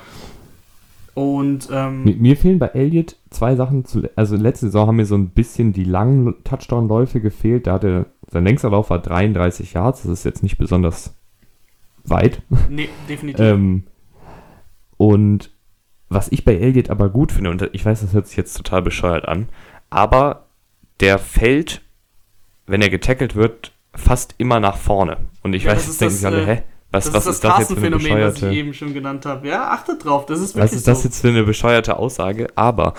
Und 1.13 1.69
ähm, 1.71 2.03
mir, 2.03 2.15
mir, 2.15 2.37
fehlen 2.37 2.59
bei 2.59 2.67
Elliott 2.67 3.15
zwei 3.29 3.55
Sachen. 3.55 3.85
Zu, 3.85 4.09
also 4.15 4.35
letzte 4.35 4.67
Saison 4.67 4.87
haben 4.87 4.95
mir 4.97 5.05
so 5.05 5.15
ein 5.15 5.29
bisschen 5.29 5.73
die 5.73 5.83
langen 5.83 6.35
Touchdown-Läufe 6.43 7.21
gefehlt. 7.21 7.67
Da 7.67 7.73
hatte 7.73 8.07
sein 8.31 8.43
längster 8.43 8.69
Lauf 8.69 8.89
war 8.89 8.99
33 8.99 9.73
Yards. 9.73 10.03
Das 10.03 10.11
ist 10.11 10.25
jetzt 10.25 10.43
nicht 10.43 10.57
besonders 10.57 11.15
weit. 12.03 12.41
Nee, 12.69 12.89
definitiv. 13.07 13.45
ähm, 13.45 13.83
und 14.97 15.51
was 16.09 16.31
ich 16.31 16.43
bei 16.43 16.55
Elliott 16.55 16.89
aber 16.89 17.09
gut 17.09 17.31
finde, 17.31 17.51
und 17.51 17.69
ich 17.71 17.85
weiß, 17.85 18.01
das 18.01 18.13
hört 18.13 18.27
sich 18.27 18.37
jetzt 18.37 18.55
total 18.55 18.81
bescheuert 18.81 19.27
an, 19.27 19.47
aber 19.89 20.47
der 20.99 21.19
fällt, 21.19 21.81
wenn 22.65 22.81
er 22.81 22.89
getackelt 22.89 23.35
wird, 23.35 23.71
fast 23.93 24.35
immer 24.37 24.59
nach 24.59 24.77
vorne. 24.77 25.17
Und 25.43 25.53
ich 25.53 25.63
ja, 25.63 25.71
weiß, 25.71 25.87
jetzt 25.87 26.01
denken 26.01 26.15
sich 26.15 26.25
alle, 26.25 26.43
äh, 26.43 26.45
hä? 26.45 26.63
Was, 26.91 27.05
das 27.05 27.13
was 27.13 27.27
ist 27.27 27.43
das, 27.43 27.67
bescheuerte... 27.67 28.41
was 28.41 28.41
ich 28.41 28.57
eben 28.57 28.73
schon 28.73 28.93
genannt 28.93 29.25
habe. 29.25 29.47
Ja, 29.47 29.69
achtet 29.69 30.03
drauf, 30.03 30.25
das 30.25 30.39
ist 30.39 30.55
wirklich 30.55 30.71
Was 30.71 30.77
ist 30.77 30.87
das 30.87 31.01
so. 31.01 31.07
jetzt 31.07 31.21
für 31.21 31.29
eine 31.29 31.43
bescheuerte 31.43 31.97
Aussage? 31.97 32.47
Aber 32.55 32.95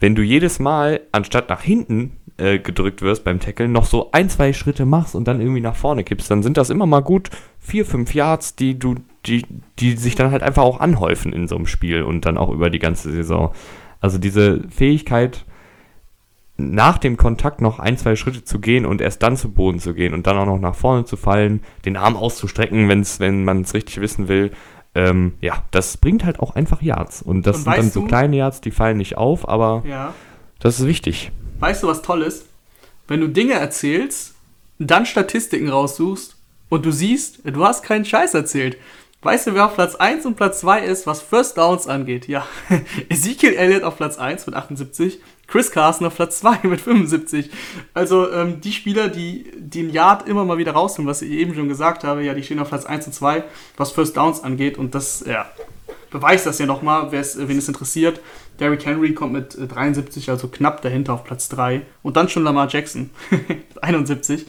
wenn 0.00 0.14
du 0.14 0.22
jedes 0.22 0.58
Mal, 0.58 1.02
anstatt 1.12 1.48
nach 1.48 1.62
hinten 1.62 2.16
äh, 2.38 2.58
gedrückt 2.58 3.02
wirst 3.02 3.22
beim 3.22 3.38
Tackeln, 3.38 3.70
noch 3.70 3.84
so 3.84 4.10
ein, 4.12 4.28
zwei 4.30 4.52
Schritte 4.52 4.84
machst 4.84 5.14
und 5.14 5.28
dann 5.28 5.40
irgendwie 5.40 5.60
nach 5.60 5.76
vorne 5.76 6.02
kippst, 6.02 6.30
dann 6.30 6.42
sind 6.42 6.56
das 6.56 6.70
immer 6.70 6.86
mal 6.86 7.00
gut 7.00 7.30
vier, 7.60 7.86
fünf 7.86 8.14
Yards, 8.14 8.56
die 8.56 8.78
du, 8.78 8.96
die, 9.26 9.44
die 9.78 9.96
sich 9.96 10.16
dann 10.16 10.32
halt 10.32 10.42
einfach 10.42 10.62
auch 10.62 10.80
anhäufen 10.80 11.32
in 11.32 11.46
so 11.46 11.56
einem 11.56 11.66
Spiel 11.66 12.02
und 12.02 12.24
dann 12.24 12.38
auch 12.38 12.50
über 12.50 12.70
die 12.70 12.78
ganze 12.78 13.12
Saison. 13.12 13.52
Also 14.00 14.18
diese 14.18 14.62
Fähigkeit, 14.70 15.44
nach 16.60 16.98
dem 16.98 17.16
Kontakt 17.16 17.60
noch 17.60 17.78
ein, 17.78 17.96
zwei 17.98 18.16
Schritte 18.16 18.44
zu 18.44 18.58
gehen 18.60 18.86
und 18.86 19.00
erst 19.00 19.22
dann 19.22 19.36
zu 19.36 19.50
Boden 19.50 19.78
zu 19.80 19.94
gehen 19.94 20.14
und 20.14 20.26
dann 20.26 20.36
auch 20.38 20.46
noch 20.46 20.58
nach 20.58 20.74
vorne 20.74 21.04
zu 21.04 21.16
fallen, 21.16 21.62
den 21.84 21.96
Arm 21.96 22.16
auszustrecken, 22.16 22.88
wenn's, 22.88 23.20
wenn 23.20 23.44
man 23.44 23.62
es 23.62 23.74
richtig 23.74 24.00
wissen 24.00 24.28
will, 24.28 24.52
ähm, 24.94 25.34
ja, 25.40 25.62
das 25.70 25.96
bringt 25.96 26.24
halt 26.24 26.40
auch 26.40 26.54
einfach 26.56 26.82
Yards. 26.82 27.22
Und 27.22 27.46
das 27.46 27.58
Und 27.58 27.62
sind 27.64 27.76
dann 27.76 27.90
so 27.90 28.02
kleine 28.02 28.36
Yards, 28.36 28.60
die 28.60 28.70
fallen 28.72 28.98
nicht 28.98 29.16
auf, 29.16 29.48
aber 29.48 29.82
Ja. 29.86 30.14
das 30.58 30.80
ist 30.80 30.86
wichtig. 30.86 31.30
Weißt 31.60 31.82
du, 31.82 31.86
was 31.88 32.02
toll 32.02 32.22
ist? 32.22 32.46
Wenn 33.06 33.20
du 33.20 33.28
Dinge 33.28 33.54
erzählst, 33.54 34.34
dann 34.78 35.06
Statistiken 35.06 35.68
raussuchst 35.68 36.36
und 36.68 36.84
du 36.86 36.90
siehst, 36.90 37.40
du 37.44 37.64
hast 37.64 37.82
keinen 37.82 38.04
Scheiß 38.04 38.34
erzählt. 38.34 38.76
Weißt 39.22 39.46
du, 39.48 39.54
wer 39.54 39.66
auf 39.66 39.74
Platz 39.74 39.96
1 39.96 40.24
und 40.24 40.36
Platz 40.36 40.60
2 40.60 40.80
ist, 40.80 41.06
was 41.06 41.20
First 41.20 41.58
Downs 41.58 41.86
angeht? 41.86 42.26
Ja, 42.26 42.46
Ezekiel 43.10 43.52
Elliott 43.54 43.82
auf 43.82 43.96
Platz 43.98 44.16
1 44.16 44.46
mit 44.46 44.54
78, 44.56 45.20
Chris 45.50 45.70
Carson 45.70 46.06
auf 46.06 46.14
Platz 46.16 46.38
2 46.40 46.58
mit 46.68 46.80
75. 46.80 47.50
Also 47.94 48.30
ähm, 48.32 48.60
die 48.60 48.72
Spieler, 48.72 49.08
die 49.08 49.50
den 49.56 49.90
Yard 49.90 50.28
immer 50.28 50.44
mal 50.44 50.58
wieder 50.58 50.72
rausholen, 50.72 51.08
was 51.08 51.22
ich 51.22 51.30
eben 51.32 51.54
schon 51.54 51.68
gesagt 51.68 52.04
habe, 52.04 52.22
ja, 52.22 52.34
die 52.34 52.42
stehen 52.42 52.60
auf 52.60 52.68
Platz 52.68 52.84
1 52.86 53.06
und 53.08 53.12
2, 53.12 53.44
was 53.76 53.90
First 53.90 54.16
Downs 54.16 54.42
angeht. 54.44 54.78
Und 54.78 54.94
das, 54.94 55.24
ja, 55.26 55.46
beweist 56.10 56.46
das 56.46 56.58
ja 56.58 56.66
nochmal, 56.66 57.10
wen 57.12 57.20
es 57.58 57.68
interessiert. 57.68 58.20
Derrick 58.60 58.84
Henry 58.84 59.14
kommt 59.14 59.32
mit 59.32 59.54
äh, 59.56 59.66
73, 59.66 60.28
also 60.30 60.46
knapp 60.48 60.82
dahinter 60.82 61.14
auf 61.14 61.24
Platz 61.24 61.48
3. 61.48 61.82
Und 62.02 62.16
dann 62.16 62.28
schon 62.28 62.44
Lamar 62.44 62.68
Jackson, 62.68 63.10
mit 63.30 63.82
71. 63.82 64.46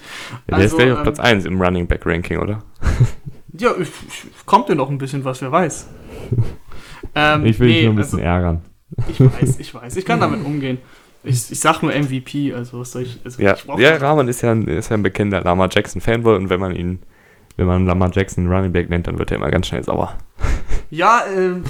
Ja, 0.49 0.58
der 0.58 0.66
ist 0.66 0.76
gleich 0.76 0.91
auf 0.91 0.97
ähm, 0.97 1.04
Platz 1.04 1.20
1 1.20 1.45
im 1.45 1.62
Running 1.62 1.88
Back 1.88 2.06
Ranking, 2.06 2.38
oder? 2.39 2.64
Ja, 3.58 3.72
ich- 3.80 3.88
ich- 4.08 4.45
kommt 4.45 4.70
ja 4.70 4.76
noch 4.76 4.89
ein 4.89 4.97
bisschen 4.97 5.24
was, 5.26 5.41
wer 5.41 5.52
weiß. 5.52 5.88
Ähm, 7.16 7.45
Ich 7.45 7.60
will 7.60 7.68
dich 7.68 7.78
nee, 7.78 7.84
nur 7.86 7.93
ein 7.93 7.97
bisschen 7.97 8.20
also, 8.20 8.30
ärgern. 8.30 8.62
ich 9.10 9.20
weiß, 9.20 9.60
ich 9.60 9.74
weiß. 9.74 9.95
Ich 9.97 10.06
kann 10.06 10.20
damit 10.22 10.45
umgehen. 10.45 10.78
Ich, 11.24 11.51
ich 11.51 11.59
sag 11.59 11.82
nur 11.82 11.93
MVP, 11.93 12.53
also 12.53 12.80
was 12.80 12.91
soll 12.91 13.03
ich. 13.03 13.19
Also 13.24 13.41
Ja, 13.41 13.53
ich 13.53 13.65
ja 13.80 13.97
Rahman 13.97 14.28
ist 14.28 14.41
ja, 14.41 14.51
ein, 14.51 14.67
ist 14.67 14.89
ja 14.89 14.97
ein 14.97 15.03
bekennender 15.03 15.41
Lama 15.41 15.67
Jackson 15.72 16.01
Fanboy 16.01 16.36
und 16.36 16.49
wenn 16.49 16.59
man 16.59 16.76
ihn, 16.76 16.99
wenn 17.57 17.67
man 17.67 17.86
Lama 17.86 18.09
Jackson 18.11 18.51
Running 18.51 18.72
Back 18.72 18.89
nennt, 18.89 19.07
dann 19.07 19.19
wird 19.19 19.32
er 19.32 19.38
immer 19.38 19.51
ganz 19.51 19.67
schnell 19.67 19.84
sauer. 19.84 20.15
Ja, 20.93 21.22
ähm, 21.34 21.63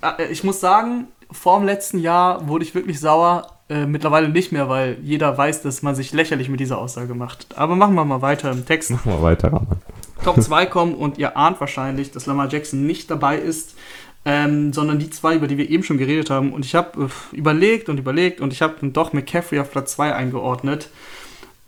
äh, 0.00 0.32
ich 0.32 0.44
muss 0.44 0.58
sagen, 0.58 1.08
vor 1.30 1.58
dem 1.58 1.66
letzten 1.66 1.98
Jahr 1.98 2.48
wurde 2.48 2.64
ich 2.64 2.74
wirklich 2.74 3.00
sauer. 3.00 3.46
Äh, 3.68 3.84
mittlerweile 3.84 4.30
nicht 4.30 4.50
mehr, 4.50 4.70
weil 4.70 4.96
jeder 5.02 5.36
weiß, 5.36 5.60
dass 5.60 5.82
man 5.82 5.94
sich 5.94 6.12
lächerlich 6.12 6.48
mit 6.48 6.58
dieser 6.58 6.78
Aussage 6.78 7.14
macht. 7.14 7.46
Aber 7.56 7.76
machen 7.76 7.94
wir 7.94 8.04
mal 8.06 8.22
weiter 8.22 8.50
im 8.50 8.64
Text. 8.64 8.90
Machen 8.90 9.12
wir 9.12 9.22
weiter, 9.22 9.52
Rahman. 9.52 9.82
Top 10.24 10.40
2 10.42 10.66
kommen 10.66 10.94
und 10.94 11.18
ihr 11.18 11.36
ahnt 11.36 11.60
wahrscheinlich, 11.60 12.12
dass 12.12 12.24
Lamar 12.24 12.48
Jackson 12.48 12.86
nicht 12.86 13.10
dabei 13.10 13.36
ist, 13.36 13.76
ähm, 14.24 14.72
sondern 14.72 14.98
die 14.98 15.10
zwei, 15.10 15.34
über 15.34 15.48
die 15.48 15.58
wir 15.58 15.68
eben 15.68 15.82
schon 15.82 15.98
geredet 15.98 16.30
haben. 16.30 16.52
Und 16.52 16.64
ich 16.64 16.74
habe 16.74 17.04
äh, 17.04 17.36
überlegt 17.36 17.88
und 17.88 17.98
überlegt 17.98 18.40
und 18.40 18.52
ich 18.52 18.62
habe 18.62 18.76
dann 18.80 18.92
doch 18.92 19.12
McCaffrey 19.12 19.58
auf 19.58 19.70
Platz 19.70 19.92
2 19.92 20.14
eingeordnet. 20.14 20.88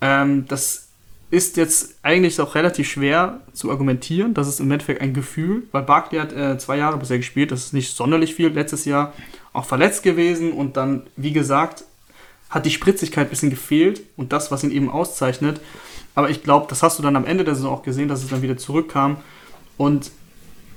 Ähm, 0.01 0.47
das 0.49 0.89
ist 1.31 1.57
jetzt 1.57 1.97
eigentlich 2.03 2.41
auch 2.41 2.55
relativ 2.55 2.89
schwer 2.89 3.41
zu 3.53 3.71
argumentieren. 3.71 4.35
Das 4.35 4.47
ist 4.47 4.61
im 4.61 4.71
Endeffekt 4.71 5.01
ein 5.01 5.15
Gefühl, 5.15 5.65
weil 5.73 5.83
Barkley 5.83 6.21
hat 6.21 6.33
äh, 6.33 6.59
zwei 6.59 6.77
Jahre 6.77 6.97
bisher 6.97 7.17
gespielt. 7.17 7.51
Das 7.51 7.65
ist 7.65 7.73
nicht 7.73 7.95
sonderlich 7.97 8.35
viel. 8.35 8.49
Letztes 8.49 8.85
Jahr 8.85 9.13
auch 9.53 9.65
verletzt 9.65 10.03
gewesen 10.05 10.53
und 10.53 10.77
dann, 10.77 11.03
wie 11.17 11.33
gesagt, 11.33 11.85
hat 12.51 12.67
die 12.67 12.71
Spritzigkeit 12.71 13.27
ein 13.27 13.31
bisschen 13.31 13.51
gefehlt 13.51 14.03
und 14.17 14.33
das, 14.33 14.53
was 14.53 14.63
ihn 14.63 14.71
eben 14.71 14.91
auszeichnet. 14.91 15.61
Aber 16.15 16.31
ich 16.31 16.45
glaube, 16.45 16.67
das 16.69 16.85
hast 16.85 17.01
du 17.01 17.03
dann 17.03 17.17
am 17.17 17.25
Ende 17.25 17.43
der 17.43 17.57
Saison 17.57 17.73
auch 17.73 17.83
gesehen, 17.83 18.09
dass 18.09 18.23
es 18.23 18.31
dann 18.31 18.43
wieder 18.43 18.57
zurückkam. 18.57 19.17
Und 19.77 20.13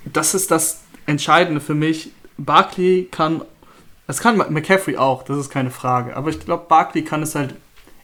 das 0.05 0.33
ist 0.33 0.49
das 0.49 0.79
Entscheidende 1.07 1.59
für 1.59 1.73
mich. 1.73 2.11
Barkley 2.37 3.07
kann, 3.09 3.41
das 4.05 4.19
kann 4.19 4.37
McCaffrey 4.37 4.97
auch, 4.97 5.23
das 5.23 5.37
ist 5.37 5.49
keine 5.49 5.71
Frage. 5.71 6.15
Aber 6.15 6.29
ich 6.29 6.39
glaube, 6.39 6.65
Barkley 6.69 7.03
kann 7.03 7.23
es 7.23 7.33
halt 7.33 7.55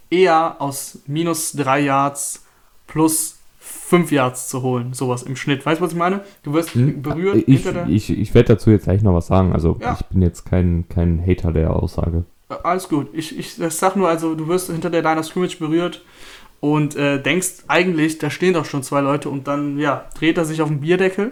eher 0.10 0.56
aus 0.60 1.00
minus 1.06 1.52
drei 1.54 1.82
Yards 1.82 2.44
plus 2.88 3.38
fünf 3.60 4.12
Yards 4.12 4.50
zu 4.50 4.62
holen. 4.64 4.94
Sowas 4.94 5.24
im 5.24 5.36
Schnitt. 5.36 5.66
Weißt 5.66 5.80
du, 5.80 5.86
was 5.86 5.92
ich 5.92 5.98
meine? 5.98 6.22
Du 6.42 6.54
wirst 6.54 6.72
berührt 6.74 7.36
Hm? 7.36 7.44
Ich, 7.46 7.64
hinter 7.64 7.74
der. 7.74 7.88
ich, 7.88 8.10
ich 8.10 8.34
werde 8.34 8.56
dazu 8.56 8.72
jetzt 8.72 8.86
gleich 8.86 9.04
noch 9.04 9.14
was 9.14 9.28
sagen. 9.28 9.54
Also 9.54 9.78
Ja. 9.80 9.98
ich 10.00 10.06
bin 10.08 10.22
jetzt 10.22 10.46
kein, 10.46 10.86
kein 10.90 11.24
Hater 11.26 11.52
der 11.52 11.76
Aussage. 11.76 12.24
Alles 12.64 12.90
gut. 12.90 13.10
Ich, 13.14 13.38
ich 13.38 13.54
sag 13.56 13.96
nur, 13.96 14.10
also 14.10 14.36
du 14.36 14.48
wirst 14.48 14.70
hinter 14.72 14.90
der 14.90 15.02
Line 15.04 15.20
of 15.20 15.26
Scrimmage 15.26 15.58
berührt 15.60 16.04
und 16.60 16.96
äh, 16.96 17.22
denkst 17.22 17.64
eigentlich, 17.68 18.18
da 18.20 18.30
stehen 18.30 18.54
doch 18.54 18.66
schon 18.66 18.84
zwei 18.84 19.02
Leute 19.02 19.30
und 19.30 19.48
dann, 19.48 19.78
ja, 19.80 20.06
dreht 20.18 20.38
er 20.38 20.46
sich 20.46 20.62
auf 20.62 20.70
den 20.70 20.82
Bierdeckel 20.82 21.32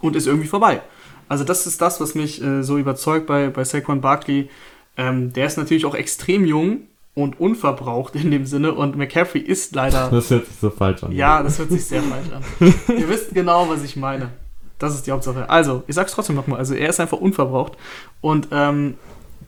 und 0.00 0.16
ist 0.16 0.26
irgendwie 0.26 0.48
vorbei. 0.48 0.82
Also 1.28 1.44
das 1.44 1.66
ist 1.66 1.80
das, 1.80 2.00
was 2.00 2.14
mich 2.14 2.42
äh, 2.42 2.62
so 2.62 2.78
überzeugt 2.78 3.26
bei, 3.26 3.48
bei 3.48 3.64
Saquon 3.64 4.00
Barkley. 4.00 4.50
Ähm, 4.96 5.32
der 5.32 5.46
ist 5.46 5.56
natürlich 5.56 5.86
auch 5.86 5.94
extrem 5.94 6.44
jung 6.44 6.82
und 7.14 7.38
unverbraucht 7.38 8.16
in 8.16 8.30
dem 8.30 8.46
Sinne 8.46 8.72
und 8.72 8.96
McCaffrey 8.96 9.40
ist 9.40 9.74
leider... 9.74 10.10
Das 10.10 10.30
hört 10.30 10.46
sich 10.46 10.56
so 10.56 10.70
falsch 10.70 11.04
an. 11.04 11.12
Ja, 11.12 11.42
das 11.42 11.58
hört 11.58 11.70
sich 11.70 11.84
sehr 11.84 12.02
falsch 12.02 12.26
an. 12.32 12.74
Ihr 12.98 13.08
wisst 13.08 13.34
genau, 13.34 13.68
was 13.68 13.84
ich 13.84 13.96
meine. 13.96 14.30
Das 14.78 14.94
ist 14.94 15.06
die 15.06 15.12
Hauptsache. 15.12 15.48
Also, 15.48 15.84
ich 15.86 15.94
sag's 15.94 16.12
trotzdem 16.12 16.36
nochmal. 16.36 16.58
Also, 16.58 16.74
er 16.74 16.88
ist 16.88 17.00
einfach 17.00 17.18
unverbraucht. 17.18 17.74
Und 18.20 18.48
ähm, 18.50 18.94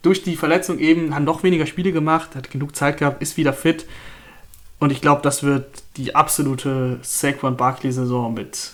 durch 0.03 0.23
die 0.23 0.37
Verletzung 0.37 0.79
eben 0.79 1.15
hat 1.15 1.23
noch 1.23 1.43
weniger 1.43 1.67
Spiele 1.67 1.93
gemacht, 1.93 2.35
hat 2.35 2.51
genug 2.51 2.77
Zeit 2.77 2.99
gehabt, 2.99 3.23
ist 3.23 3.37
wieder 3.37 3.53
fit. 3.53 3.87
Und 4.79 4.93
ich 4.93 5.01
glaube, 5.01 5.23
das 5.23 5.43
wird 5.43 5.83
die 5.97 6.15
absolute 6.15 6.99
Saquon 7.03 7.57
Barkley-Saison 7.57 8.35
mit 8.35 8.73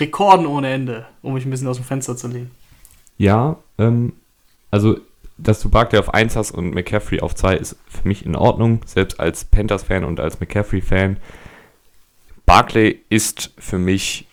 Rekorden 0.00 0.46
ohne 0.46 0.70
Ende, 0.70 1.06
um 1.22 1.34
mich 1.34 1.44
ein 1.44 1.50
bisschen 1.50 1.68
aus 1.68 1.76
dem 1.76 1.84
Fenster 1.84 2.16
zu 2.16 2.28
lehnen. 2.28 2.50
Ja, 3.16 3.56
ähm, 3.78 4.12
also, 4.70 4.98
dass 5.36 5.60
du 5.60 5.68
Barkley 5.68 5.98
auf 5.98 6.14
1 6.14 6.36
hast 6.36 6.52
und 6.52 6.74
McCaffrey 6.74 7.20
auf 7.20 7.34
2 7.34 7.56
ist 7.56 7.76
für 7.88 8.06
mich 8.06 8.24
in 8.24 8.36
Ordnung, 8.36 8.80
selbst 8.86 9.18
als 9.20 9.44
Panthers-Fan 9.44 10.04
und 10.04 10.20
als 10.20 10.40
McCaffrey-Fan. 10.40 11.16
Barkley 12.46 13.02
ist 13.08 13.52
für 13.58 13.78
mich 13.78 14.26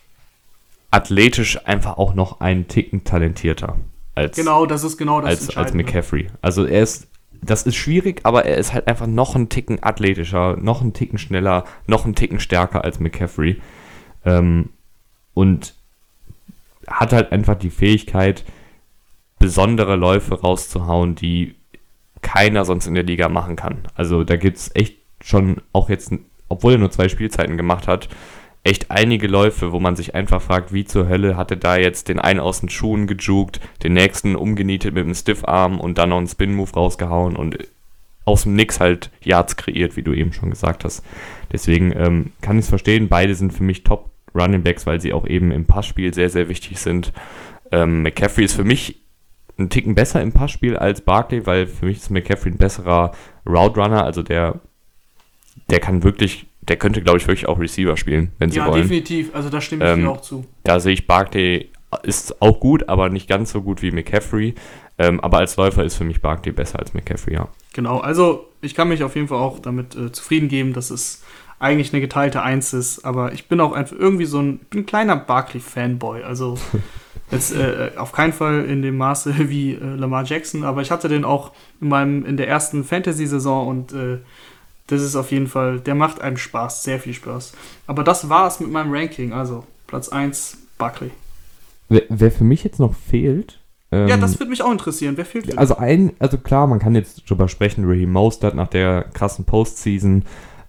athletisch 0.91 1.65
einfach 1.67 1.97
auch 1.97 2.13
noch 2.13 2.39
einen 2.39 2.67
Ticken 2.67 3.03
talentierter 3.03 3.77
als, 4.15 4.37
Genau, 4.37 4.65
das 4.65 4.83
ist 4.83 4.97
genau 4.97 5.21
das 5.21 5.29
als, 5.29 5.57
als. 5.57 5.73
McCaffrey. 5.73 6.27
Also 6.41 6.63
er 6.65 6.81
ist, 6.81 7.07
das 7.41 7.63
ist 7.63 7.75
schwierig, 7.75 8.21
aber 8.23 8.45
er 8.45 8.57
ist 8.57 8.73
halt 8.73 8.87
einfach 8.87 9.07
noch 9.07 9.35
einen 9.35 9.49
Ticken 9.49 9.83
athletischer, 9.83 10.55
noch 10.55 10.81
einen 10.81 10.93
Ticken 10.93 11.17
schneller, 11.17 11.65
noch 11.85 12.05
einen 12.05 12.15
Ticken 12.15 12.39
stärker 12.39 12.83
als 12.83 12.99
McCaffrey. 12.99 13.61
Ähm, 14.23 14.69
und 15.35 15.75
hat 16.87 17.13
halt 17.13 17.31
einfach 17.31 17.55
die 17.55 17.69
Fähigkeit, 17.69 18.43
besondere 19.37 19.95
Läufe 19.95 20.41
rauszuhauen, 20.41 21.13
die 21.13 21.53
keiner 22.23 22.65
sonst 22.65 22.87
in 22.87 22.95
der 22.95 23.03
Liga 23.03 23.29
machen 23.29 23.55
kann. 23.55 23.87
Also 23.93 24.23
da 24.23 24.35
gibt 24.35 24.57
es 24.57 24.75
echt 24.75 24.97
schon, 25.21 25.61
auch 25.73 25.89
jetzt, 25.89 26.11
obwohl 26.49 26.73
er 26.73 26.79
nur 26.79 26.89
zwei 26.89 27.09
Spielzeiten 27.09 27.57
gemacht 27.57 27.87
hat, 27.87 28.09
echt 28.63 28.89
einige 28.89 29.27
Läufe, 29.27 29.71
wo 29.71 29.79
man 29.79 29.95
sich 29.95 30.15
einfach 30.15 30.41
fragt, 30.41 30.73
wie 30.73 30.85
zur 30.85 31.07
Hölle 31.07 31.37
hat 31.37 31.51
er 31.51 31.57
da 31.57 31.77
jetzt 31.77 32.07
den 32.07 32.19
einen 32.19 32.39
aus 32.39 32.61
den 32.61 32.69
Schuhen 32.69 33.05
gejuckt, 33.05 33.59
den 33.83 33.93
nächsten 33.93 34.35
umgenietet 34.35 34.95
mit 34.95 35.03
einem 35.03 35.13
Stiffarm 35.13 35.79
und 35.79 35.99
dann 35.99 36.09
noch 36.09 36.17
einen 36.17 36.27
Spin-Move 36.27 36.71
rausgehauen 36.71 37.35
und 37.35 37.59
aus 38.25 38.43
dem 38.43 38.55
Nix 38.55 38.79
halt 38.79 39.11
Yards 39.21 39.55
kreiert, 39.55 39.95
wie 39.95 40.01
du 40.01 40.13
eben 40.13 40.33
schon 40.33 40.49
gesagt 40.49 40.83
hast. 40.83 41.03
Deswegen 41.51 41.91
ähm, 41.95 42.31
kann 42.41 42.57
ich 42.57 42.65
es 42.65 42.69
verstehen, 42.69 43.07
beide 43.07 43.35
sind 43.35 43.53
für 43.53 43.63
mich 43.63 43.83
Top 43.83 44.09
Running 44.35 44.63
Backs, 44.63 44.85
weil 44.85 44.99
sie 44.99 45.13
auch 45.13 45.25
eben 45.25 45.51
im 45.51 45.65
Passspiel 45.65 46.13
sehr, 46.13 46.29
sehr 46.29 46.49
wichtig 46.49 46.79
sind. 46.79 47.13
Ähm, 47.71 48.03
McCaffrey 48.03 48.45
ist 48.45 48.53
für 48.55 48.63
mich 48.63 49.01
ein 49.57 49.69
Ticken 49.69 49.95
besser 49.95 50.21
im 50.21 50.33
Passspiel 50.33 50.75
als 50.77 51.01
Barkley, 51.01 51.45
weil 51.45 51.65
für 51.67 51.85
mich 51.85 51.97
ist 51.97 52.09
McCaffrey 52.11 52.51
ein 52.51 52.57
besserer 52.57 53.11
Route 53.47 53.79
Runner, 53.79 54.03
also 54.03 54.21
der, 54.21 54.59
der 55.69 55.79
kann 55.79 56.03
wirklich, 56.03 56.47
der 56.61 56.75
könnte, 56.77 57.01
glaube 57.01 57.17
ich, 57.19 57.27
wirklich 57.27 57.47
auch 57.47 57.59
Receiver 57.59 57.95
spielen, 57.95 58.31
wenn 58.37 58.49
sie 58.51 58.57
Ja, 58.57 58.67
wollen. 58.67 58.81
definitiv. 58.81 59.33
Also, 59.33 59.49
da 59.49 59.61
stimme 59.61 59.85
ich 59.85 59.91
Ähm, 59.91 60.01
dir 60.01 60.09
auch 60.11 60.21
zu. 60.21 60.45
Da 60.63 60.79
sehe 60.79 60.93
ich 60.93 61.07
Barkley 61.07 61.69
ist 62.03 62.41
auch 62.41 62.59
gut, 62.59 62.89
aber 62.89 63.09
nicht 63.09 63.29
ganz 63.29 63.51
so 63.51 63.61
gut 63.61 63.81
wie 63.81 63.91
McCaffrey. 63.91 64.53
Ähm, 64.97 65.19
aber 65.21 65.37
als 65.39 65.55
Läufer 65.55 65.83
ist 65.83 65.95
für 65.95 66.03
mich 66.03 66.21
Barkley 66.21 66.51
besser 66.51 66.79
als 66.79 66.93
McCaffrey, 66.93 67.33
ja. 67.35 67.47
Genau, 67.73 67.99
also 67.99 68.49
ich 68.61 68.75
kann 68.75 68.89
mich 68.89 69.03
auf 69.03 69.15
jeden 69.15 69.27
Fall 69.27 69.39
auch 69.39 69.59
damit 69.59 69.95
äh, 69.95 70.11
zufrieden 70.11 70.47
geben, 70.49 70.73
dass 70.73 70.89
es 70.89 71.23
eigentlich 71.59 71.93
eine 71.93 72.01
geteilte 72.01 72.41
Eins 72.41 72.73
ist, 72.73 73.05
aber 73.05 73.33
ich 73.33 73.47
bin 73.47 73.59
auch 73.59 73.71
einfach 73.71 73.95
irgendwie 73.95 74.25
so 74.25 74.39
ein, 74.39 74.59
bin 74.69 74.81
ein 74.81 74.85
kleiner 74.85 75.15
Barkley-Fanboy, 75.15 76.23
also 76.23 76.57
jetzt 77.31 77.55
äh, 77.55 77.91
auf 77.97 78.11
keinen 78.11 78.33
Fall 78.33 78.65
in 78.65 78.81
dem 78.81 78.97
Maße 78.97 79.33
wie 79.49 79.73
äh, 79.73 79.95
Lamar 79.95 80.23
Jackson, 80.23 80.63
aber 80.63 80.81
ich 80.81 80.91
hatte 80.91 81.07
den 81.07 81.25
auch 81.25 81.51
in 81.81 81.89
meinem, 81.89 82.25
in 82.25 82.37
der 82.37 82.47
ersten 82.47 82.83
Fantasy-Saison 82.83 83.67
und 83.67 83.93
äh, 83.93 84.19
das 84.87 85.01
ist 85.01 85.15
auf 85.15 85.31
jeden 85.31 85.47
Fall, 85.47 85.79
der 85.79 85.95
macht 85.95 86.21
einem 86.21 86.37
Spaß, 86.37 86.83
sehr 86.83 86.99
viel 86.99 87.13
Spaß. 87.13 87.53
Aber 87.87 88.03
das 88.03 88.29
war 88.29 88.47
es 88.47 88.59
mit 88.59 88.69
meinem 88.69 88.93
Ranking, 88.93 89.33
also 89.33 89.65
Platz 89.87 90.09
1 90.09 90.57
Barkley. 90.77 91.09
Wer, 91.89 92.03
wer 92.09 92.31
für 92.31 92.43
mich 92.43 92.63
jetzt 92.63 92.79
noch 92.79 92.93
fehlt, 92.93 93.59
Ähm, 93.91 94.07
ja, 94.07 94.17
das 94.17 94.39
würde 94.39 94.49
mich 94.49 94.63
auch 94.63 94.71
interessieren. 94.71 95.15
Wer 95.15 95.25
fehlt 95.25 95.47
denn? 95.47 95.57
Also, 95.57 95.77
ein, 95.77 96.13
also 96.19 96.37
klar, 96.37 96.67
man 96.67 96.79
kann 96.79 96.95
jetzt 96.95 97.29
drüber 97.29 97.47
sprechen, 97.47 97.85
Raheem 97.85 98.11
Mostert 98.11 98.55
nach 98.55 98.67
der 98.67 99.03
krassen 99.13 99.45
Postseason, 99.45 100.23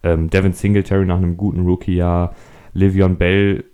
ähm, 0.06 0.30
Devin 0.30 0.52
Singletary 0.52 1.04
nach 1.04 1.16
einem 1.16 1.36
guten 1.36 1.66
Rookie-Jahr, 1.66 2.34
Livion 2.72 3.16
Bell 3.16 3.64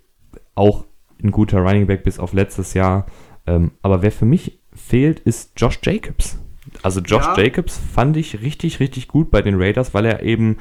auch 0.55 0.85
ein 1.21 1.31
guter 1.31 1.59
Running 1.59 1.87
Back 1.87 2.03
bis 2.03 2.19
auf 2.19 2.33
letztes 2.33 2.73
Jahr. 2.73 3.05
Ähm, 3.45 3.71
aber 3.81 4.01
wer 4.01 4.11
für 4.11 4.25
mich 4.25 4.59
fehlt, 4.73 5.19
ist 5.19 5.53
Josh 5.57 5.79
Jacobs. 5.83 6.39
Also 6.81 7.01
Josh 7.01 7.25
ja. 7.25 7.37
Jacobs 7.37 7.79
fand 7.93 8.17
ich 8.17 8.41
richtig, 8.41 8.79
richtig 8.79 9.07
gut 9.07 9.29
bei 9.29 9.41
den 9.41 9.61
Raiders, 9.61 9.93
weil 9.93 10.05
er 10.05 10.23
eben 10.23 10.57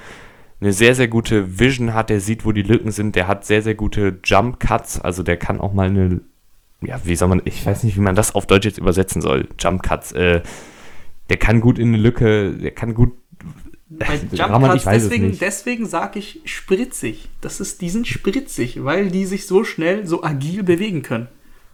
eine 0.61 0.73
sehr, 0.73 0.95
sehr 0.95 1.09
gute 1.09 1.59
Vision 1.59 1.95
hat. 1.95 2.11
Der 2.11 2.21
sieht, 2.21 2.45
wo 2.45 2.53
die 2.53 2.63
Lücken 2.63 2.91
sind. 2.91 3.17
Der 3.17 3.27
hat 3.27 3.47
sehr, 3.47 3.63
sehr 3.63 3.75
gute 3.75 4.19
Jump 4.25 4.61
Cuts. 4.61 5.01
Also 5.01 5.23
der 5.23 5.37
kann 5.37 5.61
auch 5.61 5.73
mal 5.73 5.89
eine, 5.89 6.21
ja, 6.83 7.01
wie 7.05 7.17
soll 7.17 7.29
man, 7.29 7.43
ich 7.45 7.65
weiß 7.65 7.83
nicht, 7.85 7.97
wie 7.97 8.01
man 8.01 8.15
das 8.15 8.35
auf 8.35 8.47
Deutsch 8.47 8.67
jetzt 8.67 8.79
übersetzen 8.79 9.23
soll. 9.23 9.49
Jump 9.59 9.83
Cuts. 9.83 10.13
Äh, 10.13 10.43
der 11.31 11.37
kann 11.39 11.61
gut 11.61 11.79
in 11.79 11.89
eine 11.89 11.97
Lücke, 11.97 12.53
der 12.53 12.73
kann 12.73 12.95
gut. 12.95 13.13
Bei 13.99 14.21
Jump 14.33 14.65
Cuts, 14.65 14.85
deswegen, 14.85 15.39
deswegen 15.39 15.87
sage 15.87 16.19
ich 16.19 16.41
spritzig. 16.45 17.29
Das 17.41 17.61
ist, 17.61 17.81
die 17.81 17.91
sind 17.91 18.07
spritzig, 18.07 18.85
weil 18.85 19.11
die 19.11 19.25
sich 19.27 19.47
so 19.47 19.65
schnell, 19.65 20.07
so 20.07 20.23
agil 20.23 20.63
bewegen 20.63 21.03
können. 21.03 21.29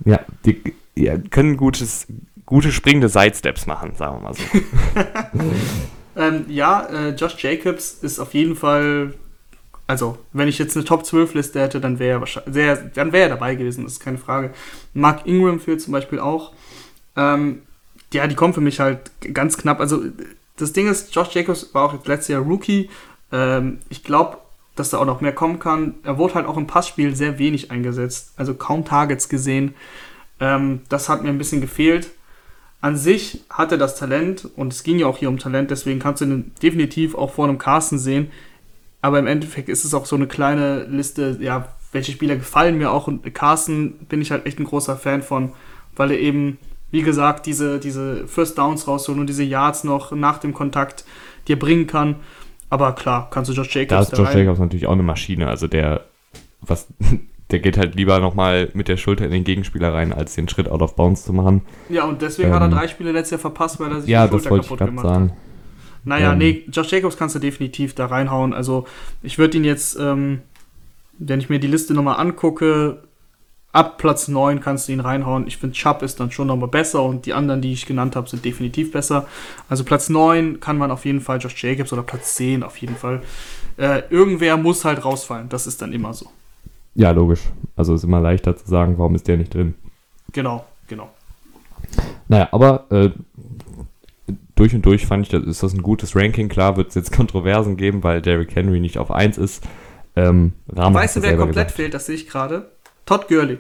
Ja, 0.05 0.21
die 0.45 0.63
ja, 0.95 1.17
können 1.19 1.57
gutes, 1.57 2.07
gute 2.47 2.73
springende 2.73 3.09
Sidesteps 3.09 3.67
machen, 3.67 3.95
sagen 3.97 4.17
wir 4.17 4.23
mal 4.23 4.35
so. 4.35 4.43
ähm, 6.21 6.45
ja, 6.49 6.87
äh, 6.87 7.11
Josh 7.11 7.37
Jacobs 7.43 7.99
ist 8.03 8.19
auf 8.19 8.35
jeden 8.35 8.57
Fall, 8.57 9.15
also 9.87 10.19
wenn 10.33 10.49
ich 10.49 10.59
jetzt 10.59 10.77
eine 10.77 10.85
Top 10.85 11.07
12 11.07 11.35
Liste 11.35 11.61
hätte, 11.61 11.81
dann 11.81 11.99
wäre 11.99 12.25
er 12.47 12.77
dann 12.95 13.13
wäre 13.13 13.25
er 13.25 13.29
dabei 13.31 13.55
gewesen, 13.55 13.85
das 13.85 13.95
ist 13.95 14.01
keine 14.01 14.19
Frage. 14.19 14.53
Mark 14.95 15.27
Ingram 15.27 15.61
fehlt 15.61 15.81
zum 15.81 15.93
Beispiel 15.93 16.19
auch. 16.19 16.53
Ähm, 17.17 17.63
ja, 18.13 18.27
die 18.27 18.35
kommen 18.35 18.55
für 18.55 18.61
mich 18.61 18.81
halt 18.81 19.11
ganz 19.35 19.59
knapp. 19.59 19.81
Also 19.81 20.03
das 20.59 20.73
Ding 20.73 20.89
ist, 20.89 21.15
Josh 21.15 21.35
Jacobs 21.35 21.73
war 21.73 21.85
auch 21.85 22.07
letztes 22.07 22.29
Jahr 22.29 22.43
Rookie. 22.43 22.91
Ähm, 23.33 23.79
ich 23.89 24.05
glaube, 24.05 24.39
dass 24.77 24.91
da 24.91 24.99
auch 24.99 25.07
noch 25.07 25.21
mehr 25.21 25.33
kommen 25.33 25.59
kann. 25.59 25.95
Er 26.05 26.19
wurde 26.19 26.35
halt 26.35 26.47
auch 26.47 26.57
im 26.57 26.67
Passspiel 26.67 27.15
sehr 27.17 27.39
wenig 27.39 27.71
eingesetzt, 27.71 28.33
also 28.37 28.55
kaum 28.55 28.85
Targets 28.85 29.29
gesehen. 29.29 29.75
Ähm, 30.41 30.83
das 30.89 31.09
hat 31.09 31.23
mir 31.23 31.31
ein 31.31 31.39
bisschen 31.39 31.61
gefehlt 31.61 32.11
an 32.81 32.97
sich 32.97 33.45
hat 33.51 33.73
er 33.73 33.79
das 33.79 33.97
Talent 33.97 34.49
und 34.57 34.73
es 34.73 34.83
ging 34.83 34.99
ja 34.99 35.07
auch 35.07 35.19
hier 35.19 35.29
um 35.29 35.39
Talent, 35.39 35.71
deswegen 35.71 35.99
kannst 35.99 36.21
du 36.21 36.27
ihn 36.27 36.53
definitiv 36.63 37.15
auch 37.15 37.33
vor 37.33 37.49
einem 37.49 37.59
Carsten 37.59 37.99
sehen. 37.99 38.31
Aber 39.01 39.19
im 39.19 39.27
Endeffekt 39.27 39.69
ist 39.69 39.85
es 39.85 39.95
auch 39.95 40.07
so 40.07 40.17
eine 40.17 40.27
kleine 40.27 40.85
Liste, 40.85 41.39
ja, 41.41 41.69
welche 41.93 42.13
Spieler 42.13 42.37
gefallen 42.37 42.79
mir 42.79 42.91
auch. 42.91 43.07
Und 43.07 43.35
Carsten 43.35 43.93
bin 44.07 44.21
ich 44.21 44.31
halt 44.31 44.47
echt 44.47 44.59
ein 44.59 44.65
großer 44.65 44.97
Fan 44.97 45.23
von, 45.23 45.53
weil 45.97 46.11
er 46.11 46.19
eben, 46.19 46.59
wie 46.91 47.03
gesagt, 47.03 47.47
diese, 47.47 47.79
diese 47.79 48.27
First 48.27 48.59
Downs 48.59 48.87
rausholt 48.87 49.19
und 49.19 49.27
diese 49.27 49.45
Yards 49.45 49.85
noch 49.85 50.13
nach 50.13 50.39
dem 50.39 50.55
Kontakt 50.55 51.05
dir 51.47 51.59
bringen 51.59 51.87
kann. 51.87 52.17
Aber 52.71 52.95
klar, 52.95 53.29
kannst 53.31 53.51
du 53.51 53.55
Josh 53.55 53.75
Jacobs. 53.75 53.89
Da 53.89 54.01
ist 54.01 54.19
Josh 54.19 54.35
Jacobs 54.35 54.59
natürlich 54.59 54.87
auch 54.87 54.93
eine 54.93 55.03
Maschine. 55.03 55.49
Also 55.49 55.67
der, 55.67 56.05
was 56.61 56.89
der 57.51 57.61
geht 57.61 57.79
halt 57.79 57.95
lieber 57.95 58.21
nochmal 58.21 58.69
mit 58.75 58.89
der 58.89 58.97
Schulter 58.97 59.25
in 59.25 59.31
den 59.31 59.45
Gegenspieler 59.45 59.93
rein, 59.93 60.13
als 60.13 60.35
den 60.35 60.49
Schritt 60.49 60.69
out 60.69 60.83
of 60.83 60.97
bounds 60.97 61.25
zu 61.25 61.33
machen. 61.33 61.63
Ja, 61.89 62.05
und 62.05 62.21
deswegen 62.21 62.49
ähm, 62.49 62.55
hat 62.55 62.63
er 62.63 62.67
ähm, 62.67 62.73
drei 62.73 62.89
Spiele 62.89 63.13
letztes 63.13 63.33
Jahr 63.33 63.41
verpasst, 63.41 63.81
weil 63.81 63.91
er 63.91 64.01
sich 64.01 64.11
ja, 64.11 64.27
die 64.27 64.39
Schulter 64.39 64.69
kaputt 64.69 64.79
gemacht 64.79 65.07
sagen. 65.07 65.31
hat. 65.31 65.37
Naja, 66.05 66.33
ähm, 66.33 66.39
nee, 66.39 66.65
Josh 66.71 66.91
Jacobs 66.91 67.17
kannst 67.17 67.35
du 67.35 67.39
definitiv 67.39 67.95
da 67.95 68.07
reinhauen. 68.07 68.53
Also 68.53 68.87
ich 69.23 69.39
würde 69.39 69.57
ihn 69.57 69.65
jetzt, 69.65 69.99
ähm, 69.99 70.41
wenn 71.19 71.41
ich 71.41 71.49
mir 71.49 71.59
die 71.59 71.67
Liste 71.67 71.95
nochmal 71.95 72.19
angucke, 72.19 73.03
ab 73.73 73.99
Platz 73.99 74.29
9 74.29 74.61
kannst 74.61 74.89
du 74.89 74.93
ihn 74.93 75.01
reinhauen. 75.01 75.47
Ich 75.47 75.59
finde, 75.59 75.75
Chubb 75.75 76.03
ist 76.03 76.19
dann 76.21 76.31
schon 76.31 76.47
nochmal 76.47 76.69
besser 76.69 77.03
und 77.03 77.27
die 77.27 77.35
anderen, 77.35 77.61
die 77.61 77.73
ich 77.73 77.87
genannt 77.87 78.17
habe, 78.17 78.29
sind 78.29 78.45
definitiv 78.45 78.93
besser. 78.93 79.27
Also 79.69 79.85
Platz 79.85 80.09
9 80.09 80.61
kann 80.61 80.79
man 80.79 80.91
auf 80.91 81.05
jeden 81.05 81.21
Fall 81.21 81.39
Josh 81.39 81.63
Jacobs 81.63 81.93
oder 81.93 82.03
Platz 82.03 82.35
10 82.37 82.63
auf 82.63 82.77
jeden 82.79 82.97
Fall. 82.97 83.23
Äh, 83.77 84.03
irgendwer 84.11 84.57
muss 84.57 84.85
halt 84.85 85.05
rausfallen. 85.05 85.49
Das 85.49 85.67
ist 85.67 85.83
dann 85.83 85.93
immer 85.93 86.15
so. 86.15 86.27
Ja, 86.95 87.11
logisch. 87.11 87.43
Also 87.77 87.95
ist 87.95 88.05
immer 88.05 88.21
leichter 88.21 88.57
zu 88.57 88.67
sagen, 88.67 88.99
warum 88.99 89.15
ist 89.15 89.29
der 89.29 89.37
nicht 89.37 89.55
drin. 89.55 89.75
Genau, 90.33 90.65
genau. 90.89 91.11
Naja, 92.27 92.49
aber 92.51 92.87
äh, 92.91 93.11
durch 94.57 94.75
und 94.75 94.85
durch 94.85 95.07
fand 95.07 95.25
ich, 95.25 95.29
das 95.29 95.45
ist 95.45 95.63
das 95.63 95.75
ein 95.75 95.83
gutes 95.83 96.17
Ranking. 96.17 96.49
Klar 96.49 96.77
wird 96.77 96.89
es 96.89 96.95
jetzt 96.97 97.13
Kontroversen 97.17 97.77
geben, 97.77 98.03
weil 98.03 98.21
Derrick 98.21 98.55
Henry 98.55 98.81
nicht 98.81 98.99
auf 98.99 99.11
1 99.11 99.39
ist. 99.39 99.65
Ähm, 100.17 100.53
weißt 100.67 101.17
du, 101.17 101.23
wer 101.23 101.37
komplett 101.37 101.69
gesagt. 101.69 101.71
fehlt? 101.73 101.95
Das 101.95 102.07
sehe 102.07 102.17
ich 102.17 102.29
gerade. 102.29 102.73
Todd 103.09 103.29
Gurley. 103.29 103.59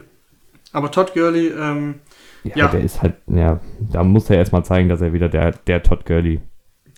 Aber 0.73 0.91
Todd 0.91 1.15
Gurley, 1.15 1.49
ähm, 1.49 2.01
ja, 2.45 2.57
ja, 2.57 2.69
der 2.69 2.81
ist 2.81 3.01
halt, 3.01 3.15
ja, 3.27 3.61
da 3.93 4.05
muss 4.05 4.29
er 4.29 4.37
erstmal 4.37 4.65
zeigen, 4.65 4.89
dass 4.89 5.01
er 5.01 5.15
wieder 5.15 5.29
der, 5.29 5.53
der 5.53 5.83
Todd 5.83 6.05
Gurley 6.05 6.41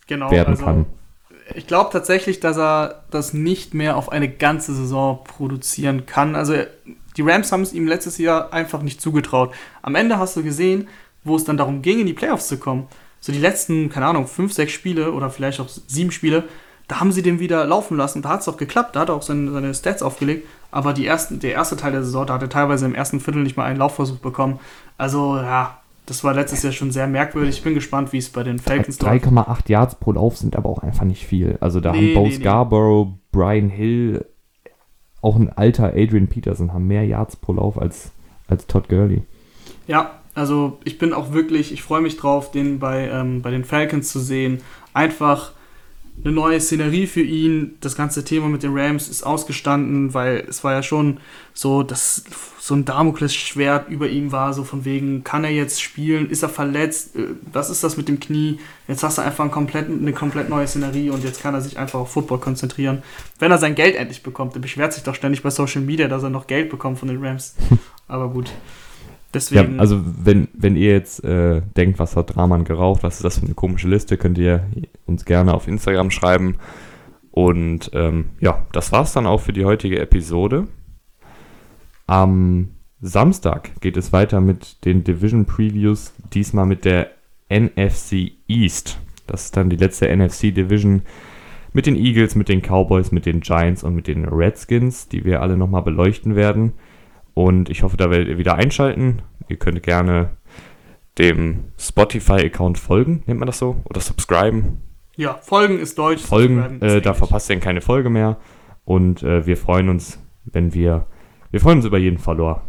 genau, 0.07 0.31
werden 0.31 0.49
also, 0.49 0.65
kann 0.65 0.87
ich 1.55 1.67
glaube 1.67 1.91
tatsächlich, 1.93 2.41
dass 2.41 2.57
er 2.57 3.05
das 3.11 3.33
nicht 3.35 3.75
mehr 3.75 3.97
auf 3.97 4.13
eine 4.13 4.29
ganze 4.29 4.75
Saison 4.75 5.25
produzieren 5.25 6.07
kann. 6.07 6.37
Also 6.37 6.55
die 7.17 7.23
Rams 7.23 7.51
haben 7.53 7.63
es 7.63 7.73
ihm 7.73 7.87
letztes 7.87 8.19
Jahr 8.19 8.53
einfach 8.53 8.83
nicht 8.83 9.01
zugetraut. 9.01 9.53
Am 9.83 9.95
Ende 9.95 10.19
hast 10.19 10.37
du 10.37 10.43
gesehen, 10.43 10.89
wo 11.25 11.37
es 11.37 11.45
dann 11.45 11.57
darum 11.57 11.83
ging, 11.83 12.01
in 12.01 12.07
die 12.07 12.13
Playoffs 12.13 12.49
zu 12.49 12.59
kommen. 12.59 12.87
So 13.21 13.33
die 13.33 13.39
letzten, 13.39 13.91
keine 13.91 14.07
Ahnung, 14.07 14.27
fünf, 14.27 14.53
sechs 14.53 14.73
Spiele 14.73 15.13
oder 15.13 15.31
vielleicht 15.31 15.61
auch 15.61 15.69
sieben 15.69 16.11
Spiele, 16.11 16.45
da 16.91 16.99
haben 16.99 17.13
sie 17.13 17.23
den 17.23 17.39
wieder 17.39 17.65
laufen 17.67 17.97
lassen. 17.97 18.21
Da 18.21 18.31
hat 18.31 18.41
es 18.41 18.49
auch 18.49 18.57
geklappt, 18.57 18.97
da 18.97 19.01
hat 19.01 19.11
er 19.11 19.15
auch 19.15 19.23
seine, 19.23 19.53
seine 19.53 19.73
Stats 19.73 20.03
aufgelegt. 20.03 20.49
Aber 20.73 20.93
die 20.93 21.07
ersten, 21.07 21.39
der 21.39 21.53
erste 21.53 21.77
Teil 21.77 21.93
der 21.93 22.03
Saison, 22.03 22.27
da 22.27 22.35
hat 22.35 22.43
er 22.43 22.49
teilweise 22.49 22.85
im 22.85 22.97
ersten 22.97 23.21
Viertel 23.21 23.45
nicht 23.45 23.57
mal 23.57 23.65
einen 23.65 23.79
Laufversuch 23.79 24.19
bekommen. 24.19 24.59
Also 24.99 25.37
ja, 25.37 25.79
das 26.07 26.25
war 26.25 26.35
letztes 26.35 26.65
Jahr 26.65 26.73
schon 26.73 26.91
sehr 26.91 27.07
merkwürdig. 27.07 27.59
Ich 27.59 27.63
bin 27.63 27.75
gespannt, 27.75 28.13
wie 28.13 28.19
es 28.19 28.31
bei 28.31 28.43
den 28.43 28.59
Falcons 28.59 29.01
läuft. 29.01 29.25
3,8 29.25 29.71
Yards 29.71 29.95
pro 29.95 30.11
Lauf 30.11 30.37
sind 30.37 30.57
aber 30.57 30.69
auch 30.69 30.81
einfach 30.81 31.05
nicht 31.05 31.25
viel. 31.25 31.59
Also 31.61 31.79
da 31.79 31.93
nee, 31.93 32.09
haben 32.09 32.15
Bo 32.15 32.27
nee, 32.27 32.33
Scarborough, 32.33 33.07
nee. 33.07 33.19
Brian 33.31 33.69
Hill, 33.69 34.27
auch 35.23 35.37
ein 35.37 35.49
alter 35.49 35.93
Adrian 35.95 36.27
Peterson 36.27 36.73
haben 36.73 36.89
mehr 36.89 37.07
Yards 37.07 37.37
pro 37.37 37.53
Lauf 37.53 37.81
als, 37.81 38.11
als 38.49 38.67
Todd 38.67 38.89
Gurley. 38.89 39.23
Ja, 39.87 40.19
also 40.35 40.81
ich 40.83 40.99
bin 40.99 41.13
auch 41.13 41.33
wirklich, 41.33 41.73
ich 41.73 41.85
freue 41.85 42.01
mich 42.01 42.17
drauf, 42.17 42.51
den 42.51 42.81
bei, 42.81 43.09
ähm, 43.09 43.43
bei 43.43 43.53
den 43.53 43.65
Falcons 43.65 44.11
zu 44.11 44.19
sehen. 44.19 44.61
Einfach 44.93 45.53
eine 46.23 46.33
neue 46.33 46.61
Szenerie 46.61 47.07
für 47.07 47.23
ihn. 47.23 47.77
Das 47.81 47.97
ganze 47.97 48.25
Thema 48.25 48.49
mit 48.49 48.63
den 48.63 48.77
Rams 48.77 49.09
ist 49.09 49.23
ausgestanden, 49.23 50.13
weil 50.15 50.45
es 50.49 50.63
war 50.65 50.73
ja 50.73 50.83
schon 50.83 51.19
so, 51.55 51.83
dass 51.83 52.25
so 52.59 52.75
ein 52.75 52.85
Damoklesschwert 52.85 53.89
über 53.89 54.09
ihm 54.09 54.33
war, 54.33 54.53
so 54.53 54.65
von 54.65 54.85
wegen, 54.85 55.25
kann 55.25 55.45
er 55.45 55.51
jetzt 55.51 55.81
spielen, 55.81 56.31
ist 56.31 56.43
er 56.43 56.49
verletzt, 56.49 57.17
äh, 57.17 57.29
was 57.53 57.71
ist 57.71 57.83
das 57.83 57.97
mit 57.97 58.09
dem 58.09 58.21
Knie? 58.21 58.59
Jetzt 58.87 59.03
hast 59.03 59.19
du 59.19 59.23
einfach 59.23 59.45
ein 59.45 59.51
komplett, 59.51 59.89
eine 59.89 60.13
komplett 60.13 60.49
neue 60.49 60.67
Szenerie 60.67 61.11
und 61.11 61.25
jetzt 61.25 61.43
kann 61.43 61.55
er 61.55 61.63
sich 61.63 61.79
einfach 61.79 62.01
auf 62.01 62.13
Football 62.13 62.39
konzentrieren. 62.39 63.03
Wenn 63.39 63.51
er 63.51 63.59
sein 63.59 63.75
Geld 63.75 63.97
endlich 63.97 64.23
bekommt, 64.23 64.55
er 64.55 64.61
beschwert 64.61 64.93
sich 64.93 65.03
doch 65.03 65.15
ständig 65.15 65.43
bei 65.43 65.51
Social 65.51 65.81
Media, 65.81 66.07
dass 66.07 66.23
er 66.23 66.31
noch 66.31 66.47
Geld 66.47 66.71
bekommt 66.71 66.99
von 66.99 67.09
den 67.09 67.25
Rams. 67.25 67.55
Aber 68.09 68.29
gut. 68.29 68.51
Deswegen. 69.33 69.75
Ja, 69.75 69.81
also 69.81 70.01
wenn, 70.05 70.49
wenn 70.55 70.77
ihr 70.77 70.93
jetzt 70.93 71.23
äh, 71.25 71.63
denkt, 71.77 71.99
was 71.99 72.17
hat 72.17 72.37
Rahman 72.37 72.65
geraucht, 72.65 73.03
was 73.03 73.17
ist 73.17 73.25
das 73.25 73.39
für 73.39 73.47
eine 73.47 73.55
komische 73.55 73.89
Liste, 73.89 74.17
könnt 74.17 74.39
ihr 74.39 74.65
uns 75.07 75.25
gerne 75.25 75.55
auf 75.55 75.69
Instagram 75.69 76.11
schreiben. 76.11 76.57
Und 77.31 77.91
ähm, 77.95 78.31
ja, 78.41 78.67
das 78.73 78.91
war's 78.91 79.13
dann 79.13 79.27
auch 79.27 79.41
für 79.41 79.53
die 79.53 79.65
heutige 79.65 80.01
Episode. 80.01 80.67
Am 82.07 82.71
Samstag 83.01 83.81
geht 83.81 83.97
es 83.97 84.13
weiter 84.13 84.41
mit 84.41 84.85
den 84.85 85.05
Division 85.05 85.47
Previews, 85.47 86.13
diesmal 86.35 86.67
mit 86.67 86.85
der 86.85 87.13
NFC 87.49 88.33
East. 88.49 88.99
Das 89.27 89.45
ist 89.45 89.57
dann 89.57 89.71
die 89.71 89.77
letzte 89.77 90.15
NFC 90.15 90.53
Division 90.53 91.03
mit 91.73 91.87
den 91.87 91.95
Eagles, 91.95 92.35
mit 92.35 92.49
den 92.49 92.63
Cowboys, 92.63 93.13
mit 93.13 93.27
den 93.27 93.41
Giants 93.41 93.85
und 93.85 93.95
mit 93.95 94.09
den 94.09 94.25
Redskins, 94.25 95.09
die 95.09 95.25
wir 95.25 95.41
alle 95.41 95.57
nochmal 95.57 95.83
beleuchten 95.83 96.35
werden. 96.35 96.73
Und 97.41 97.71
ich 97.71 97.83
hoffe, 97.83 97.97
da 97.97 98.11
werdet 98.11 98.29
ihr 98.29 98.37
wieder 98.37 98.57
einschalten. 98.57 99.23
Ihr 99.49 99.57
könnt 99.57 99.83
gerne 99.83 100.31
dem 101.17 101.65
Spotify-Account 101.79 102.79
folgen, 102.79 103.23
nennt 103.25 103.41
man 103.41 103.47
das 103.47 103.59
so? 103.59 103.77
Oder 103.85 104.03
subscriben. 104.03 104.83
Ja, 105.17 105.39
folgen 105.41 105.79
ist 105.79 105.97
deutsch. 105.97 106.23
Folgen, 106.23 106.83
äh, 106.83 107.01
da 107.01 107.15
verpasst 107.15 107.49
ihr 107.49 107.59
keine 107.59 107.81
Folge 107.81 108.11
mehr. 108.11 108.37
Und 108.85 109.23
äh, 109.23 109.47
wir 109.47 109.57
freuen 109.57 109.89
uns, 109.89 110.19
wenn 110.45 110.75
wir, 110.75 111.07
wir 111.51 111.61
freuen 111.61 111.79
uns 111.79 111.87
über 111.87 111.97
jeden 111.97 112.19
Follower. 112.19 112.63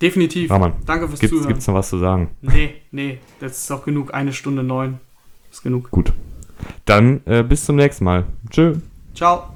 Definitiv. 0.00 0.50
Raman, 0.50 0.72
Danke 0.86 1.06
fürs 1.08 1.20
gibt's, 1.20 1.34
Zuhören. 1.34 1.48
Gibt 1.48 1.60
es 1.60 1.66
noch 1.66 1.74
was 1.74 1.90
zu 1.90 1.98
sagen? 1.98 2.30
Nee, 2.40 2.76
nee, 2.92 3.18
das 3.40 3.58
ist 3.58 3.70
auch 3.70 3.84
genug. 3.84 4.14
Eine 4.14 4.32
Stunde 4.32 4.62
neun 4.62 5.00
ist 5.50 5.62
genug. 5.62 5.90
Gut. 5.90 6.14
Dann 6.86 7.20
äh, 7.26 7.42
bis 7.42 7.66
zum 7.66 7.76
nächsten 7.76 8.04
Mal. 8.04 8.24
Tschö. 8.50 8.76
Ciao. 9.14 9.53